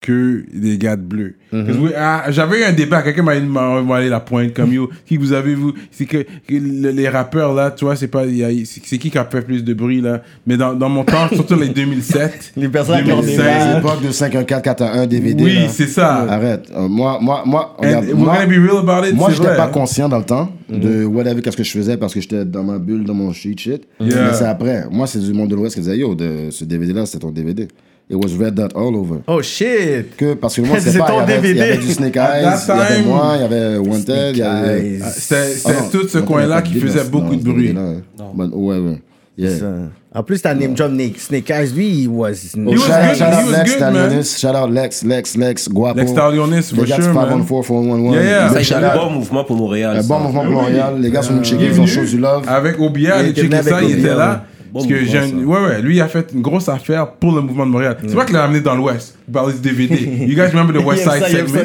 que 0.00 0.44
des 0.54 0.78
gars 0.78 0.96
de 0.96 1.02
bleu. 1.02 1.34
Que, 1.50 1.92
ah, 1.94 2.24
J'avais 2.30 2.60
eu 2.60 2.64
un 2.64 2.72
débat, 2.72 3.02
quelqu'un 3.02 3.22
m'a 3.22 3.38
m'a 3.40 3.68
envoyé 3.80 4.08
la 4.08 4.20
pointe 4.20 4.54
comme 4.54 4.72
yo, 4.72 4.88
qui 5.04 5.18
vous 5.18 5.32
avez 5.34 5.54
vu, 5.54 5.72
c'est 5.90 6.06
que, 6.06 6.18
que 6.22 6.54
le- 6.54 6.90
les 6.90 7.08
rappeurs 7.08 7.52
là, 7.52 7.70
tu 7.70 7.84
vois, 7.84 7.96
c'est 7.96 8.08
pas, 8.08 8.24
c'est 8.24 8.80
c'est 8.84 8.96
qui 8.98 9.10
qui 9.10 9.18
a 9.18 9.26
fait 9.26 9.42
plus 9.42 9.62
de 9.62 9.74
bruit 9.74 10.00
là? 10.00 10.22
Mais 10.46 10.56
dans, 10.56 10.72
dans 10.72 10.88
mon 10.88 11.04
temps, 11.04 11.28
surtout 11.30 11.56
les 11.56 11.68
2007, 11.68 12.52
Les 12.56 12.68
personnes 12.68 13.04
qui 13.04 13.12
ont 13.12 13.20
des 13.20 13.36
2016, 13.36 13.44
balles. 13.44 13.76
L'époque 13.76 14.02
de 14.02 14.10
51441 14.10 15.06
DVD. 15.06 15.44
Oui, 15.44 15.58
c'est 15.68 15.86
ça. 15.88 16.22
Arrête. 16.22 16.70
Euh, 16.74 16.88
moi, 16.88 17.18
moi, 17.20 17.42
moi, 17.44 17.76
regarde, 17.78 18.06
we're 18.06 18.16
moi, 18.16 18.34
gonna 18.36 18.46
be 18.46 18.52
real 18.70 18.78
about 18.78 19.06
it, 19.06 19.14
moi 19.14 19.28
c'est 19.30 19.36
j'étais 19.36 19.54
pas 19.56 19.68
conscient 19.68 20.08
dans 20.08 20.18
le 20.18 20.24
temps 20.24 20.50
de 20.70 21.04
whatever 21.04 21.42
qu'est-ce 21.42 21.56
que 21.58 21.64
je 21.64 21.72
faisais 21.72 21.98
parce 21.98 22.14
que 22.14 22.20
j'étais 22.22 22.46
dans 22.46 22.62
ma 22.64 22.78
bulle, 22.78 23.04
dans 23.04 23.12
mon 23.14 23.32
shit 23.34 23.60
shit. 23.60 23.82
Yeah. 24.00 24.28
Mais 24.28 24.32
c'est 24.34 24.44
après. 24.46 24.84
Moi, 24.90 25.06
c'est 25.06 25.18
du 25.18 25.34
monde 25.34 25.50
de 25.50 25.56
l'Ouest 25.56 25.74
qui 25.74 25.80
disait 25.82 25.98
yo, 25.98 26.14
de, 26.14 26.48
ce 26.50 26.64
DVD 26.64 26.94
là, 26.94 27.04
c'était 27.04 27.18
ton 27.18 27.30
DVD. 27.32 27.68
It 28.10 28.16
was 28.16 28.34
red 28.36 28.56
dot 28.56 28.74
all 28.74 28.96
over. 28.96 29.22
Oh 29.28 29.40
shit! 29.40 30.16
Que, 30.16 30.34
parce 30.34 30.56
que 30.56 30.62
C'est 30.80 30.90
sait 30.90 30.98
pas, 30.98 31.06
ton 31.06 31.22
il 31.24 31.30
y, 31.30 31.32
avait, 31.32 31.50
il 31.52 31.56
y 31.56 31.60
avait 31.60 31.76
du 31.76 31.92
Snake 31.92 32.16
Eyes, 32.16 32.42
il 32.42 32.74
y 32.74 32.80
avait 32.80 33.02
moi, 33.02 33.34
il 33.36 33.40
y 33.42 33.44
avait 33.44 33.76
Wanted, 33.78 34.30
il 34.32 34.38
y 34.38 34.42
avait... 34.42 34.80
Eyes. 34.80 35.02
C'était 35.14 35.54
c'était 35.54 35.74
Ah 35.78 35.88
tout 35.92 36.08
ce 36.08 36.18
coin-là 36.18 36.60
qui 36.60 36.74
faisait 36.74 36.86
business 36.86 37.08
beaucoup 37.10 37.36
de 37.36 37.42
bruit. 37.44 37.72
But 37.72 38.50
whatever. 38.52 38.98
Yeah. 39.38 39.90
En 40.12 40.24
plus, 40.24 40.42
t'as 40.42 40.54
name 40.54 40.74
drop 40.74 40.90
Snake, 40.90 41.20
Snake 41.20 41.50
Eyes, 41.50 41.72
lui, 41.72 42.02
il 42.02 42.08
was. 42.08 42.32
He 42.52 42.58
was 42.58 42.78
shout, 42.78 43.00
good, 43.06 43.16
shout 43.16 43.32
out 43.32 43.46
was 43.46 43.52
Lex. 43.52 43.70
Stalionis, 43.76 44.38
shout 44.38 44.56
out 44.56 44.70
Lex, 44.70 45.04
Lex, 45.04 45.36
Lex, 45.36 45.68
Guapo. 45.68 46.00
Lex 46.00 46.10
Stalionis, 46.10 46.62
for 46.62 46.82
Les 46.82 46.88
gars 46.90 46.98
de 46.98 47.02
sure, 47.04 47.14
man. 47.14 47.44
514 47.46 47.66
411. 47.66 48.14
Yeah, 48.16 48.22
yeah. 48.24 48.64
Ça, 48.64 48.76
un 48.76 48.82
out. 48.82 48.94
bon 48.96 49.10
mouvement 49.10 49.44
pour 49.44 49.56
Montréal. 49.56 49.96
Un 49.98 50.02
bon 50.02 50.18
mouvement 50.18 50.42
pour 50.42 50.52
Montréal. 50.52 50.94
Les 50.98 51.10
gars 51.12 51.22
sont 51.22 51.34
venus 51.34 51.48
checker, 51.48 51.66
ils 51.66 51.80
ont 51.80 51.86
show 51.86 52.04
du 52.04 52.18
love. 52.18 52.42
Avec 52.48 52.80
Obia, 52.80 53.20
Il 53.20 53.26
il 53.26 53.30
était 53.30 53.42
checkait 53.42 53.56
venu 53.60 53.70
ça, 53.70 53.82
il 53.82 53.98
était 54.00 54.14
là. 54.16 54.46
Bon 54.72 54.80
Parce 54.80 54.86
que 54.92 55.04
j'ai 55.04 55.18
un- 55.18 55.44
ouais, 55.44 55.60
ouais, 55.66 55.82
lui 55.82 55.96
il 55.96 56.00
a 56.00 56.06
fait 56.08 56.28
une 56.32 56.42
grosse 56.42 56.68
affaire 56.68 57.06
pour 57.12 57.32
le 57.34 57.40
mouvement 57.40 57.66
de 57.66 57.72
Montréal. 57.72 57.96
C'est 58.06 58.14
moi 58.14 58.24
qui 58.24 58.32
l'ai 58.32 58.38
amené 58.38 58.60
dans 58.60 58.74
l'Ouest. 58.76 59.16
Parlait 59.32 59.52
du 59.54 59.60
DVD. 59.60 59.94
You 60.26 60.34
guys 60.36 60.50
remember 60.52 60.72
the 60.80 60.84
West 60.86 61.02
Side 61.02 61.24
segment? 61.24 61.60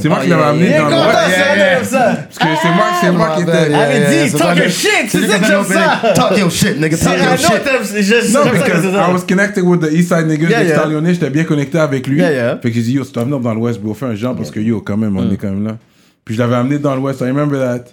C'est 0.00 0.08
moi 0.08 0.18
qui 0.20 0.28
l'avais 0.28 0.40
yeah, 0.42 0.48
amené 0.48 0.78
dans 0.78 0.88
l'Ouest. 0.88 1.28
Yeah, 1.28 1.56
yeah. 1.56 1.84
ça. 1.84 1.98
Parce 1.98 2.38
que 2.38 2.58
c'est 2.62 2.68
moi, 2.68 2.84
c'est 3.00 3.10
moi 3.12 3.28
qui 3.36 3.42
Yeah, 3.44 3.96
étais. 3.96 4.28
c'est 4.28 4.38
talk 4.38 4.56
your 4.56 4.68
shit, 4.68 4.90
c'est 5.08 5.18
c'est 5.20 5.26
ça 5.26 5.38
que 5.38 5.44
j'aime 5.46 5.64
ça. 5.64 6.12
Talk 6.14 6.38
your 6.38 6.50
shit, 6.50 6.80
nigga, 6.80 6.96
talk 6.96 7.18
your 7.18 7.36
shit. 7.36 8.32
Non, 8.32 8.40
parce 8.44 8.62
que 8.62 8.72
I 8.72 9.12
was 9.12 9.24
connected 9.28 9.62
with 9.64 9.80
the 9.80 9.92
East 9.92 10.08
Side 10.08 10.26
niggas 10.26 10.48
Yeah, 10.48 10.62
de 10.62 10.68
yeah. 10.68 10.78
Stalionis, 10.78 11.14
j'étais 11.14 11.30
bien 11.30 11.44
connecté 11.44 11.78
avec 11.78 12.06
lui. 12.06 12.18
Yeah, 12.18 12.32
yeah. 12.32 12.58
Fait 12.62 12.70
que 12.70 12.74
j'ai 12.76 12.82
dit, 12.82 12.92
yo, 12.94 13.04
si 13.04 13.12
tu 13.12 13.18
vas 13.18 13.24
venir 13.24 13.40
dans 13.40 13.54
l'Ouest, 13.54 13.80
bro, 13.80 13.94
fais 13.94 14.06
un 14.06 14.14
genre 14.14 14.36
parce 14.36 14.50
que 14.50 14.60
yo, 14.60 14.80
quand 14.80 14.96
même, 14.96 15.16
on 15.16 15.30
est 15.32 15.36
quand 15.36 15.48
même 15.50 15.64
là. 15.64 15.76
Puis 16.24 16.34
je 16.34 16.40
l'avais 16.40 16.56
amené 16.56 16.78
dans 16.78 16.94
l'Ouest, 16.94 17.20
I 17.20 17.24
remember 17.24 17.58
that. 17.60 17.84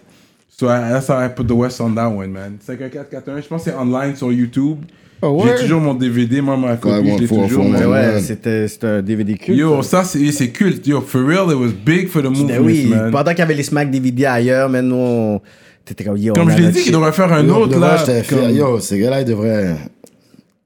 So 0.55 0.67
I, 0.69 0.89
that's 0.91 1.07
how 1.07 1.17
I 1.17 1.29
put 1.29 1.47
the 1.47 1.55
West 1.55 1.81
on 1.81 1.95
that 1.95 2.07
one, 2.07 2.31
man. 2.31 2.57
5441, 2.59 3.41
je 3.41 3.47
pense 3.47 3.63
que 3.63 3.71
c'est 3.71 3.75
online 3.75 4.15
sur 4.15 4.31
YouTube. 4.31 4.79
Oh, 5.25 5.41
J'ai 5.43 5.51
ouais? 5.51 5.59
toujours 5.61 5.79
mon 5.81 5.93
DVD, 5.93 6.41
moi, 6.41 6.57
ma 6.57 6.75
copie, 6.75 7.09
je 7.15 7.21
l'ai 7.21 7.27
toujours. 7.27 7.63
Mais 7.65 7.85
ouais, 7.85 8.19
c'était 8.21 8.67
c'était 8.67 8.87
un 8.87 9.01
DVD 9.01 9.35
culte. 9.37 9.57
Yo, 9.57 9.81
ça, 9.81 10.03
c'est 10.03 10.31
c'est 10.31 10.49
culte. 10.49 10.85
Yo, 10.85 10.99
for 11.01 11.21
real, 11.25 11.49
it 11.49 11.55
was 11.57 11.71
big 11.71 12.09
for 12.09 12.21
the 12.21 12.25
Ben 12.47 12.59
oui, 12.61 12.85
man. 12.87 13.09
pendant 13.09 13.31
qu'il 13.31 13.39
y 13.39 13.41
avait 13.43 13.53
les 13.55 13.63
Smack 13.63 13.89
DVD 13.89 14.25
ailleurs, 14.25 14.69
mais 14.69 14.81
nous, 14.81 14.95
on- 14.95 15.41
t'étais 15.85 16.03
comme 16.03 16.17
yo. 16.17 16.33
Comme 16.33 16.51
je 16.51 16.57
l'ai 16.57 16.71
dit, 16.71 16.79
il 16.79 16.83
shit. 16.85 16.93
devrait 16.93 17.13
faire 17.13 17.31
un 17.31 17.43
Yo, 17.45 17.55
autre, 17.55 17.79
là. 17.79 18.03
comme- 18.29 18.49
Yo, 18.55 18.79
ces 18.79 18.99
gars-là, 18.99 19.21
ils 19.21 19.25
devraient... 19.25 19.75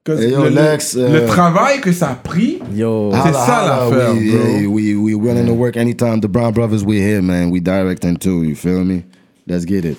Hey, 0.10 0.32
yo, 0.32 0.44
le, 0.46 0.50
Lex, 0.50 0.96
le- 0.96 1.02
euh, 1.04 1.22
le 1.22 1.26
travail 1.28 1.80
que 1.82 1.92
ça 1.92 2.10
a 2.12 2.16
pris. 2.16 2.60
C'est 2.74 3.34
ça, 3.34 3.90
l'affaire, 3.92 4.14
we, 4.16 4.32
bro. 4.32 4.48
hey, 4.48 4.66
we, 4.66 4.96
we 4.96 5.14
willing 5.16 5.46
to 5.46 5.54
work 5.54 5.76
anytime. 5.78 6.20
The 6.22 6.28
Brown 6.28 6.52
Brothers, 6.54 6.84
we 6.84 6.98
here, 6.98 7.22
man. 7.22 7.52
We 7.52 7.60
directing 7.62 8.16
too, 8.18 8.44
you 8.44 8.56
feel 8.56 8.84
me? 8.86 9.04
Let's 9.48 9.66
get 9.66 9.80
it. 9.80 9.98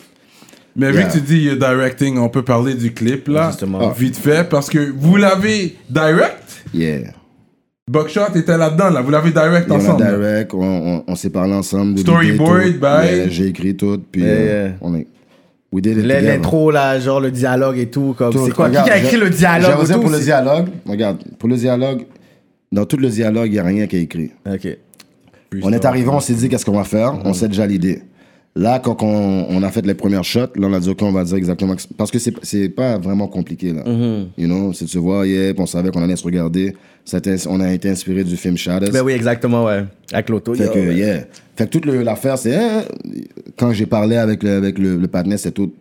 mais 0.76 0.92
vu 0.92 1.02
que 1.04 1.12
tu 1.12 1.20
dis 1.20 1.48
directing, 1.56 2.18
on 2.18 2.28
peut 2.28 2.42
parler 2.42 2.74
du 2.74 2.92
clip, 2.92 3.28
là, 3.28 3.48
Justement. 3.48 3.90
vite 3.90 4.16
fait, 4.16 4.48
parce 4.48 4.68
que 4.68 4.78
vous 4.96 5.16
l'avez 5.16 5.76
direct, 5.88 6.64
Yeah. 6.74 7.12
Buckshot 7.90 8.34
était 8.36 8.58
là-dedans, 8.58 8.90
là, 8.90 9.00
vous 9.00 9.10
l'avez 9.10 9.30
direct 9.30 9.70
ensemble. 9.70 10.04
là. 10.04 10.10
direct, 10.18 10.52
on, 10.52 10.60
on, 10.62 11.04
on 11.08 11.14
s'est 11.16 11.30
parlé 11.30 11.54
ensemble. 11.54 11.98
Storyboard, 12.00 12.74
bye. 12.78 13.30
J'ai 13.30 13.46
écrit 13.46 13.74
tout, 13.74 13.98
puis 14.12 14.20
Yeah, 14.20 14.30
euh, 14.30 14.66
yeah. 14.68 14.76
on 14.82 14.94
est... 14.94 15.06
We 15.72 15.82
did 15.82 15.98
it 15.98 16.04
L- 16.04 16.08
together. 16.10 16.34
L'intro, 16.34 16.70
là, 16.70 16.98
genre 16.98 17.20
le 17.20 17.30
dialogue 17.30 17.78
et 17.78 17.86
tout. 17.90 18.14
comme. 18.16 18.32
C'est 18.32 18.52
quoi? 18.52 18.68
Regarde, 18.68 18.86
Qui 18.86 18.92
a 18.92 18.98
écrit 18.98 19.16
je- 19.16 19.20
le 19.20 19.26
je 19.26 19.30
vais 19.32 19.36
dialogue 19.38 19.76
vous 19.76 19.82
et 19.82 19.86
dire 19.86 19.94
tout, 19.96 20.00
pour 20.02 20.10
le 20.10 20.18
dialogue, 20.20 20.66
regarde, 20.86 21.18
pour 21.38 21.48
le 21.48 21.56
dialogue, 21.56 22.06
dans 22.72 22.84
tout 22.86 22.96
le 22.96 23.08
dialogue, 23.08 23.46
il 23.48 23.52
n'y 23.52 23.58
a 23.58 23.64
rien 23.64 23.86
qui 23.86 23.96
est 23.96 24.02
écrit. 24.02 24.30
Ok. 24.50 24.66
On 25.62 25.72
est 25.72 25.84
arrivé, 25.84 26.08
on 26.10 26.20
s'est 26.20 26.32
dit 26.34 26.48
qu'est-ce 26.48 26.64
qu'on 26.64 26.76
va 26.76 26.84
faire, 26.84 27.14
on 27.24 27.32
sait 27.34 27.48
déjà 27.48 27.66
l'idée. 27.66 28.02
Là, 28.56 28.80
quand 28.80 29.02
on, 29.02 29.46
on 29.48 29.62
a 29.62 29.70
fait 29.70 29.86
les 29.86 29.94
premières 29.94 30.24
shots, 30.24 30.56
là, 30.56 30.66
on 30.66 30.72
a 30.72 30.80
dit, 30.80 30.88
OK, 30.88 31.02
on 31.02 31.12
va 31.12 31.22
dire 31.22 31.36
exactement. 31.36 31.76
Parce 31.96 32.10
que 32.10 32.18
c'est 32.18 32.34
c'est 32.42 32.68
pas 32.68 32.98
vraiment 32.98 33.28
compliqué, 33.28 33.72
là. 33.72 33.84
You 34.36 34.46
know, 34.46 34.72
c'est 34.72 34.86
tu 34.86 34.98
vois, 34.98 35.26
yeah, 35.26 35.52
puis 35.52 35.62
on 35.62 35.66
savait 35.66 35.90
qu'on 35.90 36.02
allait 36.02 36.16
se 36.16 36.24
regarder. 36.24 36.74
On 37.48 37.60
a 37.60 37.72
été 37.72 37.88
inspiré 37.88 38.24
du 38.24 38.36
film 38.36 38.56
Shadows. 38.56 38.90
Ben 38.90 39.02
oui, 39.02 39.12
exactement, 39.12 39.64
ouais. 39.64 39.84
Avec 40.12 40.28
l'auto. 40.28 40.54
Fait 40.54 40.64
yo, 40.66 40.72
que, 40.72 40.78
ouais. 40.78 40.96
yeah. 40.96 41.24
Fait 41.56 41.66
que 41.66 41.70
toute 41.78 41.86
l'affaire, 41.86 42.36
c'est. 42.36 42.56
hein, 42.56 42.82
quand 43.56 43.72
j'ai 43.72 43.86
parlé 43.86 44.16
avec 44.16 44.42
le, 44.42 44.50
avec 44.50 44.78
le, 44.78 44.96
le 44.96 45.08
partenaire, 45.08 45.38
c'était 45.38 45.52
tout 45.52 45.72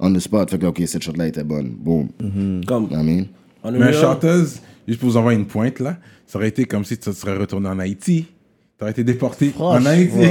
on 0.00 0.12
the 0.12 0.18
spot. 0.18 0.50
Fait 0.50 0.58
que, 0.58 0.66
OK, 0.66 0.82
cette 0.86 1.02
shot-là 1.02 1.28
était 1.28 1.44
bonne. 1.44 1.70
Boom. 1.70 2.08
Comme, 2.66 2.88
I 2.90 2.96
mean? 2.96 3.24
en 3.62 3.72
Mais 3.72 3.92
chanteuse, 3.92 4.60
juste 4.88 4.98
pour 5.00 5.10
vous 5.10 5.16
envoyer 5.16 5.38
une 5.38 5.46
pointe 5.46 5.78
là, 5.80 5.96
ça 6.26 6.38
aurait 6.38 6.48
été 6.48 6.64
comme 6.64 6.84
si 6.84 6.98
tu 6.98 7.12
serais 7.12 7.36
retourné 7.36 7.68
en 7.68 7.78
Haïti. 7.78 8.26
Tu 8.82 8.84
aurais 8.84 8.90
été 8.90 9.04
déporté 9.04 9.52
en. 9.60 9.86
Haïti. 9.86 10.12
Là, 10.18 10.28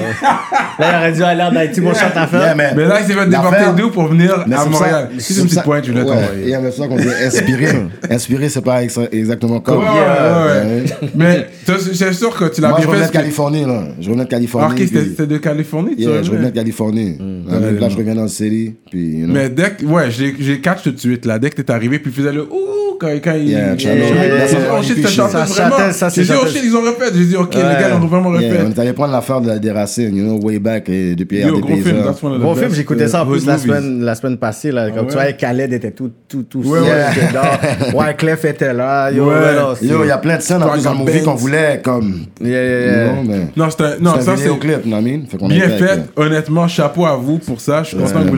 il 0.79 0.95
aurait 0.97 1.11
dû 1.13 1.23
aller 1.23 1.41
en 1.43 1.55
Haïti, 1.55 1.79
mon 1.79 1.93
chante 1.93 2.17
à 2.17 2.27
faire. 2.27 2.41
Yeah, 2.41 2.55
mais- 2.55 2.75
là, 2.85 2.97
il 2.99 3.05
s'est 3.05 3.13
fait 3.13 3.29
déporter 3.29 3.63
d'où 3.77 3.89
pour 3.91 4.07
venir 4.07 4.43
Mais 4.45 4.55
à 4.57 4.65
Montréal? 4.65 5.09
C'est 5.19 5.35
une 5.39 5.45
petite 5.45 5.63
pointe, 5.63 5.85
je 5.85 5.91
voulais 5.93 6.03
t'envoyer. 6.03 6.43
Il 6.43 6.49
y 6.49 6.53
a 6.53 6.59
même 6.59 6.71
ça 6.73 6.85
qu'on 6.89 6.97
dit 6.97 7.07
inspiré. 7.25 7.67
inspiré, 8.09 8.49
c'est 8.49 8.61
pas 8.61 8.83
exa- 8.83 9.07
exactement 9.13 9.61
comme. 9.61 9.77
Ouais, 9.79 9.85
ouais, 9.85 9.89
ouais, 9.89 10.83
ouais. 11.01 11.09
Mais 11.15 11.47
c'est 11.63 12.11
sûr 12.13 12.35
que 12.37 12.53
tu 12.53 12.59
l'as 12.59 12.69
Moi, 12.69 12.79
bien 12.79 12.83
je 12.85 12.89
revenais 12.89 13.05
fait. 13.05 13.11
de 13.11 13.13
Californie, 13.13 13.65
là. 13.65 13.83
Je 14.01 14.07
revenais 14.09 14.23
de 14.25 14.27
Ah, 14.27 14.31
Californie. 14.35 14.81
ok, 14.83 14.87
puis- 14.89 14.99
c'était 15.11 15.27
de 15.27 15.37
Californie, 15.37 15.95
tu 15.95 16.01
Yeah, 16.01 16.21
je 16.23 16.31
revenais? 16.31 16.49
de 16.49 16.55
Californie. 16.55 17.17
Ah, 17.49 17.53
mais 17.61 17.79
Là, 17.79 17.87
je 17.89 17.95
reviens 17.97 18.15
dans 18.15 18.23
le 18.23 18.27
série. 18.27 18.75
Mais 18.93 19.49
dès 19.49 19.69
que, 19.71 19.85
ouais, 19.85 20.11
j'ai 20.11 20.59
catch 20.59 20.83
tout 20.83 20.91
de 20.91 20.99
suite 20.99 21.25
là. 21.25 21.39
Dès 21.39 21.51
que 21.51 21.61
t'es 21.61 21.71
arrivé, 21.71 21.99
puis 21.99 22.11
il 22.11 22.17
faisait 22.17 22.33
le 22.33 22.43
ouh 22.43 22.80
quand, 22.99 23.07
quand 23.23 23.33
il. 23.35 23.49
Yeah, 23.49 23.73
il- 23.73 23.79
Channel, 23.79 24.03
J'ai 24.03 24.13
dit, 24.13 24.17
yeah, 24.19 24.45
yeah, 24.47 24.75
oh 24.77 24.81
shit, 24.83 24.97
yeah, 24.97 25.07
ça 25.07 25.11
chantait 25.13 25.31
ça 25.31 25.43
vraiment. 25.45 25.77
chantait, 25.77 25.91
ça, 25.93 26.09
c'est 26.09 26.23
J'ai 26.23 26.33
dit, 26.33 26.39
oh 26.41 26.47
shit, 26.47 26.61
ils 26.63 26.75
ont 26.75 26.81
refait. 26.81 27.11
J'ai 27.13 27.25
dit, 27.25 27.35
ok, 27.35 27.53
les 27.55 27.61
Ouais. 27.61 27.67
gars, 27.79 27.89
ils 27.89 27.93
ont 27.95 27.99
vraiment 28.07 28.39
Yeah, 28.39 28.49
refait. 28.51 28.63
on 28.65 28.69
est 28.71 28.79
allé 28.79 28.93
prendre 28.93 29.11
l'affaire 29.13 29.41
de- 29.41 29.57
des 29.57 29.71
racines, 29.71 30.15
you 30.15 30.23
know, 30.23 30.39
way 30.41 30.59
back, 30.59 30.89
et 30.89 31.15
depuis 31.15 31.39
Yo, 31.39 31.47
RDP. 31.55 31.61
gros 31.61 31.75
film, 31.77 32.03
that's 32.03 32.23
one 32.23 32.33
of 32.33 32.39
the 32.39 32.41
Bon 32.41 32.49
best, 32.53 32.63
film, 32.63 32.73
j'écoutais 32.75 33.07
ça 33.07 33.23
en 33.23 33.27
euh, 33.27 33.31
plus 33.31 33.45
la 33.45 33.57
semaine, 33.57 34.01
la 34.03 34.15
semaine 34.15 34.37
passée. 34.37 34.71
Là, 34.71 34.89
comme 34.91 34.99
ouais? 35.05 35.07
tu 35.07 35.13
vois, 35.13 35.31
Khaled 35.33 35.73
était 35.73 35.91
tout, 35.91 36.11
tout, 36.27 36.43
tout 36.43 36.59
Ouais, 36.59 36.79
seul, 36.79 36.83
ouais. 36.83 37.05
il 37.17 37.23
était 37.23 37.33
là. 37.33 37.59
Wyclef 37.93 38.45
était 38.45 38.73
là. 38.73 39.11
Yo, 39.11 39.25
Ouais. 39.27 39.35
ouais, 39.35 39.99
il 40.03 40.07
y 40.07 40.11
a 40.11 40.17
plein 40.17 40.37
de 40.37 40.41
scènes 40.41 40.57
en 40.63 40.65
Toi, 40.67 40.73
plus 40.73 40.83
dans 40.83 40.93
le 40.93 40.97
movie 40.99 41.21
qu'on 41.23 41.35
voulait, 41.35 41.81
comme. 41.83 42.25
Non, 42.41 43.65
un, 43.65 44.35
vidéoclip, 44.35 44.75
a 44.93 45.01
bien 45.47 45.69
fait. 45.69 45.83
euh, 45.83 45.97
Honnêtement, 46.15 46.67
chapeau 46.67 47.05
à 47.05 47.15
vous 47.15 47.37
pour 47.39 47.59
ça. 47.61 47.83
Je 47.83 47.89
suis 47.89 47.97
content 47.97 48.19
Ouais, 48.19 48.25
que 48.25 48.29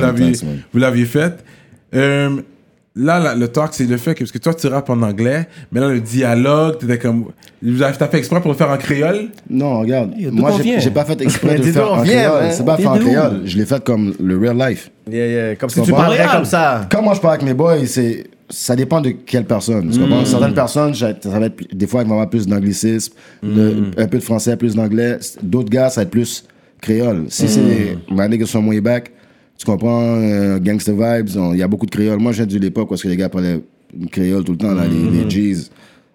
vous 0.71 0.79
l'aviez 0.79 1.05
fait. 1.05 1.33
Euh, 1.95 2.29
là, 2.95 3.19
là, 3.19 3.35
le 3.35 3.47
talk, 3.47 3.69
c'est 3.73 3.85
le 3.85 3.97
fait 3.97 4.13
que, 4.13 4.19
parce 4.19 4.31
que 4.31 4.37
toi, 4.37 4.53
tu 4.53 4.67
rappes 4.67 4.89
en 4.89 5.01
anglais, 5.01 5.47
mais 5.71 5.79
là, 5.79 5.87
le 5.89 5.99
dialogue, 5.99 6.77
t'étais 6.77 6.99
comme, 6.99 7.25
t'as 7.79 7.93
fait 8.07 8.17
exprès 8.17 8.39
pour 8.41 8.51
le 8.51 8.57
faire 8.57 8.69
en 8.69 8.77
créole? 8.77 9.29
Non, 9.49 9.79
regarde, 9.79 10.11
moi 10.31 10.51
j'ai 10.61 10.91
pas 10.91 11.05
fait 11.05 11.19
exprès 11.21 11.57
de 11.57 11.63
le 11.65 11.71
faire 11.71 11.91
en 11.93 12.03
créole. 12.03 12.43
C'est 12.51 12.65
pas 12.65 12.77
fait 12.77 12.85
en 12.87 12.97
créole. 12.97 13.41
Je 13.45 13.57
l'ai 13.57 13.65
fait 13.65 13.83
comme 13.83 14.13
le 14.19 14.37
real 14.37 14.57
life. 14.57 14.91
Yeah, 15.11 15.27
yeah. 15.27 15.55
Comme 15.55 15.69
si 15.69 15.81
Tu 15.81 15.91
parlerais 15.91 16.27
comme 16.31 16.45
ça. 16.45 16.87
Quand 16.89 17.01
moi 17.01 17.13
je 17.13 17.19
parle 17.19 17.33
avec 17.35 17.45
mes 17.45 17.53
boys, 17.53 17.85
c'est 17.85 18.25
ça 18.49 18.75
dépend 18.75 19.01
de 19.01 19.09
quelle 19.09 19.45
personne. 19.45 19.89
Tu 19.89 19.97
Mm. 19.99 20.03
comprends? 20.03 20.25
Certaines 20.25 20.53
personnes, 20.53 20.93
ça 20.93 21.13
va 21.25 21.45
être 21.47 21.75
des 21.75 21.87
fois 21.87 22.01
y 22.01 22.05
avoir 22.05 22.29
plus 22.29 22.45
d'anglicisme, 22.45 23.13
Mm. 23.41 23.91
un 23.97 24.07
peu 24.07 24.19
de 24.19 24.23
français, 24.23 24.55
plus 24.55 24.75
d'anglais. 24.75 25.17
D'autres 25.41 25.69
gars, 25.69 25.89
ça 25.89 26.01
va 26.01 26.03
être 26.03 26.11
plus 26.11 26.45
créole. 26.79 27.25
Si 27.29 27.45
Mm. 27.45 27.47
c'est 27.47 27.97
ma 28.13 28.27
niggas 28.27 28.45
from 28.45 28.67
way 28.67 28.79
back, 28.81 29.11
tu 29.63 29.71
comprends? 29.71 30.01
euh, 30.17 30.59
gangster 30.59 30.93
vibes, 30.93 31.29
il 31.53 31.57
y 31.57 31.63
a 31.63 31.67
beaucoup 31.67 31.85
de 31.85 31.91
créole. 31.91 32.19
Moi, 32.19 32.31
j'ai 32.33 32.45
de 32.45 32.57
l'époque 32.59 32.91
où 32.91 32.93
est-ce 32.95 33.03
que 33.03 33.07
les 33.07 33.17
gars 33.17 33.29
parlaient 33.29 33.61
créole 34.11 34.43
tout 34.43 34.53
le 34.53 34.57
temps, 34.57 34.73
là, 34.73 34.85
les, 34.87 34.95
Mm. 34.97 35.13
les 35.13 35.29
G's. 35.29 35.69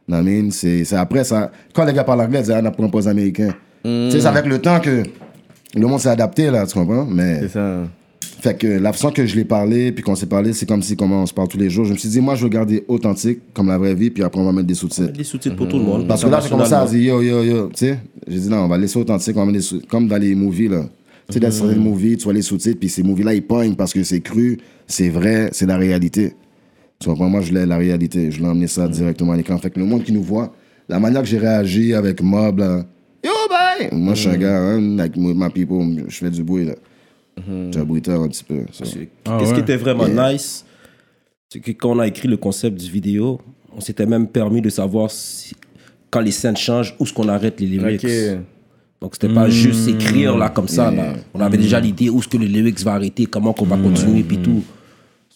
You 0.09 0.14
know 0.14 0.16
what 0.16 0.22
I 0.30 0.42
mean? 0.42 0.51
C'est 0.51 0.84
c'est 0.84 0.96
après 0.96 1.24
ça. 1.24 1.51
Quand 1.74 1.84
les 1.84 1.92
gars 1.92 2.05
parlent 2.05 2.20
anglais, 2.22 2.40
ils 2.40 2.42
disent, 2.42 2.51
ah, 2.53 2.70
pas 2.70 2.99
aux 2.99 3.09
Américains. 3.09 3.55
Mm. 3.84 4.07
Tu 4.07 4.11
sais, 4.12 4.20
c'est 4.20 4.26
avec 4.26 4.46
le 4.46 4.59
temps 4.59 4.80
que 4.80 5.03
le 5.74 5.86
monde 5.86 6.01
s'est 6.01 6.09
adapté, 6.09 6.51
là, 6.51 6.66
tu 6.66 6.74
comprends? 6.74 7.07
Mais. 7.07 7.40
C'est 7.42 7.49
ça. 7.49 7.84
Fait 8.40 8.57
que 8.57 8.66
la 8.68 8.92
façon 8.92 9.11
que 9.11 9.26
je 9.26 9.34
l'ai 9.34 9.44
parlé, 9.44 9.90
puis 9.90 10.05
qu'on 10.05 10.14
s'est 10.14 10.26
parlé, 10.26 10.53
c'est 10.53 10.64
comme 10.66 10.80
si 10.80 10.96
comment 10.96 11.22
on 11.22 11.26
se 11.26 11.34
parle 11.34 11.49
tous 11.49 11.59
les 11.59 11.70
jours. 11.70 11.84
Je 11.84 11.92
me 11.92 11.99
suis 11.99 12.09
dit, 12.09 12.20
moi, 12.20 12.36
je 12.36 12.44
veux 12.44 12.49
garder 12.49 12.84
authentique, 12.86 13.40
comme 13.53 13.66
la 13.66 13.78
vraie 13.78 13.96
vie, 13.96 14.11
puis 14.11 14.22
après, 14.22 14.40
on 14.40 14.44
va 14.44 14.53
mettre 14.53 14.68
des 14.68 14.74
sous-titres. 14.74 15.12
Des 15.12 15.24
sous-titres 15.24 15.57
pour 15.57 15.66
tout 15.66 15.78
le 15.78 15.84
monde. 15.84 16.07
Parce 16.07 16.22
que 16.22 16.28
là, 16.28 16.38
j'ai 16.40 16.49
commencé 16.49 16.72
à 16.72 16.86
dire, 16.86 17.01
yo, 17.03 17.20
yo, 17.20 17.42
yo, 17.42 17.66
tu 17.68 17.86
sais? 17.86 17.99
J'ai 18.28 18.38
dit, 18.38 18.49
non, 18.49 18.59
on 18.59 18.68
va 18.68 18.78
laisser 18.78 18.96
authentique, 18.99 19.36
on 19.36 19.40
va 19.40 19.46
mettre 19.46 19.59
des 19.59 19.62
sous 19.64 19.80
comme 19.88 20.07
dans 20.07 20.18
les 20.18 20.36
movies, 20.36 20.68
là. 20.68 20.84
Tu 21.29 21.35
sais, 21.35 21.41
dans 21.41 21.51
certains 21.51 21.74
movies, 21.76 22.16
tu 22.16 22.24
vois 22.24 22.33
les 22.33 22.41
sous-titres, 22.43 22.79
puis 22.81 22.89
ces 22.89 23.03
movies-là, 23.03 23.35
ils 23.35 23.43
pognent 23.47 23.74
parce 23.74 23.93
que 23.93 24.03
c'est 24.03 24.20
cru, 24.20 24.57
c'est 24.87 25.11
vrai, 25.11 25.51
c'est 25.53 25.66
la 25.66 25.76
réalité. 25.76 26.35
Tu 26.99 27.09
comprends? 27.09 27.29
Moi, 27.29 27.43
je 27.43 27.53
l'ai 27.53 27.66
la 27.66 27.76
réalité. 27.76 28.31
Je 28.31 28.41
l'ai 28.41 28.47
emmené 28.47 28.66
ça 28.66 28.89
directement 28.89 29.33
à 29.33 29.37
l'écran. 29.37 29.59
Fait 29.59 29.70
que 29.70 29.79
le 29.79 29.85
monde 29.85 30.03
qui 30.05 30.12
nous 30.12 30.22
voit, 30.22 30.55
la 30.89 30.99
manière 30.99 31.20
que 31.22 31.29
j'ai 31.29 31.39
réagi 31.39 31.93
avec 31.93 32.22
Mob, 32.22 32.59
là, 32.61 32.85
yo, 33.22 33.31
bye! 33.51 33.89
Moi, 33.93 34.14
je 34.14 34.20
suis 34.20 34.31
un 34.31 34.37
gars, 34.39 34.59
hein, 34.59 34.99
avec 34.99 35.16
my 35.16 35.51
people, 35.51 36.05
je 36.09 36.16
fais 36.16 36.31
du 36.31 36.43
bruit, 36.43 36.64
là. 36.64 36.74
J'ai 37.70 37.79
un 37.79 37.85
bruiteur 37.85 38.22
un 38.22 38.29
petit 38.29 38.43
peu. 38.43 38.62
so. 38.72 38.85
Ah 39.26 39.37
Qu'est-ce 39.39 39.51
qui 39.51 39.57
ouais. 39.57 39.61
était 39.62 39.76
vraiment 39.76 40.09
nice, 40.09 40.64
c'est 41.51 41.61
que 41.61 41.70
quand 41.72 41.91
on 41.91 41.99
a 42.01 42.07
écrit 42.09 42.26
le 42.26 42.37
concept 42.37 42.81
du 42.81 42.91
vidéo, 42.91 43.39
on 43.76 43.81
s'était 43.81 44.07
même 44.07 44.26
permis 44.26 44.61
de 44.61 44.70
savoir 44.70 45.11
si- 45.11 45.55
quand 46.11 46.20
les 46.20 46.33
scènes 46.33 46.57
changent, 46.57 46.97
où 46.99 47.05
est-ce 47.05 47.12
qu'on 47.12 47.29
arrête 47.29 47.61
les 47.61 47.66
lyrics. 47.66 48.03
Ok. 48.05 48.11
Donc 49.01 49.14
c'était 49.14 49.32
pas 49.32 49.49
juste 49.49 49.88
écrire 49.88 50.36
là 50.36 50.49
comme 50.49 50.68
ça. 50.68 50.90
Là. 50.90 51.14
On 51.34 51.40
avait 51.40 51.57
déjà 51.59 51.78
l'idée 51.80 52.09
où 52.11 52.18
est-ce 52.18 52.28
que 52.28 52.36
le 52.36 52.46
lyrics 52.46 52.80
va 52.80 52.94
arrêter, 52.94 53.26
comment 53.26 53.53
qu'on 53.53 53.64
va 53.66 53.76
continuer, 53.76 54.22
puis 54.22 54.38
tout. 54.38 54.62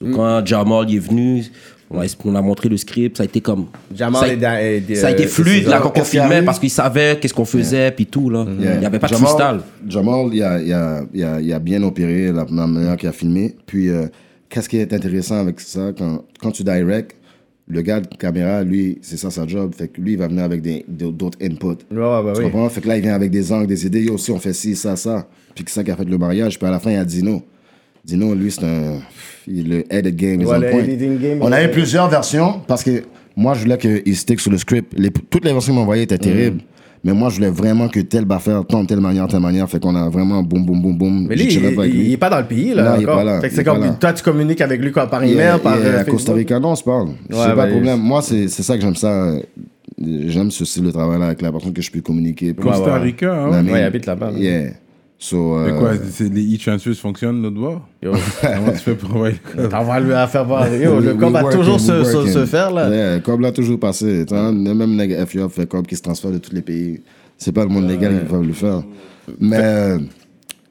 Donc, 0.01 0.17
quand 0.17 0.45
Jamal 0.45 0.93
est 0.93 0.99
venu, 0.99 1.45
on 1.89 2.01
a, 2.01 2.07
on 2.25 2.35
a 2.35 2.43
montré 2.43 2.69
le 2.69 2.77
script, 2.77 3.19
ça 3.19 3.23
a 3.23 3.27
été 3.27 3.41
comme... 3.41 3.67
Jamal 3.95 4.21
ça, 4.41 4.51
a- 4.51 4.95
ça 4.97 5.07
a 5.07 5.11
été 5.13 5.25
euh, 5.25 5.29
fluide 5.29 5.69
là 5.69 5.79
quand 5.81 5.93
on 5.97 6.03
filmait 6.05 6.43
parce 6.43 6.59
qu'il 6.59 6.71
savait 6.71 7.19
qu'est-ce 7.21 7.35
qu'on 7.35 7.45
faisait, 7.45 7.93
puis 7.93 8.07
tout. 8.07 8.29
là. 8.31 8.45
Il 8.59 8.79
n'y 8.81 8.85
avait 8.87 8.99
pas 8.99 9.07
de 9.07 9.13
Jamal- 9.13 9.29
freestyle. 9.29 9.61
Jamal, 9.89 10.27
il 10.33 10.43
a, 10.43 10.61
il 10.61 10.73
a, 10.73 11.03
il 11.15 11.23
a, 11.25 11.41
il 11.41 11.53
a 11.53 11.59
bien 11.61 11.81
opéré 11.85 12.33
la, 12.33 12.45
la 12.51 12.67
manière 12.67 12.97
qu'il 12.97 13.09
a 13.09 13.13
filmé. 13.13 13.55
Puis, 13.67 13.91
euh, 13.91 14.07
qu'est-ce 14.49 14.69
qui 14.69 14.79
est 14.79 14.93
intéressant 14.93 15.39
avec 15.39 15.61
ça, 15.61 15.93
quand, 15.97 16.25
quand 16.41 16.51
tu 16.51 16.65
direct, 16.65 17.15
le 17.69 17.81
gars 17.83 18.01
de 18.01 18.07
caméra, 18.17 18.63
lui, 18.63 18.99
c'est 19.03 19.17
ça 19.17 19.31
sa 19.31 19.47
job. 19.47 19.73
Fait 19.77 19.89
que 19.89 20.01
lui, 20.01 20.13
il 20.13 20.19
va 20.19 20.29
venir 20.29 20.45
avec 20.45 20.61
des- 20.63 20.85
d'autres 20.89 21.39
inputs. 21.43 21.67
Ouais, 21.67 21.77
bah 21.97 22.33
Tu 22.35 22.41
oui. 22.41 22.45
comprends? 22.51 22.69
Fait 22.69 22.81
que 22.81 22.89
là, 22.89 22.97
il 22.97 23.03
vient 23.03 23.15
avec 23.15 23.31
des 23.31 23.53
angles, 23.53 23.67
des 23.67 23.87
idées. 23.87 24.03
Yo, 24.03 24.15
aussi, 24.15 24.31
on 24.31 24.39
fait 24.39 24.53
ci, 24.53 24.75
ça, 24.77 24.97
ça. 24.97 25.27
Puis 25.55 25.65
c'est 25.69 25.75
ça 25.75 25.85
qui 25.85 25.91
a 25.91 25.97
fait 25.97 26.05
le 26.05 26.19
mariage. 26.19 26.59
Puis 26.59 26.67
à 26.67 26.71
la 26.71 26.81
fin, 26.81 26.91
il 26.91 26.95
y 26.95 26.97
a 26.97 27.05
Dino. 27.05 27.43
Dino, 28.05 28.35
lui, 28.35 28.51
c'est 28.51 28.65
un. 28.65 28.99
il- 29.47 29.69
Le 29.69 29.95
edit 29.95 30.13
game 30.13 30.41
is 30.41 30.45
Ouais, 30.47 30.57
on 30.57 30.59
le 30.61 31.19
game, 31.19 31.39
On 31.41 31.53
avait 31.53 31.71
plusieurs 31.71 32.09
versions 32.09 32.61
parce 32.67 32.83
que 32.83 33.03
moi, 33.37 33.55
je 33.55 33.63
voulais 33.63 33.79
qu'il 33.79 34.17
stick 34.17 34.41
sur 34.41 34.51
le 34.51 34.59
script. 34.59 34.93
Les- 34.99 35.11
toutes 35.11 35.45
les 35.45 35.53
versions 35.53 35.73
qu'il 35.73 35.79
m'envoyaient 35.81 36.03
étaient 36.03 36.19
terribles. 36.19 36.61
Mais 37.05 37.13
moi, 37.13 37.31
je 37.31 37.37
voulais 37.37 37.51
vraiment 37.51 37.89
que 37.89 37.99
tel 38.01 38.25
va 38.27 38.39
faire 38.39 38.65
tombe 38.65 38.87
telle 38.87 39.01
manière, 39.01 39.27
telle 39.27 39.41
manière. 39.41 39.69
Fait 39.69 39.81
qu'on 39.81 39.95
a 39.97 40.09
vraiment 40.09 40.43
boum, 40.43 40.65
boum, 40.65 40.81
boum, 40.81 40.97
boum. 40.97 41.27
Mais 41.29 41.35
lui, 41.35 41.45
il, 41.45 41.51
il- 41.53 41.91
lui. 41.93 42.07
il 42.07 42.13
est 42.13 42.17
pas 42.17 42.31
dans 42.31 42.39
le 42.39 42.47
pays, 42.47 42.75
là. 42.75 42.83
Non, 42.91 42.97
il 42.97 43.03
est 43.03 43.05
encore. 43.07 43.17
pas 43.17 43.25
là, 43.25 43.41
Fait 43.41 43.49
que 43.49 43.53
il 43.55 43.57
c'est 43.57 43.65
comme, 43.65 43.81
là. 43.81 43.97
toi, 43.99 44.13
tu 44.13 44.23
communiques 44.23 44.61
avec 44.61 44.81
lui 44.81 44.93
quoi, 44.93 45.09
par 45.09 45.25
email, 45.25 45.59
par 45.63 45.77
euh, 45.77 45.99
à 46.01 46.05
Costa. 46.05 46.33
Rica, 46.33 46.61
non, 46.61 46.71
on 46.71 46.77
se 46.77 46.85
parle. 46.85 47.09
Ouais, 47.09 47.15
c'est 47.31 47.37
pas 47.37 47.57
bah, 47.57 47.67
de 47.67 47.71
problème. 47.73 48.01
Moi, 48.01 48.23
c'est 48.23 48.47
c'est 48.49 48.63
ça 48.63 48.77
que 48.77 48.83
j'aime 48.83 48.95
ça. 48.95 49.35
J'aime 50.01 50.51
ce 50.51 50.65
style 50.65 50.85
de 50.85 50.91
travail-là 50.91 51.27
avec 51.27 51.43
la 51.43 51.51
personne 51.53 51.73
que 51.73 51.83
je 51.83 51.91
peux 51.91 52.01
communiquer. 52.01 52.55
Costa. 52.55 52.99
Rica, 52.99 53.33
hein? 53.47 53.65
Ouais, 53.65 53.81
il 53.81 53.85
habite 53.85 54.07
là-bas, 54.07 54.31
là. 54.31 54.39
Yeah. 54.39 54.71
So, 55.23 55.57
Mais 55.57 55.71
euh, 55.71 55.79
quoi, 55.79 55.93
c'est 56.11 56.29
les 56.29 56.57
e-transfers 56.57 56.97
fonctionnent 56.97 57.39
de 57.39 57.45
l'autre 57.45 57.61
bord? 57.61 57.89
Yo. 58.03 58.11
Comment 58.43 58.73
tu 58.73 58.79
fais 58.79 58.95
pour 58.97 59.15
envoyer 59.15 59.37
le 59.55 59.63
code? 59.63 59.71
T'envoies 59.71 60.01
lui 60.01 60.13
à 60.15 60.27
faire 60.27 60.45
voir. 60.45 60.67
Yo, 60.75 60.99
le 60.99 61.15
we 61.15 61.31
va 61.31 61.45
toujours 61.45 61.79
se, 61.79 62.03
se, 62.03 62.13
working. 62.13 62.33
se 62.33 62.45
faire, 62.45 62.73
là. 62.73 62.91
Yeah, 62.91 63.21
Cobb 63.21 63.39
l'a 63.39 63.53
toujours 63.53 63.79
passé. 63.79 64.25
tu 64.27 64.35
vois. 64.35 64.51
Même 64.51 64.97
nègre 64.97 65.25
FUA 65.25 65.49
fait 65.49 65.69
Cobb 65.69 65.87
qui 65.87 65.95
se 65.95 66.03
transfère 66.03 66.33
de 66.33 66.39
tous 66.39 66.53
les 66.53 66.61
pays. 66.61 67.03
C'est 67.39 67.53
pas 67.53 67.63
le 67.63 67.69
monde 67.71 67.89
légal 67.89 68.21
qui 68.21 68.33
va 68.33 68.43
le 68.43 68.53
faire. 68.53 68.83
Mais, 69.39 69.59
euh, 69.61 69.99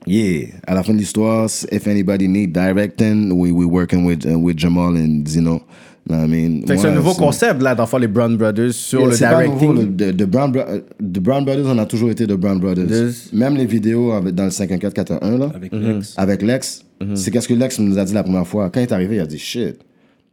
yeah, 0.06 0.47
à 0.68 0.74
la 0.74 0.84
fin 0.84 0.91
de 0.91 0.97
l'histoire, 0.97 1.45
if 1.72 1.88
anybody 1.88 2.28
need 2.28 2.52
directing, 2.52 3.32
we 3.32 3.54
we 3.54 3.66
working 3.66 4.06
with, 4.06 4.26
uh, 4.26 4.38
with 4.38 4.58
Jamal 4.58 4.97
and 4.97 5.24
Zino. 5.28 5.62
I 6.10 6.14
mean? 6.28 6.62
C'est 6.68 6.86
un 6.88 6.95
nouveau 6.95 7.14
concept, 7.14 7.62
là, 7.62 7.74
d'enfant 7.76 7.97
les 7.97 8.08
Brown 8.08 8.36
Brothers 8.36 8.74
sur 8.74 8.99
Yeah, 9.02 9.10
le 9.10 9.16
directing. 9.18 9.52
nouveau, 9.52 9.74
le- 9.74 10.14
de, 10.14 10.26
Brown, 10.26 10.52
Bro- 10.52 10.64
de 10.99 11.20
Brown 11.20 11.45
Brothers, 11.45 11.66
on 11.68 11.78
a 11.78 11.86
toujours 11.86 12.10
été 12.10 12.28
de 12.28 12.36
Brown 12.36 12.60
Brothers. 12.60 12.88
Même 13.34 13.56
les 13.56 13.66
vidéos 13.66 14.12
avec, 14.12 14.34
dans 14.36 14.45
le 14.45 14.52
51441, 14.52 15.38
là, 15.38 15.52
Avec 15.56 15.72
Lex. 15.74 16.14
avec 16.18 16.41
Lex, 16.41 16.86
c'est 17.16 17.32
qu'est-ce 17.32 17.47
que 17.47 17.54
Lex 17.54 17.80
nous 17.80 17.97
a 17.97 18.04
dit 18.04 18.14
la 18.14 18.24
première 18.24 18.47
fois? 18.47 18.70
Quand 18.70 18.80
il 18.80 18.84
est 18.84 18.91
arrivé, 18.91 19.16
il 19.18 19.22
a 19.22 19.26
dit 19.26 19.39
shit. 19.39 19.78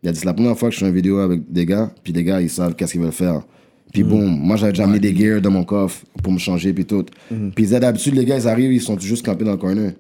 Il 0.03 0.09
a 0.09 0.13
dit 0.13 0.19
c'est 0.19 0.27
la 0.27 0.35
première 0.35 0.57
fois 0.59 0.69
que 0.69 0.75
je 0.75 0.81
fais 0.81 0.89
une 0.89 0.95
vidéo 0.95 1.19
avec 1.19 1.43
des 1.51 1.67
gars, 1.67 1.91
puis 2.03 2.13
les 2.13 2.25
gars, 2.25 2.41
ils 2.41 2.51
savent 2.51 2.75
qu'est-ce 2.75 2.93
qu'ils 2.93 3.01
veulent 3.03 3.13
faire. 3.13 3.43
Puis 3.93 4.03
boum, 4.03 4.25
moi 4.27 4.57
j'avais 4.57 4.73
déjà 4.73 4.87
mis 4.87 5.01
des 5.01 5.15
gears 5.17 5.41
dans 5.41 5.51
mon 5.51 5.65
coffre 5.65 6.03
pour 6.23 6.33
me 6.33 6.39
changer, 6.39 6.73
puis 6.73 6.85
tout. 6.85 7.05
Puis 7.29 7.37
ils 7.59 7.63
disaient, 7.65 7.81
d'habitude, 7.81 8.15
les 8.15 8.25
gars, 8.25 8.37
ils 8.37 8.47
arrivent, 8.49 8.73
ils 8.73 8.81
sont 8.83 8.99
juste 8.99 9.25
campés 9.25 9.45
dans 9.45 9.53
le 9.53 9.57
corner. 9.57 9.93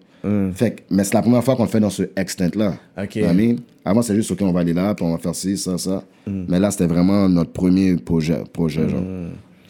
Fait 0.55 0.71
que, 0.73 0.83
mais 0.91 1.05
c'est 1.05 1.15
la 1.15 1.23
première 1.23 1.45
fois 1.45 1.57
qu'on 1.57 1.65
le 1.65 1.69
fait 1.69 1.81
dans 1.81 1.91
ce 1.91 2.05
extent-là. 2.17 2.75
Ok. 3.01 3.17
You 3.17 3.23
know 3.23 3.29
what 3.31 3.35
I 3.35 3.47
mean? 3.49 3.57
Avant, 3.85 4.03
c'est 4.03 4.15
juste, 4.15 4.31
OK, 4.31 4.39
on 4.43 4.53
va 4.53 4.61
aller 4.61 4.75
là, 4.75 4.95
puis 4.95 5.05
on 5.05 5.13
va 5.13 5.19
faire 5.19 5.35
ci, 5.35 5.57
ça, 5.57 5.79
ça. 5.79 6.03
Mais 6.27 6.59
là, 6.59 6.71
c'était 6.71 6.87
vraiment 6.87 7.29
notre 7.29 7.53
premier 7.53 7.97
projet, 7.97 8.43
projet 8.53 8.89
genre. 8.89 9.03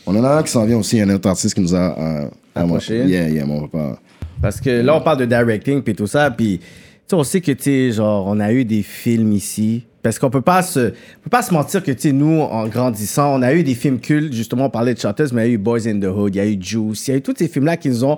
On 0.07 0.17
en 0.17 0.25
a 0.25 0.39
un 0.39 0.43
qui 0.43 0.51
s'en 0.51 0.65
vient 0.65 0.79
aussi, 0.79 0.97
il 0.97 0.99
y 1.01 1.03
a 1.03 1.07
un 1.07 1.15
autre 1.15 1.29
artiste 1.29 1.55
qui 1.55 1.61
nous 1.61 1.75
a... 1.75 1.99
euh, 1.99 2.29
Approché. 2.55 3.05
Yeah, 3.05 3.29
yeah, 3.29 3.45
mais 3.47 3.53
on 3.53 3.61
va 3.61 3.69
pas... 3.69 4.01
Parce 4.41 4.61
que 4.61 4.71
là, 4.71 4.97
on 4.97 5.01
parle 5.01 5.19
de 5.19 5.27
directing 5.27 5.83
puis 5.83 5.95
tout 5.95 6.07
ça, 6.07 6.31
puis 6.31 6.61
sais, 7.09 7.17
on 7.17 7.25
sait 7.25 7.41
que, 7.41 7.53
tu 7.53 7.93
genre, 7.93 8.27
on 8.27 8.39
a 8.41 8.53
eu 8.53 8.65
des 8.65 8.83
films 8.83 9.33
ici. 9.33 9.85
Parce 10.03 10.19
qu'on 10.19 10.31
peut 10.31 10.43
pas 10.43 10.63
se, 10.63 10.81
on 10.81 11.23
peut 11.25 11.31
pas 11.31 11.43
se 11.43 11.53
mentir 11.53 11.83
que, 11.83 11.91
tu 11.91 12.13
nous, 12.13 12.41
en 12.41 12.69
grandissant, 12.69 13.35
on 13.35 13.43
a 13.43 13.53
eu 13.53 13.63
des 13.63 13.75
films 13.75 13.99
cultes. 13.99 14.33
Justement, 14.33 14.67
on 14.67 14.71
parlait 14.71 14.95
de 14.95 14.99
chanteuses, 15.01 15.33
mais 15.33 15.47
il 15.47 15.49
y 15.49 15.51
a 15.51 15.55
eu 15.55 15.59
Boys 15.59 15.89
in 15.89 15.99
the 15.99 16.05
Hood, 16.05 16.35
il 16.35 16.39
y 16.39 16.41
a 16.41 16.47
eu 16.47 16.57
Juice, 16.61 17.09
il 17.09 17.11
y 17.11 17.15
a 17.15 17.17
eu 17.17 17.23
tous 17.23 17.35
ces 17.37 17.49
films-là 17.49 17.77
qui 17.77 17.89
nous 17.89 18.05
ont 18.05 18.17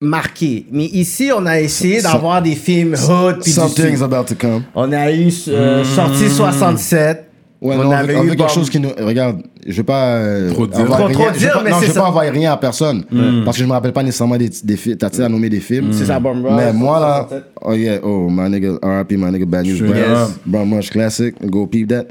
marqués. 0.00 0.66
Mais 0.70 0.84
ici, 0.86 1.30
on 1.36 1.46
a 1.46 1.60
essayé 1.60 2.02
d'avoir 2.02 2.42
des 2.42 2.54
films 2.54 2.94
hood. 2.94 3.40
puis 3.42 3.50
Something's 3.52 4.02
about 4.02 4.24
to 4.24 4.34
come. 4.34 4.62
On 4.74 4.92
a 4.92 5.10
eu 5.12 5.28
euh, 5.48 5.84
sorti 5.84 6.28
67. 6.28 7.30
Ouais, 7.62 7.76
on 7.76 7.84
non, 7.84 7.88
on 7.88 7.92
avait 7.92 8.14
on 8.16 8.24
eu 8.24 8.36
quelque 8.36 8.50
chose 8.50 8.68
qui 8.68 8.78
nous. 8.78 8.90
Regarde, 8.90 9.42
je 9.66 9.72
veux 9.78 9.84
pas. 9.84 10.16
euh, 10.16 10.50
Trop 10.52 10.66
dire. 10.66 10.84
Trop- 10.84 11.06
rien- 11.06 11.14
trop 11.14 11.24
je 11.32 11.38
dire, 11.38 11.52
pas- 11.54 11.62
mais 11.62 11.70
Non, 11.70 11.76
c'est 11.78 11.84
je 11.86 11.88
veux 11.92 11.94
ça. 11.94 12.00
pas 12.02 12.08
envoyer 12.08 12.30
rien 12.30 12.52
à 12.52 12.56
personne. 12.58 13.04
Parce 13.46 13.56
que 13.56 13.62
je 13.62 13.66
me 13.66 13.72
rappelle 13.72 13.92
pas 13.94 14.02
nécessairement 14.02 14.36
des, 14.36 14.50
des 14.62 14.76
films. 14.76 14.98
T'as 14.98 15.08
tu 15.08 15.16
sais, 15.16 15.22
à 15.22 15.30
nommer 15.30 15.48
des 15.48 15.60
films? 15.60 15.90
C'est 15.92 16.04
ça, 16.04 16.20
Bomb 16.20 16.42
Mais 16.42 16.74
moi, 16.74 17.00
là. 17.00 17.26
67. 17.28 17.44
Oh, 17.62 17.72
yeah. 17.72 17.98
Oh, 18.02 18.28
my 18.30 18.50
nigga. 18.50 18.72
RIP, 18.82 19.12
my 19.12 19.30
nigga. 19.32 19.46
Bad 19.46 19.64
News 19.64 19.78
Brown. 19.78 19.94
up. 19.96 20.30
Brown 20.44 20.68
Mush 20.68 20.90
Classic. 20.90 21.34
Go 21.46 21.66
peep 21.66 21.88
that. 21.88 22.08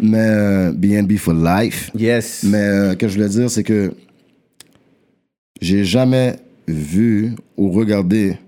Mais 0.00 0.16
euh, 0.18 0.72
BNB 0.72 1.18
for 1.18 1.34
life. 1.34 1.90
Yes. 1.94 2.42
Mais 2.44 2.56
euh, 2.56 2.90
ce 2.92 2.96
que 2.96 3.08
je 3.08 3.14
voulais 3.16 3.28
dire, 3.28 3.50
c'est 3.50 3.64
que 3.64 3.92
j'ai 5.60 5.84
jamais 5.84 6.36
vu 6.66 7.32
ou 7.56 7.70
regardé 7.70 8.38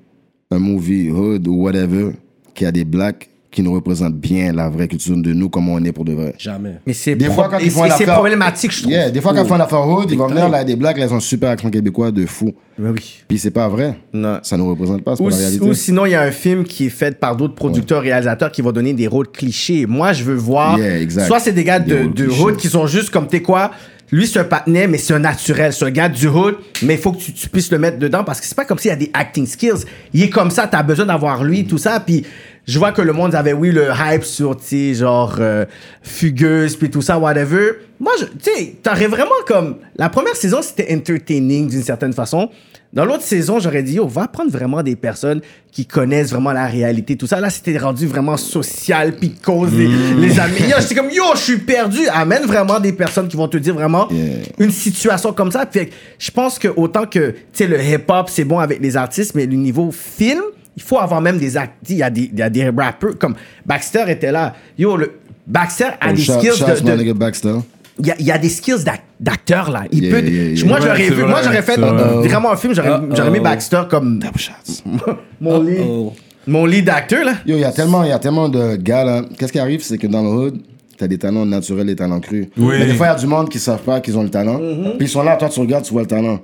un 0.51 0.59
movie 0.59 1.11
hood 1.11 1.47
ou 1.47 1.63
whatever 1.63 2.13
qui 2.55 2.65
a 2.65 2.73
des 2.73 2.85
blacks 2.85 3.29
qui 3.51 3.63
nous 3.63 3.73
représentent 3.73 4.15
bien 4.15 4.53
la 4.53 4.69
vraie 4.69 4.87
culture 4.89 5.17
de 5.17 5.33
nous, 5.33 5.49
comme 5.49 5.71
on 5.71 5.83
est 5.83 5.91
pour 5.91 6.05
de 6.05 6.13
vrai. 6.13 6.35
Jamais. 6.39 6.75
Mais 6.87 6.93
c'est 6.93 7.17
Des 7.17 7.31
fois, 7.31 7.49
quand 7.49 7.59
ils 7.59 7.71
font 7.71 7.85
c'est- 7.97 8.05
problématique, 8.05 8.71
je 8.73 8.81
trouve. 8.83 8.93
Yeah, 8.93 9.11
des 9.11 9.23
fois, 9.23 9.33
quand 9.33 9.43
ils 9.43 9.49
font 9.49 9.55
une 9.55 9.63
affaire 9.63 9.89
hood, 9.89 10.11
ils 10.11 10.19
vont 10.19 10.27
venir 10.27 10.51
là, 10.51 10.65
des 10.65 10.77
blacks, 10.77 10.99
là, 10.99 11.07
ils 11.07 11.13
ont 11.15 11.17
un 11.17 11.21
super 11.21 11.49
accent 11.49 11.71
québécois 11.71 12.11
de 12.11 12.27
fou. 12.27 12.53
Mais 12.79 12.91
oui. 12.91 13.23
Puis 13.27 13.39
c'est 13.39 13.51
pas 13.51 13.67
vrai. 13.69 13.95
Non. 14.13 14.39
Ça 14.43 14.59
nous 14.59 14.69
représente 14.69 15.03
pas, 15.03 15.17
c'est 15.17 15.23
Ou, 15.23 15.29
pas 15.29 15.31
la 15.31 15.37
réalité. 15.39 15.65
ou 15.65 15.73
sinon, 15.73 16.05
il 16.05 16.11
y 16.13 16.15
a 16.15 16.21
un 16.23 16.31
film 16.31 16.65
qui 16.65 16.87
est 16.87 16.91
fait 16.91 17.19
par 17.19 17.37
d'autres 17.37 17.55
producteurs, 17.55 18.03
réalisateurs 18.03 18.53
qui 18.53 18.61
vont 18.61 18.71
donner 18.71 18.93
des 18.93 19.07
rôles 19.07 19.29
clichés. 19.29 19.87
Moi, 19.87 20.13
je 20.13 20.25
veux 20.25 20.35
voir. 20.37 20.79
Yeah, 20.79 21.01
exact. 21.01 21.27
Soit 21.27 21.41
c'est 21.41 21.53
des 21.53 21.65
gars 21.65 21.81
Des 21.81 22.07
de, 22.07 22.29
hood 22.29 22.57
qui 22.57 22.69
sont 22.69 22.87
juste 22.87 23.09
comme, 23.09 23.29
t'es 23.29 23.41
quoi 23.41 23.71
Lui, 24.11 24.27
c'est 24.27 24.39
un 24.39 24.45
patinet, 24.45 24.87
mais 24.87 24.99
c'est 24.99 25.13
un 25.15 25.19
naturel. 25.19 25.73
C'est 25.73 25.85
un 25.85 25.91
gars 25.91 26.09
du 26.09 26.29
hood, 26.29 26.57
mais 26.83 26.95
il 26.95 27.01
faut 27.01 27.13
que 27.13 27.19
tu, 27.19 27.49
puisses 27.49 27.71
le 27.71 27.79
mettre 27.79 27.99
dedans 27.99 28.25
parce 28.25 28.41
que 28.41 28.47
c'est 28.47 28.55
pas 28.55 28.65
comme 28.65 28.79
s'il 28.79 28.91
y 28.91 28.95
a 28.95 28.97
des 28.97 29.11
acting 29.13 29.47
skills. 29.47 29.85
Il 30.15 30.23
est 30.23 30.31
comme 30.31 30.51
ça, 30.51 30.67
t'as 30.67 30.83
besoin 30.83 31.07
d'avoir 31.07 31.45
lui, 31.45 31.67
tout 31.67 31.79
ça. 31.79 32.01
Puis 32.01 32.25
je 32.67 32.79
vois 32.79 32.93
que 32.93 33.03
le 33.03 33.13
monde 33.13 33.35
avait, 33.35 33.53
oui, 33.53 33.71
le 33.71 33.89
hype 33.99 34.25
sur, 34.25 34.57
tu 34.57 34.95
genre, 34.95 35.37
euh, 35.41 35.67
fugueuse, 36.03 36.77
puis 36.77 36.91
tout 36.91 37.03
ça, 37.03 37.19
whatever. 37.19 37.73
Moi, 38.01 38.13
tu 38.43 38.51
sais, 38.51 38.77
t'aurais 38.83 39.09
vraiment 39.09 39.31
comme. 39.47 39.77
La 39.97 40.09
première 40.09 40.37
saison, 40.37 40.63
c'était 40.63 40.95
entertaining 40.95 41.69
d'une 41.69 41.83
certaine 41.83 42.13
façon. 42.13 42.51
Dans 42.93 43.05
l'autre 43.05 43.23
saison, 43.23 43.59
j'aurais 43.61 43.83
dit, 43.83 43.95
yo, 43.95 44.07
va 44.09 44.29
prendre 44.29 44.51
vraiment 44.51 44.83
des 44.83 44.97
personnes 44.97 45.43
qui 45.71 45.85
connaissent 45.85 46.31
vraiment 46.31 46.53
la 46.53 46.67
réalité, 46.67 47.17
tout 47.17 47.27
ça. 47.27 47.39
Là, 47.39 47.51
c'était 47.51 47.77
rendu 47.77 48.07
vraiment 48.07 48.39
social, 48.39 49.15
puis 49.17 49.35
cause 49.35 49.73
les, 49.75 49.89
les 50.19 50.41
amis. 50.41 50.61
Yo, 50.69 50.77
J'étais 50.81 50.95
comme, 50.95 51.11
yo, 51.11 51.23
je 51.35 51.41
suis 51.41 51.59
perdu. 51.59 51.99
Amène 52.13 52.45
vraiment 52.47 52.81
des 52.81 52.93
personnes 52.95 53.29
qui 53.29 53.37
vont 53.37 53.47
te 53.49 53.59
dire 53.59 53.75
vraiment 53.75 54.09
Yeah. 54.11 54.37
une 54.59 54.71
situation 54.71 55.33
comme 55.35 55.51
ça. 55.53 55.67
Puis 55.67 55.91
je 56.19 56.31
pense 56.31 56.59
que 56.59 56.69
autant 56.69 57.05
que, 57.05 57.31
tu 57.33 57.37
sais, 57.53 57.67
le 57.67 57.79
hip-hop, 57.83 58.31
c'est 58.31 58.45
bon 58.45 58.59
avec 58.59 58.81
les 58.81 58.97
artistes, 58.97 59.35
mais 59.35 59.45
le 59.45 59.57
niveau 59.57 59.91
film, 59.93 60.41
il 60.75 60.83
faut 60.83 60.99
avoir 60.99 61.21
même 61.21 61.37
des 61.39 61.57
acteurs. 61.59 61.77
Il 61.91 61.97
y, 61.97 62.03
a 62.03 62.09
des- 62.09 62.29
des 62.29 62.71
rappeurs, 62.71 63.19
comme 63.19 63.35
Baxter 63.67 64.05
était 64.09 64.33
là. 64.33 64.55
Yo, 64.79 64.97
le, 64.97 65.13
Baxter 65.47 65.89
a 66.01 66.09
Oh, 66.11 66.13
des 66.15 66.23
shout- 66.23 66.39
skills 66.39 66.53
shout 66.57 66.85
de- 66.85 67.03
de, 67.03 67.13
Baxter. 67.13 67.55
Il 68.01 68.07
y, 68.07 68.11
a, 68.11 68.15
il 68.19 68.27
y 68.27 68.31
a 68.33 68.39
des 68.39 68.49
skills 68.49 68.85
d'ac- 68.85 69.05
d'acteur 69.21 69.71
là. 69.71 69.85
Il 69.91 70.05
Yeah, 70.05 70.15
peut. 70.21 70.27
yeah, 70.29 70.53
yeah. 70.53 70.67
Moi, 70.67 70.79
j'aurais 70.81 71.09
vu. 71.11 71.25
Moi, 71.25 71.41
j'aurais 71.43 71.63
fait 71.63 71.77
vraiment 71.77 72.53
un 72.53 72.57
film. 72.57 72.75
J'aurais 72.75 73.01
j'aurais 73.15 73.31
mis 73.31 73.39
Uh-oh. 73.39 73.45
Baxter 73.45 73.83
comme 73.91 74.21
mon 75.41 75.63
lead, 75.63 75.81
Oh. 75.83 76.13
mon 76.47 76.65
lead 76.67 76.85
d'acteur 76.85 77.25
là. 77.25 77.33
Yo, 77.47 77.57
il 77.57 77.61
y 77.61 77.65
a 77.65 77.73
tellement, 77.73 78.05
il 78.05 78.11
y 78.11 78.13
a 78.13 78.19
tellement 78.19 78.49
de 78.49 78.77
gars 78.77 79.05
là. 79.05 79.23
Qu'est-ce 79.39 79.53
qui 79.53 79.59
arrive, 79.59 79.83
c'est 79.83 79.99
que 79.99 80.07
dans 80.07 80.23
le 80.23 80.29
hood, 80.29 80.61
t'as 80.97 81.07
des 81.09 81.19
talents 81.19 81.45
naturels, 81.47 81.87
des 81.87 81.97
talents 81.97 82.21
crus. 82.21 82.47
Oui. 82.57 82.77
Mais 82.79 82.87
des 82.87 82.95
fois, 82.95 83.07
il 83.07 83.11
y 83.11 83.13
a 83.13 83.19
du 83.19 83.27
monde 83.27 83.49
qui 83.49 83.59
savent 83.59 83.83
pas 83.83 84.01
qu'ils 84.01 84.17
ont 84.19 84.23
le 84.23 84.31
talent. 84.31 84.59
Puis 84.59 85.07
ils 85.07 85.09
sont 85.09 85.23
là, 85.23 85.37
toi, 85.37 85.49
tu 85.49 85.61
regardes, 85.61 85.85
tu 85.85 85.93
vois 85.93 86.03
le 86.03 86.09
talent. 86.09 86.41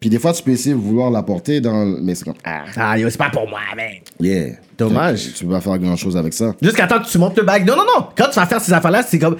Puis 0.00 0.10
des 0.10 0.18
fois, 0.20 0.32
tu 0.32 0.42
peux 0.44 0.52
essayer 0.52 0.74
de 0.76 0.80
vouloir 0.80 1.10
l'apporter 1.10 1.60
dans. 1.60 1.84
Mais 2.02 2.14
c'est 2.14 2.24
comme. 2.24 2.34
Ah, 2.44 2.62
Ah 2.76 2.98
yo, 2.98 3.10
c'est 3.10 3.18
pas 3.18 3.30
pour 3.30 3.48
moi, 3.48 3.58
man. 3.76 3.86
yeah. 4.20 4.50
Dommage. 4.78 5.24
Tu, 5.24 5.32
tu 5.32 5.44
peux 5.44 5.50
pas 5.52 5.60
faire 5.60 5.76
grand 5.78 5.96
chose 5.96 6.16
avec 6.16 6.32
ça. 6.32 6.54
Jusqu'à 6.62 6.86
temps 6.86 7.00
que 7.00 7.08
tu 7.08 7.18
montes 7.18 7.36
le 7.36 7.42
bac. 7.42 7.66
Non, 7.66 7.74
non, 7.76 7.82
non. 7.82 8.06
Quand 8.16 8.28
tu 8.30 8.38
vas 8.38 8.46
faire 8.46 8.60
ces 8.60 8.72
affaires 8.72 8.90
là, 8.92 9.02
c'est 9.02 9.18
comme. 9.18 9.36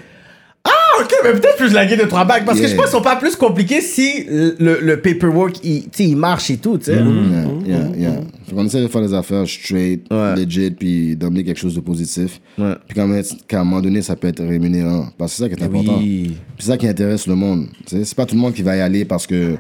Ah, 0.98 1.02
ok, 1.04 1.12
mais 1.24 1.32
peut-être 1.32 1.56
plus 1.56 1.72
laguer 1.72 1.96
de 1.96 2.02
trois 2.04 2.24
bacs. 2.24 2.44
Parce 2.44 2.58
que 2.58 2.64
Yeah. 2.64 2.72
je 2.72 2.76
pense 2.76 2.86
qu'ils 2.86 2.96
sont 2.98 3.02
pas 3.02 3.16
plus 3.16 3.36
compliqués 3.36 3.80
si 3.80 4.24
le, 4.28 4.78
le, 4.82 5.00
paperwork, 5.00 5.56
il, 5.64 5.82
tu 5.84 5.88
sais, 5.92 6.04
il 6.04 6.16
marche 6.16 6.50
et 6.50 6.56
tout, 6.56 6.78
tu 6.78 6.86
sais. 6.86 6.94
Yeah, 6.96 7.04
yeah, 7.66 7.88
yeah. 7.96 8.20
Fait 8.46 8.54
qu'on 8.54 8.64
essaie 8.66 8.80
de 8.82 8.88
faire 8.88 9.02
des 9.02 9.14
affaires 9.14 9.46
straight, 9.46 10.04
Ouais. 10.10 10.36
legit, 10.36 10.70
puis 10.70 11.16
d'amener 11.16 11.44
quelque 11.44 11.58
chose 11.60 11.74
de 11.74 11.80
positif. 11.80 12.40
Ouais. 12.58 12.74
Puis 12.86 12.94
quand 12.96 13.06
même, 13.06 13.22
qu'à 13.46 13.60
un 13.60 13.64
moment 13.64 13.80
donné, 13.80 14.02
ça 14.02 14.16
peut 14.16 14.28
être 14.28 14.42
rémunérant. 14.44 15.08
Parce 15.18 15.32
que 15.32 15.36
c'est 15.36 15.42
ça 15.44 15.48
qui 15.48 15.60
est 15.62 15.64
important. 15.64 15.98
Oui. 15.98 16.36
Puis 16.56 16.66
c'est 16.66 16.66
ça 16.72 16.76
qui 16.76 16.88
intéresse 16.88 17.26
le 17.26 17.34
monde. 17.34 17.66
Tu 17.86 17.96
sais, 17.96 18.04
C'est 18.04 18.16
pas 18.16 18.26
tout 18.26 18.34
le 18.34 18.40
monde 18.40 18.54
qui 18.54 18.62
va 18.62 18.76
y 18.76 18.80
aller 18.80 19.04
parce 19.04 19.26
que, 19.26 19.56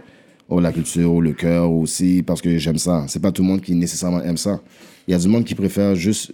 oh, 0.48 0.60
la 0.60 0.72
culture, 0.72 1.12
ou 1.12 1.20
le 1.20 1.32
cœur, 1.32 1.70
ou 1.70 1.82
aussi 1.82 2.22
parce 2.26 2.40
que 2.40 2.56
j'aime 2.58 2.78
ça. 2.78 3.04
C'est 3.08 3.20
pas 3.22 3.30
tout 3.32 3.42
le 3.42 3.48
monde 3.48 3.60
qui 3.60 3.74
nécessairement 3.74 4.22
aime 4.22 4.36
ça. 4.38 4.60
Il 5.06 5.12
y 5.12 5.14
a 5.14 5.18
du 5.18 5.28
monde 5.28 5.44
qui 5.44 5.54
préfère 5.54 5.94
juste 5.94 6.32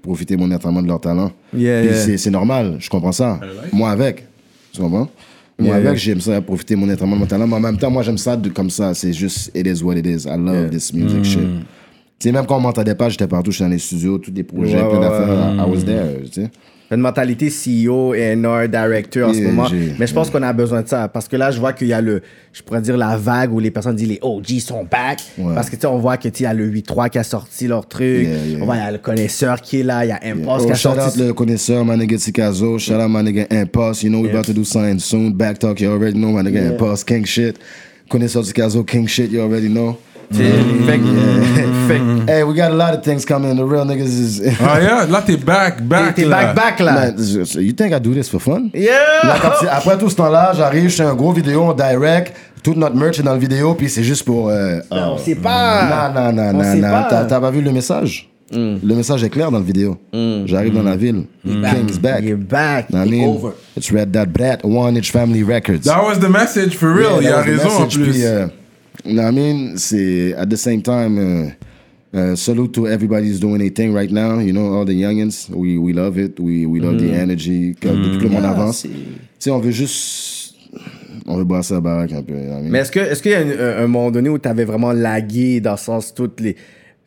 profiter 0.00 0.36
monétairement 0.36 0.80
de 0.82 0.86
leur 0.86 1.00
talent. 1.00 1.32
Yeah, 1.56 1.82
yeah. 1.84 2.16
c'est 2.18 2.30
normal, 2.30 2.76
je 2.78 2.88
comprends 2.88 3.10
ça. 3.10 3.40
Moi 3.72 3.90
avec. 3.90 4.26
Tu 4.72 4.80
comprends? 4.80 5.08
Moi 5.58 5.78
Yeah, 5.78 5.94
j'aime 5.94 6.20
ça, 6.20 6.40
profiter 6.40 6.74
monétairement 6.76 7.14
de 7.16 7.20
mon 7.20 7.26
talent. 7.26 7.46
Mais 7.46 7.56
en 7.56 7.60
même 7.60 7.76
temps, 7.76 7.90
moi, 7.90 8.02
j'aime 8.02 8.18
ça 8.18 8.36
de, 8.36 8.48
comme 8.48 8.70
ça. 8.70 8.94
C'est 8.94 9.12
juste, 9.12 9.50
it 9.54 9.66
is 9.66 9.82
what 9.82 9.96
it 9.96 10.06
is. 10.06 10.26
I 10.26 10.36
love 10.36 10.70
this 10.70 10.92
music 10.92 11.24
shit. 11.24 11.40
Tu 12.18 12.28
sais, 12.28 12.32
même 12.32 12.46
quand 12.46 12.56
on 12.56 12.60
m'entendait 12.60 12.94
pas, 12.94 13.08
j'étais 13.08 13.26
partout, 13.26 13.50
j'étais 13.50 13.64
dans 13.64 13.70
les 13.70 13.78
studios, 13.78 14.18
tous 14.18 14.30
des 14.30 14.44
projets, 14.44 14.80
Ouais, 14.80 14.88
plein 14.88 14.98
ouais, 14.98 15.00
d'affaires. 15.00 15.54
I 15.58 15.70
was 15.70 15.84
there, 15.84 16.22
tu 16.30 16.42
sais. 16.42 16.50
Une 16.94 17.00
mentalité 17.00 17.48
CEO 17.48 18.14
et 18.14 18.36
NR 18.36 18.68
director 18.68 19.30
en 19.30 19.32
ce 19.32 19.38
Yeah, 19.38 19.50
moment. 19.50 19.68
Mais 19.98 20.06
je 20.06 20.14
pense 20.14 20.30
qu'on 20.30 20.42
a 20.42 20.52
besoin 20.52 20.82
de 20.82 20.88
ça. 20.88 21.08
Parce 21.08 21.26
que 21.28 21.36
là, 21.36 21.50
je 21.50 21.58
vois 21.58 21.72
qu'il 21.72 21.88
y 21.88 21.92
a 21.92 22.00
le, 22.00 22.22
je 22.52 22.62
pourrais 22.62 22.80
dire 22.82 22.96
la 22.96 23.16
vague 23.16 23.52
où 23.52 23.58
les 23.60 23.70
personnes 23.70 23.96
disent 23.96 24.08
les 24.08 24.18
OG 24.20 24.58
sont 24.60 24.84
back. 24.84 25.20
Ouais. 25.38 25.54
Parce 25.54 25.70
que 25.70 25.76
tu 25.76 25.82
sais, 25.82 25.86
on 25.86 25.98
voit 25.98 26.16
que 26.16 26.28
tu 26.28 26.42
y 26.42 26.46
a 26.46 26.52
le 26.54 26.68
8-3 26.70 27.10
qui 27.10 27.18
a 27.18 27.22
sorti 27.24 27.66
leur 27.66 27.86
truc. 27.86 28.26
Yeah, 28.26 28.44
yeah. 28.46 28.58
On 28.60 28.66
voit, 28.66 28.76
il 28.76 28.80
y 28.80 28.82
a 28.82 28.92
le 28.92 28.98
connaisseur 28.98 29.60
qui 29.60 29.80
est 29.80 29.82
là. 29.82 30.04
Il 30.04 30.08
y 30.08 30.12
a 30.12 30.20
Impulse 30.22 30.62
Oh, 30.62 30.66
qui 30.66 30.72
a 30.72 30.74
shout 30.74 30.88
out 30.90 31.00
sorti. 31.00 31.18
le 31.20 31.32
connaisseur, 31.32 31.84
my 31.84 31.96
nigga 31.96 32.18
Tikazo. 32.18 32.78
Shout 32.78 32.94
out 33.00 33.08
my 33.08 33.22
nigga 33.22 33.46
Impulse. 33.50 34.02
You 34.02 34.10
know 34.10 34.20
we 34.20 34.28
about 34.30 34.44
to 34.44 34.52
do 34.52 34.64
something 34.64 34.98
soon. 34.98 35.32
Back 35.32 35.58
talk, 35.58 35.80
you 35.80 35.90
already 35.90 36.18
know 36.18 36.30
my 36.32 36.42
nigga 36.42 36.72
Impulse. 36.72 37.04
King 37.04 37.24
shit. 37.24 37.58
Connaisseur 38.10 38.42
Tikazo, 38.42 38.86
king 38.86 39.06
shit, 39.06 39.30
you 39.30 39.40
already 39.40 39.68
know. 39.68 39.96
Fait 40.30 40.98
que- 40.98 41.88
fait 41.88 41.98
que- 41.98 42.30
Hey, 42.30 42.42
we 42.42 42.54
got 42.54 42.70
a 42.70 42.70
lot 42.70 42.94
of 42.96 43.02
things 43.02 43.24
coming. 43.24 43.56
The 43.56 43.64
real 43.64 43.84
niggas 43.84 44.06
is. 44.08 44.42
Ah, 44.60 44.80
yeah, 44.80 45.06
là, 45.06 45.22
t'es 45.26 45.36
back, 45.36 45.82
back. 45.82 46.14
T'es 46.14 46.24
là. 46.24 46.52
back 46.52 46.56
back 46.56 46.80
là. 46.80 46.92
Man, 46.92 47.14
you 47.18 47.72
think 47.72 47.92
I 47.92 48.00
do 48.00 48.14
this 48.14 48.28
for 48.28 48.40
fun? 48.40 48.70
Là, 48.74 48.80
Yeah! 48.80 49.52
si- 49.60 49.66
après 49.66 49.98
tout 49.98 50.08
ce 50.08 50.16
temps-là, 50.16 50.52
j'arrive, 50.56 50.88
je 50.88 50.96
fais 50.96 51.02
un 51.04 51.14
gros 51.14 51.32
vidéo 51.32 51.62
en 51.64 51.74
direct. 51.74 52.34
Toute 52.62 52.76
notre 52.76 52.94
merch 52.94 53.18
est 53.18 53.24
dans 53.24 53.34
le 53.34 53.40
vidéo, 53.40 53.74
puis 53.74 53.88
c'est 53.88 54.04
juste 54.04 54.24
pour. 54.24 54.48
euh, 54.48 54.78
On 54.90 55.18
sait 55.18 55.34
pas. 55.34 56.12
Non, 56.14 56.20
non, 56.20 56.32
non, 56.32 56.42
On 56.50 56.52
non, 56.62 56.74
non. 56.76 57.04
T'as- 57.28 57.40
pas 57.40 57.50
vu 57.50 57.60
le 57.60 57.72
message? 57.72 58.28
Le 58.54 58.94
message 58.94 59.24
est 59.24 59.30
clair 59.30 59.50
dans 59.50 59.58
la 59.58 59.64
vidéo. 59.64 59.96
J'arrive 60.46 60.74
dans 60.74 60.82
la 60.82 60.96
ville. 60.96 61.24
King's 61.44 61.98
back. 61.98 62.22
You're 62.22 62.36
back. 62.38 62.86
I 62.92 63.08
mean, 63.08 63.28
over. 63.28 63.52
it's 63.76 63.90
Red 63.90 64.10
Dot 64.12 64.28
Brat, 64.28 64.58
One 64.62 64.96
Inch 64.96 65.10
Family 65.10 65.42
Records. 65.42 65.80
That 65.84 66.02
was 66.06 66.18
the 66.20 66.28
message, 66.30 66.76
for 66.76 66.92
real. 66.94 67.18
Il 67.20 67.24
Yeah, 67.24 67.34
a 67.34 67.38
was 67.38 67.44
the 67.46 67.48
raison 67.48 67.68
en 67.68 67.80
message, 67.80 67.94
plus. 67.98 68.10
puis, 68.12 68.24
euh, 68.26 68.46
you 69.04 69.14
know 69.14 69.22
what 69.22 69.28
I 69.28 69.34
mean, 69.34 69.76
c'est 69.76 70.34
at 70.34 70.46
the 70.46 70.56
same 70.56 70.82
time. 70.82 71.18
Uh, 71.18 71.50
uh, 72.14 72.36
salute 72.36 72.72
to 72.74 72.86
everybody 72.86 73.28
who's 73.28 73.40
doing 73.40 73.58
their 73.58 73.70
thing 73.70 73.94
right 73.94 74.10
now. 74.10 74.38
You 74.38 74.52
know, 74.52 74.74
all 74.74 74.84
the 74.84 74.92
youngins, 74.92 75.48
we, 75.48 75.78
we 75.78 75.92
love 75.94 76.18
it. 76.18 76.38
We, 76.38 76.66
we 76.66 76.78
love 76.80 76.98
the 76.98 77.10
energy. 77.14 77.74
Que, 77.74 77.88
Depuis 77.88 78.18
que 78.18 78.24
le 78.24 78.28
monde 78.28 78.44
avance. 78.44 78.82
Tu 78.82 78.88
sais, 79.38 79.50
on 79.50 79.58
veut 79.60 79.70
juste. 79.70 80.54
On 81.26 81.36
veut 81.38 81.44
brasser 81.44 81.74
la 81.74 81.80
baraque 81.80 82.12
un 82.12 82.22
peu. 82.22 82.34
Mais 82.64 82.80
est-ce 82.80 83.22
qu'il 83.22 83.30
y 83.30 83.34
a 83.34 83.38
un, 83.40 83.84
un 83.84 83.86
moment 83.86 84.10
donné 84.10 84.28
où 84.28 84.38
tu 84.38 84.48
avais 84.48 84.64
vraiment 84.64 84.92
lagué 84.92 85.60
dans 85.60 85.72
le 85.72 85.76
sens 85.78 86.12
toutes 86.12 86.40
les 86.40 86.56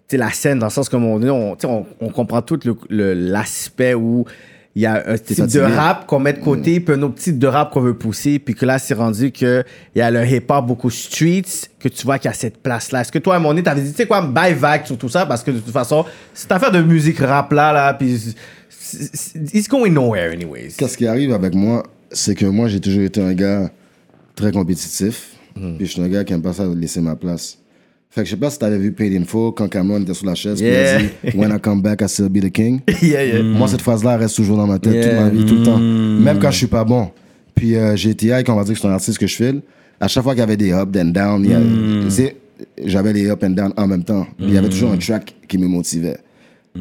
tu 0.08 0.18
la 0.18 0.30
scène 0.32 0.60
dans 0.60 0.68
le 0.68 1.00
moment 1.00 1.20
donné 1.20 1.32
on, 1.32 1.58
on, 1.68 1.86
on 2.00 2.10
comprend 2.10 2.42
tout 2.42 2.60
le- 2.64 2.76
le- 2.90 3.14
l'aspect 3.14 3.96
où 3.96 4.24
il 4.76 4.82
y 4.82 4.86
a 4.86 5.10
un 5.10 5.18
type 5.18 5.46
de 5.46 5.60
rap 5.62 6.06
qu'on 6.06 6.20
met 6.20 6.34
de 6.34 6.40
côté 6.40 6.80
puis 6.82 6.96
un 6.96 7.02
autre 7.04 7.16
type 7.16 7.40
de 7.40 7.48
rap 7.48 7.72
qu'on 7.72 7.82
veut 7.82 7.98
pousser 7.98 8.40
puis 8.40 8.54
que 8.54 8.66
là 8.66 8.78
c'est 8.78 8.94
rendu 8.94 9.32
que 9.32 9.64
il 9.96 10.00
y 10.00 10.02
a 10.02 10.12
le 10.12 10.26
hip 10.26 10.44
hop 10.50 10.66
beaucoup 10.66 10.90
streets 10.90 11.70
que 11.80 11.88
tu 11.88 12.06
vois 12.06 12.20
qu'il 12.20 12.30
y 12.30 12.34
a 12.34 12.36
cette 12.36 12.58
place 12.58 12.92
là 12.92 13.02
est-ce 13.02 13.12
que 13.12 13.20
toi 13.20 13.36
à 13.36 13.38
un 13.38 13.40
moment 13.40 13.54
donné 13.54 13.64
t'avais 13.64 13.82
dit 13.82 13.92
tu 13.92 13.98
sais 13.98 14.06
quoi 14.06 14.22
bye 14.22 14.54
vague 14.54 14.86
sur 14.86 14.98
tout 14.98 15.10
ça 15.10 15.26
parce 15.26 15.44
que 15.44 15.52
de 15.52 15.60
toute 15.60 15.74
façon 15.74 16.04
cette 16.34 16.52
affaire 16.52 16.72
de 16.72 16.82
musique 16.82 17.20
rap 17.20 17.54
là 17.54 17.72
là 17.72 17.94
puis 17.94 18.36
it's 19.54 19.68
going 19.68 19.92
nowhere 19.92 20.32
anyways 20.32 20.76
Qu'est-ce 20.78 20.98
qui 20.98 21.08
arrive 21.08 21.34
avec 21.34 21.54
moi, 21.54 21.84
c'est 22.12 22.36
que 22.36 22.46
moi, 22.46 22.68
j'ai 22.68 22.80
toujours 22.80 23.04
été 23.04 23.22
un 23.22 23.34
gars 23.34 23.72
très 24.36 24.52
compétitif. 24.52 25.32
Hmm. 25.56 25.78
Puis 25.78 25.88
je 25.88 25.92
suis 25.94 26.02
un 26.02 26.10
gars 26.10 26.24
qui 26.24 26.34
aime 26.34 26.42
pas 26.42 26.54
ça 26.54 26.66
laisser 26.66 27.02
ma 27.02 27.16
place. 27.16 27.58
Fait 28.16 28.22
que 28.22 28.28
je 28.28 28.32
sais 28.32 28.38
pas 28.40 28.50
si 28.50 28.58
t'avais 28.58 28.78
vu 28.78 28.94
Paid 28.94 29.14
in 29.14 29.26
Full 29.26 29.52
quand 29.56 29.68
Cameron 29.68 30.00
était 30.02 30.14
sur 30.14 30.26
la 30.26 30.36
chaise. 30.36 30.60
puis 30.62 30.70
Yeah. 30.70 31.00
il 31.02 31.06
a 31.28 31.32
dit 31.32 31.38
When 31.38 31.52
I 31.54 31.60
come 31.60 31.82
back, 31.82 32.02
I 32.02 32.08
still 32.08 32.30
be 32.30 32.40
the 32.40 32.50
king. 32.50 32.80
yeah, 33.02 33.26
yeah. 33.26 33.44
Moi, 33.44 33.68
cette 33.68 33.82
phrase-là 33.82 34.16
reste 34.16 34.38
toujours 34.38 34.56
dans 34.56 34.68
ma 34.68 34.80
tête, 34.80 35.04
toute 35.04 35.14
ma 35.20 35.28
vie, 35.30 35.46
tout 35.46 35.56
le 35.56 35.64
temps. 35.64 35.78
Même 35.78 36.40
quand 36.40 36.50
je 36.50 36.58
suis 36.60 36.68
pas 36.68 36.86
bon. 36.86 37.10
Puis 37.54 37.76
euh, 37.76 37.94
GTI, 37.98 38.44
quand 38.46 38.54
on 38.54 38.56
va 38.56 38.64
dire 38.64 38.74
que 38.76 38.80
c'est 38.80 38.88
un 38.88 38.92
artiste 38.92 39.18
que 39.18 39.28
je 39.28 39.36
file, 39.36 39.62
à 40.00 40.08
chaque 40.08 40.24
fois 40.24 40.32
qu'il 40.34 40.40
y 40.40 40.44
avait 40.44 40.56
des 40.56 40.72
up 40.72 40.96
and 40.96 41.06
down, 41.06 41.46
sais, 42.10 42.38
j'avais 42.86 43.12
les 43.12 43.30
up 43.30 43.44
and 43.44 43.50
down 43.50 43.74
en 43.76 43.86
même 43.86 44.06
temps. 44.06 44.26
Il 44.40 44.54
y 44.54 44.58
avait 44.58 44.70
toujours 44.70 44.94
un 44.94 44.98
track 44.98 45.36
qui 45.50 45.58
me 45.58 45.68
motivait. 45.68 46.18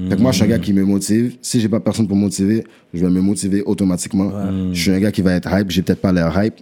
Fait 0.08 0.14
que 0.16 0.20
moi, 0.20 0.30
je 0.30 0.36
suis 0.36 0.44
un 0.44 0.48
gars 0.48 0.58
qui 0.60 0.72
me 0.72 0.84
motive. 0.84 1.34
Si 1.42 1.60
j'ai 1.60 1.68
pas 1.68 1.80
personne 1.80 2.06
pour 2.06 2.16
me 2.16 2.22
motiver, 2.22 2.62
je 2.92 3.04
vais 3.04 3.10
me 3.10 3.20
motiver 3.20 3.62
automatiquement. 3.66 4.30
Je 4.72 4.80
suis 4.80 4.90
un 4.92 5.00
gars 5.00 5.10
qui 5.10 5.22
va 5.22 5.32
être 5.34 5.48
hype. 5.52 5.70
J'ai 5.70 5.82
peut-être 5.82 6.00
pas 6.00 6.12
l'air 6.12 6.32
hype, 6.40 6.54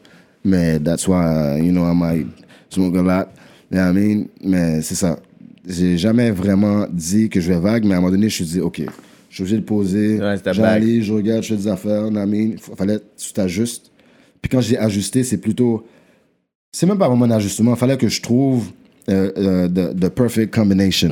mais 0.45 0.79
that's 0.79 1.07
why, 1.07 1.59
you 1.63 1.73
know, 1.73 1.85
I 1.85 1.95
might 1.95 2.27
smoke 2.71 2.97
a 2.97 3.03
lot. 3.03 3.29
You 3.73 3.79
know 3.79 3.85
what 3.87 3.93
I 3.93 3.95
mean? 3.95 4.25
Mais 4.45 4.83
c'est 4.83 4.95
ça. 4.95 5.19
J'ai 5.67 5.97
jamais 5.97 6.31
vraiment 6.31 6.87
dit 6.93 7.29
que 7.29 7.41
je 7.41 7.53
vais 7.53 7.59
vague, 7.61 7.85
mais 7.85 7.95
à 7.95 7.99
un 7.99 8.01
moment 8.01 8.11
donné, 8.13 8.29
je 8.29 8.43
me 8.43 8.47
suis 8.49 8.57
dit, 8.57 8.61
OK, 8.61 8.83
je 9.31 9.35
suis 9.35 9.43
obligé 9.43 9.57
de 9.57 9.63
poser. 9.63 10.19
Ouais, 10.21 10.37
J'analyse, 10.53 11.05
je 11.05 11.13
regarde, 11.13 11.43
je 11.43 11.49
fais 11.49 11.57
des 11.57 11.69
affaires. 11.69 12.03
You 12.03 12.11
know 12.11 12.23
I 12.23 12.27
mean? 12.27 12.57
Fallait 12.77 12.99
que 12.99 13.05
tu 13.17 13.33
t'ajustes. 13.33 13.91
Puis 14.41 14.51
quand 14.51 14.61
j'ai 14.61 14.77
ajusté, 14.79 15.23
c'est 15.25 15.39
plutôt. 15.39 15.85
C'est 16.73 16.87
même 16.87 16.99
pas 16.99 17.09
vraiment 17.09 17.25
un 17.27 17.31
ajustement. 17.33 17.75
Il 17.75 17.79
fallait 17.79 17.97
que 17.97 18.09
je 18.09 18.21
trouve 18.21 18.71
euh, 19.09 19.31
euh, 19.37 19.69
the, 19.69 19.99
the 19.99 20.09
perfect 20.09 20.55
combination. 20.55 21.09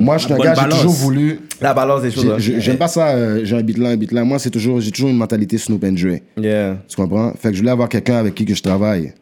Moi, 0.00 0.18
je 0.18 0.24
suis 0.24 0.32
un 0.32 0.36
gars, 0.38 0.54
j'ai 0.54 0.60
toujours 0.76 0.92
voulu. 0.92 1.40
La 1.60 1.74
balance 1.74 2.02
des 2.02 2.10
choses. 2.10 2.38
j'ai- 2.38 2.60
J'aime 2.60 2.76
pas 2.78 2.88
ça, 2.88 3.08
euh, 3.10 3.40
j'ai 3.44 3.56
un 3.56 3.62
beat 3.62 3.76
là, 3.78 3.90
un 3.90 3.96
beat 3.96 4.12
là. 4.12 4.24
Moi, 4.24 4.38
c'est 4.38 4.50
toujours, 4.50 4.80
j'ai 4.80 4.90
toujours 4.90 5.10
une 5.10 5.16
mentalité 5.16 5.58
Snoop 5.58 5.84
and 5.84 5.92
Dre. 5.92 6.18
Yeah. 6.38 6.78
Tu 6.88 6.96
comprends? 6.96 7.32
Fait 7.34 7.48
que 7.50 7.54
je 7.54 7.60
voulais 7.60 7.70
avoir 7.72 7.88
quelqu'un 7.88 8.16
avec 8.16 8.34
qui 8.34 8.44
que 8.46 8.54
je 8.54 8.62
travaille. 8.62 9.12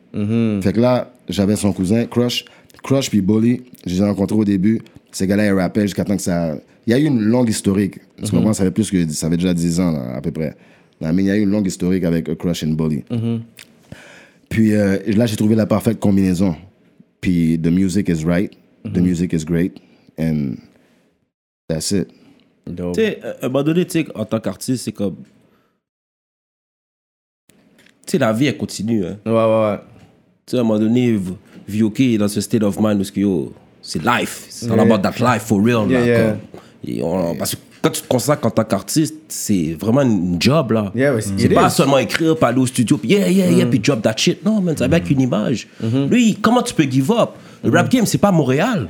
Fait 0.62 0.72
que 0.72 0.80
là, 0.80 1.12
j'avais 1.28 1.56
son 1.56 1.72
cousin, 1.72 2.04
Crush. 2.06 2.44
Crush 2.82 3.10
puis 3.10 3.20
Bully, 3.20 3.62
je 3.86 3.94
les 3.94 4.00
ai 4.00 4.04
rencontrés 4.04 4.36
au 4.38 4.44
début. 4.44 4.80
Ces 5.12 5.26
gars-là, 5.26 5.46
ils 5.46 5.52
rappaient 5.52 5.82
jusqu'à 5.82 6.04
temps 6.04 6.16
que 6.16 6.22
ça. 6.22 6.56
Il 6.86 6.90
y 6.90 6.94
a 6.94 6.98
eu 6.98 7.04
une 7.04 7.20
longue 7.22 7.48
historique. 7.48 7.98
Tu 8.22 8.30
comprends? 8.30 8.52
Ça 8.52 8.64
fait 8.64 8.70
plus 8.70 8.90
que. 8.90 9.08
Ça 9.10 9.28
fait 9.28 9.36
déjà 9.36 9.52
10 9.54 9.80
ans, 9.80 9.92
là, 9.92 10.16
à 10.16 10.20
peu 10.20 10.30
près. 10.30 10.54
Non, 11.00 11.12
mais 11.12 11.22
il 11.22 11.26
y 11.26 11.30
a 11.30 11.36
eu 11.36 11.42
une 11.42 11.50
longue 11.50 11.66
historique 11.66 12.04
avec 12.04 12.28
euh, 12.28 12.34
Crush 12.34 12.64
and 12.64 12.72
Bully. 12.72 13.04
Puis 14.48 14.74
euh, 14.74 14.98
là, 15.14 15.26
j'ai 15.26 15.36
trouvé 15.36 15.54
la 15.54 15.66
parfaite 15.66 15.98
combinaison. 16.00 16.56
Puis 17.20 17.58
the 17.60 17.68
music 17.68 18.08
is 18.08 18.24
right, 18.24 18.52
the 18.84 18.98
music 18.98 19.32
is 19.32 19.44
great, 19.44 19.74
and 20.18 20.54
that's 21.68 21.90
it. 21.90 22.08
Tu 22.66 22.74
sais, 22.94 23.20
à 23.22 23.46
un 23.46 23.48
moment 23.48 23.62
donné, 23.64 23.86
en 24.14 24.24
tant 24.24 24.40
qu'artiste, 24.40 24.84
c'est 24.84 24.92
comme. 24.92 25.16
Tu 28.06 28.12
sais, 28.12 28.18
la 28.18 28.32
vie, 28.32 28.46
elle 28.46 28.56
continue. 28.56 29.04
Hein. 29.04 29.18
Ouais, 29.26 29.32
ouais, 29.32 29.70
ouais. 29.70 29.78
Tu 30.46 30.52
sais, 30.52 30.56
à 30.58 30.60
un 30.60 30.64
moment 30.64 30.78
donné, 30.78 31.12
V- 31.12 31.32
Vioki 31.68 32.14
est 32.14 32.18
dans 32.18 32.28
ce 32.28 32.40
state 32.40 32.62
of 32.62 32.78
mind 32.80 33.00
où 33.00 33.04
ce 33.04 33.12
que, 33.12 33.20
yo, 33.20 33.52
c'est 33.82 34.02
life. 34.02 34.46
C'est 34.48 34.70
all 34.70 34.80
about 34.80 34.98
that 34.98 35.14
life, 35.20 35.42
for 35.42 35.62
real. 35.62 35.88
Yeah, 35.88 36.00
là, 36.00 36.06
yeah. 36.06 36.30
comme. 36.30 36.38
Et 36.86 37.02
on- 37.02 37.34
parce 37.34 37.54
que 37.54 37.60
quand 37.82 37.90
tu 37.90 38.02
te 38.02 38.08
consacres 38.08 38.46
en 38.46 38.50
tant 38.50 38.64
qu'artiste, 38.64 39.14
c'est 39.28 39.76
vraiment 39.78 40.02
une 40.02 40.36
job, 40.40 40.72
là. 40.72 40.90
Yeah, 40.94 41.14
c'est 41.20 41.48
pas 41.48 41.68
is. 41.68 41.70
seulement 41.70 41.98
écrire, 41.98 42.36
pas 42.36 42.48
aller 42.48 42.58
au 42.60 42.66
studio, 42.66 42.96
puis 42.96 43.10
yeah, 43.10 43.28
yeah, 43.28 43.50
yeah, 43.50 43.66
puis 43.66 43.78
drop 43.78 44.02
that 44.02 44.14
shit. 44.16 44.44
Non, 44.44 44.60
man, 44.60 44.74
c'est 44.76 44.84
avec 44.84 45.08
une 45.10 45.20
image. 45.20 45.68
Lui, 46.10 46.36
comment 46.40 46.62
tu 46.62 46.74
peux 46.74 46.84
give 46.84 47.10
up? 47.12 47.30
Le 47.64 47.70
rap 47.70 47.88
game, 47.90 48.06
c'est 48.06 48.18
pas 48.18 48.30
Montréal. 48.30 48.88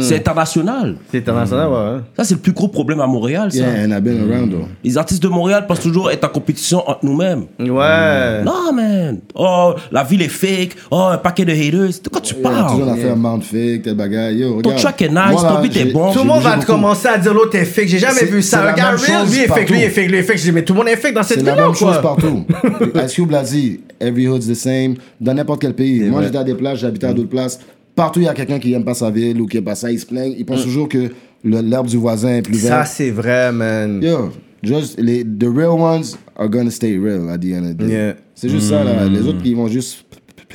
C'est 0.00 0.16
international. 0.16 0.96
C'est 1.12 1.18
international, 1.18 1.68
ouais. 1.68 1.76
hein. 1.76 2.02
Ça, 2.16 2.24
c'est 2.24 2.34
le 2.34 2.40
plus 2.40 2.52
gros 2.52 2.68
problème 2.68 3.00
à 3.00 3.06
Montréal, 3.06 3.52
ça. 3.52 3.58
Yeah, 3.58 3.84
and 3.84 3.90
I've 3.90 4.00
been 4.02 4.22
around 4.32 4.50
though. 4.50 4.66
Les 4.82 4.96
artistes 4.96 5.22
de 5.22 5.28
Montréal 5.28 5.66
pensent 5.68 5.80
toujours 5.80 6.10
être 6.10 6.24
en 6.24 6.28
compétition 6.30 6.78
entre 6.88 7.04
nous-mêmes. 7.04 7.44
Ouais. 7.60 8.42
Non, 8.42 8.72
man. 8.72 9.20
Oh, 9.34 9.74
la 9.92 10.02
ville 10.02 10.22
est 10.22 10.28
fake. 10.28 10.76
Oh, 10.90 11.08
un 11.12 11.18
paquet 11.18 11.44
de 11.44 11.52
haters. 11.52 12.00
De 12.02 12.08
quoi 12.08 12.22
tu 12.22 12.34
Yeah, 12.34 12.42
toujours 12.42 12.66
parles? 12.86 12.86
l'affaire 12.96 13.16
Mount 13.18 13.40
Fake, 13.42 13.82
tel 13.82 13.94
bagaille. 13.94 14.38
Yo, 14.38 14.48
Ton 14.50 14.56
regarde. 14.70 14.78
track 14.78 15.02
est 15.02 15.08
nice, 15.10 15.32
Moi, 15.32 15.42
ton 15.42 15.60
beat 15.62 15.76
est 15.76 15.92
bon. 15.92 16.10
Tout 16.12 16.18
le 16.20 16.24
monde 16.24 16.42
va 16.42 16.52
te 16.52 16.56
beaucoup. 16.60 16.72
commencer 16.72 17.08
à 17.08 17.18
dire 17.18 17.34
l'autre 17.34 17.54
est 17.56 17.64
fake. 17.66 17.86
J'ai 17.88 17.98
jamais 17.98 18.24
vu 18.24 18.40
ça. 18.40 18.62
même 18.64 18.74
real, 18.76 19.26
lui 19.28 19.40
est 19.40 19.46
fake, 19.46 19.68
lui 19.70 19.82
est 19.82 19.90
fake, 19.90 20.08
lui 20.08 20.16
est 20.16 20.22
fake. 20.22 20.38
Je 20.38 20.42
dis, 20.44 20.52
mais 20.52 20.64
tout 20.64 20.72
le 20.72 20.78
monde 20.78 20.88
est 20.88 20.96
fake 20.96 21.14
dans 21.14 21.22
cette 21.22 21.40
C'est 21.40 21.44
la 21.46 21.54
même 21.54 21.66
quoi? 21.74 21.92
chose 21.92 22.00
partout. 22.02 22.44
Ice 23.04 23.12
Cube 23.12 23.30
l'a 23.30 23.42
dit, 23.42 23.80
every 24.00 24.26
hood's 24.26 24.46
the 24.48 24.54
same, 24.54 24.94
dans 25.20 25.34
n'importe 25.34 25.60
quel 25.60 25.74
pays. 25.74 26.00
Moi, 26.08 26.22
j'étais 26.22 26.38
à 26.38 26.44
des 26.44 26.54
places, 26.54 26.78
j'habitais 26.78 27.08
à 27.08 27.12
d'autres 27.12 27.28
places. 27.28 27.60
Partout, 27.94 28.20
il 28.20 28.24
y 28.24 28.28
a 28.28 28.34
quelqu'un 28.34 28.58
qui 28.58 28.72
aime 28.72 28.84
pas 28.84 28.94
sa 28.94 29.10
ville 29.10 29.40
ou 29.40 29.46
qui 29.46 29.58
aime 29.58 29.64
pas 29.64 29.74
ça, 29.76 29.90
il 29.90 29.98
se 30.00 30.06
plaint. 30.06 30.34
Il 30.36 30.44
pense 30.44 30.62
toujours 30.64 30.88
que 30.88 31.10
le- 31.44 31.60
l'herbe 31.60 31.86
du 31.86 31.96
voisin 31.96 32.36
est 32.36 32.42
plus 32.42 32.58
Ça, 32.58 32.78
verte. 32.78 32.88
c'est 32.92 33.10
vrai, 33.10 33.52
man. 33.52 34.00
Yo, 34.02 34.30
just, 34.62 34.98
les, 35.00 35.22
the 35.24 35.44
real 35.44 35.78
ones 35.80 36.16
are 36.36 36.48
gonna 36.48 36.70
stay 36.70 36.98
real 36.98 37.28
at 37.30 37.38
the 37.38 37.52
end 37.54 37.64
of 37.64 37.70
the 37.72 37.76
day. 37.76 37.88
Yeah. 37.92 38.14
C'est 38.34 38.48
juste 38.48 38.68
ça, 38.70 38.82
là. 38.82 39.06
Les 39.06 39.20
autres, 39.22 39.38
ils 39.44 39.54
vont 39.54 39.68
juste... 39.68 40.04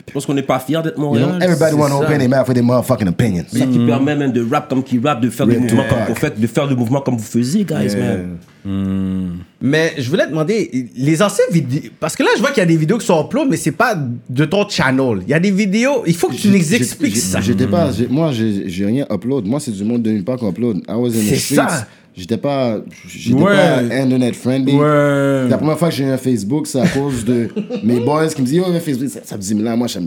Je 0.08 0.14
pense 0.14 0.26
qu'on 0.26 0.34
n'est 0.34 0.42
pas 0.44 0.60
fiers 0.60 0.82
d'être 0.82 0.98
You 0.98 1.04
know, 1.04 1.10
Montréal. 1.14 1.40
everybody 1.44 1.76
want 1.76 1.90
to 1.90 1.98
ça. 2.00 2.06
open 2.06 2.18
their 2.20 2.30
mouth 2.30 2.48
with 2.48 2.56
their 2.56 2.64
motherfucking 2.66 3.08
opinions. 3.10 3.46
Ça 3.52 3.66
qui 3.66 3.80
permet 3.86 4.16
même 4.16 4.32
de 4.32 4.46
rap 4.50 4.68
comme 4.70 4.82
qui 4.84 4.98
rap, 5.00 5.22
de 5.22 5.30
faire 5.30 5.46
des 5.46 5.58
mouvements 5.58 5.84
talk. 5.84 5.90
comme 6.06 6.08
vous 6.14 6.16
faites, 6.20 6.40
de 6.40 6.48
faire 6.48 6.68
des 6.68 6.76
mouvements 6.76 7.02
comme 7.02 7.16
vous 7.18 7.24
faisiez, 7.24 7.64
guys, 7.66 7.96
man. 7.96 8.38
Mais 8.66 9.94
je 9.98 10.10
voulais 10.10 10.26
te 10.26 10.30
demander, 10.30 10.88
les 10.96 11.22
anciennes 11.22 11.48
vidéos. 11.52 11.92
Parce 12.00 12.16
que 12.16 12.24
là, 12.24 12.30
je 12.36 12.40
vois 12.42 12.50
qu'il 12.52 12.60
y 12.60 12.64
a 12.64 12.66
des 12.66 12.78
vidéos 12.78 12.98
qui 12.98 13.06
sont 13.06 13.24
upload, 13.26 13.48
mais 13.50 13.58
c'est 13.58 13.72
pas 13.72 13.96
de 14.30 14.46
ton 14.46 14.68
channel. 14.68 15.20
Il 15.24 15.30
y 15.30 15.34
a 15.34 15.40
des 15.40 15.52
vidéos. 15.52 16.04
Il 16.06 16.16
faut 16.16 16.28
que 16.30 16.36
tu 16.36 16.50
nous 16.50 16.74
expliques 16.74 17.18
ça. 17.18 17.42
J'étais 17.42 17.68
pas, 17.68 17.92
j'ai- 17.92 18.08
moi, 18.08 18.32
j'ai 18.34 18.86
rien 18.86 19.06
upload. 19.12 19.46
Moi, 19.48 19.60
c'est 19.60 19.72
du 19.72 19.84
monde 19.84 20.02
de 20.04 20.12
nulle 20.12 20.24
part 20.24 20.38
qu'on 20.38 20.50
upload. 20.52 20.78
I 20.88 20.94
was 20.94 21.10
in 21.10 21.12
C'est 21.14 21.36
the 21.36 21.40
streets. 21.40 21.56
ça. 21.56 21.88
J'étais 22.18 22.38
pas, 22.38 22.80
j'étais 23.08 23.34
Ouais. 23.42 23.56
pas 23.56 23.78
internet 23.96 24.36
friendly. 24.36 24.74
Ouais. 24.74 25.48
La 25.48 25.58
première 25.58 25.78
fois 25.80 25.88
que 25.90 25.96
j'ai 25.96 26.04
eu 26.04 26.08
un 26.08 26.18
Facebook, 26.18 26.68
c'est 26.68 26.82
à 26.82 26.88
cause 26.88 27.24
de 27.24 27.48
mes 27.84 28.00
boys 28.02 28.28
qui 28.28 28.42
me 28.42 28.46
disent, 28.48 28.58
yo, 28.58 28.66
un 28.66 28.80
Facebook, 28.82 29.08
ça, 29.10 29.22
ça 29.24 29.38
me 29.38 29.42
dit, 29.42 29.56
mais 29.56 29.64
là, 29.64 29.76
moi, 29.78 29.88
je 29.88 29.94
suis- 30.00 30.04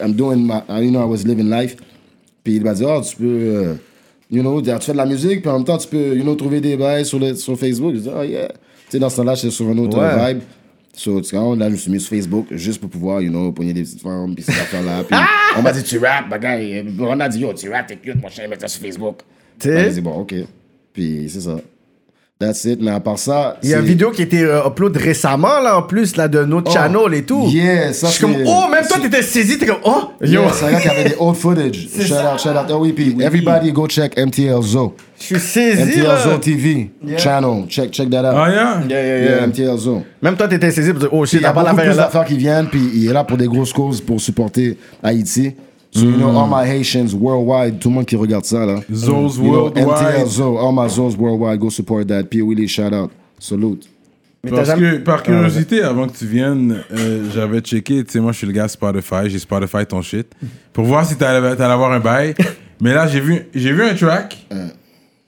I'm 0.00 0.12
doing 0.12 0.36
my, 0.36 0.60
you 0.84 0.90
know, 0.90 1.00
I 1.00 1.06
was 1.10 1.24
living 1.26 1.50
life. 1.50 1.74
Puis 2.44 2.56
il 2.56 2.62
m'a 2.62 2.74
dit, 2.74 2.84
oh, 2.86 3.00
tu 3.08 3.16
peux, 3.16 3.24
euh, 3.26 3.74
you 4.32 4.42
know, 4.42 4.60
tu 4.62 4.70
fais 4.80 4.92
de 4.92 4.96
la 4.96 5.06
musique, 5.06 5.42
puis 5.42 5.50
en 5.50 5.54
même 5.58 5.64
temps, 5.64 5.78
tu 5.78 5.86
peux, 5.88 6.16
you 6.16 6.22
know, 6.22 6.34
trouver 6.34 6.60
des 6.60 6.76
bails 6.76 7.04
sur, 7.04 7.18
le, 7.20 7.34
sur 7.34 7.56
Facebook. 7.58 7.94
Je 7.94 8.00
dis, 8.00 8.10
oh, 8.12 8.22
yeah. 8.22 8.48
Tu 8.48 8.54
sais, 8.88 8.98
dans 8.98 9.08
ce 9.10 9.16
temps-là, 9.16 9.34
j'étais 9.34 9.50
sur 9.50 9.68
un 9.68 9.78
autre 9.78 9.98
Ouais. 9.98 10.32
vibe. 10.34 10.42
So, 10.94 11.20
là, 11.20 11.66
je 11.68 11.72
me 11.72 11.76
suis 11.76 11.90
mis 11.90 12.00
sur 12.00 12.10
Facebook 12.10 12.46
juste 12.50 12.80
pour 12.80 12.90
pouvoir, 12.90 13.20
you 13.22 13.30
know, 13.30 13.50
pogner 13.52 13.72
des 13.72 13.82
petites 13.82 14.02
formes, 14.02 14.34
puis 14.34 14.44
ces 14.44 14.52
affaires-là. 14.52 15.04
Puis 15.04 15.16
on 15.56 15.62
m'a 15.62 15.72
dit, 15.72 15.82
tu 15.82 15.98
rappes, 15.98 16.28
bagaille. 16.28 16.84
On 16.98 17.18
a 17.20 17.28
dit, 17.28 17.40
yo, 17.40 17.52
tu 17.54 17.70
rappes, 17.70 17.86
t'es 17.86 17.96
cute, 17.96 18.20
mon 18.20 18.28
chien, 18.28 18.46
mets 18.48 18.58
ça 18.58 18.68
sur 18.68 18.82
Facebook. 18.82 19.20
Tu 19.58 19.68
sais? 19.68 19.90
Ben, 19.90 20.00
bon, 20.02 20.20
ok. 20.20 20.34
Puis 20.92 21.28
c'est 21.30 21.40
ça. 21.40 21.56
That's 22.42 22.64
it. 22.64 22.80
Mais 22.82 22.90
à 22.90 22.98
part 23.00 23.18
ça. 23.18 23.56
Il 23.62 23.70
y 23.70 23.74
a 23.74 23.78
une 23.78 23.84
vidéo 23.84 24.10
qui 24.10 24.22
a 24.22 24.24
été 24.24 24.42
euh, 24.42 24.66
upload 24.66 24.96
récemment, 24.96 25.60
là, 25.62 25.78
en 25.78 25.82
plus, 25.82 26.16
là, 26.16 26.26
de 26.26 26.44
notre 26.44 26.70
Oh. 26.70 26.74
channel 26.74 27.14
et 27.14 27.22
tout. 27.22 27.46
Yeah, 27.48 27.92
ça, 27.92 28.08
Je 28.08 28.12
suis 28.14 28.20
comme, 28.22 28.34
c'est- 28.34 28.44
oh, 28.46 28.68
même 28.70 28.84
toi, 28.86 28.98
t'étais 29.00 29.22
saisi, 29.22 29.58
t'es 29.58 29.66
comme, 29.66 29.76
oh, 29.84 30.10
yo. 30.20 30.42
Yeah, 30.42 30.50
c'est 30.52 30.64
un 30.64 30.72
gars 30.72 30.80
qui 30.80 30.88
avait 30.88 31.04
des 31.10 31.14
old 31.18 31.36
footage. 31.36 31.88
Shout 32.00 32.14
out, 32.14 32.40
shout 32.40 32.48
out. 32.50 32.66
Oh 32.70 32.78
oui, 32.80 32.92
puis 32.92 33.16
everybody 33.20 33.70
go 33.72 33.86
check 33.86 34.16
MTL 34.18 34.60
Zo. 34.62 34.94
Je 35.20 35.24
suis 35.26 35.38
saisi, 35.38 35.82
MTL 35.82 36.02
là. 36.02 36.18
Zo 36.18 36.38
TV 36.38 36.90
channel. 37.16 37.64
Check, 37.68 37.90
check 37.92 38.10
that 38.10 38.20
out. 38.28 38.34
Ah, 38.36 38.48
yeah? 38.50 38.80
Yeah, 38.88 39.02
yeah, 39.06 39.18
Yeah, 39.24 39.36
yeah. 39.36 39.46
MTL 39.46 39.78
Zo. 39.78 40.02
Même 40.20 40.36
toi, 40.36 40.48
t'étais 40.48 40.70
saisi 40.72 40.90
pour 40.90 41.00
dire, 41.00 41.08
oh 41.12 41.24
shit, 41.24 41.40
Il 41.40 41.42
y 41.42 41.46
a 41.46 41.52
pas 41.52 41.60
beaucoup 41.62 41.76
l'affaire 41.76 41.90
plus 41.92 41.96
là. 41.98 42.04
d'affaires 42.04 42.24
qui 42.24 42.36
viennent, 42.36 42.66
puis 42.66 42.80
il 42.94 43.08
est 43.08 43.12
là 43.12 43.22
pour 43.24 43.36
des 43.36 43.46
grosses 43.46 43.72
causes 43.72 44.00
pour 44.00 44.20
supporter 44.20 44.76
Haïti. 45.02 45.54
So, 45.94 46.04
you 46.04 46.16
know, 46.16 46.30
all 46.30 46.48
my 46.48 46.64
Haitians 46.66 47.14
worldwide, 47.14 47.78
tout 47.78 47.90
le 47.90 47.94
monde 47.96 48.06
qui 48.06 48.16
regarde 48.16 48.46
ça, 48.46 48.64
là. 48.64 48.80
Zoes 48.90 49.36
You 49.36 49.42
know, 49.42 49.64
Worldwide. 49.70 50.26
Zo, 50.26 50.56
all 50.56 50.72
my 50.72 50.88
Zoes 50.88 51.16
worldwide, 51.18 51.58
go 51.60 51.68
support 51.68 52.06
that. 52.08 52.24
P. 52.30 52.40
Willie, 52.40 52.66
shout 52.66 52.94
out. 52.94 53.10
Salute. 53.38 53.86
Mais 54.42 54.50
Parce 54.50 54.68
jamais- 54.68 54.92
que, 54.92 54.96
par 55.04 55.22
curiosité, 55.22 55.82
avant 55.82 56.08
que 56.08 56.16
tu 56.16 56.26
viennes, 56.26 56.82
euh, 56.92 57.30
j'avais 57.32 57.60
checké, 57.60 58.02
tu 58.04 58.10
sais, 58.12 58.20
moi 58.20 58.32
je 58.32 58.38
suis 58.38 58.46
le 58.46 58.52
gars 58.52 58.66
Spotify, 58.68 59.28
j'ai 59.28 59.38
Spotify 59.38 59.84
ton 59.86 60.00
shit, 60.02 60.26
pour 60.72 60.84
voir 60.84 61.04
si 61.06 61.14
t'allais 61.16 61.54
t'allais 61.56 61.72
avoir 61.74 61.92
un 61.92 62.00
bail. 62.00 62.34
Mais 62.80 62.92
là, 62.94 63.06
j'ai 63.06 63.20
vu, 63.20 63.46
j'ai 63.54 63.72
vu 63.72 63.82
un 63.84 63.94
track 63.94 64.44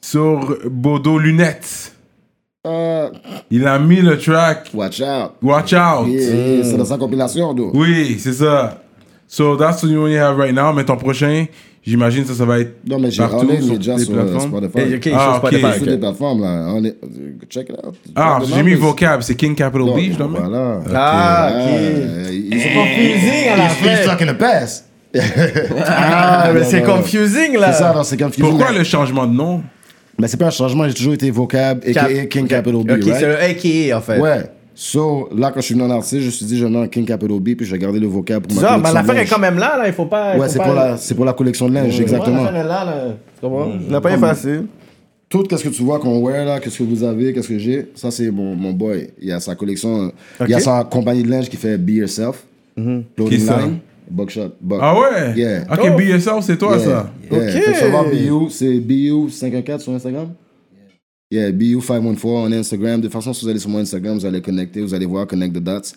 sur 0.01 0.57
Bodo 0.69 1.19
Lunettes. 1.19 1.93
Uh, 2.67 3.11
Il 3.51 3.67
a 3.67 3.79
mis 3.79 4.01
le 4.01 4.19
track 4.19 4.71
watch 4.73 5.01
out. 5.03 5.33
Watch 5.43 5.75
Out. 5.75 6.09
Yeah, 6.09 6.65
C'est 6.65 6.77
dans 6.79 6.85
sa 6.87 6.97
compilation, 6.97 7.53
d'où? 7.53 7.71
Oui, 7.75 8.17
c'est 8.19 8.33
ça. 8.33 8.81
So 9.27 9.57
that's 9.57 9.81
the 9.81 9.87
one 9.97 10.11
you 10.11 10.19
have 10.19 10.37
right 10.39 10.55
now, 10.55 10.73
mais 10.73 10.85
ton 10.85 10.97
prochain, 10.97 11.47
j'imagine 11.85 12.25
ça, 12.25 12.35
ça 12.35 12.45
va 12.45 12.61
être 12.61 12.77
Non, 12.89 12.99
mais 12.99 13.11
j'ai 13.11 13.23
partout 13.23 13.49
sur 13.61 13.79
déjà 13.79 13.97
les 13.97 14.05
sur 14.05 14.13
euh, 14.15 14.23
plateformes. 14.25 14.49
Spotify. 14.69 14.89
Eh, 14.93 14.97
ok, 14.97 15.09
Ah, 15.15 15.41
ok. 15.43 15.51
Sur 15.51 15.67
ok. 15.69 15.81
les 15.87 15.99
plateformes, 15.99 16.43
là. 16.43 16.67
On 16.75 16.85
est... 16.85 16.95
Check 17.51 17.69
it 17.71 17.77
out. 17.85 17.95
Ah, 18.15 18.39
j'ai 18.55 18.63
mis 18.63 18.75
vocab, 18.75 19.23
c'est 19.23 19.35
King 19.35 19.55
Capital 19.55 19.87
B, 19.95 20.13
je 20.13 20.17
dois 20.19 20.29
mettre. 20.29 20.45
Voilà. 20.49 20.81
Ah, 20.95 21.49
Ah, 21.49 21.53
ok. 21.53 22.31
Ils 22.33 22.61
sont 22.61 22.69
confusing 22.69 23.49
à 23.53 23.57
la 23.57 23.65
He's- 23.65 23.71
he's 23.81 23.99
fin. 23.99 24.03
stuck 24.03 24.23
in 24.23 24.27
the 24.33 24.39
past. 24.39 24.85
Ah, 25.87 26.51
mais 26.53 26.61
Non, 26.61 26.67
c'est 26.69 26.83
confusing, 26.83 27.57
là. 27.57 27.73
C'est 27.73 27.79
ça, 27.81 28.01
c'est 28.05 28.17
confusing. 28.21 28.45
Pourquoi 28.51 28.73
mais- 28.73 28.79
le 28.79 28.85
changement 28.85 29.27
de 29.27 29.33
nom? 29.35 29.63
Mais 30.19 30.29
c'est 30.29 30.37
pas 30.37 30.47
un 30.47 30.51
changement, 30.51 30.87
j'ai 30.87 30.95
toujours 30.95 31.15
été 31.15 31.31
vocab, 31.31 31.81
Cap- 31.81 32.05
a.k.a. 32.09 32.27
King 32.27 32.47
Capital 32.47 32.83
B, 32.85 32.91
Ok, 32.91 33.05
right? 33.05 33.15
c'est 33.19 33.27
le 33.27 33.37
AKA, 33.41 33.99
en 33.99 34.01
fait. 34.01 34.19
Ouais. 34.21 34.45
So, 34.75 35.29
là, 35.37 35.51
quand 35.53 35.61
je 35.61 35.67
suis 35.67 35.75
venu 35.75 35.85
en 35.87 35.91
artiste, 35.91 36.21
je 36.21 36.27
me 36.27 36.31
suis 36.31 36.47
dit, 36.47 36.59
je 36.59 36.65
vais 36.65 36.71
mettre 36.71 36.91
King 36.91 37.05
Capital 37.05 37.39
B, 37.39 37.55
puis 37.55 37.65
je 37.65 37.71
vais 37.73 37.79
garder 37.79 38.01
le 38.01 38.07
vocab 38.09 38.43
pour 38.47 38.55
ma 38.57 38.61
Ça, 38.61 38.67
mais 38.77 38.83
collection 38.83 38.95
l'affaire 38.95 39.15
de 39.15 39.21
est 39.21 39.27
quand 39.31 39.39
même 39.39 39.59
là, 39.59 39.79
là. 39.79 39.87
Il 39.87 39.93
faut 39.93 40.07
pas. 40.07 40.37
Ouais, 40.37 40.49
c'est 40.49 40.59
pour, 40.61 40.75
la, 40.75 40.97
c'est 40.97 41.15
pour 41.15 41.25
la 41.25 41.33
collection 41.33 41.69
de 41.69 41.75
linge, 41.75 42.01
exactement. 42.01 42.39
Ouais, 42.39 42.45
l'affaire 42.45 42.65
est 42.65 42.69
là, 42.69 42.85
là. 42.85 43.05
Tu 43.35 43.41
comprends? 43.41 43.73
Il 43.81 43.91
n'a 43.93 44.01
pas 44.01 44.13
effacé. 44.13 44.61
Tout 45.29 45.45
ce 45.51 45.63
que 45.65 45.69
tu 45.69 45.83
vois 45.83 45.99
qu'on 45.99 46.21
wear 46.21 46.45
là, 46.45 46.61
qu'est-ce 46.61 46.79
que 46.79 46.85
vous 46.85 47.03
avez, 47.03 47.33
qu'est-ce 47.33 47.49
que 47.49 47.59
j'ai, 47.59 47.91
ça 47.95 48.11
c'est 48.13 48.31
mon, 48.31 48.55
mon 48.55 48.73
boy. 48.73 49.11
Il 49.21 49.33
a 49.33 49.41
sa 49.41 49.55
collection, 49.57 50.13
il 50.47 50.55
a 50.55 50.57
Ok. 50.59 50.63
sa 50.63 50.85
compagnie 50.85 51.23
de 51.25 51.31
linge 51.31 51.49
qui 51.49 51.57
fait 51.57 51.77
Be 51.79 51.91
Yourself, 51.91 52.45
Mhm. 52.77 53.05
Clothing 53.17 53.39
Qui 53.39 53.45
ça? 53.45 53.59
Line, 53.61 53.79
Buckshot. 54.11 54.51
Buck. 54.61 54.79
Ah 54.83 54.95
ouais? 54.99 55.33
Yeah. 55.37 55.63
Ok, 55.73 55.81
Oh. 55.93 55.97
BSL, 55.97 56.43
c'est 56.43 56.57
toi 56.59 56.77
Yeah, 56.77 56.85
ça? 56.85 57.13
Yeah. 57.33 57.43
Ok. 57.43 57.51
Fait 57.51 57.73
que 57.73 57.79
ça 57.79 57.89
va 57.89 58.03
BU, 58.05 58.51
c'est 58.51 58.79
BU514 58.81 59.79
sur 59.81 59.93
Instagram? 59.93 60.29
Yeah, 61.31 61.51
BU514 61.51 62.27
on 62.27 62.53
Instagram. 62.53 63.01
De 63.01 63.07
toute 63.07 63.13
façon, 63.13 63.33
si 63.33 63.45
vous 63.45 63.51
allez 63.51 63.59
sur 63.59 63.71
mon 63.71 63.79
Instagram, 63.79 64.19
vous 64.19 64.27
allez 64.27 64.41
connecter, 64.41 64.81
vous 64.83 64.95
allez 64.95 65.07
voir 65.07 65.27
Connect 65.27 65.55
the 65.55 65.61
Dots. 65.63 65.97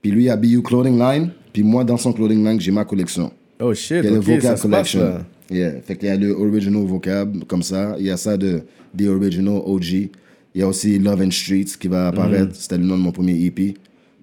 Puis 0.00 0.10
lui, 0.10 0.24
il 0.24 0.30
a 0.30 0.36
BU 0.36 0.62
Clothing 0.62 0.98
Line. 0.98 1.30
Puis 1.52 1.62
moi, 1.62 1.84
dans 1.84 1.96
son 1.96 2.12
Clothing 2.12 2.44
Line, 2.44 2.60
j'ai 2.60 2.70
ma 2.70 2.84
collection. 2.84 3.32
Oh 3.60 3.74
shit, 3.74 3.98
Il 3.98 4.04
y 4.04 4.06
a 4.06 4.10
le 4.12 4.20
Vocab 4.20 4.40
ça 4.40 4.56
se 4.56 4.68
passe, 4.68 4.92
Collection. 4.92 5.00
là. 5.00 5.24
Yeah. 5.50 5.80
Fait 5.82 5.96
qu'il 5.96 6.08
y 6.08 6.10
a 6.12 6.16
le 6.16 6.30
original 6.32 6.84
vocab, 6.84 7.44
comme 7.46 7.62
ça. 7.62 7.96
Il 7.98 8.06
y 8.06 8.10
a 8.10 8.16
ça 8.16 8.36
de 8.36 8.60
The 8.96 9.06
Original 9.08 9.60
OG. 9.64 9.84
Il 9.92 10.10
y 10.54 10.62
a 10.62 10.68
aussi 10.68 10.98
Love 10.98 11.22
and 11.22 11.30
Streets 11.30 11.76
qui 11.80 11.88
va 11.88 12.08
apparaître. 12.08 12.54
C'était 12.54 12.78
le 12.78 12.84
nom 12.84 12.96
de 12.98 13.02
mon 13.02 13.12
premier 13.12 13.32
EP. 13.44 13.74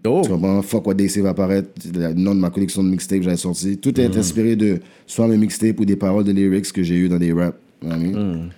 Oh. 0.08 0.22
Tu 0.24 0.30
comprends? 0.30 0.62
Fuck 0.62 0.86
What 0.88 0.96
They 0.96 1.10
Say 1.10 1.22
va 1.22 1.30
apparaître. 1.30 1.70
Le 1.94 2.14
nom 2.14 2.36
de 2.36 2.40
ma 2.40 2.50
collection 2.52 2.84
de 2.84 2.90
mixtapes 2.90 3.20
que 3.20 3.26
j'avais 3.26 3.38
sorti. 3.38 3.78
Tout 3.78 4.00
est 4.00 4.16
inspiré 4.16 4.56
de 4.56 4.80
soit 5.08 5.28
mes 5.28 5.38
mixtapes 5.38 5.80
ou 5.80 5.86
des 5.86 5.96
paroles 5.96 6.24
de 6.24 6.32
lyrics 6.32 6.72
que 6.72 6.84
j'ai 6.84 6.96
eu 6.96 7.10
dans 7.10 7.18
des 7.18 7.34
raps. 7.34 7.58
You 7.84 7.90
know 7.90 7.98
I 7.98 8.00
mean? 8.00 8.50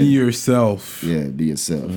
Be 0.00 0.06
yourself. 0.10 1.02
Yeah, 1.06 1.28
be 1.28 1.46
yourself. 1.46 1.90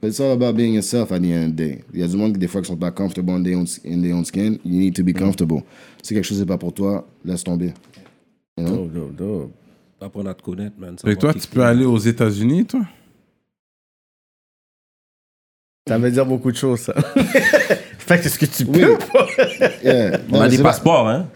But 0.00 0.08
it's 0.08 0.20
all 0.20 0.32
about 0.32 0.56
being 0.56 0.74
yourself 0.74 1.10
at 1.12 1.20
the 1.22 1.32
end 1.32 1.44
of 1.44 1.56
the 1.56 1.56
day. 1.56 1.84
Il 1.92 2.00
y 2.00 2.02
a 2.02 2.06
du 2.08 2.16
monde 2.16 2.32
qui, 2.34 2.38
des 2.38 2.48
fois, 2.48 2.60
qui 2.60 2.68
sont 2.68 2.76
pas 2.76 2.90
comfortable 2.90 3.30
in 3.32 3.42
their 3.42 3.56
own, 3.58 3.66
in 3.84 4.02
their 4.02 4.14
own 4.14 4.24
skin. 4.24 4.58
You 4.64 4.78
need 4.78 4.94
to 4.96 5.02
be 5.02 5.12
comfortable. 5.12 5.62
Si 6.02 6.14
quelque 6.14 6.24
chose 6.24 6.38
n'est 6.40 6.46
pas 6.46 6.58
pour 6.58 6.72
toi, 6.72 7.06
laisse 7.24 7.42
tomber. 7.44 7.72
You 8.58 8.64
know? 8.64 8.76
Dope, 8.76 8.92
dope, 8.92 9.16
dope. 9.16 9.50
Apprendre 10.00 10.28
à 10.30 10.34
te 10.34 10.42
connaître, 10.42 10.76
man. 10.78 10.96
Que 10.96 11.14
toi, 11.14 11.32
tu 11.32 11.46
peux 11.48 11.62
aller 11.62 11.84
aux 11.86 11.98
États-Unis, 11.98 12.66
toi? 12.66 12.80
Ça 15.88 15.98
veut 15.98 16.10
dire 16.10 16.26
beaucoup 16.26 16.50
de 16.50 16.56
choses, 16.56 16.80
ça. 16.80 16.94
fait 17.98 18.20
que 18.20 18.26
est-ce 18.26 18.38
que 18.38 18.46
tu 18.46 18.64
peux 18.66 18.94
ou 18.94 18.98
pas? 18.98 19.26
Yeah. 19.82 20.20
On 20.30 20.40
a 20.40 20.48
des 20.48 20.56
pas- 20.58 20.64
passeports, 20.64 21.08
hein? 21.08 21.28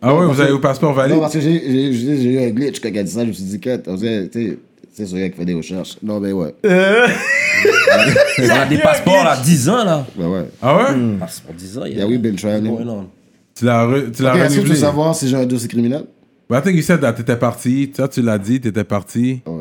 Ah 0.00 0.14
ouais, 0.14 0.26
vous 0.26 0.40
avez 0.40 0.52
au 0.52 0.58
passeport 0.60 0.94
valide? 0.94 1.16
Non, 1.16 1.20
parce 1.20 1.34
que 1.34 1.40
j'ai 1.40 2.32
eu 2.32 2.38
un 2.38 2.50
glitch 2.50 2.80
quand 2.80 2.88
il 2.88 2.98
a 2.98 3.02
dit 3.02 3.10
ça. 3.10 3.22
Je 3.22 3.26
me 3.28 3.32
suis 3.32 3.44
dit, 3.44 3.60
que 3.60 3.76
tu 3.76 4.30
sais, 4.32 4.58
c'est 5.06 5.06
sur 5.06 5.18
qui 5.18 5.36
fait 5.36 5.44
des 5.44 5.54
recherches. 5.54 5.96
Non, 6.02 6.20
ben 6.20 6.32
ouais. 6.32 6.54
On 6.64 8.48
a 8.50 8.66
des 8.66 8.78
passeports, 8.78 9.24
là, 9.24 9.36
10 9.42 9.68
ans, 9.68 9.84
là. 9.84 10.06
Ben 10.16 10.28
ouais. 10.28 10.44
Ah 10.62 10.76
ouais? 10.76 11.16
Passeport 11.18 11.54
10 11.54 11.78
ans, 11.78 11.86
Yeah, 11.86 12.06
we've 12.06 12.20
been 12.20 12.36
trying. 12.36 12.62
going 12.64 12.88
on. 12.88 13.06
Tu 13.54 13.64
l'as 13.64 13.86
re- 13.86 14.10
tu 14.10 14.22
l'as 14.22 14.34
Ok, 14.34 14.40
Est-ce 14.40 14.56
que 14.56 14.60
tu 14.62 14.68
veux 14.68 14.74
savoir 14.74 15.14
si 15.14 15.28
j'ai 15.28 15.36
un 15.36 15.44
dossier 15.46 15.68
criminel? 15.68 16.04
But 16.48 16.58
I 16.58 16.62
think 16.62 16.76
you 16.76 16.82
said 16.82 17.00
that 17.00 17.12
t'étais 17.14 17.36
parti. 17.36 17.92
Ça, 17.94 18.08
tu 18.08 18.22
l'as 18.22 18.38
dit, 18.38 18.60
t'étais 18.60 18.84
parti. 18.84 19.42
Ouais, 19.46 19.52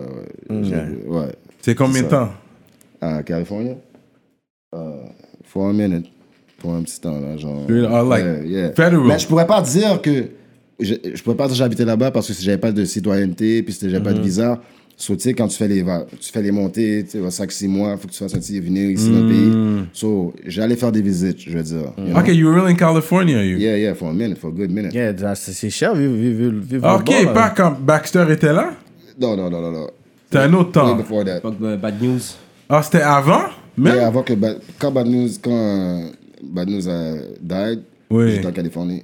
ouais. 0.50 0.64
J'ai- 0.64 1.08
Ouais. 1.08 1.36
C'est 1.62 1.76
combien 1.76 2.04
de 2.04 2.08
temps? 2.08 2.30
À 3.02 3.22
Californie? 3.24 3.76
Uh, 4.74 4.78
for 5.44 5.70
a 5.70 5.74
minute. 5.74 6.06
Pour 6.60 6.74
un 6.74 6.82
petit 6.84 7.00
temps, 7.00 7.20
là, 7.20 7.38
genre. 7.38 7.66
Oh, 7.70 8.10
like, 8.10 8.24
Yeah, 8.24 8.44
yeah. 8.46 8.68
federal? 8.70 9.06
Mais 9.08 9.20
je 9.20 9.28
pourrais 9.28 9.48
pas 9.48 9.62
dire 9.62 10.02
que. 10.02 10.26
Je, 10.80 10.94
je 11.14 11.22
pourrais 11.24 11.36
pas 11.36 11.46
dire 11.46 11.54
que 11.54 11.58
j'habitais 11.58 11.84
là-bas 11.86 12.12
parce 12.12 12.28
que 12.28 12.34
si 12.34 12.44
j'avais 12.44 12.58
pas 12.58 12.72
de 12.72 12.86
citoyenneté, 12.86 13.64
puis 13.64 13.74
si 13.74 13.90
j'avais 13.90 14.04
pas 14.04 14.14
de 14.14 14.22
visa. 14.22 14.62
So, 15.02 15.16
tu 15.16 15.22
sais, 15.22 15.34
quand 15.34 15.48
tu 15.48 15.58
fais 15.58 15.70
les, 15.70 15.82
tu 16.20 16.30
fais 16.30 16.42
les 16.42 16.52
montées, 16.52 17.06
tu 17.10 17.22
sais, 17.30 17.46
5-6 17.46 17.70
mois, 17.70 17.96
faut 17.96 18.10
que 18.10 18.12
tu 18.12 18.20
fasses 18.20 18.36
un 18.36 18.40
petit 18.40 18.60
venir 18.60 18.90
ici 18.92 19.10
dans 19.10 19.22
le 19.22 19.30
pays. 19.30 19.88
So, 19.94 20.34
j'allais 20.46 20.76
faire 20.76 20.92
des 20.92 21.02
visites, 21.02 21.40
je 21.40 21.58
veux 21.58 21.64
dire. 21.64 21.94
you 21.98 22.04
know? 22.14 22.20
Ok, 22.20 22.28
you 22.28 22.46
were 22.46 22.54
really 22.54 22.74
in 22.74 22.76
California, 22.76 23.42
you? 23.42 23.58
Yeah, 23.58 23.78
yeah, 23.78 23.94
for 23.96 24.10
a 24.10 24.14
minute, 24.14 24.38
for 24.38 24.50
a 24.50 24.52
good 24.52 24.70
minute. 24.72 24.94
Yeah, 24.94 25.14
c'est 25.36 25.70
cher, 25.70 25.96
vivre, 25.96 26.14
vivre, 26.16 26.52
vivre 26.62 26.96
ok, 27.00 27.06
bord, 27.06 27.24
là. 27.28 27.34
pas 27.34 27.50
quand 27.52 27.78
Baxter 27.80 28.26
était 28.30 28.52
là? 28.52 28.72
Non, 29.18 29.38
non, 29.38 29.50
non, 29.50 29.62
non, 29.62 29.72
non. 29.72 29.88
C'était 30.26 30.44
un 30.44 30.54
autre 30.54 30.74
temps. 30.74 30.96
before 30.98 31.24
that. 31.24 31.40
Fuck 31.40 31.58
the 31.60 31.78
bad 31.80 32.02
news. 32.02 32.20
Ah, 32.68 32.84
c'était 32.84 33.02
avant? 33.02 33.44
Mais 33.78 33.92
Même 33.96 34.04
avant 34.04 34.22
que 34.24 34.34
quand 34.78 34.92
Bad 34.92 35.08
News, 35.08 35.30
quand 35.42 35.50
euh, 35.52 36.10
Bad 36.44 36.68
News 36.70 36.90
a 36.90 37.14
died, 37.42 37.84
Oui. 38.10 38.32
j'étais 38.32 38.48
en 38.48 38.52
Californie. 38.52 39.04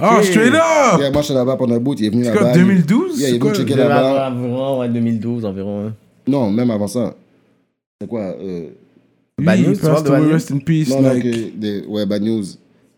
Ah, 0.00 0.22
straight 0.22 0.54
up 0.54 1.00
Yeah, 1.00 1.10
moi, 1.10 1.22
j'étais 1.22 1.34
là-bas 1.34 1.56
pendant 1.56 1.74
un 1.74 1.78
bout. 1.80 1.94
Il 1.98 2.06
est 2.06 2.10
venu 2.10 2.24
C'est 2.24 2.30
là-bas. 2.34 2.50
quoi, 2.50 2.52
2012? 2.52 3.20
Yeah, 3.20 3.28
il 3.30 3.34
est 3.36 3.38
venu 3.38 3.54
checker 3.54 3.74
là-bas. 3.76 4.30
environ, 4.30 4.80
ouais, 4.80 4.88
2012 4.88 5.44
environ. 5.44 5.86
hein. 5.88 5.92
Non, 6.26 6.50
même 6.50 6.70
avant 6.70 6.88
ça. 6.88 7.14
C'est 8.00 8.08
quoi 8.08 8.20
euh, 8.40 8.68
Bad 9.40 9.58
Oui, 9.60 9.66
News, 9.68 9.74
tu 9.74 9.80
parles 9.80 9.92
passed 9.94 10.04
de 10.06 10.10
Bad 10.10 10.18
away, 10.20 10.26
News? 10.28 10.32
rest 10.34 10.50
in 10.52 10.58
peace. 10.58 10.88
Non, 10.90 11.00
non, 11.02 11.08
like- 11.12 11.22
que 11.22 11.56
des- 11.56 11.84
ouais, 11.86 12.06
Bad 12.06 12.22
News. 12.22 12.42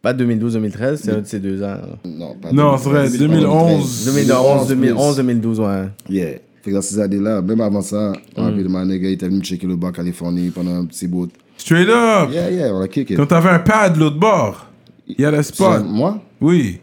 Pas 0.03 0.13
2012-2013, 0.13 0.97
c'est 1.03 1.11
un 1.13 1.21
de 1.21 1.27
ces 1.27 1.41
deux 1.41 1.63
ans. 1.63 1.67
là. 1.67 1.81
Non, 2.05 2.35
pas 2.41 2.53
Non, 2.53 2.77
c'est 2.79 2.89
vrai, 2.89 3.11
2011. 3.11 4.05
2011, 4.05 4.05
2011, 4.07 4.69
2011, 4.69 5.17
2012, 5.17 5.61
ouais. 5.61 5.67
Yeah. 6.09 6.27
Fait 6.63 6.71
que 6.71 6.75
dans 6.77 6.83
ces 6.83 6.99
années-là, 7.01 7.43
même 7.43 7.61
avant 7.61 7.81
ça, 7.83 8.13
Mm. 8.37 8.41
rapidement, 8.41 8.85
le 8.85 8.97
gars, 8.99 9.09
il 9.09 9.13
était 9.15 9.29
venu 9.29 9.41
checker 9.43 9.67
le 9.67 9.77
bar 9.77 9.93
Californie 9.93 10.51
pendant 10.51 10.77
un 10.77 10.85
petit 10.85 11.07
bout. 11.09 11.29
Straight 11.57 11.89
up. 11.89 12.31
Yeah, 12.33 12.51
yeah, 12.51 12.75
on 12.75 12.81
a 12.83 12.89
kick 12.89 13.11
it. 13.11 13.17
Quand 13.17 13.27
t'avais 13.27 13.49
un 13.51 13.59
pad 13.61 13.95
de 13.95 13.99
l'autre 14.01 14.19
bord, 14.19 14.67
il 15.09 15.21
y 15.21 15.25
a 15.25 15.31
le 15.31 15.39
Ça, 15.39 15.43
spot. 15.43 15.85
Moi? 15.87 16.21
Oui. 16.41 16.79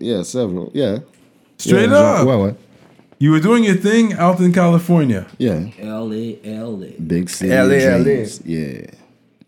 Yeah, 0.00 0.22
several. 0.24 0.70
Yeah. 0.74 0.98
Straight 1.58 1.90
Yeah, 1.90 1.98
up. 2.00 2.18
genre- 2.20 2.26
Ouais, 2.26 2.44
ouais. 2.46 2.54
You 3.20 3.32
were 3.32 3.40
doing 3.40 3.64
your 3.64 3.76
thing 3.76 4.14
out 4.18 4.38
in 4.40 4.52
California. 4.52 5.26
Yeah. 5.38 5.60
L.A., 5.82 6.38
L.A. 6.44 6.94
Big 7.00 7.28
city 7.28 7.50
LA, 7.52 7.98
dreams. 8.02 8.40
Yeah. 8.46 8.86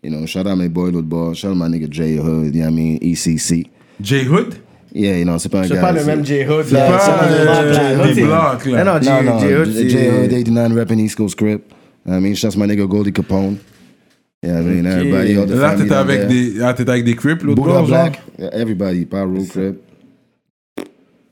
You 0.03 0.09
know, 0.11 0.25
shout 0.25 0.45
out 0.47 0.57
my 0.57 0.67
boy, 0.67 0.89
l'autre 0.89 1.07
boy. 1.07 1.33
Shout 1.33 1.51
out 1.51 1.57
my 1.57 1.67
nigga 1.69 1.87
J 1.89 2.17
Hood, 2.17 2.53
you 2.53 2.61
know 2.61 2.65
what 2.65 2.67
I 2.67 2.75
mean? 2.75 2.99
ECC. 3.01 3.69
J 4.01 4.25
Hood? 4.25 4.55
Yeah, 4.93 5.15
you 5.19 5.23
know, 5.23 5.37
c'est 5.37 5.47
pas 5.47 5.59
un 5.59 5.63
C'est 5.69 5.75
gars. 5.75 5.79
pas 5.81 5.91
le 5.93 5.99
c'est- 5.99 6.05
même 6.05 6.25
J-Hood, 6.25 6.65
Yeah, 6.69 6.89
là. 6.89 6.99
c'est 6.99 7.05
Ça, 7.05 7.13
pas 7.13 7.29
le 7.29 7.37
le 7.37 7.43
bloc, 7.45 7.55
même 7.55 7.65
là. 7.65 7.73
J-Hood. 7.73 7.97
L'autre, 7.97 8.07
Des 8.09 8.13
c'est- 8.15 8.21
blocs, 8.25 8.65
là. 8.65 8.83
Non, 8.83 8.91
non, 8.91 8.99
Non, 8.99 9.31
non, 9.31 9.39
J-Hood, 9.39 9.71
J 9.71 9.79
Hood 9.85 10.29
c'est... 10.31 10.35
89 10.43 10.73
rapping 10.75 10.99
East 10.99 11.15
Coast 11.15 11.35
Crip. 11.37 11.61
I 12.05 12.19
mean, 12.19 12.35
shouts 12.35 12.57
my 12.57 12.67
nigga 12.67 12.85
Goldie 12.89 13.13
Capone. 13.13 13.55
Yeah, 14.43 14.59
I 14.59 14.63
mean, 14.63 14.85
everybody, 14.85 15.37
all 15.37 15.45
the 15.45 15.51
Là, 15.55 15.69
family 15.69 15.83
t'étais 15.83 15.89
down 15.89 16.09
avec 16.09 16.27
there. 16.27 16.27
des, 16.27 16.73
t'étais 16.75 16.89
avec 16.91 17.05
des 17.05 17.15
crips 17.15 17.43
l'autre 17.43 17.61
Buddha 17.61 17.73
bord, 17.75 17.85
genre? 17.85 17.97
Black, 18.09 18.21
yeah, 18.37 18.49
everybody, 18.53 19.05
Pyro 19.05 19.45
Crip. 19.49 19.79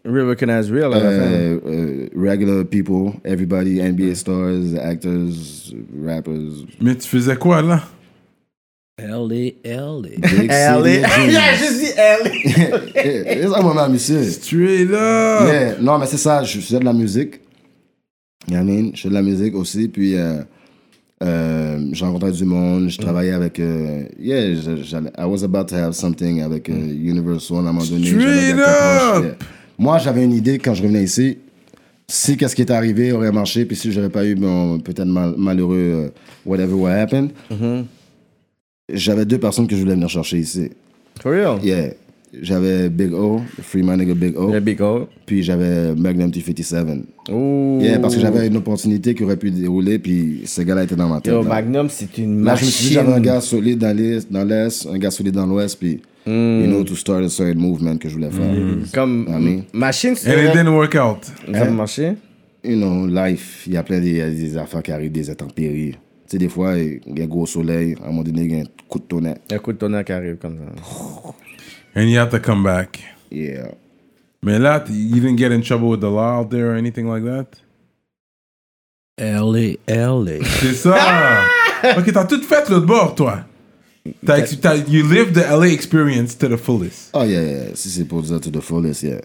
Real 0.09 0.25
recognize 0.27 0.71
real, 0.71 0.93
à 0.93 0.99
la 0.99 1.11
fin. 1.11 1.31
Uh, 1.31 1.59
uh, 1.69 2.09
regular 2.15 2.63
people, 2.65 3.13
everybody, 3.23 3.79
NBA 3.79 4.15
stars, 4.15 4.73
actors, 4.75 5.71
rappers. 6.03 6.65
Mais 6.81 6.95
tu 6.95 7.07
faisais 7.07 7.35
quoi, 7.35 7.61
là? 7.61 7.83
L.A., 8.97 9.53
L.A. 9.63 10.79
LA. 10.79 10.89
Yeah, 10.89 11.55
je 11.55 11.79
dis 11.79 11.91
LA. 11.95 12.93
C'est 12.93 13.47
ça, 13.47 13.61
mon 13.61 13.89
monsieur. 13.89 14.23
Straight 14.23 14.89
up. 14.91 15.47
Yeah, 15.47 15.75
non, 15.79 15.97
mais 15.99 16.07
c'est 16.07 16.17
ça, 16.17 16.43
je 16.43 16.59
faisais 16.59 16.79
de 16.79 16.85
la 16.85 16.93
musique. 16.93 17.39
You 18.47 18.55
know 18.55 18.63
what 18.63 18.63
I 18.63 18.81
mean? 18.81 18.91
Je 18.95 19.01
fais 19.01 19.09
de 19.09 19.13
la 19.13 19.21
musique 19.21 19.55
aussi, 19.55 19.87
puis 19.89 20.15
euh, 20.15 20.41
euh, 21.23 21.79
j'ai 21.91 22.05
rencontré 22.05 22.31
du 22.31 22.45
monde, 22.45 22.89
je 22.89 22.97
travaillais 22.97 23.33
avec... 23.33 23.59
euh, 23.59 24.03
yeah, 24.17 24.53
I 25.17 25.25
was 25.25 25.43
about 25.43 25.65
to 25.67 25.75
have 25.75 25.93
something 25.93 26.41
avec 26.41 26.67
euh, 26.67 26.73
Universal 26.73 27.57
à 27.57 27.59
un 27.59 27.63
moment 27.73 27.85
donné. 27.85 28.07
Straight 28.07 28.55
up! 28.57 29.43
Yeah. 29.79 29.83
Moi, 29.85 29.97
j'avais 29.97 30.23
une 30.23 30.33
idée 30.33 30.59
quand 30.59 30.73
je 30.73 30.83
revenais 30.83 31.03
ici. 31.03 31.37
Si 32.07 32.37
qu'est-ce 32.37 32.55
qui 32.55 32.63
est 32.63 32.71
arrivé 32.71 33.11
aurait 33.11 33.31
marché, 33.31 33.65
puis 33.65 33.75
si 33.77 33.91
j'aurais 33.91 34.09
pas 34.09 34.25
eu 34.25 34.35
mon 34.35 34.79
peut-être 34.79 35.05
mal- 35.05 35.35
malheureux 35.37 35.77
euh, 35.77 36.09
whatever 36.45 36.73
what 36.73 36.91
happened, 36.91 37.31
j'avais 38.91 39.25
deux 39.25 39.37
personnes 39.37 39.67
que 39.67 39.75
je 39.75 39.81
voulais 39.81 39.93
venir 39.93 40.09
chercher 40.09 40.39
ici. 40.39 40.69
For 41.21 41.31
real? 41.31 41.59
Yeah. 41.63 41.93
J'avais 42.41 42.89
Big 42.89 43.11
O, 43.11 43.41
Free 43.61 43.81
My 43.81 43.97
Nigga 43.97 44.13
Big 44.13 44.37
O. 44.37 44.51
Le 44.51 44.59
big 44.59 44.79
O. 44.81 45.07
Puis 45.25 45.41
j'avais 45.41 45.95
Magnum 45.95 46.29
T57. 46.29 47.01
Ouh. 47.31 47.79
Yeah, 47.81 47.97
parce 47.99 48.15
que 48.15 48.21
j'avais 48.21 48.45
une 48.47 48.57
opportunité 48.57 49.15
qui 49.15 49.23
aurait 49.23 49.35
pu 49.37 49.49
dérouler, 49.49 49.97
puis 49.97 50.41
ce 50.45 50.61
gars-là 50.61 50.83
était 50.83 50.95
dans 50.95 51.09
ma 51.09 51.21
tête. 51.21 51.33
Yo, 51.33 51.41
là. 51.41 51.49
Magnum, 51.49 51.89
c'est 51.89 52.17
une 52.19 52.43
Là, 52.43 52.55
je 52.55 52.65
me 52.65 52.69
suis 52.69 52.87
dit, 52.89 52.93
j'avais 52.93 53.07
un 53.07 53.11
machine. 53.19 53.25
gars 53.25 53.41
solide 53.41 53.79
dans 53.79 53.95
l'Est, 53.97 54.31
dans 54.31 54.43
l'Est, 54.43 54.87
un 54.87 54.97
gars 54.99 55.09
solide 55.11 55.33
dans 55.33 55.47
l'Ouest, 55.47 55.77
puis, 55.79 56.01
you 56.25 56.67
know, 56.67 56.83
to 56.83 56.95
start 56.95 57.23
a 57.23 57.29
certain 57.29 57.59
movement 57.59 57.97
que 57.97 58.09
je 58.09 58.15
voulais 58.15 58.31
faire. 58.31 58.53
Comme 58.93 59.25
I 59.27 59.39
mean, 59.39 59.63
machine, 59.73 60.11
And 60.11 60.13
it 60.13 60.17
c'est... 60.23 60.53
didn't 60.53 60.73
work 60.75 60.95
out. 60.95 61.25
Ça 61.51 61.63
a 61.63 61.69
marché? 61.69 62.15
you 62.63 62.75
know, 62.75 63.05
life, 63.07 63.63
il 63.67 63.73
y 63.73 63.77
a 63.77 63.83
plein 63.83 63.99
de, 63.99 64.05
il 64.05 64.17
y 64.17 64.21
a 64.21 64.29
des 64.29 64.57
affaires 64.57 64.83
qui 64.83 64.91
arrivent, 64.91 65.11
des 65.11 65.29
intempéries. 65.29 65.91
Tu 65.93 65.97
sais, 66.27 66.37
des 66.37 66.49
fois, 66.49 66.77
il 66.77 67.01
y 67.17 67.21
a 67.21 67.23
un 67.23 67.27
gros 67.27 67.45
soleil, 67.45 67.95
à 68.01 68.05
un 68.05 68.07
moment 68.07 68.23
donné, 68.23 68.43
il 68.43 68.51
y 68.51 68.59
a 68.59 68.63
un 68.63 68.67
coup 68.87 68.99
de 68.99 69.05
tonnerre. 69.05 69.37
Un 69.51 69.57
coup 69.59 69.73
de 69.73 69.77
tonnerre 69.77 70.05
qui 70.05 70.11
arrive 70.11 70.35
comme 70.37 70.57
ça. 70.57 71.33
And 71.95 72.03
you 72.03 72.19
had 72.19 72.29
to 72.29 72.39
come 72.39 72.63
back. 72.63 72.99
Yeah. 73.31 73.71
Mais 74.43 74.59
là, 74.59 74.83
you 74.89 75.19
didn't 75.19 75.37
get 75.37 75.51
in 75.51 75.61
trouble 75.61 75.89
with 75.89 76.01
the 76.01 76.09
law 76.09 76.39
out 76.39 76.49
there 76.49 76.71
or 76.71 76.75
anything 76.75 77.07
like 77.07 77.23
that? 77.23 77.57
L.A., 79.17 79.77
L.A. 79.87 80.43
C'est 80.45 80.75
ça! 80.75 80.95
ok, 81.97 82.13
t'as 82.13 82.25
tout 82.25 82.41
fait 82.43 82.69
l'autre 82.69 82.85
bord, 82.85 83.15
toi. 83.15 83.43
T'as, 84.25 84.39
ex- 84.39 84.59
t'as- 84.59 84.75
you 84.77 85.07
lived 85.07 85.33
the 85.33 85.43
LA 85.49 85.67
experience 85.69 86.37
to 86.37 86.47
the 86.47 86.57
fullest. 86.57 87.09
Oh, 87.13 87.23
yeah, 87.23 87.41
yeah. 87.43 87.63
Si 87.75 87.89
c'est 87.89 88.05
pour 88.05 88.21
dire 88.21 88.39
to 88.39 88.49
the 88.49 88.61
fullest, 88.61 89.03
yeah. 89.03 89.19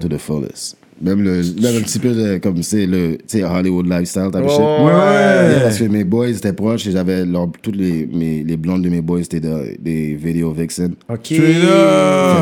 To 0.00 0.08
the 0.08 0.18
fullest. 0.18 0.76
Même, 1.02 1.22
le, 1.22 1.42
même 1.60 1.76
un 1.76 1.80
petit 1.82 1.98
peu 1.98 2.10
de- 2.14 2.38
comme 2.38 2.62
c'est 2.62 2.86
le 2.86 3.16
tu 3.16 3.38
sais, 3.38 3.42
Hollywood 3.42 3.86
lifestyle, 3.88 4.28
type 4.32 4.42
of 4.44 4.50
shit. 4.50 4.60
Oh, 4.60 4.84
Ouais, 4.86 4.92
Yeah, 4.92 5.48
ouais. 5.56 5.62
parce 5.64 5.78
que 5.78 5.84
mes 5.84 6.04
boys 6.04 6.28
étaient 6.30 6.52
proches 6.52 6.86
et 6.86 6.92
j'avais 6.92 7.26
leur- 7.26 7.50
toutes 7.60 7.74
les, 7.74 8.06
mes, 8.06 8.44
les 8.44 8.56
blondes 8.56 8.82
de 8.82 8.88
mes 8.88 9.00
boys 9.00 9.20
étaient 9.22 9.40
de- 9.40 9.74
des 9.80 10.14
vidéo 10.14 10.52
vixen. 10.52 10.94
OK. 11.08 11.26
Fait 11.26 11.36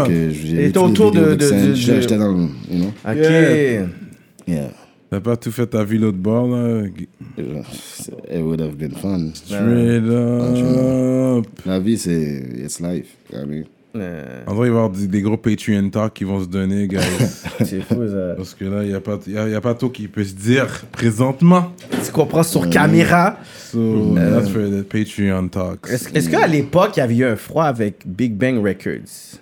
que 0.07 0.31
j'ai 0.31 0.69
autour 0.77 1.13
de- 1.13 1.21
vidéos 1.21 1.31
de- 1.31 1.35
de- 1.37 1.75
J'étais 1.75 1.95
de- 1.95 2.01
j'étais 2.03 2.19
dans 2.19 2.31
you 2.71 2.79
know. 2.79 2.93
OK. 3.09 3.17
Yeah. 3.17 3.87
Yeah. 4.47 4.71
T'as 5.13 5.21
pas 5.21 5.37
tout 5.37 5.51
fait 5.53 5.67
ta 5.67 5.85
vie 5.85 5.99
l'autre 5.99 6.17
bord, 6.17 6.49
là? 6.49 6.85
It 7.37 8.41
would 8.41 8.63
have 8.63 8.77
been 8.77 8.93
fun. 8.93 9.33
Straight 9.35 10.05
up. 10.09 11.47
La 11.67 11.79
vie, 11.79 11.99
c'est, 11.99 12.43
it's 12.65 12.81
life. 12.81 13.15
I 13.31 13.45
mean, 13.47 13.65
En 14.47 14.55
vrai, 14.55 14.69
il 14.69 14.73
va 14.73 14.79
y 14.79 14.85
avoir 14.85 14.89
des, 14.89 15.07
des 15.07 15.21
gros 15.21 15.37
Patreon 15.37 15.91
talk 15.91 16.15
qui 16.15 16.25
vont 16.25 16.41
se 16.43 16.47
donner, 16.49 16.89
guys. 16.89 17.01
C'est 17.63 17.83
fou, 17.83 18.07
ça. 18.09 18.37
Parce 18.39 18.55
que 18.55 18.65
là, 18.65 18.85
il 18.85 18.89
n'y 18.89 18.95
a, 18.95 19.03
pas- 19.03 19.19
y 19.27 19.37
a, 19.37 19.51
y 19.51 19.55
a 19.55 19.61
pas 19.61 19.75
tout 19.75 19.91
qui 19.91 20.09
peut 20.09 20.25
se 20.25 20.33
dire 20.33 20.83
présentement. 20.93 21.73
Tu 22.03 22.11
comprends 22.11 22.43
sur 22.43 22.71
caméra? 22.71 23.37
So, 23.71 24.15
that's 24.15 24.49
for 24.49 24.63
the 24.63 24.83
Patreon 24.83 25.49
talks. 25.49 25.91
Est-ce 25.91 26.09
est-ce 26.17 26.31
qu'à 26.31 26.47
l'époque, 26.47 26.93
il 26.97 27.01
y 27.01 27.03
avait 27.03 27.17
eu 27.17 27.25
un 27.27 27.37
froid 27.37 27.65
avec 27.65 28.07
Big 28.07 28.33
Bang 28.35 28.65
Records? 28.65 29.39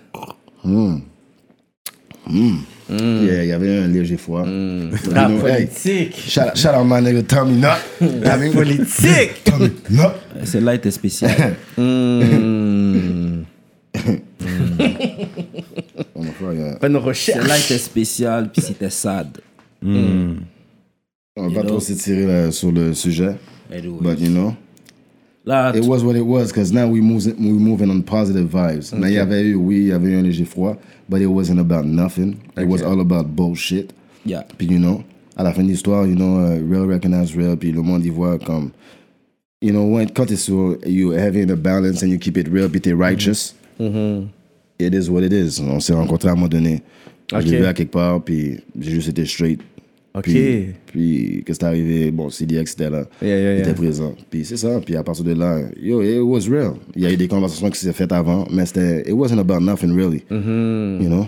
Hmm. 2.27 2.57
Yeah, 2.89 3.43
il 3.43 3.49
y 3.49 3.51
avait 3.53 3.77
un 3.77 3.87
léger 3.87 4.17
froid. 4.17 4.45
You 4.45 4.89
Rap 5.13 5.29
know, 5.29 5.47
hey, 5.47 5.65
politique. 5.67 6.15
shout, 6.27 6.55
shout 6.55 6.69
out 6.75 6.85
my 6.85 6.99
nigga 7.01 7.23
Tommy 7.23 7.53
Nut. 7.55 7.79
Rap 8.25 8.39
politique. 8.53 9.43
Tommy 9.45 9.71
Nut. 9.89 10.11
Celle-là 10.43 10.75
était 10.75 10.91
spéciale. 10.91 11.55
Hmm. 11.77 13.43
Oh, 16.15 16.23
my 16.23 16.31
God, 16.39 16.57
yeah. 16.57 16.75
Pas 16.75 16.87
une 16.87 16.93
Celle-là 16.93 16.99
recherche. 16.99 17.65
était 17.65 17.77
spéciale, 17.77 18.51
puis 18.51 18.61
c'était 18.61 18.89
sad. 18.89 19.37
On 19.83 20.37
va 21.35 21.61
pas 21.61 21.67
trop 21.67 21.79
s'étirer 21.79 22.25
là, 22.25 22.51
sur 22.51 22.71
le 22.71 22.93
sujet. 22.93 23.35
Anyway. 23.73 23.97
But 24.01 24.19
you 24.19 24.29
know, 24.29 24.53
Là, 25.45 25.75
it 25.75 25.83
was 25.85 26.03
what 26.03 26.15
it 26.15 26.25
was 26.25 26.51
because 26.51 26.71
now 26.71 26.87
we 26.87 27.01
moving, 27.01 27.35
we 27.37 27.51
moving 27.51 27.89
on 27.89 28.03
positive 28.03 28.47
vibes. 28.47 28.93
Mais 28.93 29.09
il 29.11 29.15
y 29.15 29.17
avait 29.17 29.41
eu, 29.41 29.55
oui, 29.55 29.77
il 29.77 29.87
y 29.87 29.91
avait 29.91 30.09
eu 30.11 30.15
un 30.15 30.21
léger 30.21 30.45
froid, 30.45 30.77
but 31.09 31.19
it 31.19 31.25
wasn't 31.27 31.57
about 31.59 31.83
nothing. 31.83 32.35
It 32.57 32.67
was 32.67 32.83
all 32.83 32.99
about 33.01 33.35
bullshit. 33.35 33.91
yeah. 34.23 34.45
Puis, 34.57 34.67
you 34.67 34.77
know, 34.77 35.03
à 35.35 35.43
la 35.43 35.51
fin 35.51 35.63
de 35.63 35.69
l'histoire, 35.69 36.05
you 36.05 36.15
know, 36.15 36.37
uh, 36.45 36.59
real 36.61 36.85
recognize 36.85 37.35
real, 37.35 37.57
puis 37.57 37.71
le 37.71 37.81
monde 37.81 38.05
y 38.05 38.09
voit 38.09 38.37
comme, 38.37 38.69
you 39.61 39.71
know, 39.71 39.83
when, 39.85 40.07
quand 40.11 40.27
t'es 40.27 40.35
sur, 40.35 40.77
you 40.85 41.11
having 41.13 41.47
the 41.47 41.55
balance 41.55 42.03
and 42.03 42.09
you 42.09 42.19
keep 42.19 42.37
it 42.37 42.47
real, 42.47 42.69
puis 42.69 42.79
t'es 42.79 42.93
righteous, 42.93 43.55
it 44.77 44.93
is 44.93 45.09
what 45.09 45.23
it 45.23 45.33
is. 45.33 45.59
On 45.59 45.79
s'est 45.79 45.93
rencontrés 45.93 46.29
à 46.29 46.33
un 46.33 46.35
moment 46.35 46.47
donné. 46.49 46.83
Je 47.31 47.37
l'ai 47.37 47.57
vu 47.59 47.65
à 47.65 47.73
quelque 47.73 47.91
part, 47.93 48.21
puis 48.23 48.59
j'ai 48.79 48.91
juste 48.91 49.09
été 49.09 49.25
straight. 49.25 49.59
Ok. 50.13 50.23
Puis, 50.23 50.65
puis 50.87 51.43
qu'est-ce 51.45 51.59
qui 51.59 51.65
est 51.65 51.67
arrivé? 51.67 52.11
Bon, 52.11 52.29
CDX 52.29 52.73
était 52.73 52.89
là. 52.89 53.03
Yeah, 53.21 53.29
yeah, 53.29 53.37
Il 53.37 53.43
yeah. 53.43 53.59
était 53.59 53.73
présent. 53.73 54.13
Puis 54.29 54.43
c'est 54.43 54.57
ça. 54.57 54.79
Puis 54.85 54.95
à 54.97 55.03
partir 55.03 55.23
de 55.23 55.33
là, 55.33 55.59
yo, 55.81 56.01
it 56.01 56.19
was 56.19 56.49
real. 56.53 56.73
Il 56.95 57.03
y 57.03 57.05
a 57.05 57.11
eu 57.11 57.17
des 57.17 57.27
conversations 57.29 57.69
qui 57.69 57.79
s'est 57.79 57.93
faites 57.93 58.11
avant, 58.11 58.45
mais 58.51 58.65
c'était, 58.65 59.01
it 59.09 59.13
wasn't 59.13 59.39
about 59.39 59.61
nothing 59.61 59.95
really. 59.95 60.23
Mm-hmm. 60.29 61.01
You 61.01 61.09
know? 61.09 61.27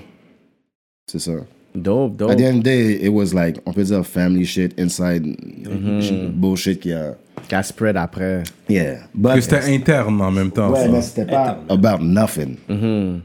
C'est 1.10 1.20
ça. 1.20 1.32
Dope, 1.76 2.18
dope. 2.18 2.30
At 2.32 2.36
the 2.36 2.42
end 2.44 2.58
of 2.58 2.60
the 2.60 2.64
day, 2.66 3.00
it 3.02 3.10
was 3.10 3.34
like, 3.34 3.58
on 3.66 3.72
peut 3.74 3.84
dire 3.84 4.06
family 4.06 4.46
shit, 4.46 4.78
inside 4.80 5.24
Mm-hmm. 5.26 6.02
shit, 6.02 6.32
bullshit 6.40 6.80
qui 6.82 6.92
a. 6.94 7.16
Qu'à 7.48 7.64
spread 7.64 7.96
après. 7.98 8.44
Yeah. 8.70 9.00
Parce 9.22 9.36
But, 9.36 9.36
que 9.36 9.42
c'était 9.42 9.74
interne 9.74 10.22
en 10.22 10.30
même 10.32 10.52
temps. 10.52 10.72
ouais, 10.72 10.82
ça. 10.86 10.90
mais 10.90 11.02
c'était 11.02 11.26
pas 11.26 11.58
about 11.70 12.04
nothing. 12.04 12.58
Mm-hmm. 12.70 13.20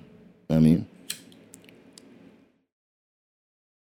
I 0.51 0.55
mean? 0.61 0.85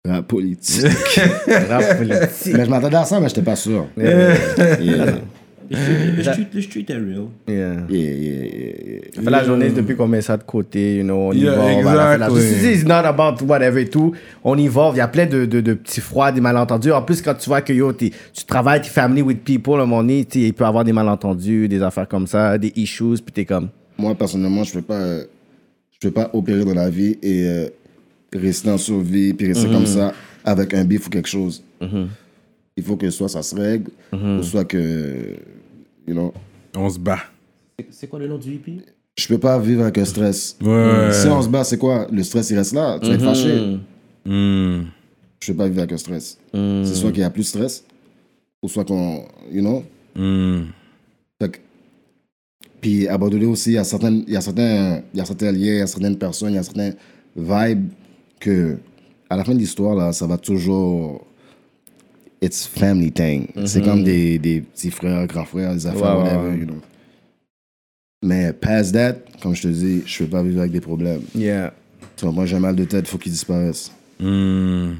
La 0.06 0.22
politique. 0.22 0.86
Rap 1.68 1.98
politique. 1.98 2.54
mais 2.54 2.64
je 2.64 2.70
m'attendais 2.70 2.96
à 2.96 3.04
ça, 3.04 3.20
mais 3.20 3.28
j'étais 3.28 3.42
pas 3.42 3.56
sûr. 3.56 3.86
Yeah. 3.96 4.80
Yeah. 4.80 5.14
Le 5.68 6.22
street, 6.22 6.46
le 6.54 6.60
street 6.62 6.86
est 6.88 6.94
real. 6.94 7.26
Yeah. 7.48 7.56
Yeah, 7.88 7.98
yeah, 7.98 8.12
yeah, 8.12 8.44
yeah. 8.86 9.00
On 9.18 9.22
fait 9.22 9.30
la 9.30 9.44
journée 9.44 9.70
depuis 9.70 9.96
qu'on 9.96 10.06
met 10.06 10.22
ça 10.22 10.36
de 10.36 10.44
côté, 10.44 10.98
you 10.98 11.02
know, 11.02 11.30
on 11.30 11.32
y 11.32 11.40
Yeah, 11.40 11.82
la 11.82 12.16
la 12.18 12.28
exactly. 12.28 12.72
It's 12.72 12.84
not 12.84 13.04
about 13.04 13.44
whatever 13.44 13.82
et 13.82 13.88
tout. 13.88 14.12
On 14.44 14.56
y 14.56 14.68
va, 14.68 14.90
il 14.94 14.98
y 14.98 15.00
a 15.00 15.08
plein 15.08 15.26
de, 15.26 15.44
de, 15.44 15.60
de 15.60 15.74
petits 15.74 16.00
froids, 16.00 16.30
des 16.30 16.40
malentendus. 16.40 16.92
En 16.92 17.02
plus, 17.02 17.20
quand 17.20 17.34
tu 17.34 17.48
vois 17.48 17.62
que 17.62 17.72
yo, 17.72 17.92
tu 17.92 18.12
travailles, 18.46 18.82
t'es 18.82 18.88
family 18.88 19.22
with 19.22 19.42
people, 19.42 19.74
à 19.74 19.82
un 19.82 19.86
moment 19.86 20.02
donné, 20.02 20.24
il 20.34 20.54
peut 20.54 20.64
y 20.64 20.66
avoir 20.68 20.84
des 20.84 20.92
malentendus, 20.92 21.68
des 21.68 21.82
affaires 21.82 22.06
comme 22.06 22.28
ça, 22.28 22.56
des 22.58 22.72
issues, 22.76 23.20
puis 23.24 23.32
t'es 23.32 23.44
comme. 23.44 23.68
Moi, 23.98 24.14
personnellement, 24.14 24.62
je 24.62 24.76
ne 24.76 24.80
peux 24.80 24.86
pas, 24.86 25.18
je 25.18 25.98
peux 26.00 26.12
pas 26.12 26.30
opérer 26.32 26.64
dans 26.64 26.74
la 26.74 26.90
vie 26.90 27.18
et 27.22 27.44
euh, 27.46 27.68
rester 28.38 28.70
en 28.70 28.78
survie, 28.78 29.32
puis 29.34 29.48
rester 29.48 29.68
comme 29.68 29.86
ça 29.86 30.12
avec 30.44 30.72
un 30.74 30.84
bif 30.84 31.06
ou 31.06 31.10
quelque 31.10 31.28
chose. 31.28 31.62
Il 32.78 32.82
faut 32.82 32.96
que 32.96 33.08
soit 33.10 33.28
ça 33.28 33.42
se 33.42 33.54
règle, 33.54 33.90
ou 34.12 34.42
soit 34.42 34.64
que, 34.64 35.34
you 36.06 36.14
know, 36.14 36.32
On 36.76 36.90
se 36.90 36.98
bat. 36.98 37.20
C'est- 37.90 38.06
quoi 38.06 38.18
le 38.18 38.28
nom 38.28 38.36
du 38.38 38.54
hippie? 38.54 38.80
je 39.18 39.28
peux 39.28 39.38
pas 39.38 39.58
vivre 39.58 39.80
avec 39.82 39.96
un 39.96 40.04
stress. 40.04 40.56
Ouais. 40.62 41.08
Si 41.12 41.26
on 41.26 41.40
se 41.40 41.48
bat, 41.48 41.64
c'est 41.64 41.78
quoi? 41.78 42.06
Le 42.12 42.22
stress, 42.22 42.50
il 42.50 42.58
reste 42.58 42.74
là. 42.74 42.98
Tu 43.00 43.08
vas 43.08 43.14
être 43.14 43.24
fâché. 43.24 43.78
Hmm. 44.26 44.82
Je 45.40 45.52
peux 45.52 45.56
pas 45.56 45.68
vivre 45.68 45.78
avec 45.80 45.92
un 45.92 45.96
stress. 45.96 46.38
C'est 46.52 46.94
soit 46.94 47.10
qu'il 47.12 47.20
y 47.20 47.24
a 47.24 47.30
plus 47.30 47.42
de 47.42 47.46
stress, 47.46 47.82
ou 48.62 48.68
soit 48.68 48.84
qu'on, 48.84 49.24
you 49.50 49.62
know. 49.62 49.82
Hmm. 50.14 50.64
Fait 51.40 51.48
que- 51.50 51.58
puis 52.82 53.08
à 53.08 53.16
Bordeaux 53.16 53.50
aussi, 53.50 53.70
il 53.70 53.74
y 53.74 53.78
a 53.78 53.84
certaines, 53.84 54.22
il 54.26 54.34
y 54.34 54.36
a 54.36 54.40
certains, 54.42 55.00
il 55.14 55.18
y 55.18 55.20
a 55.20 55.24
certains 55.24 55.50
liens, 55.52 55.58
il 55.60 55.78
y 55.78 55.80
a 55.80 55.86
certaines 55.86 56.18
personnes, 56.18 56.50
il 56.50 56.56
y 56.56 56.58
a 56.58 56.62
certains 56.62 56.92
vibes 57.34 57.88
que, 58.40 58.76
à 59.30 59.36
la 59.36 59.44
fin 59.44 59.54
de 59.54 59.58
l'histoire 59.58 59.94
là, 59.94 60.12
ça 60.12 60.26
va 60.26 60.38
toujours, 60.38 61.26
it's 62.42 62.66
family 62.66 63.12
thing. 63.12 63.48
C'est 63.64 63.82
comme 63.82 64.04
des, 64.04 64.38
des 64.38 64.60
petits 64.60 64.90
frères, 64.90 65.26
grands 65.26 65.44
frères, 65.44 65.74
des 65.74 65.86
affaires, 65.86 66.18
whatever, 66.18 66.50
ouais. 66.50 66.58
you 66.58 66.66
know. 66.66 66.80
Mais 68.24 68.52
past 68.52 68.92
that, 68.94 69.16
comme 69.42 69.54
je 69.54 69.62
te 69.62 69.68
dis, 69.68 70.02
je 70.06 70.24
peux 70.24 70.30
pas 70.30 70.42
vivre 70.42 70.60
avec 70.60 70.72
des 70.72 70.80
problèmes. 70.80 71.22
Yeah. 71.34 71.72
Tu 72.16 72.24
vois, 72.24 72.32
moi 72.32 72.46
j'ai 72.46 72.58
mal 72.58 72.74
de 72.74 72.84
tête, 72.84 73.06
faut 73.06 73.18
qu'il 73.18 73.32
disparaisse. 73.32 73.92
Hmm. 74.18 74.94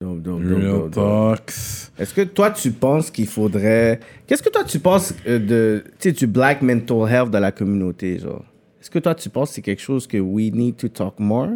Dope, 0.00 0.20
dope, 0.22 0.42
dope, 0.42 0.58
Real 0.58 0.70
dope, 0.70 0.90
dope. 0.90 1.36
talks. 1.36 1.54
Est-ce 1.98 2.12
que 2.12 2.22
toi, 2.22 2.50
tu 2.50 2.72
penses 2.72 3.10
qu'il 3.10 3.26
faudrait. 3.28 4.00
Qu'est-ce 4.26 4.42
que 4.42 4.48
toi, 4.48 4.64
tu 4.64 4.80
penses 4.80 5.14
euh, 5.28 5.38
de, 5.38 5.84
tu 6.00 6.08
sais, 6.08 6.12
du 6.12 6.26
black 6.26 6.62
mental 6.62 7.08
health 7.08 7.30
de 7.30 7.38
la 7.38 7.52
communauté, 7.52 8.18
genre? 8.18 8.44
Est-ce 8.82 8.90
que 8.90 8.98
toi, 8.98 9.14
tu 9.14 9.30
penses 9.30 9.50
que 9.50 9.54
c'est 9.54 9.62
quelque 9.62 9.80
chose 9.80 10.08
que 10.08 10.18
we 10.18 10.50
need 10.50 10.76
to 10.76 10.88
talk 10.88 11.20
more? 11.20 11.50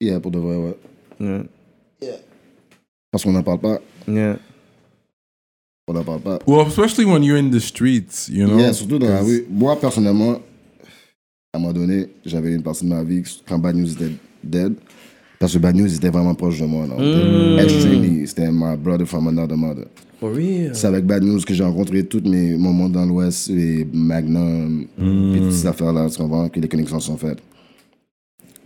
Yeah, 0.00 0.20
pour 0.20 0.30
de 0.30 0.38
vrai, 0.38 0.54
ouais. 0.54 0.76
Yeah. 2.00 2.18
Parce 3.10 3.24
qu'on 3.24 3.32
n'en 3.32 3.42
parle 3.42 3.58
pas. 3.58 3.80
Yeah. 4.06 4.38
On 5.88 5.94
n'en 5.94 6.04
parle 6.04 6.20
pas. 6.20 6.38
Well, 6.46 6.64
especially 6.68 7.06
when 7.06 7.24
you're 7.24 7.36
in 7.36 7.50
the 7.50 7.58
streets, 7.58 8.28
you 8.28 8.46
know? 8.46 8.56
Yeah, 8.56 8.72
surtout 8.72 9.00
dans 9.00 9.08
la 9.08 9.20
rue. 9.20 9.44
Moi, 9.50 9.74
personnellement, 9.80 10.34
à 11.52 11.56
un 11.56 11.58
moment 11.58 11.72
donné, 11.72 12.06
j'avais 12.24 12.54
une 12.54 12.62
partie 12.62 12.84
de 12.84 12.90
ma 12.90 13.02
vie 13.02 13.24
quand 13.48 13.58
Bad 13.58 13.74
News 13.74 13.90
était 13.90 14.12
dead. 14.44 14.74
Parce 15.40 15.54
que 15.54 15.58
Bad 15.58 15.74
News 15.74 15.92
était 15.92 16.10
vraiment 16.10 16.36
proche 16.36 16.60
de 16.60 16.66
moi. 16.66 16.86
était 16.86 17.64
Extremely. 17.64 18.28
C'était 18.28 18.52
my 18.52 18.76
brother 18.76 19.08
from 19.08 19.26
another 19.26 19.56
mother. 19.56 19.88
Real? 20.30 20.74
C'est 20.74 20.86
avec 20.86 21.04
Bad 21.04 21.22
News 21.22 21.40
que 21.40 21.54
j'ai 21.54 21.64
rencontré 21.64 22.04
tous 22.04 22.22
mes 22.28 22.56
moments 22.56 22.88
dans 22.88 23.04
l'Ouest, 23.04 23.50
et 23.50 23.86
Magnum, 23.92 24.86
puis 24.96 25.40
toutes 25.40 25.52
ces 25.52 25.66
affaires-là, 25.66 26.08
tu 26.10 26.18
comprends, 26.18 26.48
que 26.48 26.60
les 26.60 26.68
connexions 26.68 27.00
sont 27.00 27.16
faites. 27.16 27.38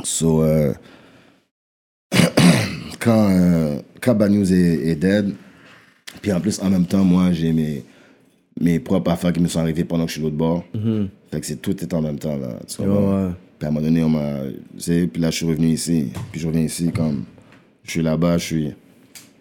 So, 0.04 0.42
euh, 0.42 0.72
quand, 3.00 3.28
euh, 3.30 3.78
quand 4.00 4.14
Bad 4.14 4.30
News 4.32 4.52
est, 4.52 4.88
est 4.88 4.96
dead, 4.96 5.34
puis 6.22 6.32
en 6.32 6.40
plus, 6.40 6.60
en 6.60 6.70
même 6.70 6.86
temps, 6.86 7.04
moi, 7.04 7.32
j'ai 7.32 7.52
mes, 7.52 7.82
mes 8.60 8.78
propres 8.78 9.10
affaires 9.10 9.32
qui 9.32 9.40
me 9.40 9.48
sont 9.48 9.60
arrivées 9.60 9.84
pendant 9.84 10.04
que 10.04 10.10
je 10.10 10.14
suis 10.14 10.20
de 10.20 10.26
l'autre 10.26 10.36
bord. 10.36 10.64
Fait 11.30 11.40
que 11.40 11.46
c'est 11.46 11.56
tout 11.60 11.76
est 11.82 11.92
en 11.94 12.02
même 12.02 12.18
temps, 12.18 12.36
là. 12.36 12.58
Tu 12.66 12.76
comprends? 12.78 13.32
Puis 13.58 13.66
à 13.66 13.68
un 13.68 13.72
moment 13.72 13.84
donné, 13.86 14.02
on 14.02 14.08
m'a. 14.08 14.40
Puis 14.78 15.10
là, 15.20 15.30
je 15.30 15.36
suis 15.36 15.46
revenu 15.46 15.68
ici. 15.68 16.08
Puis 16.30 16.40
je 16.40 16.46
reviens 16.46 16.62
ici 16.62 16.90
comme. 16.92 17.24
Je 17.84 17.90
suis 17.92 18.02
là-bas, 18.02 18.38
je 18.38 18.44
suis 18.44 18.74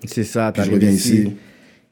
C'est 0.05 0.23
ça, 0.23 0.51
Puis 0.51 0.63
je 0.63 0.71
reviens 0.71 0.91
ici. 0.91 1.13
ici. 1.15 1.31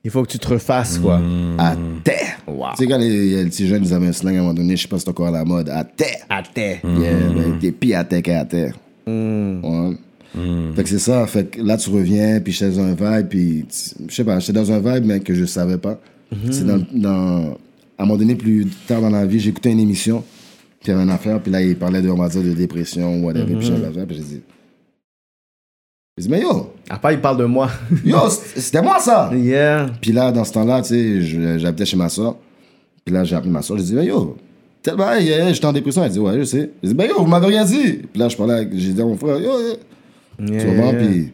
Il 0.05 0.11
faut 0.11 0.21
que 0.23 0.27
tu 0.31 0.37
te 0.39 0.47
refasses, 0.49 0.97
quoi. 0.99 1.21
à 1.57 1.75
terre. 2.03 2.37
Wow. 2.45 2.71
Tu 2.75 2.83
sais, 2.83 2.87
quand 2.89 2.97
les, 2.97 3.35
les 3.41 3.45
petits 3.45 3.67
jeunes, 3.67 3.83
ils 3.85 3.93
avaient 3.93 4.07
un 4.07 4.11
slang 4.11 4.35
à 4.35 4.39
un 4.39 4.41
moment 4.41 4.53
donné, 4.53 4.75
je 4.75 4.81
sais 4.81 4.87
pas 4.89 4.97
si 4.97 5.03
c'est 5.05 5.09
encore 5.09 5.27
à 5.27 5.31
la 5.31 5.45
mode, 5.45 5.69
à 5.69 5.85
terre. 5.85 6.25
À 6.29 6.43
terre. 6.43 6.79
Yeah, 6.83 7.29
ben, 7.33 7.57
t'es 7.59 7.71
pire 7.71 7.99
à 7.99 8.03
terre 8.03 8.21
qu'à 8.21 8.43
terre. 8.43 8.75
Ouais. 9.07 9.95
Fait 10.75 10.83
que 10.83 10.89
c'est 10.89 10.99
ça. 10.99 11.25
Fait 11.27 11.45
que 11.45 11.61
là, 11.61 11.77
tu 11.77 11.89
reviens, 11.89 12.41
puis 12.41 12.51
j'étais 12.51 12.71
dans 12.75 12.81
un 12.83 12.95
vibe, 12.95 13.27
puis 13.29 13.65
je 14.09 14.13
sais 14.13 14.23
pas, 14.25 14.39
j'étais 14.39 14.51
dans 14.53 14.71
un 14.73 14.79
vibe, 14.79 15.05
mais 15.05 15.19
que 15.21 15.33
je 15.33 15.45
savais 15.45 15.77
pas. 15.77 15.97
C'est 16.51 16.65
dans, 16.65 16.83
dans- 16.91 17.57
À 17.97 18.03
un 18.03 18.05
moment 18.05 18.17
donné, 18.17 18.35
plus 18.35 18.65
tard 18.87 18.99
dans 19.01 19.09
la 19.09 19.25
vie, 19.25 19.39
j'écoutais 19.39 19.71
une 19.71 19.79
émission, 19.79 20.23
puis 20.81 20.87
il 20.87 20.91
y 20.91 20.93
avait 20.95 21.03
une 21.03 21.11
affaire, 21.11 21.39
puis 21.39 21.51
là, 21.51 21.61
il 21.61 21.77
parlait 21.77 22.01
de, 22.01 22.09
on 22.09 22.15
va 22.17 22.27
dire, 22.27 22.41
de 22.43 22.51
dépression, 22.53 23.23
whatever, 23.23 23.55
puis 23.55 23.67
j'avais 23.67 23.81
l'affaire, 23.83 24.05
puis 24.07 24.17
j'ai 24.17 24.23
dit. 24.23 24.41
J'ai 26.17 26.23
dit, 26.25 26.29
mais 26.29 26.41
yo, 26.41 26.71
À 26.89 26.97
part, 26.99 27.11
il 27.11 27.19
parle 27.19 27.37
de 27.37 27.45
moi. 27.45 27.69
yo, 28.05 28.17
c'était 28.29 28.81
moi 28.83 28.99
ça! 28.99 29.31
yeah. 29.33 29.87
Puis 29.99 30.11
là, 30.11 30.31
dans 30.31 30.43
ce 30.43 30.53
temps-là, 30.53 30.81
tu 30.81 30.89
sais, 30.89 31.21
je- 31.21 31.57
j'habitais 31.57 31.85
chez 31.85 31.97
ma 31.97 32.07
soeur. 32.09 32.35
Puis 33.03 33.13
là, 33.13 33.23
j'ai 33.23 33.35
appelé 33.35 33.51
ma 33.51 33.61
soeur. 33.63 33.77
J'ai 33.79 33.83
dit, 33.85 33.95
ben 33.95 34.03
yo, 34.03 34.37
tel 34.83 34.95
bail, 34.95 35.25
yeah, 35.25 35.51
j'étais 35.51 35.65
en 35.65 35.73
dépression. 35.73 36.03
Elle 36.03 36.11
dit, 36.11 36.19
ouais, 36.19 36.37
je 36.39 36.43
sais. 36.43 36.69
J'ai 36.83 36.89
dit, 36.89 36.95
ben 36.95 37.07
yo, 37.09 37.19
vous 37.19 37.25
m'avez 37.27 37.47
rien 37.47 37.65
dit. 37.65 37.93
Puis 38.11 38.19
là, 38.19 38.29
je 38.29 38.37
parlais 38.37 38.67
j'ai 38.73 38.93
dit 38.93 39.01
à 39.01 39.05
mon 39.05 39.17
frère, 39.17 39.39
yo, 39.39 39.51
yeah. 39.59 39.75
Yeah, 40.53 40.59
tu 40.61 40.67
comprends? 40.67 40.93
Puis, 40.93 41.31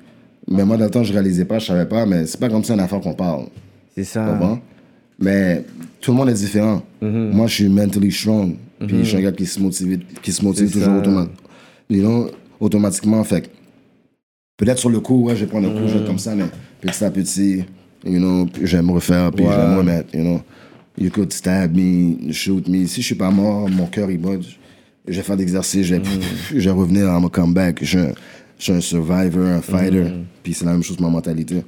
mais 0.47 0.63
moi, 0.65 0.77
dans 0.77 0.85
le 0.85 0.91
temps, 0.91 1.03
je 1.03 1.11
réalisais 1.13 1.45
pas, 1.45 1.59
je 1.59 1.65
savais 1.67 1.85
pas, 1.85 2.05
mais 2.05 2.25
c'est 2.25 2.39
pas 2.39 2.47
comme 2.49 2.63
ça 2.63 2.73
une 2.73 2.79
affaire 2.79 3.01
qu'on 3.01 3.13
parle. 3.13 3.45
C'est 3.95 4.03
Tu 4.03 4.07
ça. 4.07 4.25
comprends? 4.25 4.59
Mais 5.19 5.65
tout 5.99 6.11
le 6.11 6.17
monde 6.17 6.29
est 6.29 6.33
différent. 6.33 6.81
Mm-hmm. 7.03 7.31
Moi, 7.33 7.47
je 7.47 7.53
suis 7.55 7.67
mentally 7.69 8.11
strong. 8.13 8.55
Puis 8.87 8.99
je 8.99 9.03
suis 9.09 9.17
un 9.17 9.21
gars 9.21 9.31
qui 9.33 9.45
se 9.45 9.59
motive, 9.59 9.99
qui 10.21 10.31
se 10.31 10.43
motive 10.43 10.71
toujours 10.71 10.87
ça. 10.87 11.01
automa- 11.01 11.27
you 11.89 12.01
know, 12.01 12.29
automatiquement. 12.61 13.21
Fait 13.25 13.49
peut-être 14.59 14.77
sur 14.77 14.89
le 14.91 14.99
coup, 14.99 15.23
ouais, 15.23 15.35
je 15.35 15.45
vais 15.45 15.49
prendre 15.49 15.67
un 15.67 15.71
coup, 15.71 15.87
je 15.87 15.93
vais 15.93 15.99
être 16.01 16.05
comme 16.05 16.19
ça, 16.19 16.35
mais 16.35 16.45
petit 16.81 17.03
à 17.03 17.09
petit, 17.09 17.63
you 18.05 18.19
know, 18.19 18.45
puis 18.45 18.67
je 18.67 18.77
vais 18.77 18.83
me 18.83 18.91
refaire, 18.91 19.31
puis 19.31 19.43
je 19.45 19.49
vais 19.49 19.67
me 19.67 19.77
remettre, 19.79 20.13
you 20.15 20.21
know. 20.21 20.41
You 21.01 21.09
could 21.09 21.31
stab 21.31 21.75
me, 21.77 22.31
shoot 22.33 22.67
me. 22.67 22.85
Si 22.85 23.01
je 23.01 23.05
suis 23.07 23.15
pas 23.15 23.31
mort, 23.31 23.69
mon 23.69 23.85
cœur, 23.87 24.11
il 24.11 24.17
bat. 24.19 24.31
Je 25.07 25.15
vais 25.15 25.23
faire 25.23 25.37
d'exercice, 25.37 25.87
je 25.87 25.95
vais, 25.95 26.01
je 26.53 26.59
vais 26.59 26.69
revenir 26.75 27.09
à 27.09 27.17
mon 27.21 27.29
comeback. 27.29 27.77
Je, 27.81 27.85
suis 27.87 27.97
un- 27.99 28.11
je 28.57 28.63
suis 28.63 28.73
un 28.73 28.81
survivor, 28.81 29.45
un 29.47 29.61
fighter. 29.61 30.07
Puis 30.43 30.53
c'est 30.53 30.65
la 30.65 30.73
même 30.73 30.83
chose 30.83 30.97
pour 30.97 31.05
ma 31.05 31.11
mentalité. 31.13 31.63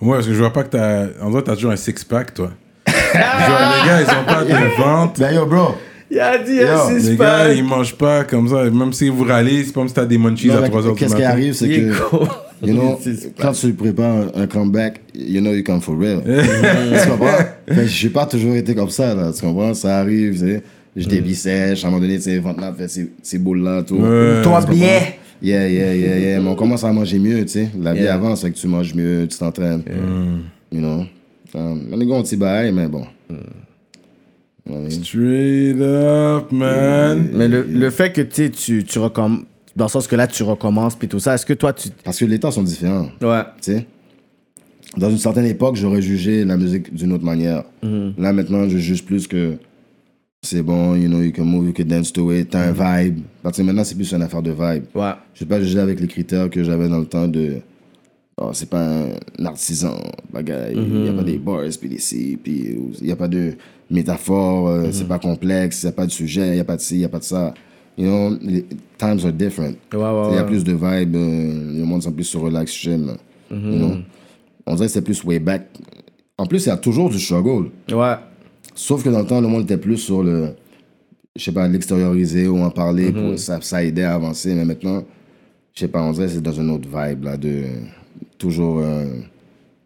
Ouais, 0.00 0.16
parce 0.16 0.26
que 0.26 0.32
je 0.32 0.38
vois 0.38 0.52
pas 0.54 0.64
que 0.64 0.70
t'as. 0.70 1.08
En 1.22 1.28
vrai, 1.28 1.42
t'as 1.42 1.54
toujours 1.54 1.72
un 1.72 1.76
six-pack, 1.76 2.32
toi. 2.32 2.50
Genre, 2.86 2.94
les 3.14 3.86
gars, 3.88 4.00
ils 4.02 4.10
ont 4.18 4.24
pas 4.26 4.44
de 4.44 4.76
vente. 4.82 5.20
Ben 5.20 5.34
yo, 5.34 5.44
bro, 5.44 5.74
Il 6.14 6.20
a 6.20 6.38
dit 6.38 6.54
Yo, 6.54 6.68
un 6.68 6.92
Les 6.94 7.00
six 7.00 7.16
gars, 7.16 7.52
ils 7.52 7.64
mangent 7.64 7.96
pas 7.96 8.22
comme 8.24 8.48
ça. 8.48 8.70
Même 8.70 8.92
si 8.92 9.08
vous 9.08 9.24
râlez, 9.24 9.64
c'est 9.64 9.72
pas 9.72 9.80
comme 9.80 9.88
si 9.88 9.94
t'as 9.94 10.04
des 10.04 10.16
munchies 10.18 10.46
Non, 10.48 10.58
à 10.58 10.60
mais 10.60 10.68
3h 10.68 10.88
du 10.90 10.94
Qu'est-ce 10.94 11.14
qui 11.16 11.22
matin. 11.22 11.32
arrive, 11.32 11.52
c'est 11.54 11.68
que, 11.68 11.92
you 12.66 12.72
know, 12.74 13.00
quand 13.40 13.52
tu 13.52 13.72
prépares 13.72 14.28
un, 14.36 14.42
un 14.42 14.46
comeback, 14.46 15.00
you 15.14 15.40
know 15.40 15.52
you 15.52 15.64
come 15.64 15.80
for 15.80 15.98
real. 15.98 16.22
tu 16.24 17.10
comprends? 17.10 17.44
J'ai 17.86 18.10
pas 18.10 18.26
toujours 18.26 18.54
été 18.54 18.74
comme 18.74 18.90
ça, 18.90 19.14
là. 19.14 19.32
Tu 19.34 19.40
comprends? 19.44 19.74
Ça 19.74 19.98
arrive, 19.98 20.34
tu 20.34 20.38
sais. 20.38 20.62
Je 20.96 21.08
débissèche, 21.08 21.84
à 21.84 21.88
un 21.88 21.90
moment 21.90 22.00
donné, 22.02 22.16
tu 22.16 22.22
sais, 22.22 22.38
ventre 22.38 22.62
fait 22.78 22.86
ces, 22.86 23.10
ces 23.20 23.38
boules-là, 23.38 23.82
tout. 23.82 23.96
Ouais. 23.96 24.42
Toi 24.44 24.60
bien. 24.70 25.00
Yeah, 25.42 25.68
yeah, 25.68 25.94
yeah, 25.94 26.18
yeah. 26.18 26.40
Mais 26.40 26.48
on 26.48 26.54
commence 26.54 26.84
à 26.84 26.92
manger 26.92 27.18
mieux, 27.18 27.42
tu 27.44 27.48
sais. 27.48 27.68
La 27.82 27.92
vie 27.92 28.02
Yeah. 28.02 28.14
avance, 28.14 28.42
c'est 28.42 28.52
que 28.52 28.56
tu 28.56 28.68
manges 28.68 28.94
mieux, 28.94 29.26
tu 29.28 29.36
t'entraînes. 29.36 29.82
You 30.72 30.80
know? 30.80 31.04
Um, 31.56 31.80
on 31.92 32.00
est 32.00 32.12
un 32.16 32.22
petit 32.22 32.36
bail, 32.36 32.72
mais 32.72 32.86
bon. 32.86 33.04
Straight 34.88 35.80
up, 35.80 36.50
man. 36.52 37.28
Mais 37.34 37.48
le, 37.48 37.62
le 37.62 37.90
fait 37.90 38.12
que 38.12 38.22
tu 38.22 38.50
tu, 38.50 38.84
tu 38.84 38.98
recommences, 38.98 39.42
dans 39.76 39.84
le 39.84 39.90
sens 39.90 40.06
que 40.06 40.16
là, 40.16 40.26
tu 40.26 40.42
recommences, 40.42 40.96
puis 40.96 41.08
tout 41.08 41.18
ça, 41.20 41.34
est-ce 41.34 41.44
que 41.44 41.52
toi, 41.52 41.72
tu. 41.72 41.88
Parce 42.02 42.18
que 42.18 42.24
les 42.24 42.38
temps 42.38 42.50
sont 42.50 42.62
différents. 42.62 43.08
Ouais. 43.20 43.42
tu 43.60 43.72
sais? 43.72 43.86
Dans 44.96 45.10
une 45.10 45.18
certaine 45.18 45.46
époque, 45.46 45.76
j'aurais 45.76 46.00
jugé 46.00 46.44
la 46.44 46.56
musique 46.56 46.94
d'une 46.94 47.12
autre 47.12 47.24
manière. 47.24 47.64
Là, 47.82 48.32
maintenant, 48.32 48.68
je 48.68 48.78
juge 48.78 49.04
plus 49.04 49.26
que 49.26 49.54
c'est 50.40 50.62
bon, 50.62 50.94
you 50.94 51.08
know, 51.08 51.20
you 51.20 51.32
can 51.32 51.44
move, 51.44 51.66
you 51.66 51.72
can 51.72 51.84
dance 51.84 52.12
to 52.12 52.30
it, 52.32 52.50
t'as 52.50 52.68
un 52.68 52.72
vibe. 53.02 53.20
Parce 53.42 53.56
que 53.56 53.62
maintenant, 53.62 53.82
c'est 53.82 53.96
plus 53.96 54.12
une 54.12 54.22
affaire 54.22 54.42
de 54.42 54.50
vibe. 54.52 54.84
Ouais. 54.94 55.12
Je 55.34 55.40
vais 55.44 55.48
pas 55.48 55.60
juger 55.60 55.80
avec 55.80 56.00
les 56.00 56.06
critères 56.06 56.48
que 56.48 56.62
j'avais 56.62 56.88
dans 56.88 56.98
le 57.00 57.06
temps 57.06 57.26
de. 57.26 57.56
Oh, 58.36 58.50
c'est 58.52 58.68
pas 58.68 58.84
un 58.84 59.44
artisan, 59.44 59.94
bagaille. 60.32 60.74
Il 60.76 61.02
n'y 61.02 61.08
a 61.08 61.12
pas 61.12 61.22
des 61.22 61.38
bars, 61.38 61.62
puis 61.78 61.88
des 61.88 61.98
ci, 61.98 62.36
puis 62.42 62.76
il 63.00 63.06
n'y 63.06 63.12
a 63.12 63.16
pas 63.16 63.28
de 63.28 63.54
métaphore, 63.90 64.68
euh, 64.68 64.88
c'est 64.90 65.06
pas 65.06 65.20
complexe, 65.20 65.82
il 65.82 65.86
n'y 65.86 65.90
a 65.90 65.92
pas 65.92 66.06
de 66.06 66.10
sujet, 66.10 66.48
il 66.48 66.54
n'y 66.54 66.60
a 66.60 66.64
pas 66.64 66.76
de 66.76 66.80
ci, 66.80 66.96
il 66.96 66.98
n'y 66.98 67.04
a 67.04 67.08
pas 67.08 67.20
de 67.20 67.24
ça. 67.24 67.54
You 67.96 68.06
know, 68.06 68.36
times 68.98 69.24
are 69.24 69.32
different. 69.32 69.76
Ouais, 69.92 69.98
ouais, 70.00 70.28
Il 70.32 70.34
y 70.34 70.38
a 70.38 70.42
plus 70.44 70.64
de 70.64 70.72
vibe, 70.72 71.14
euh, 71.14 71.78
le 71.78 71.84
monde 71.84 72.02
sont 72.02 72.10
plus 72.10 72.24
sur 72.24 72.40
relax, 72.40 72.72
chill. 72.72 73.06
là. 73.06 73.14
You 73.50 73.78
know? 73.78 73.96
On 74.66 74.74
dirait 74.74 74.86
que 74.88 74.92
c'est 74.92 75.02
plus 75.02 75.22
way 75.24 75.38
back. 75.38 75.68
En 76.36 76.46
plus, 76.46 76.66
il 76.66 76.70
y 76.70 76.72
a 76.72 76.76
toujours 76.76 77.10
du 77.10 77.20
struggle. 77.20 77.70
Ouais. 77.92 78.14
Sauf 78.74 79.04
que 79.04 79.08
dans 79.10 79.20
le 79.20 79.26
temps, 79.26 79.40
le 79.40 79.46
monde 79.46 79.62
était 79.62 79.76
plus 79.76 79.98
sur 79.98 80.24
le. 80.24 80.48
Je 81.36 81.44
sais 81.44 81.52
pas, 81.52 81.68
l'extérioriser 81.68 82.48
ou 82.48 82.58
en 82.58 82.70
parler. 82.70 83.12
pour, 83.12 83.38
ça, 83.38 83.60
ça 83.60 83.84
aidait 83.84 84.04
à 84.04 84.14
avancer. 84.14 84.54
Mais 84.54 84.64
maintenant, 84.64 85.04
je 85.74 85.80
sais 85.80 85.88
pas, 85.88 86.02
on 86.02 86.12
dirait 86.12 86.28
c'est 86.28 86.40
dans 86.40 86.52
une 86.52 86.70
autre 86.70 86.88
vibe, 86.88 87.24
là, 87.24 87.36
de. 87.36 87.64
Toujours 88.38 88.78
euh, 88.80 89.06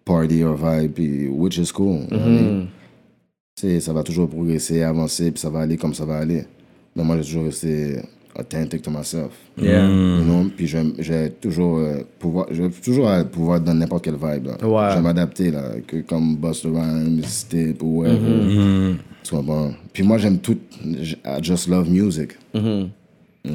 party 0.04 0.42
or 0.42 0.56
vibe, 0.56 0.92
puis 0.92 1.28
which 1.28 1.58
is 1.58 1.70
cool. 1.72 2.00
Tu 2.08 3.66
sais, 3.68 3.80
ça 3.80 3.92
va 3.92 4.02
toujours 4.02 4.28
progresser, 4.28 4.82
avancer, 4.82 5.30
puis 5.32 5.40
ça 5.40 5.50
va 5.50 5.60
aller 5.60 5.76
comme 5.76 5.94
ça 5.94 6.04
va 6.04 6.18
aller. 6.18 6.44
Mais 6.94 7.02
moi, 7.04 7.16
j'ai 7.16 7.24
toujours 7.24 7.44
resté 7.44 7.96
authentic 8.38 8.82
to 8.82 8.90
myself. 8.90 9.32
Yeah. 9.60 9.88
You 9.88 10.22
know? 10.24 10.44
Puis 10.56 10.68
je- 10.68 10.94
j'ai 11.00 11.30
toujours 11.40 11.78
euh, 11.78 12.02
pouvoir, 12.18 12.46
toujours 12.84 13.08
pouvoir 13.32 13.60
dans 13.60 13.74
n'importe 13.74 14.04
quelle 14.04 14.14
vibe. 14.14 14.46
Là. 14.46 14.66
Ouais. 14.66 14.90
Je 14.92 14.96
vais 14.96 15.02
m'adapter, 15.02 15.50
là, 15.50 15.72
que 15.86 15.98
comme 16.02 16.36
Buster 16.36 16.68
Rhymes, 16.68 17.22
Stip 17.24 17.82
ou 17.82 18.02
whatever. 18.02 18.28
Mm-hmm. 18.30 18.94
Tu 19.24 19.30
comprends? 19.34 19.72
Puis 19.92 20.02
moi, 20.04 20.18
j'aime 20.18 20.38
tout. 20.38 20.58
I 20.84 21.16
just 21.42 21.66
love 21.68 21.90
music. 21.90 22.30
Mm-hmm. 22.54 22.88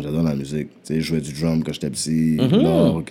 J'adore 0.01 0.23
la 0.23 0.35
musique. 0.35 0.67
Tu 0.83 0.95
sais, 0.95 0.95
je 1.01 1.05
jouais 1.07 1.21
du 1.21 1.31
drum 1.33 1.63
quand 1.63 1.71
j'étais 1.73 1.89
petit, 1.89 2.35
l'orgue, 2.37 3.09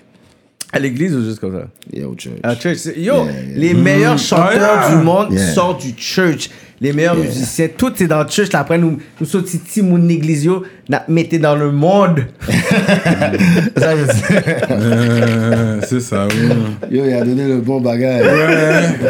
À 0.75 0.79
l'église 0.79 1.15
ou 1.15 1.23
juste 1.23 1.39
comme 1.41 1.53
ça? 1.53 1.67
et 1.93 2.03
au 2.05 2.15
church. 2.17 2.37
À 2.43 2.55
church. 2.57 2.87
Yo, 2.97 2.97
Yeah, 2.97 3.25
yeah. 3.25 3.33
les 3.57 3.75
meilleurs 3.75 4.19
chanteurs 4.19 4.79
Ah, 4.79 4.89
yeah. 4.89 4.97
du 4.99 5.05
monde 5.05 5.33
Yeah. 5.33 5.53
sortent 5.53 5.83
du 5.83 5.93
church. 5.97 6.49
Les 6.81 6.93
meilleurs 6.93 7.17
musiciens, 7.17 7.69
tout 7.77 7.93
est 8.03 8.07
dans 8.09 8.25
le 8.25 8.29
church. 8.29 8.49
Après, 8.55 8.77
nous, 8.79 8.99
nous 9.21 9.27
sommes 9.27 9.45
petits, 9.45 9.83
mon 9.83 10.09
église, 10.09 10.45
yo, 10.47 10.65
n'a 10.89 11.05
mettez 11.09 11.39
dans 11.39 11.55
le 11.55 11.71
monde. 11.71 12.25
Ça, 13.77 13.97
je 13.97 14.13
sais. 14.13 14.45
Euh, 14.71 15.81
c'est 15.87 16.01
ça, 16.01 16.27
oui. 16.29 16.49
Yo, 16.91 17.05
il 17.05 17.13
a 17.13 17.25
donné 17.25 17.47
le 17.47 17.61
bon 17.61 17.81
bagage. 17.81 18.25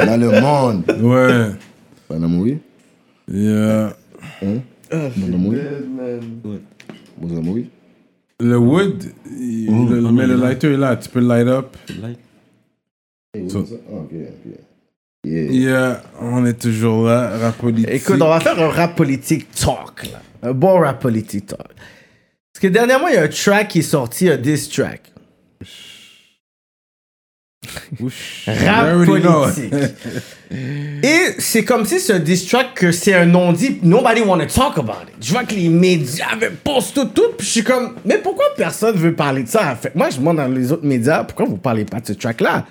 Dans 0.07 0.21
le 0.21 0.41
monde. 0.41 0.83
Ouais. 1.01 1.47
Pas 2.09 2.17
dans 2.17 2.29
mourir? 2.29 2.57
Yeah. 3.33 3.95
Dans 4.43 5.39
le 8.41 8.57
wood, 8.59 9.05
il- 9.39 9.67
le- 9.89 10.13
mais 10.13 10.27
le 10.27 10.37
lighter 10.37 10.73
est 10.73 10.77
là, 10.77 10.97
tu 10.97 11.09
peux 11.09 11.21
le 11.21 11.27
light 11.29 11.47
up. 11.49 11.77
So- 13.49 13.67
Ah, 13.91 13.95
ok, 13.97 14.11
ok. 14.13 14.53
Yeah. 15.25 15.53
Yeah, 15.53 16.03
on 16.21 16.45
est 16.47 16.61
toujours 16.61 17.05
là, 17.07 17.39
rap 17.39 17.57
politique. 17.59 17.91
Écoute, 17.93 18.21
on 18.21 18.29
va 18.29 18.41
faire 18.41 18.59
un 18.61 18.69
rap 18.69 18.97
politique 18.97 19.47
talk. 19.53 20.11
Là. 20.11 20.21
Un 20.43 20.53
bon 20.53 20.81
rap 20.81 21.01
politique 21.01 21.47
talk. 21.47 21.61
Parce 21.61 22.61
que 22.61 22.67
dernièrement, 22.67 23.07
il 23.09 23.15
y 23.15 23.19
a 23.19 23.23
un 23.23 23.29
track 23.29 23.69
qui 23.69 23.79
est 23.79 23.83
sorti, 23.83 24.29
un 24.29 24.37
diss 24.37 24.69
track. 24.69 25.13
Rap 28.47 29.05
politique. 29.05 29.73
Et 31.03 31.35
c'est 31.39 31.65
comme 31.65 31.85
si 31.87 31.99
ce 32.01 32.13
diss 32.13 32.47
track 32.47 32.75
que 32.75 32.93
c'est 32.93 33.15
un 33.15 33.27
non-dit. 33.27 33.81
Nobody 33.83 34.21
wanna 34.21 34.47
talk 34.47 34.79
about 34.79 35.09
it. 35.09 35.25
Je 35.25 35.33
vois 35.33 35.45
que 35.45 35.55
les 35.55 35.69
médias 35.69 36.27
postent 36.63 36.95
tout, 36.95 37.05
tout. 37.07 37.33
Puis 37.39 37.47
je 37.47 37.53
suis 37.53 37.65
comme, 37.65 37.95
mais 38.05 38.19
pourquoi 38.19 38.47
personne 38.57 38.97
veut 38.97 39.15
parler 39.15 39.45
de 39.45 39.49
ça? 39.49 39.75
Fait 39.81 39.95
moi, 39.95 40.11
je 40.11 40.19
demande 40.19 40.37
dans 40.37 40.49
les 40.49 40.71
autres 40.73 40.85
médias, 40.85 41.25
pourquoi 41.25 41.47
vous 41.47 41.57
parlez 41.57 41.85
pas 41.85 42.01
de 42.01 42.07
ce 42.09 42.13
track-là? 42.13 42.67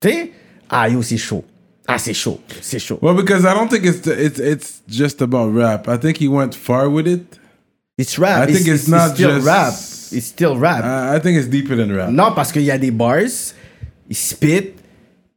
Tu 0.00 0.08
sais? 0.08 0.32
Ah, 0.68 0.88
yo, 0.88 1.02
c'est 1.02 1.16
chaud. 1.18 1.44
Ah, 1.86 1.98
c'est 1.98 2.14
chaud. 2.14 2.40
C'est 2.60 2.78
chaud. 2.78 2.98
Well, 3.02 3.14
because 3.14 3.42
I 3.44 3.52
don't 3.54 3.68
think 3.68 3.84
it's 3.84 4.06
it's 4.06 4.38
it's 4.40 4.82
just 4.88 5.20
about 5.22 5.52
rap. 5.54 5.86
I 5.86 5.98
think 5.98 6.16
he 6.20 6.26
went 6.28 6.54
far 6.54 6.88
with 6.88 7.06
it. 7.06 7.38
It's 7.98 8.18
rap. 8.18 8.48
I 8.48 8.52
think 8.52 8.66
it's 8.66 8.88
not 8.88 9.10
still 9.14 9.34
just- 9.36 9.46
rap. 9.46 9.74
It's 10.10 10.26
still 10.26 10.56
rap. 10.56 10.84
I, 10.84 11.16
I 11.16 11.20
think 11.20 11.36
it's 11.38 11.48
deeper 11.48 11.76
than 11.76 11.94
rap. 11.94 12.10
Non, 12.10 12.32
parce 12.34 12.52
qu'il 12.52 12.62
y 12.62 12.70
a 12.70 12.78
des 12.78 12.90
bars, 12.90 13.54
ils 14.08 14.16
spit, 14.16 14.72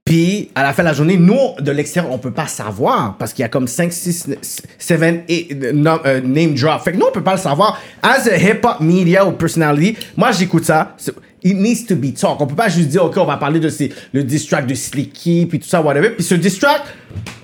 puis 0.07 0.51
à 0.55 0.63
la 0.63 0.71
fin 0.71 0.83
de 0.83 0.87
la 0.87 0.93
journée, 0.93 1.17
nous, 1.17 1.55
de 1.59 1.69
l'extérieur, 1.69 2.13
on 2.13 2.17
peut 2.17 2.31
pas 2.31 2.47
savoir, 2.47 3.17
parce 3.17 3.33
qu'il 3.33 3.43
y 3.43 3.45
a 3.45 3.49
comme 3.49 3.67
5, 3.67 3.91
6, 3.91 4.29
7, 4.77 5.25
8 5.27 5.53
euh, 5.61 6.21
name 6.21 6.53
drop. 6.53 6.81
Fait 6.81 6.93
que 6.93 6.97
nous, 6.97 7.07
on 7.07 7.11
peut 7.11 7.23
pas 7.23 7.33
le 7.33 7.39
savoir. 7.39 7.77
As 8.01 8.25
a 8.25 8.37
hip-hop 8.37 8.79
media 8.79 9.25
ou 9.25 9.33
personality, 9.33 9.97
moi, 10.15 10.31
j'écoute 10.31 10.63
ça. 10.63 10.95
It 11.43 11.57
needs 11.57 11.85
to 11.87 11.95
be 11.95 12.13
talk. 12.13 12.39
On 12.39 12.47
peut 12.47 12.55
pas 12.55 12.69
juste 12.69 12.87
dire, 12.87 13.03
OK, 13.03 13.17
on 13.17 13.25
va 13.25 13.35
parler 13.35 13.59
de 13.59 13.67
ces, 13.67 13.91
le 14.13 14.23
diss 14.23 14.47
track 14.47 14.65
de 14.65 14.75
Slicky, 14.75 15.45
puis 15.45 15.59
tout 15.59 15.67
ça, 15.67 15.81
whatever. 15.81 16.11
Puis 16.11 16.23
ce 16.23 16.35
diss 16.35 16.57
track, 16.57 16.83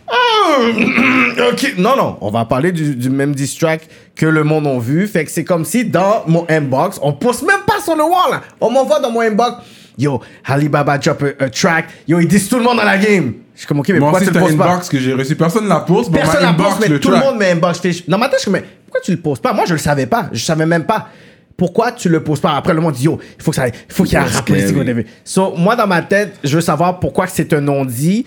ah, 0.08 0.60
ok, 1.52 1.74
non, 1.78 1.98
non, 1.98 2.18
on 2.22 2.30
va 2.30 2.46
parler 2.46 2.72
du, 2.72 3.10
même 3.10 3.36
diss 3.36 3.58
track 3.58 3.88
que 4.16 4.26
le 4.26 4.44
monde 4.46 4.68
a 4.68 4.80
vu. 4.80 5.08
Fait 5.08 5.26
que 5.26 5.32
c'est 5.32 5.44
comme 5.44 5.66
si 5.66 5.84
dans 5.84 6.24
mon 6.28 6.46
inbox, 6.50 6.98
on 7.02 7.12
poste 7.12 7.44
même 7.44 7.62
pas 7.68 7.82
sur 7.82 7.96
le 7.96 8.04
wall. 8.04 8.40
On 8.62 8.70
m'envoie 8.70 9.00
dans 9.00 9.12
mon 9.12 9.22
inbox, 9.22 9.58
yo, 9.98 10.22
Alibaba 10.46 10.98
drop 10.98 11.24
a, 11.40 11.44
a 11.46 11.50
track, 11.50 11.86
yo, 12.08 12.20
ils 12.20 12.28
disent 12.28 12.50
tout 12.50 12.58
le 12.58 12.64
monde 12.64 12.78
dans 12.78 12.84
la 12.86 12.98
game. 12.98 13.34
Je 13.54 13.60
suis 13.60 13.68
comme, 13.68 13.80
ok, 13.80 13.90
mais 13.90 14.00
Moi 14.00 14.10
pourquoi 14.10 14.20
aussi, 14.22 14.28
tu 14.30 14.34
le 14.34 14.40
postes 14.46 14.58
pas? 14.58 14.66
inbox 14.72 14.90
que 14.90 15.00
j'ai 15.00 15.14
reçu. 15.14 15.36
Personne 15.36 15.64
ne 15.66 15.70
la 15.70 15.82
poste, 15.82 16.10
mais 16.12 16.18
Personne 16.20 16.42
ma 16.42 16.48
la 16.48 16.54
poste, 16.54 16.68
inbox, 16.70 16.82
mais 16.82 16.88
le 16.90 17.00
tout 17.00 17.12
le 17.12 17.18
monde 17.18 17.38
m'inbox. 17.38 17.80
Fait- 17.80 18.04
Dans 18.10 18.18
ma 18.18 18.26
tête, 18.28 18.40
je 18.40 18.42
suis 18.42 18.52
comme, 18.52 18.60
mais 18.62 18.68
pourquoi 18.86 19.02
tu 19.02 19.12
le 19.12 19.18
postes 19.18 19.44
pas? 19.44 19.54
Moi, 19.54 19.66
je 19.68 19.74
le 19.74 19.80
savais 19.80 20.08
pas. 20.08 20.30
Je 20.32 20.44
savais 20.44 20.66
même 20.66 20.86
pas. 20.86 21.10
Pourquoi 21.56 21.92
tu 21.92 22.10
le 22.10 22.24
poses 22.24 22.40
pas? 22.40 22.54
Après, 22.56 22.74
le 22.74 22.82
monde 22.82 22.96
dit, 22.96 23.04
yo, 23.04 23.20
il 23.38 23.44
faut 23.44 23.52
que 23.52 23.56
ça, 23.56 23.68
il 23.68 23.74
faut 23.90 24.04
qu'il 24.06 24.14
y 24.14 24.16
ait 24.16 24.20
un 24.20 24.26
rap 24.26 24.44
politique 24.46 24.70
scary. 24.70 24.82
au 24.82 24.84
début. 24.84 25.06
So, 25.24 25.54
moi, 25.56 25.76
dans 25.76 25.86
ma 25.86 26.02
tête, 26.02 26.34
je 26.44 26.56
veux 26.56 26.62
savoir 26.62 27.00
pourquoi 27.00 27.28
c'est 27.28 27.54
un 27.54 27.62
non-dit, 27.62 28.26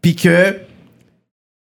puis 0.00 0.14
que, 0.14 0.54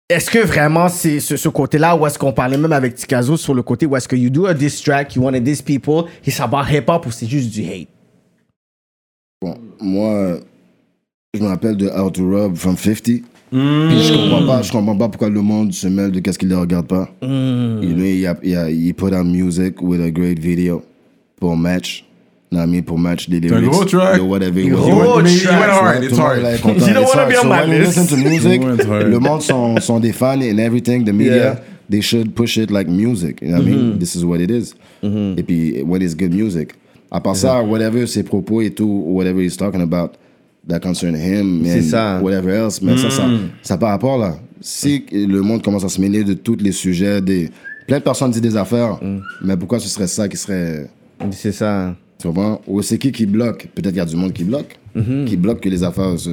est-ce 0.07 0.30
que 0.30 0.38
vraiment 0.39 0.88
c'est 0.89 1.19
ce, 1.19 1.38
ce 1.38 1.49
côté-là, 1.49 1.95
ou 1.95 2.05
est-ce 2.05 2.19
qu'on 2.19 2.31
parlait 2.34 2.57
même 2.57 2.72
avec 2.72 2.93
Tikazo 2.95 3.35
sur 3.35 3.55
le 3.55 3.63
côté 3.63 3.88
où 3.88 3.95
est-ce 3.97 4.07
que 4.07 4.15
you 4.15 4.30
do 4.30 4.45
a 4.45 4.53
diss 4.53 4.80
track, 4.84 5.15
you 5.15 5.23
want 5.23 5.31
to 5.34 5.39
diss 5.39 5.61
people, 5.63 6.03
et 6.23 6.30
ça 6.30 6.45
va 6.45 6.63
hip-hop 6.69 7.05
ou 7.07 7.11
c'est 7.11 7.27
juste 7.27 7.49
du 7.49 7.63
hate? 7.63 7.88
Bon, 9.41 9.55
moi, 9.80 10.39
je 11.34 11.41
me 11.41 11.47
rappelle 11.47 11.76
de 11.77 11.88
How 11.89 12.09
to 12.11 12.23
Rub 12.30 12.55
from 12.55 12.76
50. 12.77 13.23
Mm. 13.51 13.88
Puis 13.89 14.01
je 14.03 14.13
comprends 14.13 14.45
pas, 14.47 14.61
je 14.61 14.72
comprends 14.72 14.95
pas 14.95 15.09
pourquoi 15.09 15.30
le 15.30 15.41
monde 15.41 15.73
se 15.73 15.88
mêle 15.88 16.11
de 16.11 16.19
qu'est-ce 16.19 16.38
qu'il 16.39 16.47
ne 16.47 16.55
regarde 16.55 16.88
pas. 16.88 17.09
Mm. 17.22 17.80
You 17.84 17.93
know, 17.95 18.05
il, 18.05 18.27
a, 18.27 18.38
il, 18.43 18.55
a, 18.55 18.69
il 18.69 18.93
put 18.93 19.05
out 19.13 19.26
music 19.26 19.81
with 19.81 19.99
a 20.01 20.11
great 20.11 20.39
video 20.39 20.84
pour 21.39 21.57
match. 21.57 22.05
You 22.51 22.57
know 22.57 22.59
what 22.59 22.68
I 22.68 22.72
mean? 22.72 22.84
Pour 22.84 22.99
match 22.99 23.30
des 23.30 23.39
lyrics. 23.39 23.69
gros 23.69 23.85
track. 23.85 24.18
de 24.18 24.22
whatever. 24.22 24.59
He 24.61 24.72
went- 24.72 24.80
hard, 24.80 25.26
it's 25.27 26.18
hard. 26.18 26.41
You 26.43 26.93
don't 26.93 27.05
wanna 27.05 27.22
hard. 27.23 27.30
be 27.30 27.35
on 27.38 27.41
So 27.43 27.47
my 27.47 27.61
when 27.61 27.69
you 27.72 27.77
list? 27.80 27.97
listen 27.97 28.07
to 28.07 28.30
music, 28.30 28.61
le 28.63 29.19
monde 29.19 29.41
sont, 29.41 29.80
sont 29.80 29.99
des 29.99 30.11
fans 30.13 30.41
and 30.41 30.59
everything, 30.59 31.03
the 31.05 31.13
media, 31.13 31.35
Yeah. 31.35 31.59
they 31.89 32.01
should 32.01 32.35
push 32.35 32.57
it 32.57 32.69
like 32.69 32.88
music. 32.88 33.41
You 33.41 33.47
know 33.49 33.57
what 33.57 33.65
I 33.68 33.72
Mm-hmm. 33.72 33.89
mean? 33.91 33.99
This 33.99 34.15
is 34.15 34.23
what 34.23 34.39
it 34.39 34.51
is. 34.51 34.76
Et 35.03 35.43
puis, 35.43 35.81
when 35.84 36.01
it's 36.01 36.13
good 36.15 36.34
music? 36.34 36.76
À 37.11 37.19
part 37.19 37.35
ça, 37.35 37.61
whatever 37.61 38.07
ses 38.07 38.23
propos 38.23 38.61
et 38.61 38.71
tout, 38.71 39.03
whatever 39.07 39.43
he's 39.43 39.57
talking 39.57 39.81
about, 39.81 40.11
that 40.67 40.79
concern 40.79 41.13
him 41.13 41.65
and 41.65 41.81
ça. 41.81 42.21
whatever 42.21 42.51
else, 42.51 42.81
mais 42.81 42.95
ça, 42.97 43.09
ça, 43.09 43.27
ça 43.61 43.77
par 43.77 43.89
rapport 43.89 44.17
là. 44.17 44.38
Si 44.61 45.03
le 45.11 45.41
monde 45.41 45.61
commence 45.61 45.83
à 45.83 45.89
se 45.89 45.99
mêler 45.99 46.23
de 46.23 46.33
tous 46.33 46.55
les 46.55 46.71
sujets, 46.71 47.19
des... 47.19 47.49
plein 47.88 47.97
de 47.97 48.03
personnes 48.03 48.31
disent 48.31 48.41
des 48.41 48.55
affaires, 48.55 48.99
mais 49.43 49.57
pourquoi 49.57 49.79
ce 49.79 49.89
serait 49.89 50.07
ça 50.07 50.29
qui 50.29 50.38
serait... 50.38 50.89
C'est 51.31 51.51
ça. 51.51 51.95
Tu 52.17 52.27
comprends? 52.27 52.61
Ou 52.67 52.81
c'est 52.81 52.97
qui 52.97 53.11
qui 53.11 53.25
bloque? 53.25 53.67
Peut-être 53.73 53.89
qu'il 53.89 53.97
y 53.97 54.01
a 54.01 54.05
du 54.05 54.15
monde 54.15 54.31
qui 54.33 54.43
bloque. 54.43 54.77
Qui 55.26 55.38
bloquent 55.38 55.59
que 55.61 55.69
les 55.69 55.84
affaires. 55.84 56.18
se- 56.18 56.30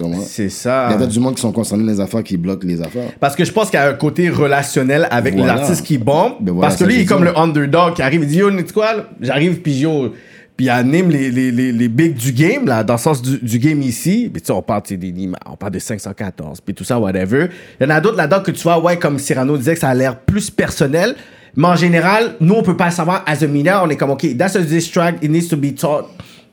comprends? 0.00 0.20
C'est 0.20 0.44
Il 0.44 0.46
y 0.46 0.50
ça. 0.50 0.88
a 0.88 1.06
du 1.06 1.18
monde 1.20 1.34
qui 1.34 1.40
sont 1.42 1.52
concernés 1.52 1.84
les 1.84 2.00
affaires 2.00 2.22
qui 2.22 2.36
bloquent 2.36 2.66
les 2.66 2.80
affaires. 2.82 3.10
Parce 3.20 3.34
que 3.36 3.44
je 3.44 3.52
pense 3.52 3.70
qu'il 3.70 3.78
y 3.78 3.82
a 3.82 3.88
un 3.88 3.94
côté 3.94 4.28
relationnel 4.28 5.08
avec 5.10 5.34
Voilà. 5.34 5.54
l'artiste 5.56 5.84
qui 5.84 5.98
bombe. 5.98 6.34
Ben 6.40 6.52
voilà, 6.52 6.68
parce 6.68 6.74
que 6.78 6.84
ça, 6.84 6.90
lui, 6.90 6.96
il 6.96 7.00
est 7.02 7.04
comme 7.06 7.24
ça. 7.24 7.32
le 7.32 7.38
underdog 7.38 7.94
qui 7.94 8.02
arrive. 8.02 8.22
Il 8.22 8.28
dit 8.28 8.38
Yo, 8.38 8.50
tu 8.62 8.72
quoi? 8.72 9.08
J'arrive, 9.20 9.60
puis 9.60 9.72
yo. 9.80 10.12
Puis 10.54 10.66
il 10.66 10.70
anime 10.70 11.08
les, 11.10 11.30
les, 11.30 11.50
les, 11.50 11.72
les 11.72 11.88
bigs 11.88 12.14
du 12.14 12.30
game, 12.32 12.66
là, 12.66 12.84
dans 12.84 12.94
le 12.94 12.98
sens 12.98 13.22
du, 13.22 13.38
du 13.38 13.58
game 13.58 13.80
ici. 13.80 14.28
Puis 14.30 14.42
tu 14.42 14.48
sais, 14.48 14.52
on 14.52 14.60
parle, 14.60 14.82
on 15.50 15.56
parle 15.56 15.72
de 15.72 15.78
514, 15.78 16.60
puis 16.60 16.74
tout 16.74 16.84
ça, 16.84 16.98
whatever. 17.00 17.46
Il 17.80 17.84
y 17.84 17.86
en 17.86 17.90
a 17.94 18.00
d'autres 18.02 18.18
là-dedans 18.18 18.42
que 18.42 18.50
tu 18.50 18.62
vois, 18.62 18.78
ouais, 18.78 18.98
comme 18.98 19.18
Cyrano 19.18 19.56
disait, 19.56 19.72
que 19.74 19.80
ça 19.80 19.88
a 19.88 19.94
l'air 19.94 20.18
plus 20.20 20.50
personnel. 20.50 21.14
Mais 21.56 21.68
en 21.68 21.76
général, 21.76 22.36
nous, 22.40 22.54
on 22.54 22.62
peut 22.62 22.76
pas 22.76 22.90
savoir. 22.90 23.24
As 23.26 23.42
a 23.42 23.46
media, 23.46 23.82
on 23.84 23.88
est 23.88 23.96
comme, 23.96 24.10
OK, 24.10 24.36
that's 24.36 24.54
a 24.56 24.60
diss 24.60 24.90
track, 24.90 25.16
it 25.22 25.30
needs 25.30 25.48
to 25.48 25.56
be 25.56 25.74
taught. 25.74 26.06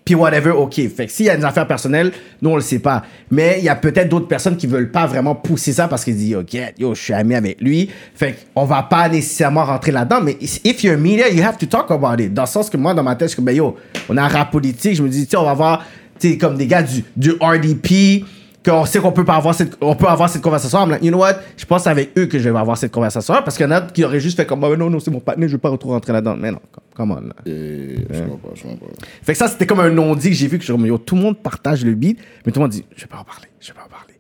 Puis 0.10 0.15
whatever, 0.15 0.49
ok. 0.49 0.73
Fait 0.90 1.06
que 1.06 1.11
s'il 1.11 1.27
y 1.27 1.30
a 1.30 1.38
des 1.38 1.45
affaires 1.45 1.68
personnelles, 1.68 2.11
nous 2.41 2.49
on 2.49 2.56
le 2.56 2.64
sait 2.64 2.80
pas. 2.80 3.03
Mais 3.30 3.57
il 3.60 3.65
y 3.65 3.69
a 3.69 3.76
peut-être 3.76 4.10
d'autres 4.10 4.27
personnes 4.27 4.57
qui 4.57 4.65
veulent 4.65 4.90
pas 4.90 5.06
vraiment 5.06 5.36
pousser 5.36 5.72
ça 5.72 5.88
parce 5.88 6.03
qu'ils 6.03 6.15
disent, 6.15 6.36
ok, 6.36 6.57
yo, 6.80 6.95
je 6.95 6.99
suis 6.99 7.14
ami 7.14 7.36
avec 7.36 7.61
lui. 7.61 7.91
Fait 8.15 8.36
qu'on 8.56 8.65
va 8.65 8.81
pas 8.81 9.07
nécessairement 9.07 9.65
rentrer 9.65 9.91
là-dedans. 9.91 10.22
Mais 10.23 10.36
if 10.41 10.84
you're 10.84 10.98
media, 10.98 11.30
you 11.30 11.44
have 11.44 11.60
to 11.60 11.68
talk 11.68 11.91
about 11.91 12.19
it. 12.19 12.34
Dans 12.34 12.41
le 12.41 12.48
sens 12.48 12.72
que 12.72 12.77
moi, 12.77 12.95
dans 12.95 13.03
ma 13.03 13.15
tête, 13.15 13.27
je 13.27 13.34
suis 13.34 13.36
comme, 13.36 13.45
ben 13.45 13.56
yo, 13.56 13.76
on 14.10 14.18
a 14.18 14.23
un 14.23 14.27
rap 14.27 14.49
politique. 14.49 14.95
Je 14.95 15.03
me 15.03 15.10
dis, 15.10 15.27
tiens, 15.27 15.41
on 15.41 15.45
va 15.45 15.53
voir, 15.53 15.86
tu 16.19 16.40
comme 16.40 16.57
des 16.57 16.65
gars 16.65 16.81
du 16.81 17.31
RDP 17.40 18.26
qu'on 18.65 18.86
sait 18.86 18.99
qu'on 18.99 19.11
peut 19.11 19.26
pas 19.26 19.36
avoir 19.36 19.56
cette, 19.56 19.77
on 19.81 19.95
peut 19.95 20.07
avoir 20.07 20.30
cette 20.30 20.41
conversation. 20.41 20.80
I'm 20.80 20.90
like, 20.90 21.03
you 21.03 21.10
know 21.10 21.19
what? 21.19 21.36
Je 21.57 21.65
pense 21.65 21.88
avec 21.88 22.18
eux 22.18 22.26
que 22.26 22.40
je 22.40 22.49
vais 22.49 22.60
avoir 22.60 22.77
cette 22.77 22.91
conversation 22.91 23.34
parce 23.44 23.56
qu'il 23.57 23.65
y 23.65 23.69
en 23.69 23.72
a 23.72 23.81
qui 23.81 24.03
auraient 24.03 24.19
juste 24.19 24.38
fait 24.38 24.45
comme, 24.45 24.64
oh, 24.64 24.76
non, 24.76 24.90
non, 24.90 24.99
c'est 24.99 25.11
mon 25.11 25.19
partenaire, 25.19 25.48
je 25.48 25.53
veux 25.53 25.60
pas 25.60 25.76
trop 25.77 25.90
rentrer 25.90 26.14
là-dedans. 26.14 26.36
Mais 26.38 26.52
non, 26.52 26.60
come 26.95 27.11
on. 27.11 27.15
là. 27.15 27.36
Et 27.45 27.95
je 28.10 28.19
comprends 28.22 28.38
pas, 28.38 28.56
je 28.56 28.64
comprends 28.64 28.88
pas. 28.88 29.06
Fait 29.23 29.31
que 29.34 29.38
ça, 29.38 29.48
c'était 29.48 29.65
comme 29.65 29.80
un 29.80 29.90
non-dit 29.90 30.30
que 30.30 30.36
j'ai 30.36 30.48
vu 30.48 30.60
que 30.60 30.65
je 30.65 30.73
yo, 30.73 30.98
tout 30.98 31.15
le 31.15 31.22
monde 31.22 31.38
partage 31.38 31.86
le 31.86 31.94
beat, 31.94 32.19
mais 32.45 32.52
tout 32.52 32.60
le 32.60 32.65
monde 32.65 32.72
dit, 32.72 32.86
je 32.95 33.02
vais 33.02 33.07
pas 33.07 33.19
en 33.19 33.23
parler, 33.23 33.48
je 33.60 33.68
vais 33.68 33.73
pas 33.73 33.86
en 33.86 33.90
parler. 33.90 34.14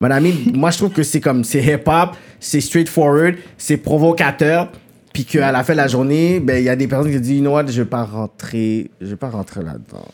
Mon 0.00 0.10
ami, 0.10 0.52
moi, 0.54 0.70
je 0.70 0.78
trouve 0.78 0.90
que 0.90 1.02
c'est 1.02 1.20
comme, 1.20 1.44
c'est 1.44 1.62
hip-hop, 1.62 2.16
c'est 2.40 2.60
straightforward, 2.60 3.36
c'est 3.56 3.76
provocateur, 3.76 4.70
puis 5.12 5.24
qu'à 5.24 5.52
la 5.52 5.62
fin 5.62 5.74
de 5.74 5.78
la 5.78 5.86
journée, 5.86 6.40
ben, 6.40 6.58
il 6.58 6.64
y 6.64 6.68
a 6.68 6.74
des 6.74 6.88
personnes 6.88 7.12
qui 7.12 7.20
disent, 7.20 7.36
you 7.36 7.40
know 7.40 7.52
what, 7.52 7.68
je 7.68 7.82
vais 7.82 7.88
pas 7.88 8.04
rentrer, 8.04 8.90
je 9.00 9.06
vais 9.06 9.16
pas 9.16 9.30
rentrer 9.30 9.62
là-dedans. 9.62 10.04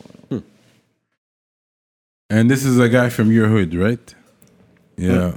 And 2.31 2.49
this 2.49 2.63
is 2.63 2.79
a 2.79 2.87
guy 2.87 3.09
from 3.09 3.29
your 3.29 3.47
hood, 3.47 3.75
right? 3.75 4.15
Yeah. 4.95 5.33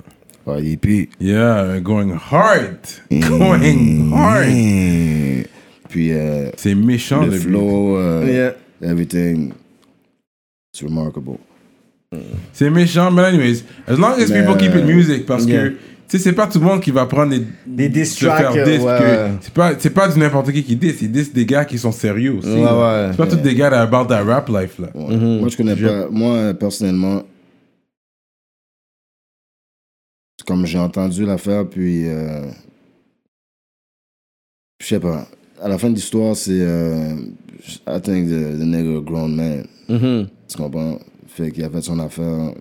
Ah, 0.46 0.60
puis. 0.80 1.08
Yeah, 1.18 1.80
going 1.80 2.10
hard. 2.10 2.78
Going 3.10 4.10
hard. 4.12 4.46
Mm. 4.46 5.46
Puis 5.88 6.12
euh, 6.12 6.52
C'est 6.56 6.76
méchant, 6.76 7.22
le 7.24 7.32
le 7.32 7.38
flow, 7.38 7.96
euh, 7.96 8.24
Yeah. 8.26 8.88
everything. 8.88 9.54
It's 10.72 10.82
remarkable. 10.84 11.38
C'est 12.52 12.70
méchant, 12.70 13.10
mais 13.10 13.24
anyways, 13.24 13.64
as 13.88 13.96
long 13.98 14.12
as 14.12 14.30
Mais, 14.30 14.40
people 14.42 14.56
keep 14.56 14.76
it 14.76 14.84
music, 14.84 15.26
parce 15.26 15.46
yeah. 15.46 15.70
que, 15.70 15.76
sais, 16.18 16.24
c'est 16.24 16.32
pas 16.32 16.46
tout 16.46 16.58
le 16.58 16.64
monde 16.64 16.80
qui 16.80 16.90
va 16.90 17.06
prendre 17.06 17.30
des, 17.30 17.42
Des 17.66 17.88
diss 17.88 18.14
tracks, 18.16 18.52
diss, 18.52 18.80
ouais, 18.80 18.98
que 18.98 19.24
ouais. 19.26 19.30
C'est 19.40 19.52
pas, 19.54 19.72
c'est 19.78 19.90
pas 19.90 20.08
du 20.08 20.18
n'importe 20.18 20.52
qui 20.52 20.62
qui 20.62 20.76
diss, 20.76 20.96
c'est 21.00 21.08
diss 21.08 21.32
des 21.32 21.46
gars 21.46 21.64
qui 21.64 21.78
sont 21.78 21.92
sérieux 21.92 22.36
aussi. 22.38 22.48
Ouais, 22.48 22.60
ouais. 22.62 23.08
C'est 23.10 23.16
pas 23.16 23.26
tous 23.26 23.36
des 23.36 23.54
gars 23.54 23.70
that 23.70 23.82
about 23.82 24.06
that 24.08 24.22
rap 24.22 24.48
life, 24.48 24.78
là. 24.78 24.88
Ouais. 24.94 25.16
Moi, 25.16 25.48
je 25.48 25.56
connais 25.56 25.76
pas. 25.76 26.08
Moi, 26.10 26.54
personnellement, 26.54 27.22
comme 30.46 30.66
j'ai 30.66 30.78
entendu 30.78 31.24
l'affaire, 31.24 31.66
puis. 31.66 32.06
euh, 32.08 32.46
je 34.80 34.86
sais 34.86 35.00
pas. 35.00 35.26
À 35.62 35.68
la 35.68 35.78
fin 35.78 35.88
de 35.88 35.94
l'histoire, 35.94 36.36
c'est. 36.36 36.50
euh, 36.60 37.14
I 37.86 38.00
think 38.02 38.28
the, 38.28 38.58
the 38.58 38.64
nigga 38.64 39.00
grown 39.00 39.34
man. 39.34 39.64
Mhm. 39.88 40.28
Tu 40.48 40.56
comprends? 40.56 40.98
Fait 41.28 41.50
qu'il 41.50 41.64
a 41.64 41.70
fait 41.70 41.80
son 41.80 41.98
affaire. 41.98 42.52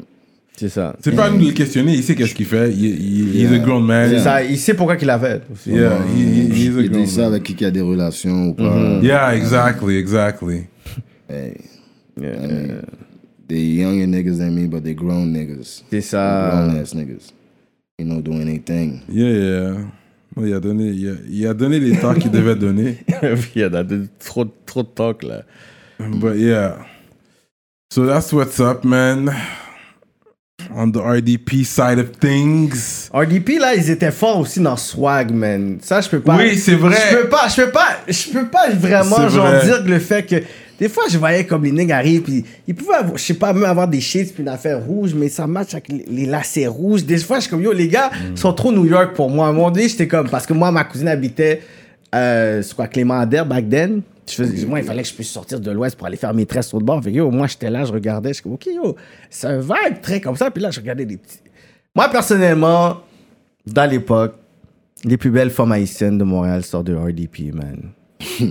C'est 0.56 0.70
ça. 0.70 0.96
C'est 1.04 1.16
pas 1.16 1.26
à 1.26 1.30
nous 1.32 1.40
de 1.40 1.46
le 1.48 1.52
questionner, 1.52 1.94
il 1.94 2.04
sait 2.04 2.14
qu'est-ce 2.16 2.36
qu'il 2.36 2.46
fait. 2.46 2.72
Il, 2.72 2.86
il- 2.86 3.36
he's 3.42 3.50
a 3.52 3.56
Yeah. 3.56 3.60
grown 3.60 3.84
man. 3.86 4.08
C'est 4.08 4.16
Yeah, 4.16 4.24
ça, 4.24 4.44
il 4.44 4.58
sait 4.58 4.76
pourquoi 4.76 4.96
qu'il 4.98 5.08
l'a 5.08 5.18
fait. 5.20 5.42
aussi. 5.52 5.72
he- 5.72 5.74
he- 5.74 6.52
he's 6.54 6.78
a 6.78 6.82
il 6.82 6.90
grown 6.92 7.04
dit 7.04 7.08
ça 7.10 7.22
man. 7.22 7.30
avec 7.32 7.44
qui 7.44 7.56
qui 7.56 7.66
a 7.66 7.72
des 7.72 7.82
relations 7.82 8.50
ou 8.50 8.54
pas. 8.54 9.00
Yeah, 9.02 9.36
exactly, 9.36 9.98
exactly. 9.98 10.64
Hey, 11.30 11.54
Yeah. 12.22 12.36
I 12.36 12.48
mean, 12.48 12.82
they 13.48 13.76
younger 13.78 14.06
niggas 14.06 14.38
than 14.38 14.52
me, 14.52 14.68
but 14.68 14.84
they 14.84 14.94
grown 14.94 15.32
niggas. 15.34 15.84
C'est 15.90 16.02
ça. 16.02 16.52
Grown 16.68 16.80
ass 16.80 16.94
niggas. 16.94 17.34
You 17.98 18.06
know, 18.06 18.22
do 18.22 18.34
anything. 18.34 19.00
Yeah, 19.10 19.30
yeah. 19.30 19.76
Il, 20.46 20.54
a 20.54 20.60
donné, 20.60 20.90
il, 20.90 21.10
a, 21.10 21.14
il 21.30 21.48
a 21.48 21.54
donné 21.56 21.80
les 21.80 21.98
temps 21.98 22.14
qu'il 22.14 22.30
devait 22.32 22.56
donner. 22.56 22.98
il 23.56 23.62
y 23.62 23.66
en 23.66 23.74
a 23.74 23.84
de- 23.84 24.06
trop, 24.20 24.46
trop 24.66 24.84
de 24.84 24.88
talk, 24.94 25.24
là. 25.24 25.44
But 26.00 26.36
yeah. 26.38 26.78
So 27.92 28.06
that's 28.06 28.32
what's 28.34 28.60
up, 28.60 28.84
man. 28.84 29.32
On 30.76 30.90
the 30.90 30.98
RDP 30.98 31.64
side 31.64 32.00
of 32.00 32.12
things. 32.20 33.10
RDP, 33.14 33.60
là, 33.60 33.76
ils 33.76 33.90
étaient 33.90 34.12
forts 34.12 34.40
aussi 34.40 34.60
dans 34.60 34.78
Swag, 34.78 35.32
man. 35.32 35.78
Ça, 35.82 36.02
je 36.02 36.10
peux 36.10 36.20
pas. 36.20 36.36
Oui, 36.38 36.58
c'est 36.58 36.76
vrai. 36.76 36.98
Je 37.12 37.18
peux 37.18 37.30
pas, 37.30 37.48
je 37.48 37.62
peux 37.62 37.72
pas, 37.72 37.98
je 38.08 38.30
peux 38.32 38.48
pas 38.48 38.70
vraiment, 38.70 39.30
genre, 39.30 39.48
vrai. 39.48 39.66
dire 39.66 39.84
que 39.84 39.90
le 39.90 40.00
fait 40.00 40.24
que. 40.24 40.36
Des 40.80 40.90
fois, 40.90 41.04
je 41.10 41.18
voyais 41.20 41.46
comme 41.46 41.64
les 41.64 41.72
nègres 41.72 41.94
arrivent, 41.94 42.24
puis 42.24 42.44
ils 42.68 42.74
pouvaient, 42.76 42.96
avoir, 42.96 43.16
je 43.16 43.24
sais 43.24 43.36
pas, 43.36 43.54
même 43.54 43.64
avoir 43.64 43.88
des 43.88 44.02
shades, 44.02 44.34
puis 44.34 44.42
une 44.42 44.50
affaire 44.50 44.80
rouge, 44.84 45.14
mais 45.16 45.30
ça 45.30 45.46
match 45.46 45.74
avec 45.74 45.88
les, 45.88 46.04
les 46.10 46.26
lacets 46.26 46.66
rouges. 46.68 47.06
Des 47.06 47.20
fois, 47.20 47.38
je 47.38 47.42
suis 47.42 47.50
comme, 47.52 47.62
yo, 47.62 47.72
les 47.72 47.88
gars 47.88 48.10
Mm. 48.10 48.36
sont 48.36 48.52
trop 48.54 48.72
New 48.72 48.86
York 48.86 49.14
pour 49.16 49.30
moi. 49.30 49.46
À 49.46 49.50
un 49.50 49.54
moment 49.54 49.70
donné, 49.72 49.88
j'étais 49.88 50.08
comme, 50.08 50.28
parce 50.30 50.46
que 50.48 50.54
moi, 50.54 50.72
ma 50.72 50.84
cousine 50.84 51.08
habitait, 51.08 51.62
euh, 52.14 52.62
c'est 52.64 52.76
quoi, 52.76 52.88
Clément 52.88 53.20
Ader, 53.20 53.44
back 53.48 53.70
then? 53.70 54.02
Je 54.28 54.34
faisais- 54.36 54.66
moi, 54.66 54.80
il 54.80 54.86
fallait 54.86 55.02
que 55.04 55.08
je 55.10 55.14
puisse 55.14 55.30
sortir 55.30 55.60
de 55.60 55.72
l'Ouest 55.72 55.98
pour 55.98 56.08
aller 56.08 56.18
faire 56.18 56.34
mes 56.34 56.46
tresses 56.46 56.68
sur 56.70 56.80
le 56.80 56.86
bord. 56.86 57.04
Fait 57.04 57.12
que, 57.12 57.18
yo, 57.18 57.30
moi, 57.30 57.48
j'étais 57.48 57.70
là, 57.70 57.84
je 57.86 57.92
regardais, 57.92 58.30
je 58.30 58.36
suis 58.36 58.44
comme, 58.44 58.54
OK, 58.54 58.66
yo, 58.68 58.96
c'est 59.30 59.48
un 59.48 59.60
vibe 59.60 60.02
très 60.02 60.22
comme 60.22 60.36
ça. 60.36 60.50
Puis 60.52 60.62
là, 60.62 60.72
je 60.72 60.80
regardais 60.80 61.06
des 61.06 61.18
petits. 61.18 61.40
Moi, 61.96 62.10
personnellement, 62.10 62.98
dans 63.66 63.90
l'époque, 63.90 64.36
les 65.04 65.18
plus 65.18 65.30
belles 65.32 65.50
femmes 65.50 65.72
haïtiennes 65.74 66.18
de 66.18 66.24
Montréal 66.24 66.64
sortent 66.64 66.88
de 66.88 66.96
RDP, 66.96 67.52
man. 67.54 67.92
Yeah, 68.40 68.48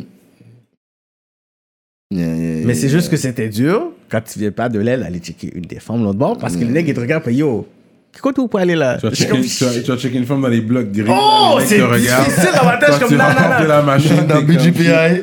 yeah, 2.10 2.36
yeah, 2.36 2.66
Mais 2.66 2.74
c'est 2.74 2.88
juste 2.90 3.10
que 3.10 3.16
c'était 3.16 3.48
dur 3.48 3.92
quand 4.10 4.20
tu 4.20 4.38
viens 4.38 4.50
pas 4.52 4.68
de 4.68 4.78
l'aile 4.78 5.02
aller 5.02 5.18
checker 5.18 5.50
une 5.54 5.62
des 5.64 5.80
femmes 5.80 6.02
l'autre 6.04 6.18
bord 6.18 6.36
parce 6.36 6.56
que 6.56 6.64
le 6.64 6.70
nègre 6.70 6.90
il 6.90 6.94
te 6.94 7.00
regarde 7.00 7.26
yo, 7.28 7.66
qu'est-ce 8.12 8.22
que 8.22 8.40
tu 8.42 8.48
peux 8.48 8.58
aller 8.58 8.74
là? 8.74 8.98
Tu 9.00 9.06
suis 9.08 9.16
checker, 9.24 9.30
comme, 9.30 9.96
tu 9.98 10.08
tu 10.10 10.16
une 10.16 10.26
femme 10.26 10.42
dans 10.42 10.48
les 10.48 10.60
blocs 10.60 10.92
gris. 10.92 11.08
Oh, 11.08 11.56
mecs 11.58 11.66
c'est 11.68 11.78
difficile 11.78 12.50
dans 12.56 12.64
ma 12.64 12.76
tête, 12.76 12.90
Quand 12.90 12.98
comme, 13.00 13.08
tu 13.08 13.14
non, 13.16 13.24
non, 13.24 13.58
non. 13.62 13.66
la 13.68 13.82
machine. 13.82 14.26
Dans 14.28 14.42
BGPI. 14.42 15.22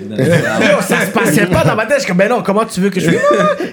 Ça 0.82 1.06
se 1.06 1.12
passait 1.12 1.46
pas 1.46 1.64
dans 1.64 1.76
ma 1.76 1.86
tête. 1.86 1.98
Je 1.98 2.00
suis 2.04 2.08
comme, 2.10 2.18
ben 2.18 2.30
non, 2.30 2.42
comment 2.44 2.66
tu 2.66 2.82
veux 2.82 2.90
que 2.90 3.00
je. 3.00 3.12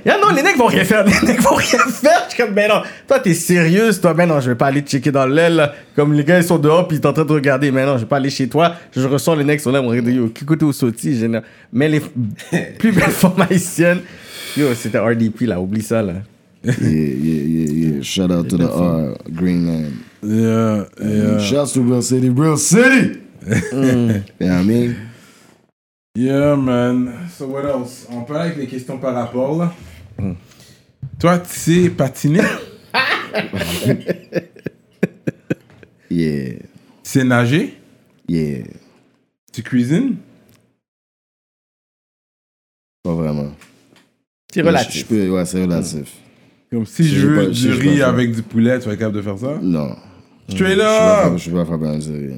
Yeah, 0.06 0.18
non, 0.22 0.32
les 0.34 0.42
nègres 0.42 0.58
vont 0.58 0.66
rien 0.66 0.84
faire. 0.84 1.04
Les 1.04 1.26
nègres 1.26 1.42
vont 1.42 1.56
rien 1.56 1.78
faire. 1.88 2.22
Je 2.28 2.34
suis 2.34 2.42
comme, 2.44 2.54
ben 2.54 2.68
non, 2.68 2.82
toi, 3.08 3.18
t'es 3.18 3.34
sérieuse, 3.34 4.00
toi. 4.00 4.14
Ben 4.14 4.26
non, 4.26 4.38
je 4.40 4.50
vais 4.50 4.54
pas 4.54 4.66
aller 4.66 4.82
te 4.82 4.90
checker 4.90 5.10
dans 5.10 5.26
l'aile. 5.26 5.72
Comme 5.96 6.12
les 6.12 6.22
gars, 6.22 6.38
ils 6.38 6.44
sont 6.44 6.58
dehors, 6.58 6.86
puis 6.86 6.96
ils 6.98 7.02
sont 7.02 7.08
en 7.08 7.12
train 7.12 7.24
de 7.24 7.32
regarder. 7.32 7.72
Mais 7.72 7.84
non, 7.84 7.94
je 7.96 8.02
vais 8.02 8.06
pas 8.08 8.16
aller 8.18 8.30
chez 8.30 8.48
toi. 8.48 8.74
Je 8.94 9.04
ressens 9.06 9.34
les 9.34 9.42
nègres 9.44 9.58
qui 9.58 9.64
sont 9.64 9.72
là, 9.72 9.80
regardent, 9.80 10.08
yo, 10.08 10.28
Kikoute 10.28 10.62
ou 10.62 10.72
Soti. 10.72 11.26
n'ai- 11.28 11.40
Mais 11.72 11.88
les 11.88 12.00
plus 12.78 12.92
belles 12.92 13.04
femmes 13.10 13.44
haïtiennes, 13.50 14.00
yo, 14.56 14.66
c'était 14.74 14.98
RDP, 14.98 15.42
là. 15.46 15.58
Oublie 15.58 15.82
ça, 15.82 16.02
là. 16.02 16.12
Yeah, 16.66 16.74
yeah, 16.80 17.42
yeah, 17.42 17.70
yeah. 17.96 18.02
Shout 18.02 18.30
out 18.32 18.48
to 18.50 18.56
the 18.56 18.68
R, 18.72 19.16
Greenland. 19.32 20.02
Yeah, 20.22 20.86
yeah. 21.00 21.38
Shouts 21.38 21.72
to 21.74 21.82
Real 21.82 22.02
City, 22.02 22.28
Real 22.30 22.56
City! 22.56 23.22
Mm. 23.46 24.24
You 24.40 24.46
know 24.46 24.54
what 24.54 24.60
I 24.60 24.62
mean? 24.64 24.96
Yeah, 26.16 26.56
man. 26.56 27.28
So 27.30 27.46
what 27.46 27.64
else? 27.64 28.06
On 28.10 28.24
parle 28.24 28.42
avec 28.42 28.56
les 28.56 28.66
questions 28.66 28.98
par 28.98 29.14
rapport, 29.14 29.56
là. 29.56 29.72
Toi, 31.20 31.38
tu 31.38 31.48
sais 31.54 31.90
patiner? 31.90 32.42
Yeah, 36.10 36.58
Tu 36.58 36.64
sais 37.02 37.24
nager? 37.24 37.74
yeah. 38.28 38.64
Tu 39.52 39.62
cuisines? 39.62 40.16
Pas 43.02 43.14
vraiment. 43.14 43.52
C'est 44.52 44.60
Je, 44.60 44.64
je 44.64 44.66
relatif. 44.68 45.06
peux, 45.06 45.30
ouais, 45.30 45.44
c'est 45.44 45.62
relatif. 45.62 46.12
Comme 46.76 46.84
si 46.84 47.04
Si 47.04 47.08
je 47.08 47.26
veux 47.26 47.44
pas- 47.46 47.50
du 47.50 47.70
riz 47.70 48.02
avec 48.02 48.32
du 48.34 48.42
poulet, 48.42 48.78
tu 48.78 48.84
vas 48.86 48.92
être 48.92 48.98
capable 48.98 49.16
de 49.16 49.22
faire 49.22 49.38
ça? 49.38 49.58
Non. 49.62 49.96
Straight 50.48 50.78
up! 50.78 51.32
je 51.36 51.42
suis 51.42 51.50
pas 51.50 51.64
capable 51.64 51.94
de 51.94 51.98
dire. 52.00 52.36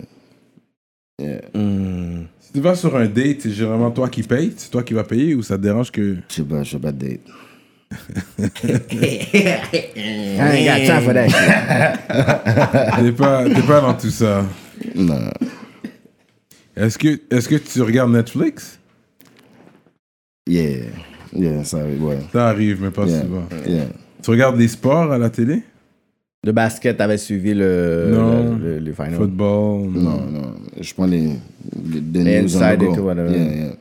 Yeah. 1.21 1.41
Hmm. 1.53 2.27
Si 2.39 2.53
tu 2.53 2.61
vas 2.61 2.77
sur 2.77 2.95
un 2.97 3.07
date, 3.07 3.41
c'est 3.41 3.51
généralement 3.51 3.91
toi 3.91 4.09
qui 4.09 4.23
payes, 4.23 4.53
c'est 4.57 4.71
toi 4.71 4.85
qui 4.85 4.95
vas 4.95 5.03
payer 5.03 5.35
ou 5.35 5.43
ça 5.43 5.57
te 5.57 5.63
dérange 5.63 5.91
que. 5.91 6.15
Je 6.29 6.35
sais 6.37 6.43
pas, 6.45 6.63
je 6.63 6.71
sais 6.71 6.79
pas 6.79 6.93
de 6.93 7.05
date. 7.05 7.21
I 7.91 7.95
ain't 10.39 10.65
got 10.65 10.79
time 10.87 11.03
for 11.05 11.15
that 11.15 11.29
shit. 11.31 11.51
T'es 13.05 13.13
pas, 13.13 13.45
t'es 13.45 13.63
pas 13.63 13.81
dans 13.81 13.95
tout 13.95 14.11
ça. 14.11 14.45
Non. 14.95 15.29
Est-ce 16.77 16.97
que, 16.97 17.19
est-ce 17.35 17.49
que 17.49 17.57
tu 17.57 17.83
regardes 17.83 18.13
Netflix? 18.13 18.79
Yeah. 20.47 20.85
Yeah, 21.35 21.65
ça 21.65 21.79
arrive, 21.81 22.03
ouais. 22.05 22.19
Ça 22.33 22.49
arrive, 22.49 22.81
mais 22.83 22.91
pas 22.91 23.05
Yeah. 23.07 23.21
souvent. 23.23 23.47
Yeah. 23.67 23.87
Tu 24.23 24.31
regardes 24.31 24.59
les 24.59 24.69
sports 24.69 25.13
à 25.13 25.19
la 25.19 25.31
télé? 25.31 25.63
Le 26.45 26.53
basket, 26.53 26.97
t'avais 26.97 27.19
suivi 27.19 27.53
le, 27.55 28.11
Non. 28.15 28.57
le, 28.57 28.75
le, 28.75 28.79
le 28.79 28.93
final. 28.93 29.15
Football? 29.15 29.89
Non, 29.93 30.21
non. 30.31 30.55
Je 30.81 30.95
prends 30.95 31.07
les, 31.07 31.31
les, 31.85 32.01
les 32.13 32.25
Les 32.25 32.43
news 32.43 32.57
inside 32.63 32.83
et 32.83 32.95
tout, 32.95 33.01
whatever. 33.03 33.31
Yeah, 33.37 33.55
yeah. 33.57 33.73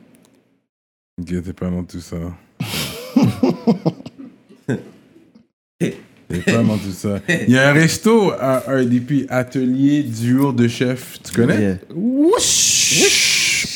Ok, 1.20 1.42
t'es 1.44 1.52
pas 1.52 1.70
dans 1.70 1.84
tout 1.84 2.00
ça. 2.00 2.16
C'est 5.80 6.50
vraiment 6.50 6.76
tout 6.76 6.92
ça. 6.92 7.20
Il 7.46 7.54
y 7.54 7.58
a 7.58 7.70
un 7.70 7.72
resto 7.72 8.32
à 8.38 8.58
RDP, 8.68 9.24
Atelier 9.30 10.02
Duo 10.02 10.52
de 10.52 10.68
Chef. 10.68 11.18
Tu 11.22 11.32
connais? 11.32 11.60
Yeah. 11.60 11.78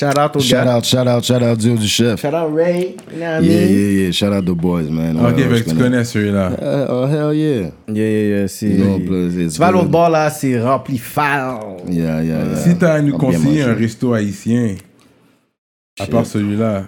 Shout 0.02 0.18
out 0.18 0.36
au 0.36 0.40
Shout 0.40 0.64
gars. 0.64 0.76
out, 0.78 0.84
shout 0.84 1.06
out, 1.06 1.22
shout 1.24 1.42
out, 1.42 1.58
duo 1.58 1.76
du 1.76 1.86
chef. 1.86 2.20
Shout 2.20 2.34
out 2.34 2.52
Ray. 2.52 2.96
You 3.12 3.18
know 3.20 3.26
what 3.26 3.42
I 3.42 3.46
Yeah, 3.46 3.60
mean? 3.60 3.68
yeah, 3.68 4.02
yeah. 4.04 4.10
Shout 4.12 4.32
out 4.32 4.44
the 4.44 4.50
boys, 4.54 4.90
man. 4.90 5.16
Ok, 5.16 5.36
Ouais, 5.36 5.42
fait 5.48 5.56
je 5.58 5.62
que 5.64 5.70
tu 5.70 5.76
connais 5.76 6.04
celui-là. 6.04 6.50
Uh, 6.60 6.86
oh, 6.90 7.06
hell 7.06 7.32
yeah. 7.36 7.70
Yeah, 7.88 7.94
yeah, 7.94 8.38
yeah. 8.40 8.48
C'est... 8.48 8.66
It's 8.66 9.54
Tu 9.54 9.60
vas 9.60 9.68
à 9.68 9.70
l'autre 9.70 9.88
bord, 9.88 10.10
là, 10.10 10.28
c'est 10.30 10.60
rempli 10.60 10.98
foul. 10.98 11.80
Yeah, 11.88 12.22
yeah, 12.22 12.44
yeah. 12.44 12.56
Si 12.56 12.76
t'as 12.76 12.94
à 12.94 13.00
nous 13.00 13.16
conseiller 13.16 13.62
un 13.62 13.74
resto 13.74 14.12
haïtien, 14.12 14.74
à 16.00 16.06
part 16.06 16.26
celui-là, 16.26 16.84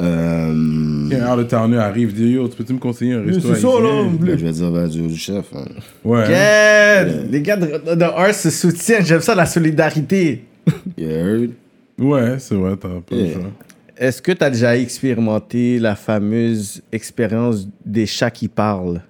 Euh, 0.00 1.10
out 1.32 1.40
of 1.40 1.48
towner 1.48 1.78
arrive, 1.78 2.14
dit 2.14 2.30
yo, 2.30 2.46
tu 2.48 2.56
peux-tu 2.56 2.72
me 2.72 2.78
conseiller 2.78 3.14
un 3.14 3.24
resto 3.24 3.52
c'est 3.52 3.60
ça, 3.60 3.66
là. 3.66 4.00
haïtien? 4.00 4.12
ben, 4.20 4.38
je 4.38 4.44
vais 4.46 4.52
dire, 4.52 4.70
ben, 4.70 4.86
duo 4.88 5.06
du 5.08 5.16
chef. 5.16 5.44
hein? 5.56 5.64
Ouais. 6.04 6.28
Yeah! 6.28 7.04
Les 7.28 7.42
gars 7.42 7.56
de, 7.56 7.94
de 7.96 8.02
Earth 8.04 8.34
se 8.34 8.50
soutiennent. 8.50 9.04
J'aime 9.04 9.20
ça, 9.20 9.34
la 9.34 9.44
solidarité. 9.46 10.44
You 10.96 11.08
heard? 11.08 11.50
Ouais, 11.98 12.38
c'est 12.38 12.54
vrai, 12.54 12.76
t'as 12.76 12.88
pas 13.00 13.14
le 13.16 13.32
choix. 13.32 13.50
Est-ce 13.96 14.22
que 14.22 14.30
tu 14.32 14.44
as 14.44 14.50
déjà 14.50 14.76
expérimenté 14.76 15.78
la 15.80 15.96
fameuse 15.96 16.82
expérience 16.92 17.66
des 17.84 18.06
chats 18.06 18.30
qui 18.30 18.46
parlent? 18.48 19.02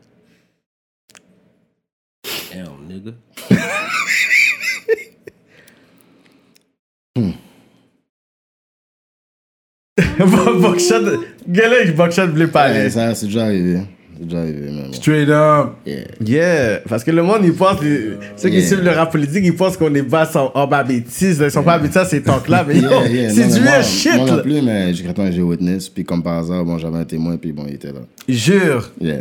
Damn, 2.52 2.86
nigga. 2.88 3.12
Buckshot, 10.18 11.24
gars-là, 11.48 11.90
Buckshot 11.92 12.26
voulait 12.28 12.44
Ouais, 12.44 12.50
parler. 12.50 12.90
ça, 12.90 13.14
c'est 13.14 13.26
déjà 13.26 13.44
arrivé. 13.44 13.80
Straight 14.92 15.28
up. 15.28 15.76
Yeah. 15.86 15.96
Yeah, 16.24 16.80
parce 16.88 17.04
que 17.04 17.10
le 17.10 17.22
monde, 17.22 17.40
ils 17.44 17.52
pensent, 17.52 17.80
les- 17.82 18.16
ceux 18.36 18.48
qui 18.48 18.56
Yeah. 18.56 18.66
suivent 18.66 18.82
le 18.84 18.90
rap 18.90 19.12
politique, 19.12 19.44
ils 19.44 19.54
pensent 19.54 19.76
qu'on 19.76 19.94
est 19.94 20.02
bas 20.02 20.28
en, 20.34 20.50
en 20.54 20.66
bas 20.66 20.82
bêtise. 20.82 21.38
Ils 21.44 21.50
sont 21.50 21.62
pas 21.62 21.74
habitués 21.74 22.00
à 22.00 22.04
ces 22.04 22.22
talks-là, 22.22 22.64
mais 22.66 22.78
yo, 22.78 22.88
Yeah, 22.90 23.08
yeah. 23.08 23.30
c'est 23.30 23.46
du 23.48 23.60
moi- 23.60 23.70
real 23.72 23.84
shit, 23.84 24.16
Moi 24.16 24.26
non 24.30 24.42
plus, 24.42 24.62
mais 24.62 24.94
j'ai 24.94 25.04
quand 25.04 25.30
j'ai 25.30 25.42
witness, 25.42 25.88
puis 25.88 26.04
comme 26.04 26.22
par 26.22 26.38
hasard, 26.38 26.64
bon, 26.64 26.78
j'avais 26.78 26.98
un 26.98 27.04
témoin, 27.04 27.36
puis 27.36 27.52
bon, 27.52 27.64
il 27.68 27.74
était 27.74 27.92
là. 27.92 28.00
Jure, 28.28 28.90
Yeah. 29.00 29.18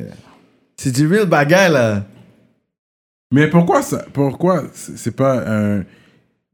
c'est 0.77 0.91
du 0.95 1.07
real 1.07 1.25
bagaille, 1.27 1.71
là. 1.71 2.03
Mais 3.33 3.47
pourquoi 3.49 3.81
ça 3.81 4.05
Pourquoi 4.13 4.63
c'est 4.73 4.97
c'est 4.97 5.15
pas 5.15 5.43
un- 5.47 5.83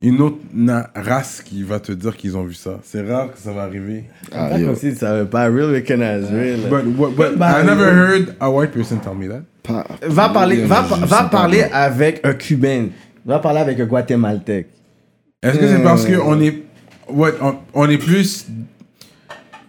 une 0.04 0.22
autre 0.22 0.38
na- 0.54 0.90
race 0.96 1.42
qui 1.44 1.64
va 1.64 1.80
te 1.80 1.92
dire 1.94 2.16
qu'ils 2.18 2.36
ont 2.38 2.44
vu 2.44 2.54
ça 2.54 2.80
C'est 2.84 3.02
rare 3.10 3.32
que 3.34 3.40
ça 3.40 3.52
va 3.54 3.64
arriver. 3.64 4.04
Ah, 4.32 4.50
Pas 4.50 4.60
comme 4.60 4.76
si 4.76 4.92
tu 4.92 4.98
savais 4.98 5.26
pas, 5.26 5.46
real 5.48 5.72
recognize 5.74 6.26
real. 6.30 6.60
But, 6.70 6.98
what- 6.98 7.12
but 7.16 7.38
I 7.40 7.66
never 7.66 7.86
yo. 7.86 7.92
heard 7.96 8.36
a 8.40 8.50
white 8.52 8.72
person 8.72 8.98
tell 9.00 9.16
me 9.16 9.28
that. 9.30 9.42
Pas- 9.64 9.86
Va 10.06 10.30
parler, 10.30 10.58
va, 10.66 10.82
va 10.82 11.24
parler 11.24 11.64
avec 11.72 12.20
un 12.26 12.34
Cubain. 12.34 12.88
Va 13.26 13.40
parler 13.40 13.60
avec 13.62 13.80
un 13.80 13.86
Guatémaltèque. 13.86 14.68
Est-ce 15.42 15.58
que 15.58 15.68
c'est 15.68 15.82
parce 15.84 16.06
que 16.06 16.16
on 16.20 16.40
est, 16.42 16.64
ouais, 17.10 17.32
on, 17.42 17.56
on 17.74 17.90
est 17.90 17.98
plus, 17.98 18.46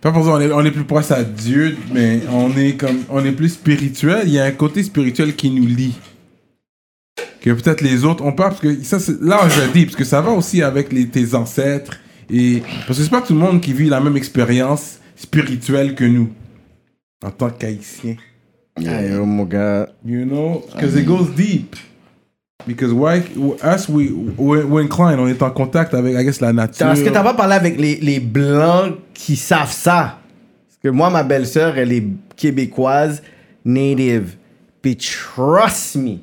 pas 0.00 0.10
pour 0.12 0.22
dire 0.24 0.32
on 0.32 0.40
est, 0.40 0.52
on 0.52 0.64
est 0.64 0.70
plus 0.72 0.84
proche 0.84 1.10
à 1.12 1.22
Dieu, 1.22 1.76
mais 1.92 2.20
on 2.32 2.50
est 2.56 2.72
comme, 2.74 2.98
on 3.08 3.24
est 3.24 3.32
plus 3.32 3.50
spirituel. 3.50 4.22
Il 4.26 4.32
y 4.32 4.38
a 4.40 4.44
un 4.44 4.50
côté 4.50 4.82
spirituel 4.82 5.34
qui 5.36 5.50
nous 5.50 5.66
lie. 5.66 5.94
Que 7.44 7.50
peut-être 7.50 7.82
les 7.82 8.06
autres 8.06 8.24
ont 8.24 8.32
pas, 8.32 8.48
parce 8.48 8.60
que 8.60 8.82
ça, 8.82 8.98
c'est, 8.98 9.20
là 9.20 9.46
je 9.50 9.60
le 9.60 9.68
dis, 9.70 9.84
parce 9.84 9.96
que 9.96 10.04
ça 10.04 10.22
va 10.22 10.30
aussi 10.30 10.62
avec 10.62 10.90
les, 10.90 11.08
tes 11.08 11.34
ancêtres 11.34 12.00
et 12.30 12.62
parce 12.86 12.98
que 12.98 13.04
c'est 13.04 13.10
pas 13.10 13.20
tout 13.20 13.34
le 13.34 13.38
monde 13.38 13.60
qui 13.60 13.74
vit 13.74 13.90
la 13.90 14.00
même 14.00 14.16
expérience 14.16 14.98
spirituelle 15.14 15.94
que 15.94 16.04
nous 16.04 16.30
en 17.22 17.30
tant 17.30 17.50
qu'haïtien. 17.50 18.16
Aïe, 18.78 19.12
oh, 19.20 19.26
mon 19.26 19.44
gars. 19.44 19.90
You 20.06 20.24
know, 20.24 20.64
because 20.72 20.96
it 20.96 21.04
goes 21.04 21.34
deep. 21.36 21.76
Because 22.66 22.94
white, 22.94 23.26
us, 23.62 23.90
we, 23.90 24.10
we're, 24.38 24.64
we're 24.64 24.82
inclined, 24.82 25.20
on 25.20 25.28
est 25.28 25.42
en 25.42 25.50
contact 25.50 25.92
avec, 25.92 26.14
I 26.14 26.24
guess, 26.24 26.40
la 26.40 26.54
nature. 26.54 26.92
Est-ce 26.92 27.04
que 27.04 27.10
t'as 27.10 27.22
pas 27.22 27.34
parlé 27.34 27.56
avec 27.56 27.78
les, 27.78 27.96
les 27.96 28.20
blancs 28.20 28.94
qui 29.12 29.36
savent 29.36 29.70
ça? 29.70 30.18
Parce 30.66 30.78
que 30.82 30.88
moi, 30.88 31.10
ma 31.10 31.22
belle-sœur, 31.22 31.76
elle 31.76 31.92
est 31.92 32.06
québécoise, 32.36 33.22
native. 33.66 34.36
Puis 34.80 34.96
trust 34.96 35.96
me, 35.96 36.16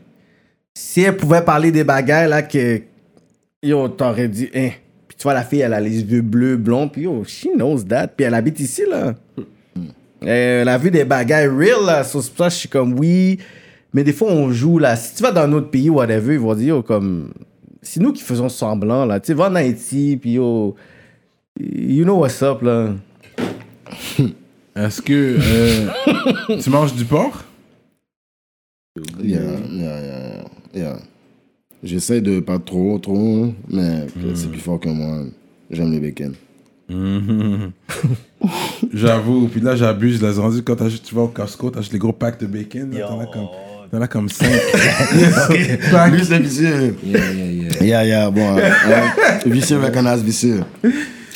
si 0.73 1.02
elle 1.02 1.18
pouvait 1.18 1.43
parler 1.43 1.72
des 1.72 1.84
bagailles 1.84 2.30
là 2.30 2.41
que 2.41 2.81
yo, 3.64 3.88
t'aurais 3.89 4.27
dit, 4.27 4.49
hein. 4.56 4.69
Puis 5.07 5.18
tu 5.18 5.23
vois, 5.23 5.34
la 5.34 5.43
fille, 5.43 5.60
elle 5.60 5.73
a 5.73 5.80
les 5.80 6.02
yeux 6.02 6.22
bleus, 6.22 6.57
blonds, 6.57 6.88
puis 6.88 7.03
yo, 7.03 7.23
she 7.26 7.48
knows 7.53 7.84
that. 7.84 8.07
Puis 8.07 8.26
elle 8.26 8.34
habite 8.34 8.60
ici, 8.60 8.84
là. 8.89 9.15
Elle 10.22 10.69
a 10.69 10.77
vu 10.77 10.91
des 10.91 11.03
bagailles 11.03 11.48
real, 11.48 11.85
là. 11.85 12.03
Pour 12.03 12.23
ça 12.23 12.49
je 12.49 12.56
suis 12.56 12.69
comme, 12.69 12.98
oui. 12.99 13.39
Mais 13.93 14.03
des 14.03 14.14
fois, 14.14 14.31
on 14.31 14.52
joue, 14.52 14.80
là. 14.80 14.95
Si 14.95 15.15
tu 15.15 15.23
vas 15.23 15.31
dans 15.31 15.41
un 15.41 15.53
autre 15.53 15.69
pays, 15.69 15.89
whatever, 15.89 16.34
ils 16.34 16.39
vont 16.39 16.56
dire, 16.56 16.76
yo, 16.76 16.81
comme. 16.81 17.34
C'est 17.84 17.99
nous 17.99 18.14
qui 18.14 18.22
faisons 18.22 18.49
semblant, 18.49 19.06
là. 19.06 19.19
Tu 19.19 19.27
sais, 19.27 19.34
va 19.34 19.49
en 19.49 19.56
Haïti, 19.56 20.18
puis 20.19 20.34
yo. 20.34 20.76
You 21.60 22.03
know 22.06 22.19
what's 22.19 22.41
up, 22.41 22.61
là. 22.61 22.93
Est-ce 24.76 25.02
que 25.02 25.38
euh, 25.39 26.57
tu 26.61 26.69
manges 26.69 26.93
du 26.93 27.03
porc? 27.03 27.43
Yeah, 29.22 29.39
yeah, 29.69 30.02
yeah, 30.02 30.43
yeah. 30.73 30.98
J'essaie 31.84 32.22
de 32.22 32.39
pas 32.39 32.60
trop, 32.60 32.99
trop, 32.99 33.53
mais 33.69 34.06
c'est 34.35 34.49
plus 34.52 34.60
fort 34.60 34.80
que 34.80 34.89
moi. 34.89 35.23
J'aime 35.72 35.91
le 35.91 35.99
bacon. 35.99 36.34
J'avoue. 38.93 39.48
Puis 39.48 39.61
là, 39.61 39.76
j'abuse. 39.76 40.22
Là, 40.22 40.31
rendu 40.34 40.61
quand 40.61 40.76
tu 40.76 41.15
vas 41.15 41.22
au 41.22 41.27
Costco, 41.27 41.69
t'achètes 41.72 41.93
les 41.93 41.99
gros 41.99 42.14
packs 42.14 42.39
de 42.39 42.45
bacon. 42.48 42.91
T'en 42.91 43.19
as 43.19 43.26
comme, 43.27 43.48
t'en 43.91 44.02
as 44.02 44.07
comme 44.07 44.30
5. 44.30 44.48
Lui, 46.11 46.26
c'est 46.26 46.39
vicieux. 46.39 46.95
Yeah, 47.03 47.31
yeah, 47.31 47.52
yeah. 47.52 47.84
Yeah, 47.84 48.06
yeah, 48.06 48.30
bon. 48.30 48.57
euh, 48.57 48.69
vicieux 49.45 49.80
recognize 49.80 50.22
vicieux. 50.23 50.61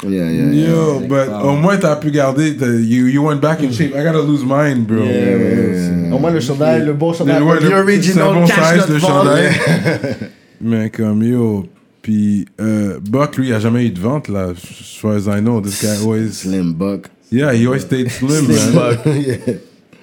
Yeah, 0.08 0.30
yeah, 0.32 0.52
yeah. 0.52 0.70
Yo, 0.70 1.00
but 1.08 1.30
au 1.44 1.56
moins 1.56 1.78
t'as 1.78 1.96
pu 1.96 2.12
garder. 2.12 2.50
You, 2.82 3.08
you 3.08 3.24
went 3.24 3.42
back 3.42 3.62
in 3.62 3.72
shape. 3.72 3.94
I 3.96 4.04
gotta 4.04 4.22
lose 4.22 4.44
mine, 4.44 4.84
bro. 4.86 5.02
Au 6.14 6.20
moins, 6.20 6.32
le 6.32 6.40
chandail, 6.40 6.86
le 6.86 6.94
bon 6.94 7.14
chandail. 7.14 7.40
Le- 7.40 7.68
c'est 7.68 7.74
original 7.74 8.28
un 8.30 8.34
bon 8.34 8.46
size 8.48 8.88
de 8.94 9.00
chandail. 9.00 9.50
Mais 10.62 10.90
comme 10.90 11.24
yo. 11.24 11.66
Puis 12.02 12.46
euh, 12.62 13.00
Buck, 13.02 13.36
lui, 13.38 13.48
il 13.48 13.54
a 13.54 13.60
jamais 13.60 13.88
eu 13.88 13.90
de 13.90 14.00
vente, 14.00 14.28
là. 14.28 14.50
As 14.52 14.98
far 15.02 15.14
as 15.14 15.26
I 15.26 15.42
know. 15.42 15.60
This 15.60 15.82
guy 15.82 15.98
always. 16.04 16.34
Slim 16.34 16.74
Buck. 16.74 17.10
Yeah, 17.32 17.52
he 17.54 17.66
always 17.66 17.82
stayed 17.82 18.12
slim, 18.12 18.46
Slim 18.46 18.76
man. 18.76 18.98
yeah. 19.06 19.56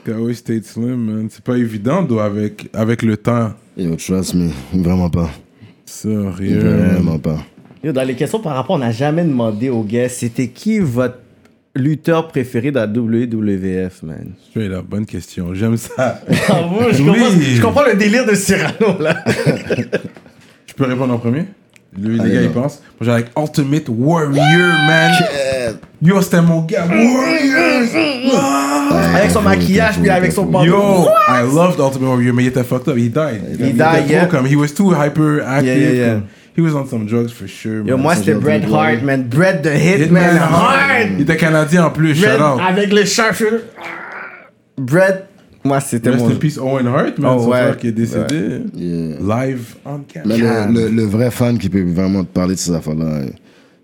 He 0.05 0.13
always 0.13 0.39
stayed 0.39 0.65
slim, 0.67 0.97
man. 1.07 1.29
C'est 1.31 1.45
pas 1.45 1.57
évident, 1.57 2.03
though, 2.03 2.19
avec, 2.19 2.69
avec 2.75 3.03
le 3.03 3.17
temps. 3.17 3.53
Yo, 3.77 3.95
trust 3.95 4.35
me. 4.35 4.51
Vraiment 4.75 5.09
pas. 5.11 5.31
Sérieux. 5.87 6.59
Vraiment 6.95 7.19
pas. 7.19 7.39
Dans 7.85 8.05
les 8.07 8.15
questions 8.15 8.39
par 8.41 8.55
rapport, 8.55 8.77
on 8.77 8.79
n'a 8.79 8.93
jamais 8.93 9.25
demandé 9.25 9.69
aux 9.69 9.83
guests, 9.83 10.19
c'était 10.21 10.49
qui 10.49 10.79
votre 10.79 11.17
lutteur 11.75 12.29
préféré 12.29 12.71
dans 12.71 12.81
la 12.81 12.87
WWF, 12.87 14.03
man? 14.03 14.33
Straight 14.51 14.71
up, 14.73 14.85
bonne 14.89 15.07
question. 15.07 15.53
J'aime 15.55 15.77
ça. 15.77 16.21
Ah, 16.49 16.61
moi, 16.71 16.93
je, 16.93 17.03
Oui. 17.03 17.09
comprends, 17.09 17.31
je 17.41 17.63
comprends 17.63 17.85
le 17.85 17.95
délire 17.97 18.25
de 18.27 18.35
Cyrano, 18.35 18.99
là. 19.01 19.17
Je 20.67 20.75
peux 20.75 20.87
répondre 20.87 21.13
en 21.13 21.19
premier? 21.19 21.45
Lui, 22.01 22.19
les 22.19 22.31
gars, 22.33 22.41
ils 22.43 22.51
pensent. 22.51 22.81
Moi, 22.99 23.03
j'ai 23.03 23.11
avec 23.11 23.27
Ultimate 23.39 23.85
Warrior, 23.91 24.73
man. 24.87 25.13
Yo, 26.01 26.23
c'était 26.23 26.41
mon 26.41 26.63
gars. 26.63 26.87
Warrior! 26.87 27.83
avec 29.15 29.31
son 29.31 29.43
maquillage, 29.43 29.99
puis 30.01 30.09
avec 30.09 30.33
son 30.33 30.47
pantalon. 30.47 31.05
Yo, 31.05 31.09
I 31.29 31.43
loved 31.43 31.79
Ultimate 31.79 32.09
Warrior, 32.09 32.35
mais 32.35 32.45
il 32.45 32.49
était 32.49 32.65
fucked 32.65 32.89
up. 32.89 32.97
He 32.97 33.11
died. 33.11 33.43
He 33.51 33.55
était 33.55 33.73
died, 33.75 34.05
trop 34.05 34.09
yeah. 34.11 34.25
Comme, 34.27 34.47
he 34.47 34.57
was 34.57 34.69
too 34.75 34.93
hyperactive. 34.95 35.67
Yeah, 35.67 35.77
yeah, 35.77 35.93
yeah. 35.93 36.13
comme- 36.15 36.23
He 36.57 36.61
was 36.61 36.75
on 36.75 36.87
some 36.87 37.07
drugs 37.07 37.33
for 37.33 37.47
sure. 37.49 37.79
Yo, 37.85 37.97
man. 37.97 38.03
moi, 38.03 38.15
c'était 38.17 38.35
Bret 38.35 38.63
Hart, 38.71 39.03
man. 39.03 39.23
Bret 39.29 39.63
the 39.63 39.69
Hitman 39.75 40.37
Hart. 40.37 41.09
Il 41.17 41.23
était 41.23 41.37
canadien 41.37 41.87
en 41.87 41.91
plus, 41.91 42.21
Bret 42.21 42.37
shout 42.37 42.43
out. 42.43 42.61
avec 42.61 42.93
le 42.93 43.05
sharpshooter. 43.07 43.57
Bret, 44.77 45.25
moi, 45.65 45.81
c'était 45.81 46.11
Rest 46.11 46.25
mon... 46.25 46.31
in 46.31 46.35
peace 46.37 46.59
Owen 46.59 46.87
Hart, 46.87 47.19
man, 47.19 47.37
Oh, 47.39 47.43
son 47.45 47.49
ouais. 47.51 47.63
frère 47.63 47.77
qui 47.79 47.89
est 47.89 47.93
décédé. 47.93 48.61
Yeah. 48.75 49.17
Live 49.47 49.77
on 49.85 50.01
camera. 50.01 50.67
le, 50.67 50.73
le, 50.83 50.89
le 50.89 51.03
vrai 51.05 51.31
fan 51.31 51.57
qui 51.59 51.69
peut 51.69 51.83
vraiment 51.83 52.25
te 52.25 52.33
parler 52.33 52.55
de 52.55 52.59
ces 52.61 52.73
affaires-là, 52.75 53.21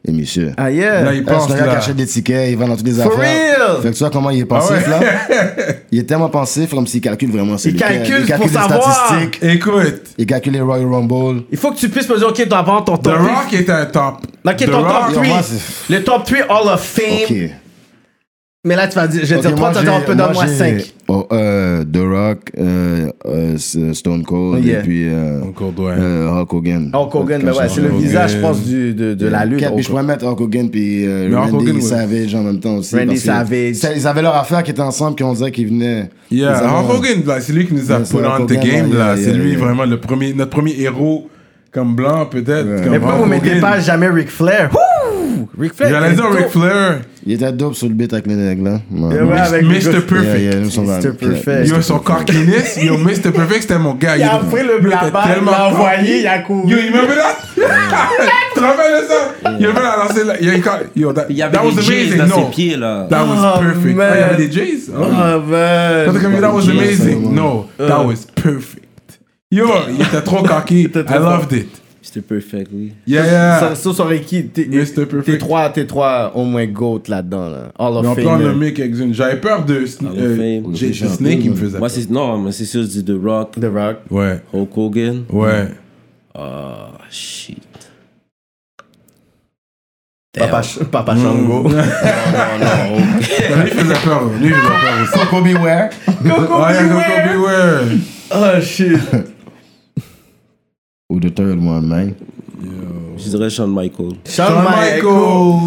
est 0.08 0.12
monsieur. 0.12 0.52
Ah, 0.56 0.70
yeah. 0.70 1.02
Là, 1.04 1.14
il 1.14 1.24
pense 1.24 1.46
c'est 1.46 1.52
un 1.54 1.56
gars 1.56 1.62
qui 1.62 1.68
là. 1.68 1.78
achète 1.78 1.96
des 1.96 2.06
tickets, 2.06 2.50
il 2.50 2.56
va 2.56 2.66
dans 2.66 2.76
toutes 2.76 2.86
les 2.86 2.92
For 2.94 3.12
affaires. 3.12 3.58
real? 3.58 3.82
Fait 3.82 3.88
que 3.90 3.94
tu 3.94 3.98
vois 4.00 4.10
comment 4.10 4.30
il 4.30 4.40
est 4.40 4.44
pensif 4.44 4.76
Ah 4.86 4.98
ouais? 4.98 5.06
là. 5.06 5.54
Il 5.90 5.98
est 5.98 6.02
tellement 6.02 6.28
pensif 6.28 6.70
comme 6.70 6.86
s'il 6.86 7.00
calcule 7.00 7.30
vraiment 7.30 7.56
ses 7.56 7.70
Il 7.70 7.76
il 7.76 7.80
calcule 7.80 8.26
pour 8.26 8.46
les 8.46 8.52
savoir. 8.52 9.06
statistiques. 9.06 9.38
Écoute, 9.42 10.02
Il 10.18 10.26
calcule 10.26 10.52
les 10.52 10.60
Royal 10.60 10.86
Rumble. 10.86 11.44
Il 11.50 11.56
faut 11.56 11.70
que 11.72 11.78
tu 11.78 11.88
puisses 11.88 12.08
me 12.10 12.18
dire, 12.18 12.28
OK, 12.28 12.34
tu 12.34 12.46
dois 12.46 12.58
avoir 12.58 12.84
ton 12.84 12.96
The 12.98 13.02
top 13.04 13.18
Rock 13.18 13.52
est 13.54 13.70
un 13.70 13.86
top. 13.86 14.14
Ok, 14.46 14.56
The 14.56 14.66
ton 14.66 14.82
top 14.82 14.86
Rock, 14.86 15.08
Yo, 15.08 15.14
3. 15.14 15.26
moi, 15.26 15.38
c'est- 15.42 15.92
Le 15.94 16.04
top 16.04 16.24
3 16.26 16.38
Hall 16.50 16.68
of 16.74 16.80
Fame. 16.82 17.04
Ok. 17.30 17.50
Mais 18.64 18.74
là, 18.74 18.88
tu 18.88 18.96
vas 18.96 19.06
dire, 19.06 19.20
je 19.22 19.28
vais 19.28 19.36
Ok, 19.36 19.42
dire 19.46 19.54
3, 19.54 19.70
moi, 19.70 19.70
tu 19.70 19.74
vas 19.76 19.82
dire, 19.84 19.92
j'ai- 19.92 20.02
on 20.02 20.04
peut 20.04 20.14
donner 20.16 20.34
moi 20.34 20.46
j'ai- 20.46 20.52
5. 20.80 20.94
oh, 21.06 21.26
euh, 21.30 21.84
The 21.84 21.98
Rock, 21.98 22.38
euh, 22.58 23.08
euh, 23.24 23.92
Stone 23.94 24.24
Cold, 24.24 24.64
Yeah. 24.64 24.80
et 24.80 24.82
puis 24.82 25.08
euh, 25.08 25.40
euh, 25.42 26.28
Hulk 26.28 26.52
Hogan. 26.52 26.90
Hulk 26.92 27.14
Hogan, 27.14 27.42
ben 27.44 27.52
ouais, 27.52 27.68
c'est 27.68 27.80
le 27.80 27.90
visage, 27.90 28.32
je 28.32 28.38
pense, 28.40 28.60
du, 28.64 28.94
de, 28.94 29.14
de 29.14 29.26
la 29.28 29.44
lutte. 29.44 29.64
Puis 29.74 29.84
je 29.84 29.88
pourrais 29.88 30.02
mettre 30.02 30.26
Hulk 30.26 30.40
Hogan 30.40 30.70
puis 30.70 31.06
euh, 31.06 31.30
Randy 31.36 31.54
Hogan, 31.54 31.76
ouais. 31.76 31.80
Savage 31.82 32.34
en 32.34 32.42
même 32.42 32.58
temps 32.58 32.74
aussi. 32.78 32.96
Randy 32.98 33.16
Savage. 33.16 33.76
Ils 33.96 34.06
avaient 34.08 34.22
leur 34.22 34.34
affaire 34.34 34.64
qui 34.64 34.72
était 34.72 34.80
ensemble, 34.82 35.14
qui 35.14 35.22
on 35.22 35.34
dirait 35.34 35.52
qu'ils 35.52 35.68
venaient. 35.68 36.10
Yeah, 36.32 36.60
Hulk 36.60 36.90
Hogan, 36.98 37.22
là, 37.26 37.40
c'est 37.40 37.52
lui 37.52 37.64
qui 37.64 37.74
nous 37.74 37.92
a 37.92 37.94
Yeah, 37.94 37.98
put 38.00 38.06
c'est 38.06 38.16
on 38.26 38.44
the 38.46 38.52
game, 38.60 38.92
là. 38.92 39.14
C'est 39.16 39.34
lui 39.34 39.54
vraiment 39.54 39.84
le 39.84 40.00
premier, 40.00 40.34
notre 40.34 40.50
premier 40.50 40.74
héros 40.80 41.28
comme 41.70 41.94
blanc, 41.94 42.26
peut-être. 42.26 42.66
Mais 42.90 42.98
pourquoi 42.98 43.18
vous 43.18 43.26
mettez 43.26 43.50
Hogan. 43.50 43.60
pas 43.60 43.78
jamais 43.78 44.08
Ric 44.08 44.28
Flair? 44.30 44.68
Ric 45.58 45.74
Flair. 45.74 45.90
J'allais 45.90 46.14
dire 46.14 46.24
est 46.24 46.28
Ric 46.28 46.40
dope. 46.42 46.50
Flair. 46.52 47.00
Il 47.26 47.32
était 47.32 47.52
dope 47.52 47.74
sur 47.74 47.88
le 47.88 47.94
beat 47.94 48.12
avec 48.12 48.26
les 48.26 48.34
nègres, 48.36 48.64
là. 48.64 48.80
Ouais. 48.90 49.14
Yeah, 49.14 49.24
ouais, 49.24 49.38
avec 49.38 49.62
Mr. 49.64 50.00
Perfect. 50.02 50.22
Yeah, 50.24 50.38
yeah, 50.38 50.60
Mr. 50.60 51.12
Perfect. 51.14 51.68
Yo, 51.68 51.82
son 51.82 52.00
yo, 52.82 52.96
Mr. 52.98 53.32
Perfect, 53.32 53.62
c'était 53.62 53.78
mon 53.78 53.94
gars. 53.94 54.16
Il 54.16 54.22
a 54.22 54.38
pris 54.38 54.62
le 54.62 54.80
blabla, 54.80 55.36
il 55.38 55.44
l'a 55.44 55.68
envoyé, 55.68 56.20
il 56.20 56.26
a 56.26 56.38
couru. 56.38 56.70
Yo, 56.70 56.78
il 56.86 56.92
m'a 56.92 57.00
fait 57.00 57.16
là. 57.16 57.36
Tu 58.54 58.60
te 58.60 58.64
rappelles 58.64 59.04
ça? 59.08 59.50
Il 59.60 59.68
m'a 59.68 59.96
lancé 59.96 60.24
là. 60.24 60.34
Yo, 60.96 61.12
that, 61.12 61.26
Il 61.28 61.36
y 61.36 61.42
avait 61.42 61.56
that 61.56 61.64
was 61.64 61.72
des 61.74 61.86
amazing. 61.92 62.16
dans 62.18 62.26
No, 62.26 62.34
ses 62.46 62.50
pieds, 62.50 62.76
là. 62.76 63.06
that 63.10 63.22
was 63.24 63.36
Oh, 63.38 63.60
perfect. 63.60 63.96
man. 63.96 64.08
Ah, 64.10 64.16
il 64.16 64.20
y 64.20 64.22
avait 64.22 64.48
des. 64.48 64.80
Oh, 64.96 65.00
man. 65.50 66.22
Comme, 66.22 66.40
that 66.40 66.52
was 66.52 66.68
amazing. 66.68 67.34
No, 67.34 67.68
that 67.78 68.04
was 68.04 68.26
perfect. 68.34 68.86
Yo, 69.50 69.66
il 69.88 70.00
était 70.02 70.22
trop 70.22 70.42
cocky. 70.42 70.88
I 70.94 71.18
loved 71.18 71.52
it. 71.52 71.68
C'était 72.10 72.22
perfect, 72.22 72.70
oui. 72.72 72.94
Yeah, 73.06 73.26
yeah. 73.26 73.74
ça 73.76 73.92
serait 73.92 74.20
qui? 74.22 74.46
T'es- 74.46 74.64
Mr. 74.64 75.04
Perfect. 75.04 75.24
T'es 75.26 75.36
trois, 75.36 75.68
t'es 75.68 75.84
trois 75.84 76.32
au 76.34 76.44
moins 76.44 76.64
GOAT 76.64 77.02
là-dedans, 77.06 77.50
là. 77.50 77.70
Hall 77.78 78.00
Mais 78.00 78.08
on 78.08 78.12
of 78.12 78.16
peut 78.16 78.26
en 78.26 78.38
Fame. 78.38 78.42
nommer 78.44 78.72
quelques-unes. 78.72 79.12
J'avais 79.12 79.36
peur 79.36 79.62
de 79.66 79.74
of 79.76 79.98
euh, 80.16 80.36
Fame. 80.62 80.74
Jay- 80.74 80.94
Snake, 80.94 81.40
il 81.44 81.50
me 81.50 81.56
faisait 81.56 81.78
Moi, 81.78 81.88
peur. 81.88 81.90
c'est, 81.90 82.10
non, 82.10 82.38
mais 82.38 82.52
c'est 82.52 82.64
sûr, 82.64 82.82
c'est 82.88 83.04
The 83.04 83.12
Rock, 83.22 83.60
The 83.60 83.66
Rock. 83.70 83.96
Ouais, 84.10 84.40
Hulk 84.54 84.78
Hogan. 84.78 85.24
ouais. 85.30 85.68
Ah, 86.34 86.92
shit. 87.10 87.58
Papa, 90.32 90.62
Ch- 90.62 90.84
Papa 90.90 91.14
Shango. 91.14 91.68
Mm. 91.68 91.74
Lui, 93.62 93.70
il 93.70 93.78
faisait 93.78 93.94
peur. 94.04 94.22
Lui, 94.40 94.48
il 94.48 94.54
faisait 94.54 94.68
peur 94.68 95.02
aussi. 95.02 95.12
Coco 95.28 95.42
Beware. 95.42 95.90
Coco 96.06 96.58
Beware. 97.28 97.84
Oh, 98.34 98.60
shit. 98.62 98.98
Ou 101.10 101.20
The 101.20 101.34
Third 101.34 101.58
One, 101.58 101.86
man. 101.86 102.14
Je 103.16 103.30
dirais 103.30 103.48
Shawn 103.48 103.72
Michael. 103.72 104.10
Shawn. 104.26 104.62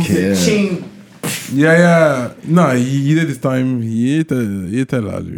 Yeah. 0.07 0.35
Ching. 0.35 0.81
Yeah, 1.55 1.77
yeah. 1.79 2.35
Non, 2.47 2.67
il, 2.75 3.17
est 3.17 3.25
this 3.25 3.41
time. 3.41 3.81
Il 3.81 4.19
était, 4.19 4.35
il 4.35 4.79
était 4.79 5.01
là, 5.01 5.19
lui. 5.19 5.37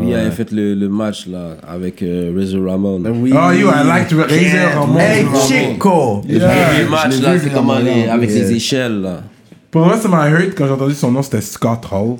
Lui, 0.00 0.08
il 0.08 0.14
avait 0.14 0.30
fait 0.30 0.50
le, 0.50 0.74
le 0.74 0.88
match 0.88 1.26
là, 1.26 1.58
avec 1.68 2.02
euh, 2.02 2.32
Razor 2.34 2.64
Ramon. 2.64 3.02
Oui. 3.04 3.34
Oh, 3.34 3.52
yo, 3.52 3.68
I 3.68 3.86
like 3.86 4.08
to 4.08 4.16
raise 4.16 4.50
Yeah. 4.50 4.78
Ramon. 4.78 4.98
Hey. 4.98 5.26
Chico. 5.46 6.22
Yeah. 6.26 6.78
le 6.78 6.88
match 6.88 7.20
là, 7.20 7.38
c'est 7.38 7.52
Ramon, 7.52 7.80
les, 7.80 8.08
avec 8.08 8.30
yeah. 8.30 8.38
les 8.38 8.52
échelles 8.52 9.02
là. 9.02 9.24
Pour 9.70 9.84
moi, 9.84 9.98
ça 9.98 10.08
m'a 10.08 10.30
hurt 10.30 10.54
quand 10.56 10.64
j'ai 10.66 10.72
entendu 10.72 10.94
son 10.94 11.12
nom, 11.12 11.20
c'était 11.20 11.42
Scott 11.42 11.84
Hall. 11.92 12.16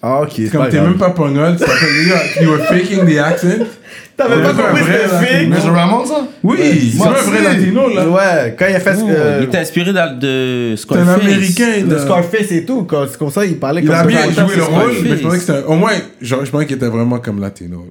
Ah, 0.00 0.22
ok. 0.22 0.50
Comme 0.50 0.68
t'es 0.70 0.80
même 0.80 0.96
pas 0.96 1.10
pongol, 1.10 1.52
tu 1.52 1.64
t'appelles, 1.64 2.06
you, 2.06 2.44
you 2.44 2.50
were 2.50 2.64
faking 2.64 3.04
the 3.04 3.18
accent. 3.18 3.66
T'avais 4.28 4.42
pas 4.42 4.52
compris 4.54 4.82
vrai 4.82 5.00
ce 5.06 5.12
latino. 5.12 5.54
fake? 5.54 5.64
Mr. 5.64 5.70
Ramon, 5.70 6.04
ça? 6.06 6.28
Oui, 6.42 6.58
c'est 6.96 7.06
un 7.06 7.10
vrai 7.10 7.42
latino, 7.42 7.94
là. 7.94 8.08
Ouais, 8.08 8.56
quand 8.58 8.66
il 8.68 8.74
a 8.76 8.80
fait 8.80 8.94
ce 8.94 9.00
Il 9.00 9.06
que. 9.06 9.42
était 9.44 9.58
inspiré 9.58 9.92
de 9.92 10.74
C'est 10.76 10.92
un 10.92 10.94
Scarface. 11.04 11.22
américain, 11.24 11.84
De. 11.86 11.98
Scarface 11.98 12.52
et 12.52 12.64
tout, 12.64 12.86
c'est 13.10 13.18
comme 13.18 13.30
ça, 13.30 13.44
il 13.44 13.56
parlait 13.58 13.80
Il 13.82 13.86
comme 13.86 13.96
a 13.96 14.00
ça. 14.00 14.06
bien 14.06 14.18
Attends, 14.20 14.32
joué 14.46 14.48
c'est 14.50 14.56
le 14.56 14.62
rôle, 14.64 14.82
Scarface. 14.82 15.02
mais 15.04 15.16
je 15.16 15.22
pensais 15.22 15.36
que 15.38 15.44
c'était. 15.44 15.62
Au 15.66 15.74
moins, 15.74 15.92
je 16.20 16.34
pensais 16.50 16.66
qu'il 16.66 16.76
était 16.76 16.88
vraiment 16.88 17.18
comme 17.18 17.40
latino. 17.40 17.86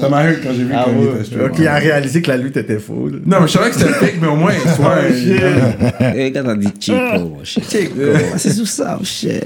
Ça 0.00 0.08
m'a 0.08 0.22
hurt 0.24 0.38
quand 0.40 0.50
j'ai 0.56 0.62
vu 0.62 0.70
Ah 0.72 0.84
quand 0.84 0.92
il 0.92 0.98
ouais. 1.08 1.20
était. 1.26 1.44
Ok, 1.44 1.58
il 1.58 1.66
a 1.66 1.74
réalisé 1.74 2.22
que 2.22 2.30
la 2.30 2.36
lutte 2.36 2.56
était 2.56 2.78
fausse. 2.78 3.10
Non, 3.26 3.38
mais 3.40 3.48
je 3.48 3.52
savais 3.54 3.70
que 3.70 3.76
c'était 3.76 3.92
fake, 3.92 4.14
mais 4.22 4.28
au 4.28 4.36
moins, 4.36 4.52
soit. 4.76 4.98
Et 6.16 6.30
quand 6.30 6.44
t'as 6.44 6.54
dit 6.54 6.68
Chico. 6.78 7.38
Chico. 7.42 7.90
Ah, 8.32 8.38
C'est 8.38 8.52
sous 8.52 8.66
ça, 8.66 8.96
oh, 9.00 9.04
shit. 9.04 9.44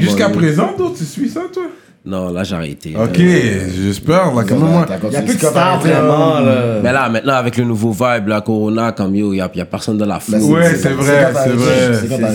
Jusqu'à 0.00 0.28
présent, 0.28 0.74
toi, 0.76 0.92
tu 0.96 1.04
suis 1.04 1.28
ça, 1.30 1.40
toi? 1.52 1.62
Non, 2.08 2.32
là 2.32 2.42
j'ai 2.42 2.54
arrêté. 2.54 2.94
Ok, 2.96 3.18
j'espère, 3.18 4.34
là, 4.34 4.42
quand 4.48 4.56
même, 4.56 4.70
moi. 4.70 4.86
Il 5.04 5.12
y 5.12 5.16
a 5.16 5.20
plus 5.22 5.34
de 5.34 5.40
star 5.40 5.78
vraiment, 5.78 6.40
là. 6.40 6.80
Mais 6.82 6.90
là, 6.92 7.08
maintenant, 7.10 7.34
avec 7.34 7.56
le 7.58 7.64
nouveau 7.64 7.90
vibe, 7.90 8.28
la 8.28 8.40
Corona, 8.40 8.92
comme 8.92 9.14
il 9.14 9.24
n'y 9.30 9.40
a, 9.42 9.50
y 9.54 9.60
a 9.60 9.64
personne 9.66 9.98
dans 9.98 10.06
la 10.06 10.18
foule. 10.18 10.36
Ouais, 10.36 10.74
c'est 10.74 10.88
vrai, 10.94 11.32
c'est 11.34 11.50
vrai. 11.50 11.94
C'est 12.00 12.08
quand 12.08 12.28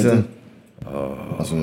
C'est 1.43 1.55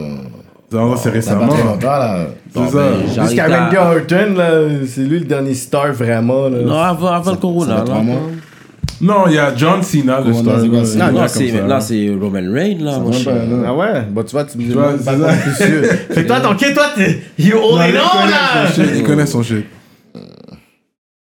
Non, 0.77 0.95
pas 0.95 1.11
récemment. 1.11 1.49
très 1.49 1.63
longtemps, 1.65 1.87
là. 1.87 2.27
C'est 2.53 2.59
ça. 2.61 2.71
ben, 2.73 3.25
Jusqu'à 3.27 3.47
Randy 3.47 3.77
Orton, 3.77 4.35
là, 4.37 4.51
c'est 4.89 5.01
lui 5.03 5.21
le 5.21 5.25
dernier 5.27 5.55
star 5.55 5.93
vraiment. 5.93 6.49
Là. 6.49 6.59
Non, 6.65 6.79
avant, 6.79 7.09
avant 7.09 7.31
le 7.33 7.37
Corona. 7.37 7.85
là. 7.85 8.03
Non, 9.01 9.27
il 9.29 9.35
y 9.35 9.39
a 9.39 9.55
John 9.57 9.83
Cena, 9.83 10.21
le 10.21 10.33
star. 10.33 10.59
là, 11.67 11.81
c'est- 11.81 12.11
Roman 12.21 12.53
Reigns, 12.53 12.79
là, 12.85 12.99
mon 12.99 13.13
cher. 13.13 13.35
Ah 13.67 13.75
ouais? 13.75 14.03
Bon, 14.11 14.23
tu 14.23 14.33
vois, 14.33 14.45
tu 14.45 14.59
me 14.59 14.65
dis 14.65 14.75
pas. 14.75 14.93
Fait 14.99 16.15
que 16.25 16.27
toi, 16.29 16.55
kid, 16.59 16.75
toi, 16.75 16.87
t'es. 16.95 17.23
You 17.39 17.57
only 17.57 17.93
know, 17.93 18.01
là! 18.29 18.67
Il 18.95 19.03
connaît 19.03 19.27
son 19.27 19.43
shit. 19.43 19.65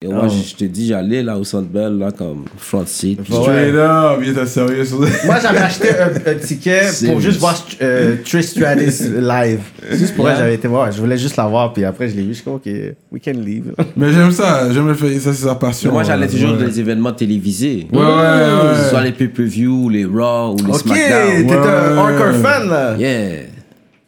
Et 0.02 0.08
moi, 0.08 0.30
je, 0.30 0.52
je 0.52 0.56
te 0.56 0.64
dis, 0.64 0.88
j'allais 0.88 1.22
là 1.22 1.38
au 1.38 1.44
Centre 1.44 1.68
Bell, 1.68 1.98
là, 1.98 2.10
comme 2.14 2.46
front 2.56 2.86
seat. 2.86 3.20
Ouais. 3.20 3.26
Straight 3.42 3.76
up, 3.76 4.20
il 4.24 4.30
était 4.30 4.46
sérieux 4.46 4.86
sur 4.86 5.00
Moi, 5.00 5.36
j'avais 5.42 5.58
acheté 5.58 5.90
un, 5.90 6.32
un 6.32 6.36
ticket 6.36 6.80
pour 6.86 6.94
Serious. 6.94 7.20
juste 7.20 7.40
voir 7.42 7.68
euh, 7.82 8.16
Trish 8.24 8.46
Stratus 8.46 9.02
live. 9.10 9.60
Juste 9.92 10.16
pour 10.16 10.24
Yeah. 10.24 10.36
elle, 10.36 10.40
j'avais 10.40 10.56
été 10.56 10.70
voir. 10.70 10.90
Je 10.94 11.02
voulais 11.02 11.18
juste 11.18 11.36
la 11.36 11.48
voir, 11.48 11.74
puis 11.74 11.84
après, 11.84 12.08
je 12.08 12.16
l'ai 12.16 12.22
vu. 12.22 12.30
Je 12.30 12.34
suis 12.36 12.44
comme, 12.46 12.54
OK, 12.54 12.70
we 13.12 13.22
can 13.22 13.32
leave. 13.34 13.74
Mais 13.98 14.14
j'aime 14.14 14.32
ça, 14.32 14.72
j'aime 14.72 14.88
le 14.88 14.94
fait, 14.94 15.20
ça 15.20 15.34
c'est 15.34 15.44
sa 15.46 15.56
passion. 15.56 15.92
Moi, 15.92 16.04
j'allais 16.04 16.30
toujours 16.30 16.52
Ouais. 16.54 16.60
dans 16.60 16.66
les 16.68 16.80
événements 16.80 17.12
télévisés. 17.12 17.86
Ouais, 17.92 18.00
ouais, 18.00 18.06
Que 18.06 18.76
ce 18.78 18.84
ouais. 18.84 18.90
soit 18.92 19.04
les 19.04 19.12
pay-per-view, 19.12 19.90
les 19.90 20.06
Raw 20.06 20.54
ou 20.54 20.66
les 20.66 20.76
OK, 20.76 20.84
t'es 20.84 20.88
SmackDown. 20.88 21.46
Ouais, 21.46 21.58
un 21.58 21.92
ouais. 21.92 22.00
hardcore 22.00 22.36
fan, 22.42 22.70
là. 22.70 22.96
Yeah. 22.98 23.42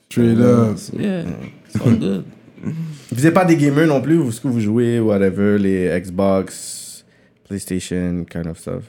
Straight 0.09 0.39
up. 0.39 0.77
Yeah. 0.97 1.23
It's 1.67 1.85
all 1.85 1.95
good. 1.99 2.23
Vous 3.11 3.23
n'êtes 3.23 3.33
pas 3.33 3.45
des 3.45 3.57
gamers 3.57 3.87
non 3.87 4.01
plus, 4.01 4.15
vous, 4.15 4.31
ce 4.31 4.39
que 4.39 4.47
vous 4.47 4.59
jouez, 4.61 4.99
whatever, 4.99 5.57
les 5.59 5.99
Xbox, 5.99 7.03
PlayStation, 7.47 8.23
kind 8.29 8.47
of 8.47 8.57
stuff. 8.57 8.83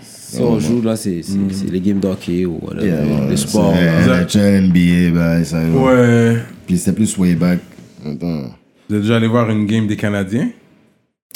Si 0.00 0.40
on 0.40 0.58
joue, 0.58 0.80
là, 0.80 0.96
c'est, 0.96 1.22
c'est, 1.22 1.70
les 1.70 1.80
games 1.80 1.98
d'hockey 1.98 2.46
ou 2.46 2.58
whatever, 2.62 2.86
Yeah, 2.86 3.04
là. 3.04 4.22
NHL, 4.22 4.68
NBA, 4.68 5.14
bah, 5.14 5.44
ça. 5.44 5.60
Ouais. 5.68 6.38
Puis 6.66 6.78
c'était 6.78 6.92
plus 6.92 7.18
way 7.18 7.34
back. 7.34 7.58
Attends. 8.06 8.54
Vous 8.88 8.96
êtes 8.96 9.02
déjà 9.02 9.16
allé 9.16 9.26
voir 9.26 9.50
une 9.50 9.66
game 9.66 9.86
des 9.86 9.96
Canadiens? 9.96 10.50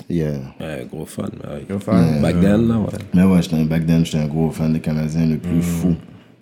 Yeah. 0.09 0.39
Ouais, 0.61 0.87
gros 0.91 1.05
fan. 1.07 1.31
ouais. 1.45 1.65
Gros 1.69 1.81
fan. 1.81 2.23
Back 2.23 2.41
then, 2.41 2.69
là, 2.69 2.79
ouais. 2.79 2.99
Mais 3.15 3.25
ouais, 3.25 3.43
j'étais 3.43 3.57
un 3.57 3.65
back 3.65 3.85
then, 3.87 4.05
j'étais 4.05 4.19
un 4.19 4.27
gros 4.27 4.51
fan 4.51 4.73
des 4.73 4.81
Canadiens 4.81 5.27
le 5.27 5.37
plus 5.39 5.61
fou. 5.61 5.95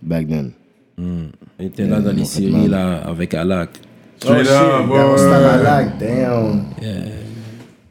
Back 0.02 0.28
then. 0.28 0.52
On 0.98 1.30
était 1.58 1.86
là 1.86 2.00
dans 2.00 2.12
les 2.12 2.24
séries, 2.24 2.68
là, 2.68 2.98
avec 2.98 3.34
Alak. 3.34 3.70
Straight 4.22 4.46
Oh, 4.48 4.54
up, 4.54 4.88
ouais, 4.88 4.98
that 4.98 5.08
was 5.10 5.22
not 5.24 5.62
lag, 5.64 5.98
damn. 5.98 6.66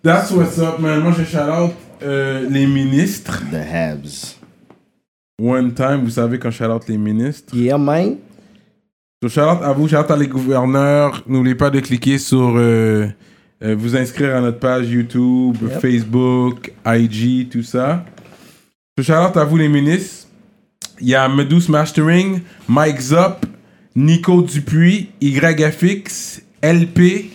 That's 0.01 0.31
what's 0.31 0.57
up, 0.59 0.79
man. 0.79 1.01
Moi, 1.01 1.11
je 1.11 1.25
shout 1.25 1.49
out 1.49 1.73
euh, 2.01 2.47
les 2.49 2.65
ministres. 2.65 3.43
The 3.51 3.55
Habs. 3.55 4.37
One 5.37 5.73
time, 5.73 6.03
vous 6.05 6.11
savez, 6.11 6.39
quand 6.39 6.49
je 6.49 6.57
shout 6.57 6.71
out 6.71 6.87
les 6.87 6.97
ministres? 6.97 7.53
Yeah, 7.53 7.77
man. 7.77 8.17
So, 9.21 9.27
shout 9.29 9.41
out 9.41 9.61
à 9.61 9.73
vous, 9.73 9.89
shout 9.89 9.97
out 9.97 10.09
à 10.11 10.15
les 10.15 10.27
gouverneurs. 10.27 11.21
N'oubliez 11.27 11.55
pas 11.55 11.69
de 11.69 11.81
cliquer 11.81 12.17
sur 12.17 12.53
euh, 12.55 13.07
euh, 13.61 13.75
vous 13.77 13.95
inscrire 13.97 14.37
à 14.37 14.41
notre 14.41 14.59
page 14.59 14.87
YouTube, 14.89 15.57
Facebook, 15.81 16.71
IG, 16.85 17.49
tout 17.49 17.63
ça. 17.63 18.05
So, 18.97 19.03
shout 19.03 19.13
out 19.29 19.35
à 19.35 19.43
vous, 19.43 19.57
les 19.57 19.67
ministres. 19.67 20.27
Il 21.01 21.09
y 21.09 21.15
a 21.15 21.27
Medus 21.27 21.67
Mastering, 21.67 22.39
Mike 22.69 23.01
Zop, 23.01 23.45
Nico 23.95 24.41
Dupuis, 24.41 25.09
YFX, 25.21 26.41
LP, 26.61 27.31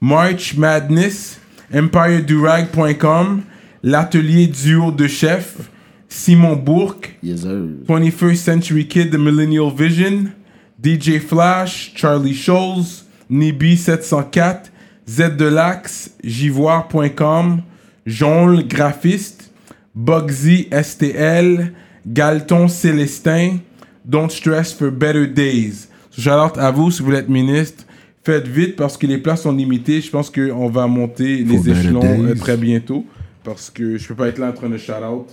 March 0.00 0.56
Madness, 0.56 1.38
EmpireDurag.com, 1.72 3.42
l'atelier 3.82 4.46
duo 4.46 4.90
de 4.92 5.06
chef, 5.08 5.70
Simon 6.08 6.54
Bourque, 6.56 7.16
Yes, 7.22 7.42
sir. 7.42 7.68
21st 7.86 8.36
Century 8.36 8.86
Kid, 8.86 9.10
The 9.10 9.18
Millennial 9.18 9.70
Vision, 9.70 10.32
DJ 10.80 11.18
Flash, 11.20 11.92
Charlie 11.94 12.34
Scholes, 12.34 13.04
Nibi704, 13.30 14.70
Z 15.08 15.36
de 15.36 15.44
l'Axe, 15.48 16.10
Jivoire.com, 16.22 17.62
Jonle 18.06 18.62
Graphiste, 18.68 19.50
Bugsy 19.94 20.68
STL, 20.70 21.72
Galton 22.06 22.68
Célestin, 22.68 23.60
Don't 24.04 24.30
Stress 24.30 24.72
for 24.72 24.90
Better 24.92 25.26
Days. 25.26 25.88
Out 26.18 26.58
à 26.58 26.70
vous 26.70 26.90
si 26.90 27.00
vous 27.00 27.06
voulez 27.06 27.18
être 27.18 27.28
ministre. 27.28 27.84
Faites 28.24 28.46
vite 28.48 28.76
parce 28.76 28.96
que 28.96 29.06
les 29.06 29.18
places 29.18 29.42
sont 29.42 29.52
limitées. 29.52 30.00
Je 30.00 30.10
pense 30.10 30.30
qu'on 30.30 30.68
va 30.68 30.86
monter 30.86 31.44
les 31.44 31.68
échelons 31.70 32.00
days. 32.00 32.20
euh, 32.24 32.34
très 32.34 32.56
bientôt 32.56 33.06
parce 33.44 33.70
que 33.70 33.96
je 33.96 34.08
peux 34.08 34.14
pas 34.16 34.28
être 34.28 34.38
là 34.38 34.48
en 34.48 34.52
train 34.52 34.68
de 34.68 34.76
shout 34.78 34.92
out 34.94 35.28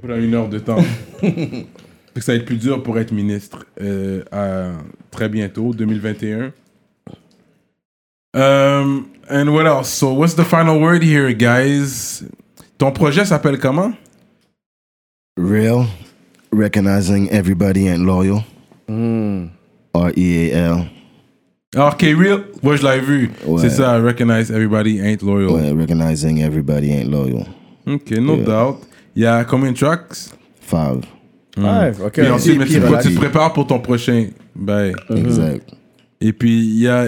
pendant 0.00 0.16
une 0.16 0.34
heure 0.34 0.48
de 0.48 0.58
temps. 0.58 0.82
Que 2.14 2.22
ça 2.22 2.32
va 2.32 2.38
être 2.38 2.46
plus 2.46 2.56
dur 2.56 2.82
pour 2.82 2.98
être 2.98 3.12
ministre 3.12 3.66
euh, 3.78 4.22
à 4.32 4.70
très 5.10 5.28
bientôt, 5.28 5.74
2021. 5.74 6.50
Um, 8.34 9.08
and 9.30 9.48
what 9.52 9.66
else? 9.66 9.90
So, 9.90 10.14
what's 10.14 10.34
the 10.34 10.44
final 10.44 10.80
word 10.80 11.02
here, 11.02 11.34
guys? 11.34 12.24
Ton 12.78 12.92
projet 12.92 13.26
s'appelle 13.26 13.58
comment? 13.58 13.92
Real, 15.36 15.86
recognizing 16.50 17.28
everybody 17.30 17.86
ain't 17.86 18.06
loyal. 18.06 18.44
Hmm. 18.88 19.48
R-E-A-L. 19.96 20.84
Ah, 21.76 21.90
Ok, 21.92 22.02
real. 22.02 22.44
Moi, 22.62 22.76
je 22.76 22.82
l'avais 22.82 23.00
vu. 23.00 23.30
Ouais. 23.44 23.60
C'est 23.60 23.70
ça, 23.70 23.98
recognize 23.98 24.50
everybody 24.50 24.98
ain't 25.00 25.22
loyal. 25.22 25.50
Ouais, 25.50 25.70
recognizing 25.70 26.38
everybody 26.40 26.90
ain't 26.90 27.10
loyal. 27.10 27.44
Ok, 27.86 28.10
no 28.12 28.36
doubt. 28.36 28.78
Il 29.14 29.22
y 29.22 29.26
a 29.26 29.44
combien 29.44 29.72
de 29.72 29.76
tracks? 29.76 30.30
Five. 30.60 31.02
Ouais, 31.56 31.92
ok. 32.04 32.12
Puis 32.12 32.28
ensuite, 32.28 32.58
mais 32.58 32.66
tu, 32.66 32.80
te 32.80 33.14
prépares 33.16 33.52
pour 33.52 33.66
ton 33.66 33.78
prochain. 33.78 34.28
Ben. 34.54 34.92
Exact. 35.10 35.70
Et 36.20 36.32
puis, 36.32 36.58
il 36.58 36.80
y 36.80 36.88
a. 36.88 37.06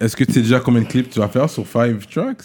Est-ce 0.00 0.16
que 0.16 0.24
tu 0.24 0.32
sais 0.32 0.40
déjà 0.40 0.60
combien 0.60 0.82
de 0.82 0.86
clips 0.86 1.10
tu 1.10 1.18
vas 1.18 1.28
faire 1.28 1.48
sur 1.50 1.66
five 1.66 2.06
tracks? 2.06 2.42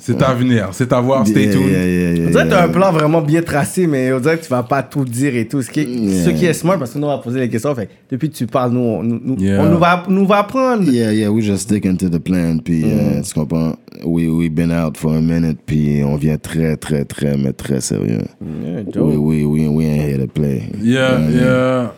C'est 0.00 0.22
à 0.22 0.32
venir, 0.34 0.68
c'est 0.72 0.92
à 0.92 1.00
voir, 1.00 1.26
stay 1.26 1.44
Yeah, 1.44 1.52
tuned. 1.52 1.70
yeah, 1.70 1.84
yeah, 1.86 2.12
yeah, 2.14 2.26
On 2.26 2.30
dirait 2.30 2.44
que 2.44 2.50
t'as 2.50 2.56
yeah. 2.56 2.64
un 2.64 2.68
plan 2.68 2.92
vraiment 2.92 3.20
bien 3.22 3.42
tracé, 3.42 3.86
mais 3.86 4.12
on 4.12 4.20
dirait 4.20 4.38
que 4.38 4.44
tu 4.44 4.50
vas 4.50 4.62
pas 4.62 4.82
tout 4.82 5.04
dire 5.04 5.34
et 5.36 5.46
tout. 5.46 5.62
Ce 5.62 5.70
qui 5.70 5.80
est, 5.80 5.84
Yeah. 5.84 6.24
ce 6.24 6.30
qui 6.30 6.46
est 6.46 6.52
smart, 6.52 6.78
parce 6.78 6.92
que 6.92 6.98
nous, 6.98 7.06
on 7.06 7.10
va 7.16 7.18
poser 7.18 7.40
les 7.40 7.48
questions. 7.48 7.74
Fait, 7.74 7.88
depuis 8.10 8.30
que 8.30 8.36
tu 8.36 8.46
parles, 8.46 8.72
nous, 8.72 8.80
on, 8.80 9.02
nous, 9.02 9.20
on 9.38 9.68
nous, 9.68 9.78
va, 9.78 10.02
nous 10.08 10.26
va 10.26 10.38
apprendre. 10.38 10.84
Yeah, 10.90 11.12
yeah, 11.12 11.30
we 11.30 11.42
just 11.44 11.62
sticking 11.64 11.96
to 11.98 12.08
the 12.08 12.18
plan. 12.18 12.58
Puis, 12.64 12.82
euh, 12.84 13.20
tu 13.22 13.34
comprends? 13.34 13.76
We, 14.04 14.28
we 14.28 14.48
been 14.48 14.72
out 14.72 14.96
for 14.96 15.14
a 15.14 15.20
minute, 15.20 15.58
puis 15.66 16.02
on 16.04 16.16
vient 16.16 16.38
très, 16.38 16.76
très, 16.76 17.04
très, 17.04 17.36
mais 17.36 17.52
très 17.52 17.80
sérieux. 17.80 18.22
Yeah, 18.40 18.82
dope. 18.84 19.04
We, 19.14 19.16
we, 19.16 19.44
we, 19.44 19.68
we 19.68 19.84
ain't 19.86 20.08
here 20.08 20.18
to 20.18 20.26
play. 20.32 20.62
Yeah, 20.82 21.18
Yeah, 21.20 21.30
yeah. 21.30 21.92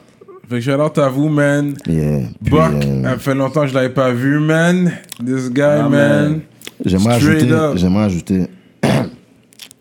Fait 0.50 0.60
que 0.60 0.70
out 0.78 0.98
à 0.98 1.08
vous, 1.08 1.28
man. 1.30 1.74
Yeah. 1.86 2.22
Buck, 2.42 2.72
euh, 2.84 3.02
ça 3.04 3.18
fait 3.18 3.34
longtemps 3.34 3.62
que 3.62 3.68
je 3.68 3.74
l'avais 3.74 3.88
pas 3.88 4.12
vu, 4.12 4.38
man. 4.38 4.92
This 5.24 5.50
guy, 5.50 5.62
Ah, 5.62 5.88
man. 5.88 5.90
man. 5.90 6.40
J'aimerais 6.84 7.14
ajouter, 7.14 7.48
j'aimerais 7.76 8.04
ajouter, 8.06 8.46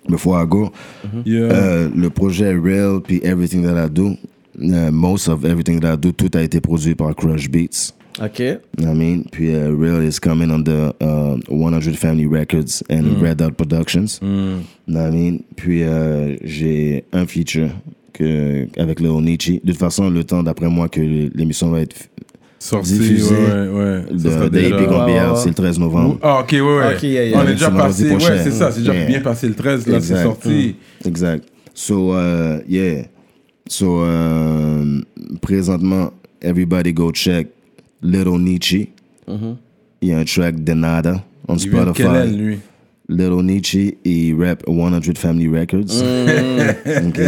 before 0.09 0.41
I 0.41 0.45
go, 0.47 0.71
Yeah. 1.25 1.51
euh, 1.51 1.89
le 1.95 2.09
projet 2.09 2.53
Real, 2.53 3.01
puis 3.01 3.19
Everything 3.23 3.63
That 3.63 3.85
I 3.85 3.89
Do, 3.89 4.15
euh, 4.61 4.91
most 4.91 5.27
of 5.27 5.45
Everything 5.45 5.79
That 5.79 5.93
I 5.95 5.97
Do, 5.97 6.11
tout 6.11 6.29
a 6.33 6.41
été 6.41 6.59
produit 6.61 6.95
par 6.95 7.15
Crush 7.15 7.49
Beats. 7.49 7.93
Ok. 8.21 8.39
I 8.39 8.59
mean? 8.85 9.23
Puis 9.31 9.51
uh, 9.55 9.71
Real 9.73 10.03
is 10.03 10.19
coming 10.19 10.51
under 10.51 10.91
uh, 11.01 11.37
100 11.49 11.95
Family 11.95 12.25
Records 12.27 12.83
and 12.89 13.21
Red 13.21 13.37
Dot 13.37 13.51
Productions. 13.55 14.19
What 14.21 15.07
I 15.07 15.11
mean? 15.11 15.39
Puis 15.55 15.83
euh, 15.83 16.35
j'ai 16.43 17.05
un 17.13 17.25
feature 17.25 17.69
que, 18.13 18.67
avec 18.77 18.99
Nietzsche. 18.99 19.61
De 19.63 19.71
toute 19.71 19.79
façon, 19.79 20.09
le 20.09 20.25
temps 20.25 20.43
d'après 20.43 20.67
moi 20.69 20.89
que 20.89 20.99
l'émission 20.99 21.69
va 21.71 21.81
être 21.81 21.95
Sorti, 22.63 22.93
diffusé 22.93 23.33
ouais, 23.33 23.41
ouais. 23.41 24.01
de, 24.11 24.29
ouais. 24.29 25.35
c'est 25.35 25.47
le 25.49 25.53
13 25.55 25.79
novembre. 25.79 26.19
Ah, 26.21 26.41
ok, 26.41 26.51
ouais, 26.51 26.61
ouais. 26.61 26.93
Ok, 26.95 27.01
yeah, 27.03 27.25
yeah. 27.25 27.39
On 27.39 27.47
est 27.47 27.53
déjà 27.53 27.71
passé, 27.71 28.11
ouais, 28.11 28.19
c'est 28.43 28.51
ça, 28.51 28.71
c'est 28.71 28.81
déjà 28.81 28.93
Yeah. 28.93 29.05
bien 29.07 29.19
passé 29.21 29.47
le 29.47 29.55
13, 29.55 29.88
là, 29.88 29.99
c'est 29.99 30.11
Exact. 30.13 30.23
sorti. 30.23 30.75
Exact. 31.03 31.43
So, 31.73 32.13
uh, 32.13 32.59
yeah. 32.69 33.05
So, 33.67 34.03
um, 34.03 35.03
présentement, 35.41 36.11
everybody 36.39 36.93
go 36.93 37.11
check 37.11 37.47
Little 38.03 38.38
Nietzsche. 38.39 38.89
Il 39.27 40.09
y 40.09 40.13
a 40.13 40.19
un 40.19 40.23
track 40.25 40.63
de 40.63 40.73
Nada 40.73 41.23
on 41.47 41.55
Il 41.55 41.69
vient 41.71 41.85
de 41.85 41.91
quelle 41.93 42.05
aile, 42.07 42.27
Spotify. 42.29 42.38
lui? 42.38 42.59
Little 43.11 43.43
Nietzsche, 43.43 43.97
il 44.05 44.33
rap 44.41 44.63
100 44.67 45.17
Family 45.17 45.47
Records. 45.47 46.01
Ok. 47.07 47.19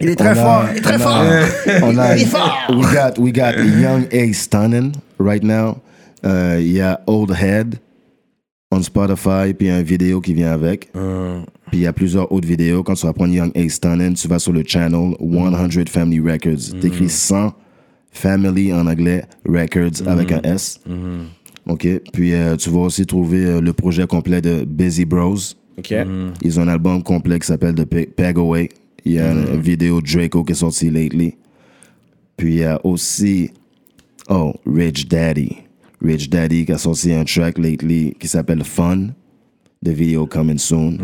Il 0.00 0.08
est 0.10 0.16
très 0.16 0.28
On 0.28 0.32
a- 0.32 0.34
fort, 0.34 0.64
il 0.72 0.78
est 0.78 0.80
très 0.80 0.96
on 0.96 0.98
fort. 0.98 1.22
a- 1.22 1.84
On 1.84 1.98
a, 1.98 2.14
we 2.74 2.92
got, 2.92 3.18
we 3.22 3.32
got 3.32 3.52
Young 3.80 4.06
A 4.12 4.32
Stunning 4.32 4.92
right 5.18 5.42
now. 5.42 5.78
Euh, 6.26 6.58
Il 6.60 6.72
y 6.72 6.80
a 6.80 7.00
Old 7.06 7.30
Head 7.40 7.76
on 8.72 8.82
Spotify, 8.82 9.52
puis 9.56 9.66
il 9.66 9.70
y 9.70 9.70
a 9.70 9.78
une 9.80 9.84
vidéo 9.86 10.20
qui 10.20 10.32
vient 10.34 10.52
avec. 10.52 10.90
Euh, 10.94 11.40
Puis 11.70 11.78
il 11.78 11.82
y 11.82 11.86
a 11.86 11.92
plusieurs 11.92 12.30
autres 12.30 12.46
vidéos. 12.46 12.82
Quand 12.84 12.94
tu 12.94 13.04
vas 13.06 13.12
prendre 13.12 13.32
Young 13.34 13.50
A 13.56 13.68
Stunning, 13.68 14.14
tu 14.14 14.28
vas 14.28 14.38
sur 14.38 14.52
le 14.52 14.62
channel 14.66 15.14
100 15.20 15.88
Family 15.88 16.20
Records. 16.20 16.78
T'écris 16.80 17.08
100 17.08 17.52
Family 18.12 18.72
en 18.72 18.86
anglais, 18.86 19.24
Records 19.48 20.06
avec 20.06 20.30
un 20.32 20.40
S. 20.42 20.80
OK. 21.70 21.86
Puis 22.12 22.34
euh, 22.34 22.56
tu 22.56 22.68
vas 22.70 22.80
aussi 22.80 23.06
trouver 23.06 23.44
euh, 23.44 23.60
le 23.60 23.72
projet 23.72 24.06
complet 24.06 24.40
de 24.40 24.64
Busy 24.64 25.04
Bros. 25.04 25.36
Ok. 25.78 25.94
Ils 26.42 26.58
ont 26.60 26.62
un 26.64 26.68
album 26.68 27.02
complet 27.02 27.38
qui 27.38 27.46
s'appelle 27.46 27.74
The 27.74 27.84
Pe- 27.84 28.06
Peg 28.14 28.36
Away. 28.38 28.68
Il 29.04 29.12
y 29.12 29.18
a 29.18 29.32
une 29.32 29.60
vidéo 29.60 30.00
Draco 30.02 30.44
qui 30.44 30.52
est 30.52 30.56
sortie 30.56 30.90
lately. 30.90 31.34
Puis 32.36 32.54
il 32.54 32.58
y 32.60 32.64
a 32.64 32.78
aussi, 32.84 33.50
oh, 34.28 34.52
Rich 34.66 35.08
Daddy. 35.08 35.56
Rich 36.02 36.28
Daddy 36.28 36.66
qui 36.66 36.72
a 36.72 36.78
sorti 36.78 37.12
un 37.12 37.24
track 37.24 37.56
lately 37.58 38.14
qui 38.18 38.28
s'appelle 38.28 38.64
Fun. 38.64 39.08
The 39.82 39.90
video 39.90 40.26
coming 40.26 40.58
soon. 40.58 40.98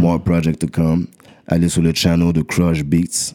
More 0.00 0.22
project 0.22 0.60
to 0.60 0.68
come. 0.68 1.06
Allez 1.48 1.68
sur 1.68 1.82
le 1.82 1.92
channel 1.92 2.32
de 2.32 2.42
Crush 2.42 2.84
Beats. 2.84 3.34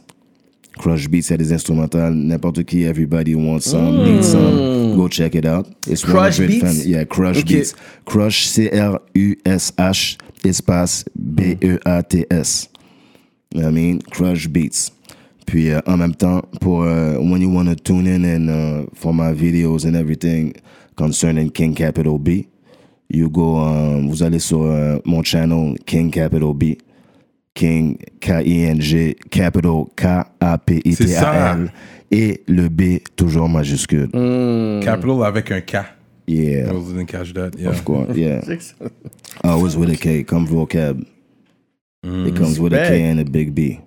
Crush 0.77 1.07
Beats, 1.09 1.31
a 1.31 1.37
des 1.37 1.51
instrumentales. 1.53 2.13
N'importe 2.13 2.63
qui, 2.63 2.83
everybody 2.83 3.33
wants 3.35 3.61
some, 3.69 4.03
needs 4.03 4.27
some. 4.29 4.95
Go 4.95 5.07
check 5.07 5.35
it 5.35 5.45
out. 5.45 5.67
It's 5.87 6.03
Crush 6.03 6.39
100 6.39 6.47
Beats? 6.47 6.61
fam- 6.63 6.81
Yeah, 6.91 7.05
Crush. 7.05 7.43
Beats. 7.45 7.73
Crush, 8.05 8.45
C-R-U-S-H, 8.47 10.17
espace 10.43 11.05
B-E-A-T-S. 11.15 12.69
You 13.53 13.61
know 13.61 13.67
what 13.67 13.71
I 13.71 13.75
mean? 13.75 14.01
Crush 14.11 14.47
Beats. 14.49 14.91
Puis 15.45 15.69
euh, 15.71 15.79
en 15.85 15.97
même 15.97 16.15
temps, 16.15 16.41
pour 16.59 16.83
euh, 16.83 17.17
when 17.19 17.41
you 17.41 17.49
want 17.49 17.65
to 17.67 17.75
tune 17.75 18.07
in 18.07 18.23
and 18.25 18.49
uh, 18.49 18.85
for 18.95 19.13
my 19.13 19.31
videos 19.33 19.85
and 19.85 19.95
everything 19.95 20.53
concerning 20.95 21.49
King 21.51 21.75
Capital 21.75 22.17
B, 22.17 22.47
you 23.09 23.29
go, 23.29 23.57
um, 23.57 24.09
vous 24.09 24.23
allez 24.23 24.39
sur 24.39 24.63
euh, 24.63 24.97
mon 25.05 25.21
channel 25.23 25.75
King 25.85 26.09
Capital 26.09 26.53
B. 26.53 26.75
King, 27.55 27.97
K-I-N-G, 28.19 29.15
Capital, 29.31 29.87
K-A-P-I-T-A-L. 29.95 31.71
Et 32.11 32.43
le 32.47 32.69
B, 32.69 32.99
toujours 33.15 33.49
majuscule. 33.49 34.11
Capital 34.83 35.23
avec 35.23 35.51
un 35.51 35.61
K. 35.61 35.77
Yeah, 36.27 36.71
I 36.71 36.79
didn't 36.81 37.07
catch 37.07 37.33
that, 37.33 37.51
yeah. 37.57 37.69
of 37.69 37.83
course, 37.83 38.15
yeah. 38.15 38.41
Always 39.43 39.75
with 39.77 39.89
a 39.91 39.95
K, 39.95 40.23
come 40.23 40.47
vocab. 40.47 41.05
It 42.03 42.35
comes 42.35 42.59
with 42.59 42.73
a 42.73 42.87
K 42.87 43.03
and 43.09 43.19
a 43.19 43.25
big 43.25 43.53
B. 43.53 43.79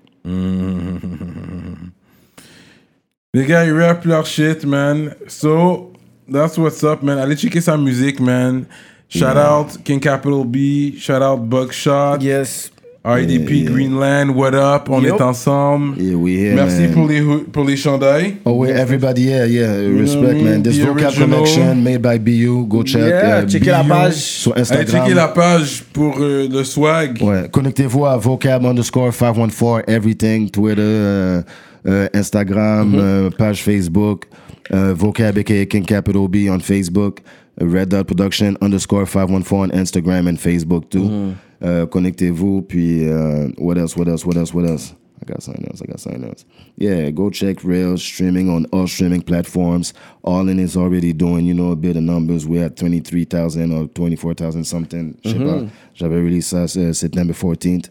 Les 3.34 3.44
gars, 3.44 3.64
ils 3.66 3.72
rap 3.72 4.04
leur 4.04 4.26
shit, 4.26 4.64
man. 4.64 5.14
So, 5.26 5.92
that's 6.28 6.56
what's 6.58 6.82
up, 6.82 7.02
man. 7.02 7.18
Allez 7.18 7.36
checker 7.36 7.60
sa 7.60 7.76
musique, 7.76 8.20
man. 8.20 8.66
Shout 9.08 9.36
out 9.36 9.78
King 9.84 10.00
Capital 10.00 10.44
B. 10.44 10.96
Shout 10.98 11.22
out 11.22 11.48
Buckshot. 11.48 12.20
Yes. 12.20 12.70
RDP 13.04 13.50
Yeah. 13.62 13.70
Greenland, 13.70 14.34
what 14.34 14.54
up? 14.54 14.90
On 14.90 15.02
est 15.04 15.20
ensemble. 15.20 15.96
Yeah, 16.02 16.16
we 16.16 16.32
here, 16.36 16.54
Merci 16.56 16.80
man. 16.82 16.92
pour 16.94 17.06
les, 17.08 17.22
pour 17.52 17.64
les 17.64 17.76
chandails. 17.76 18.34
Oh, 18.44 18.52
wait, 18.54 18.70
everybody, 18.72 19.22
yeah, 19.22 19.44
yeah. 19.46 19.72
Respect, 19.98 20.42
man. 20.42 20.62
This 20.62 20.76
The 20.78 20.82
vocab 20.86 21.04
original. 21.06 21.28
connection 21.28 21.82
made 21.84 22.02
by 22.02 22.18
BU. 22.18 22.66
Go 22.68 22.82
check. 22.82 23.08
Yeah, 23.08 23.38
uh, 23.44 23.46
checker 23.46 23.70
la 23.70 23.82
page. 23.84 24.14
Sur 24.14 24.52
Instagram. 24.58 24.86
checker 25.04 25.14
la 25.14 25.28
page 25.28 25.84
pour 25.92 26.16
euh, 26.18 26.48
le 26.50 26.64
swag. 26.64 27.22
Ouais, 27.22 27.48
connectez-vous 27.50 28.04
à 28.04 28.16
vocab 28.18 28.64
underscore 28.66 29.12
514 29.14 29.84
everything, 29.86 30.50
Twitter, 30.50 30.82
euh, 30.82 31.42
euh, 31.86 32.08
Instagram, 32.12 32.92
Mm-hmm. 32.94 33.36
page 33.38 33.62
Facebook, 33.62 34.24
vocab 34.70 35.38
aka 35.38 35.64
King 35.66 35.84
Capital 35.86 36.28
B 36.28 36.48
on 36.50 36.58
Facebook, 36.58 37.20
Red 37.60 37.88
Dot 37.90 38.04
Production 38.06 38.56
underscore 38.60 39.06
514 39.06 39.70
on 39.70 39.70
Instagram 39.70 40.28
and 40.28 40.36
Facebook 40.36 40.90
too. 40.90 41.04
Mm-hmm. 41.04 41.32
Euh, 41.62 41.86
connectez-vous, 41.86 42.62
puis 42.62 43.08
euh, 43.08 43.48
what 43.58 43.76
else, 43.76 43.96
what 43.96 44.08
else, 44.08 44.24
what 44.24 44.36
else, 44.36 44.54
what 44.54 44.64
else? 44.64 44.94
I 45.20 45.24
got 45.24 45.42
something 45.42 45.66
else, 45.68 45.82
I 45.82 45.86
got 45.86 45.98
something 45.98 46.24
else. 46.24 46.44
Yeah, 46.76 47.10
go 47.10 47.30
check 47.30 47.64
Rails 47.64 48.00
streaming 48.00 48.48
on 48.48 48.66
all 48.72 48.86
streaming 48.86 49.22
platforms. 49.22 49.92
All 50.22 50.48
in 50.48 50.60
is 50.60 50.76
already 50.76 51.12
doing, 51.12 51.44
you 51.44 51.54
know, 51.54 51.72
a 51.72 51.76
bit 51.76 51.96
of 51.96 52.04
numbers. 52.04 52.46
We're 52.46 52.66
at 52.66 52.76
23,000 52.76 53.72
or 53.72 53.88
24,000 53.88 54.62
something. 54.64 55.16
Sais 55.24 55.34
pas. 55.34 55.66
J'avais 55.94 56.22
release 56.22 56.46
ça 56.46 56.66
euh, 56.78 56.92
September 56.92 57.32
14th. 57.34 57.90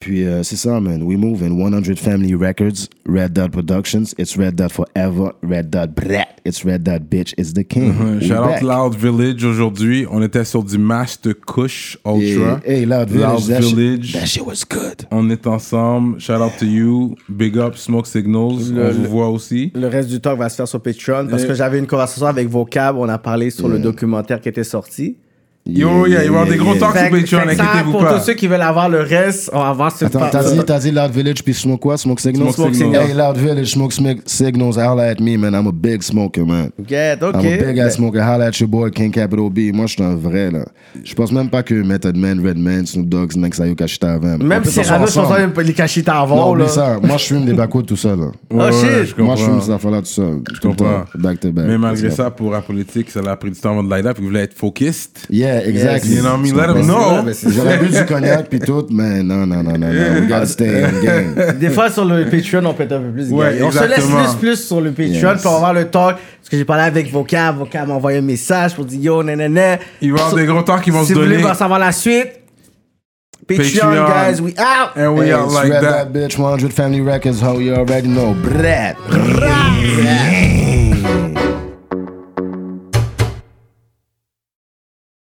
Puis 0.00 0.24
euh, 0.24 0.42
c'est 0.42 0.56
ça, 0.56 0.80
man. 0.80 1.02
We 1.02 1.18
move 1.18 1.42
in 1.42 1.50
100 1.58 1.94
Family 1.98 2.34
Records, 2.34 2.88
Red 3.06 3.34
Dot 3.34 3.50
Productions. 3.50 4.14
It's 4.18 4.34
Red 4.34 4.54
Dot 4.54 4.70
forever. 4.72 5.32
Red 5.42 5.68
Dot 5.68 5.88
brat. 5.94 6.36
It's 6.46 6.64
Red 6.64 6.84
Dot 6.84 7.02
bitch. 7.10 7.34
It's 7.36 7.52
the 7.52 7.62
king. 7.64 7.92
We 8.18 8.26
Shout 8.26 8.42
out. 8.48 8.62
Loud 8.62 8.94
Village 8.94 9.44
aujourd'hui. 9.44 10.06
On 10.10 10.22
était 10.22 10.44
sur 10.46 10.64
du 10.64 10.78
Master 10.78 11.34
Kush 11.46 11.98
Ultra. 12.06 12.22
Yeah. 12.24 12.60
Hey, 12.64 12.86
Loud 12.86 13.10
Village. 13.10 13.46
Loud 13.46 13.48
that, 13.50 13.60
Village. 13.60 14.04
Shit, 14.06 14.20
that 14.20 14.26
shit 14.26 14.46
was 14.46 14.64
good. 14.66 15.06
On 15.10 15.28
est 15.28 15.46
ensemble. 15.46 16.18
Shout 16.18 16.40
out 16.40 16.52
to 16.58 16.64
you. 16.64 17.14
Big 17.28 17.58
up 17.58 17.76
Smoke 17.76 18.06
Signals. 18.06 18.72
Le- 18.72 18.86
On 18.86 18.90
vous 18.92 19.02
le- 19.02 19.08
voit 19.08 19.28
aussi. 19.28 19.70
Le 19.74 19.86
reste 19.88 20.08
du 20.08 20.18
talk 20.18 20.38
va 20.38 20.48
se 20.48 20.56
faire 20.56 20.66
sur 20.68 20.80
Patreon 20.80 21.26
parce 21.28 21.42
Et- 21.42 21.46
que 21.46 21.52
j'avais 21.52 21.78
une 21.78 21.86
conversation 21.86 22.24
avec 22.26 22.48
Vocab. 22.48 22.96
On 22.96 23.08
a 23.10 23.18
parlé 23.18 23.50
sur 23.50 23.68
le 23.68 23.78
documentaire 23.78 24.40
qui 24.40 24.48
était 24.48 24.64
sorti. 24.64 25.18
Yo, 25.66 26.06
yeah, 26.06 26.24
il 26.24 26.30
va 26.30 26.38
y 26.38 26.38
avoir 26.40 26.46
des 26.46 26.56
gros 26.56 26.74
talks 26.74 26.96
sur 26.96 27.10
Patreon, 27.10 27.50
inquiétez-vous 27.50 27.92
pour 27.92 28.00
pas. 28.02 28.18
tous 28.18 28.24
ceux 28.24 28.32
qui 28.34 28.46
veulent 28.46 28.62
avoir 28.62 28.88
le 28.88 29.00
reste, 29.02 29.50
on 29.52 29.60
va 29.62 29.72
voir 29.72 29.94
ce 29.96 30.06
Attends, 30.06 30.20
t'as 30.32 30.42
dit, 30.50 30.58
t'as 30.64 30.78
dit 30.78 30.90
Loud 30.90 31.10
Village 31.12 31.44
puis 31.44 31.52
Smoke 31.52 31.78
quoi? 31.80 31.98
Smoke 31.98 32.18
Signals? 32.18 32.54
Smoke 32.54 32.74
Signals. 32.74 33.08
Hey, 33.08 33.14
Loud 33.14 33.36
Village, 33.36 33.66
Smoke 33.72 33.92
Signals, 34.24 34.78
holla 34.78 35.02
at 35.10 35.20
me, 35.20 35.36
man. 35.36 35.54
I'm 35.54 35.66
a 35.68 35.72
big 35.72 36.02
smoker, 36.02 36.46
man. 36.46 36.70
Get, 36.88 37.22
ok. 37.22 37.34
I'm 37.34 37.46
a 37.46 37.56
big 37.66 37.78
ass 37.78 37.96
smoker. 37.96 38.22
Holla 38.22 38.46
at 38.46 38.58
your 38.58 38.68
boy, 38.68 38.90
King 38.90 39.12
Capital 39.12 39.50
B. 39.50 39.72
Moi, 39.72 39.86
je 39.86 39.92
suis 39.92 40.02
un 40.02 40.16
vrai, 40.16 40.50
là. 40.50 40.64
Je 41.04 41.14
pense 41.14 41.30
même 41.30 41.50
pas 41.50 41.62
que 41.62 41.74
Method 41.74 42.16
Man, 42.16 42.40
Redman, 42.44 42.86
Snoop 42.86 43.08
Dogg, 43.08 43.32
Snake 43.32 43.54
Sayo, 43.54 43.74
Kashita 43.74 44.14
avant. 44.14 44.38
Même 44.38 44.64
si 44.64 44.72
Cyrano, 44.82 45.06
je 45.06 45.12
pense 45.14 45.28
pas 45.28 45.62
les 45.62 46.02
Non, 46.06 46.12
avant, 46.14 46.52
oublie 46.52 46.62
là. 46.62 46.68
ça. 46.68 46.98
Moi, 47.02 47.18
je 47.18 47.24
fume 47.26 47.44
des 47.44 47.52
backwoods 47.52 47.84
tout 47.84 47.96
seul, 47.96 48.18
là. 48.18 48.32
Oh 48.50 48.56
Ouais, 48.56 48.72
shit. 48.72 49.14
je 49.16 49.22
Moi, 49.22 49.36
je 49.36 49.44
fume 49.44 49.60
ces 49.60 49.70
affaires-là 49.70 49.98
tout 50.00 50.06
seul. 50.06 50.40
Je 50.54 50.60
comprends. 50.60 51.04
Back 51.16 51.38
to 51.40 51.52
back. 51.52 51.66
Mais 51.68 51.76
malgré 51.78 52.10
ça, 52.10 52.30
pour 52.30 52.50
la 52.50 52.62
politique, 52.62 53.10
ça 53.10 53.20
a 53.24 53.36
pris 53.36 53.50
du 53.50 53.60
temps 53.60 53.72
avant 53.72 53.84
de 53.84 53.90
light 53.90 54.06
up. 54.06 54.16
Ils 54.18 54.24
voulaient 54.24 54.44
être 54.44 54.54
focused? 54.54 55.18
Yeah, 55.28 55.49
exactly. 55.58 56.14
You 56.16 56.22
know 56.22 56.30
what 56.32 56.38
I 56.38 56.42
mean? 56.42 56.56
Let 56.56 56.68
'em 56.70 56.74
Mais 56.74 56.82
know. 56.82 57.50
J'aurais 57.50 57.78
bu 57.78 57.88
du 57.88 58.04
cognac 58.06 58.48
puis 58.48 58.60
tout, 58.60 58.86
mais 58.90 59.22
non, 59.22 59.46
non, 59.46 59.62
non, 59.62 59.72
non, 59.72 59.78
non. 59.78 60.20
We 60.20 60.28
gotta 60.28 60.46
stay 60.46 60.84
in 60.84 61.00
game. 61.02 61.34
Des 61.58 61.70
fois, 61.70 61.90
sur 61.90 62.04
le 62.04 62.24
Patreon, 62.26 62.64
on 62.66 62.74
peut 62.74 62.84
être 62.84 62.92
un 62.92 63.00
peu 63.00 63.10
plus 63.10 63.30
Ouais. 63.30 63.60
On 63.62 63.70
se 63.70 63.84
laisse 63.84 64.04
plus, 64.04 64.34
plus 64.40 64.56
sur 64.66 64.80
le 64.80 64.90
Patreon 64.90 65.32
Yes. 65.32 65.42
pour 65.42 65.54
avoir 65.54 65.72
le 65.74 65.84
talk. 65.86 66.16
Parce 66.16 66.48
que 66.50 66.56
j'ai 66.56 66.64
parlé 66.64 66.84
avec 66.84 67.10
Vocab. 67.12 67.58
Vocab 67.58 67.88
m'a 67.88 67.94
envoyé 67.94 68.18
un 68.18 68.22
message 68.22 68.74
pour 68.74 68.84
dire 68.84 69.00
yo, 69.00 69.22
nanana. 69.22 69.78
Il 70.00 70.12
va 70.12 70.18
y 70.18 70.20
avoir 70.20 70.34
des 70.36 70.46
gros 70.46 70.62
talks 70.62 70.82
qui 70.82 70.90
vont 70.90 71.02
Si 71.02 71.08
se 71.08 71.14
vous 71.14 71.20
voulez 71.24 71.40
donner. 71.42 71.54
savoir 71.54 71.78
la 71.78 71.92
suite, 71.92 72.28
Patreon, 73.46 73.64
Patreon. 73.90 74.06
guys, 74.06 74.40
we 74.40 74.52
out. 74.58 74.96
And 74.96 75.14
we 75.18 75.26
Hey, 75.26 75.34
it's 75.44 75.54
like 75.54 75.70
that. 75.72 75.80
That 75.82 76.12
bitch 76.12 76.38
100 76.38 76.72
Family 76.72 77.00
Records, 77.00 77.40
how 77.42 77.58
you 77.58 77.74
already 77.74 78.08
know. 78.08 78.34
Brad. 78.34 78.96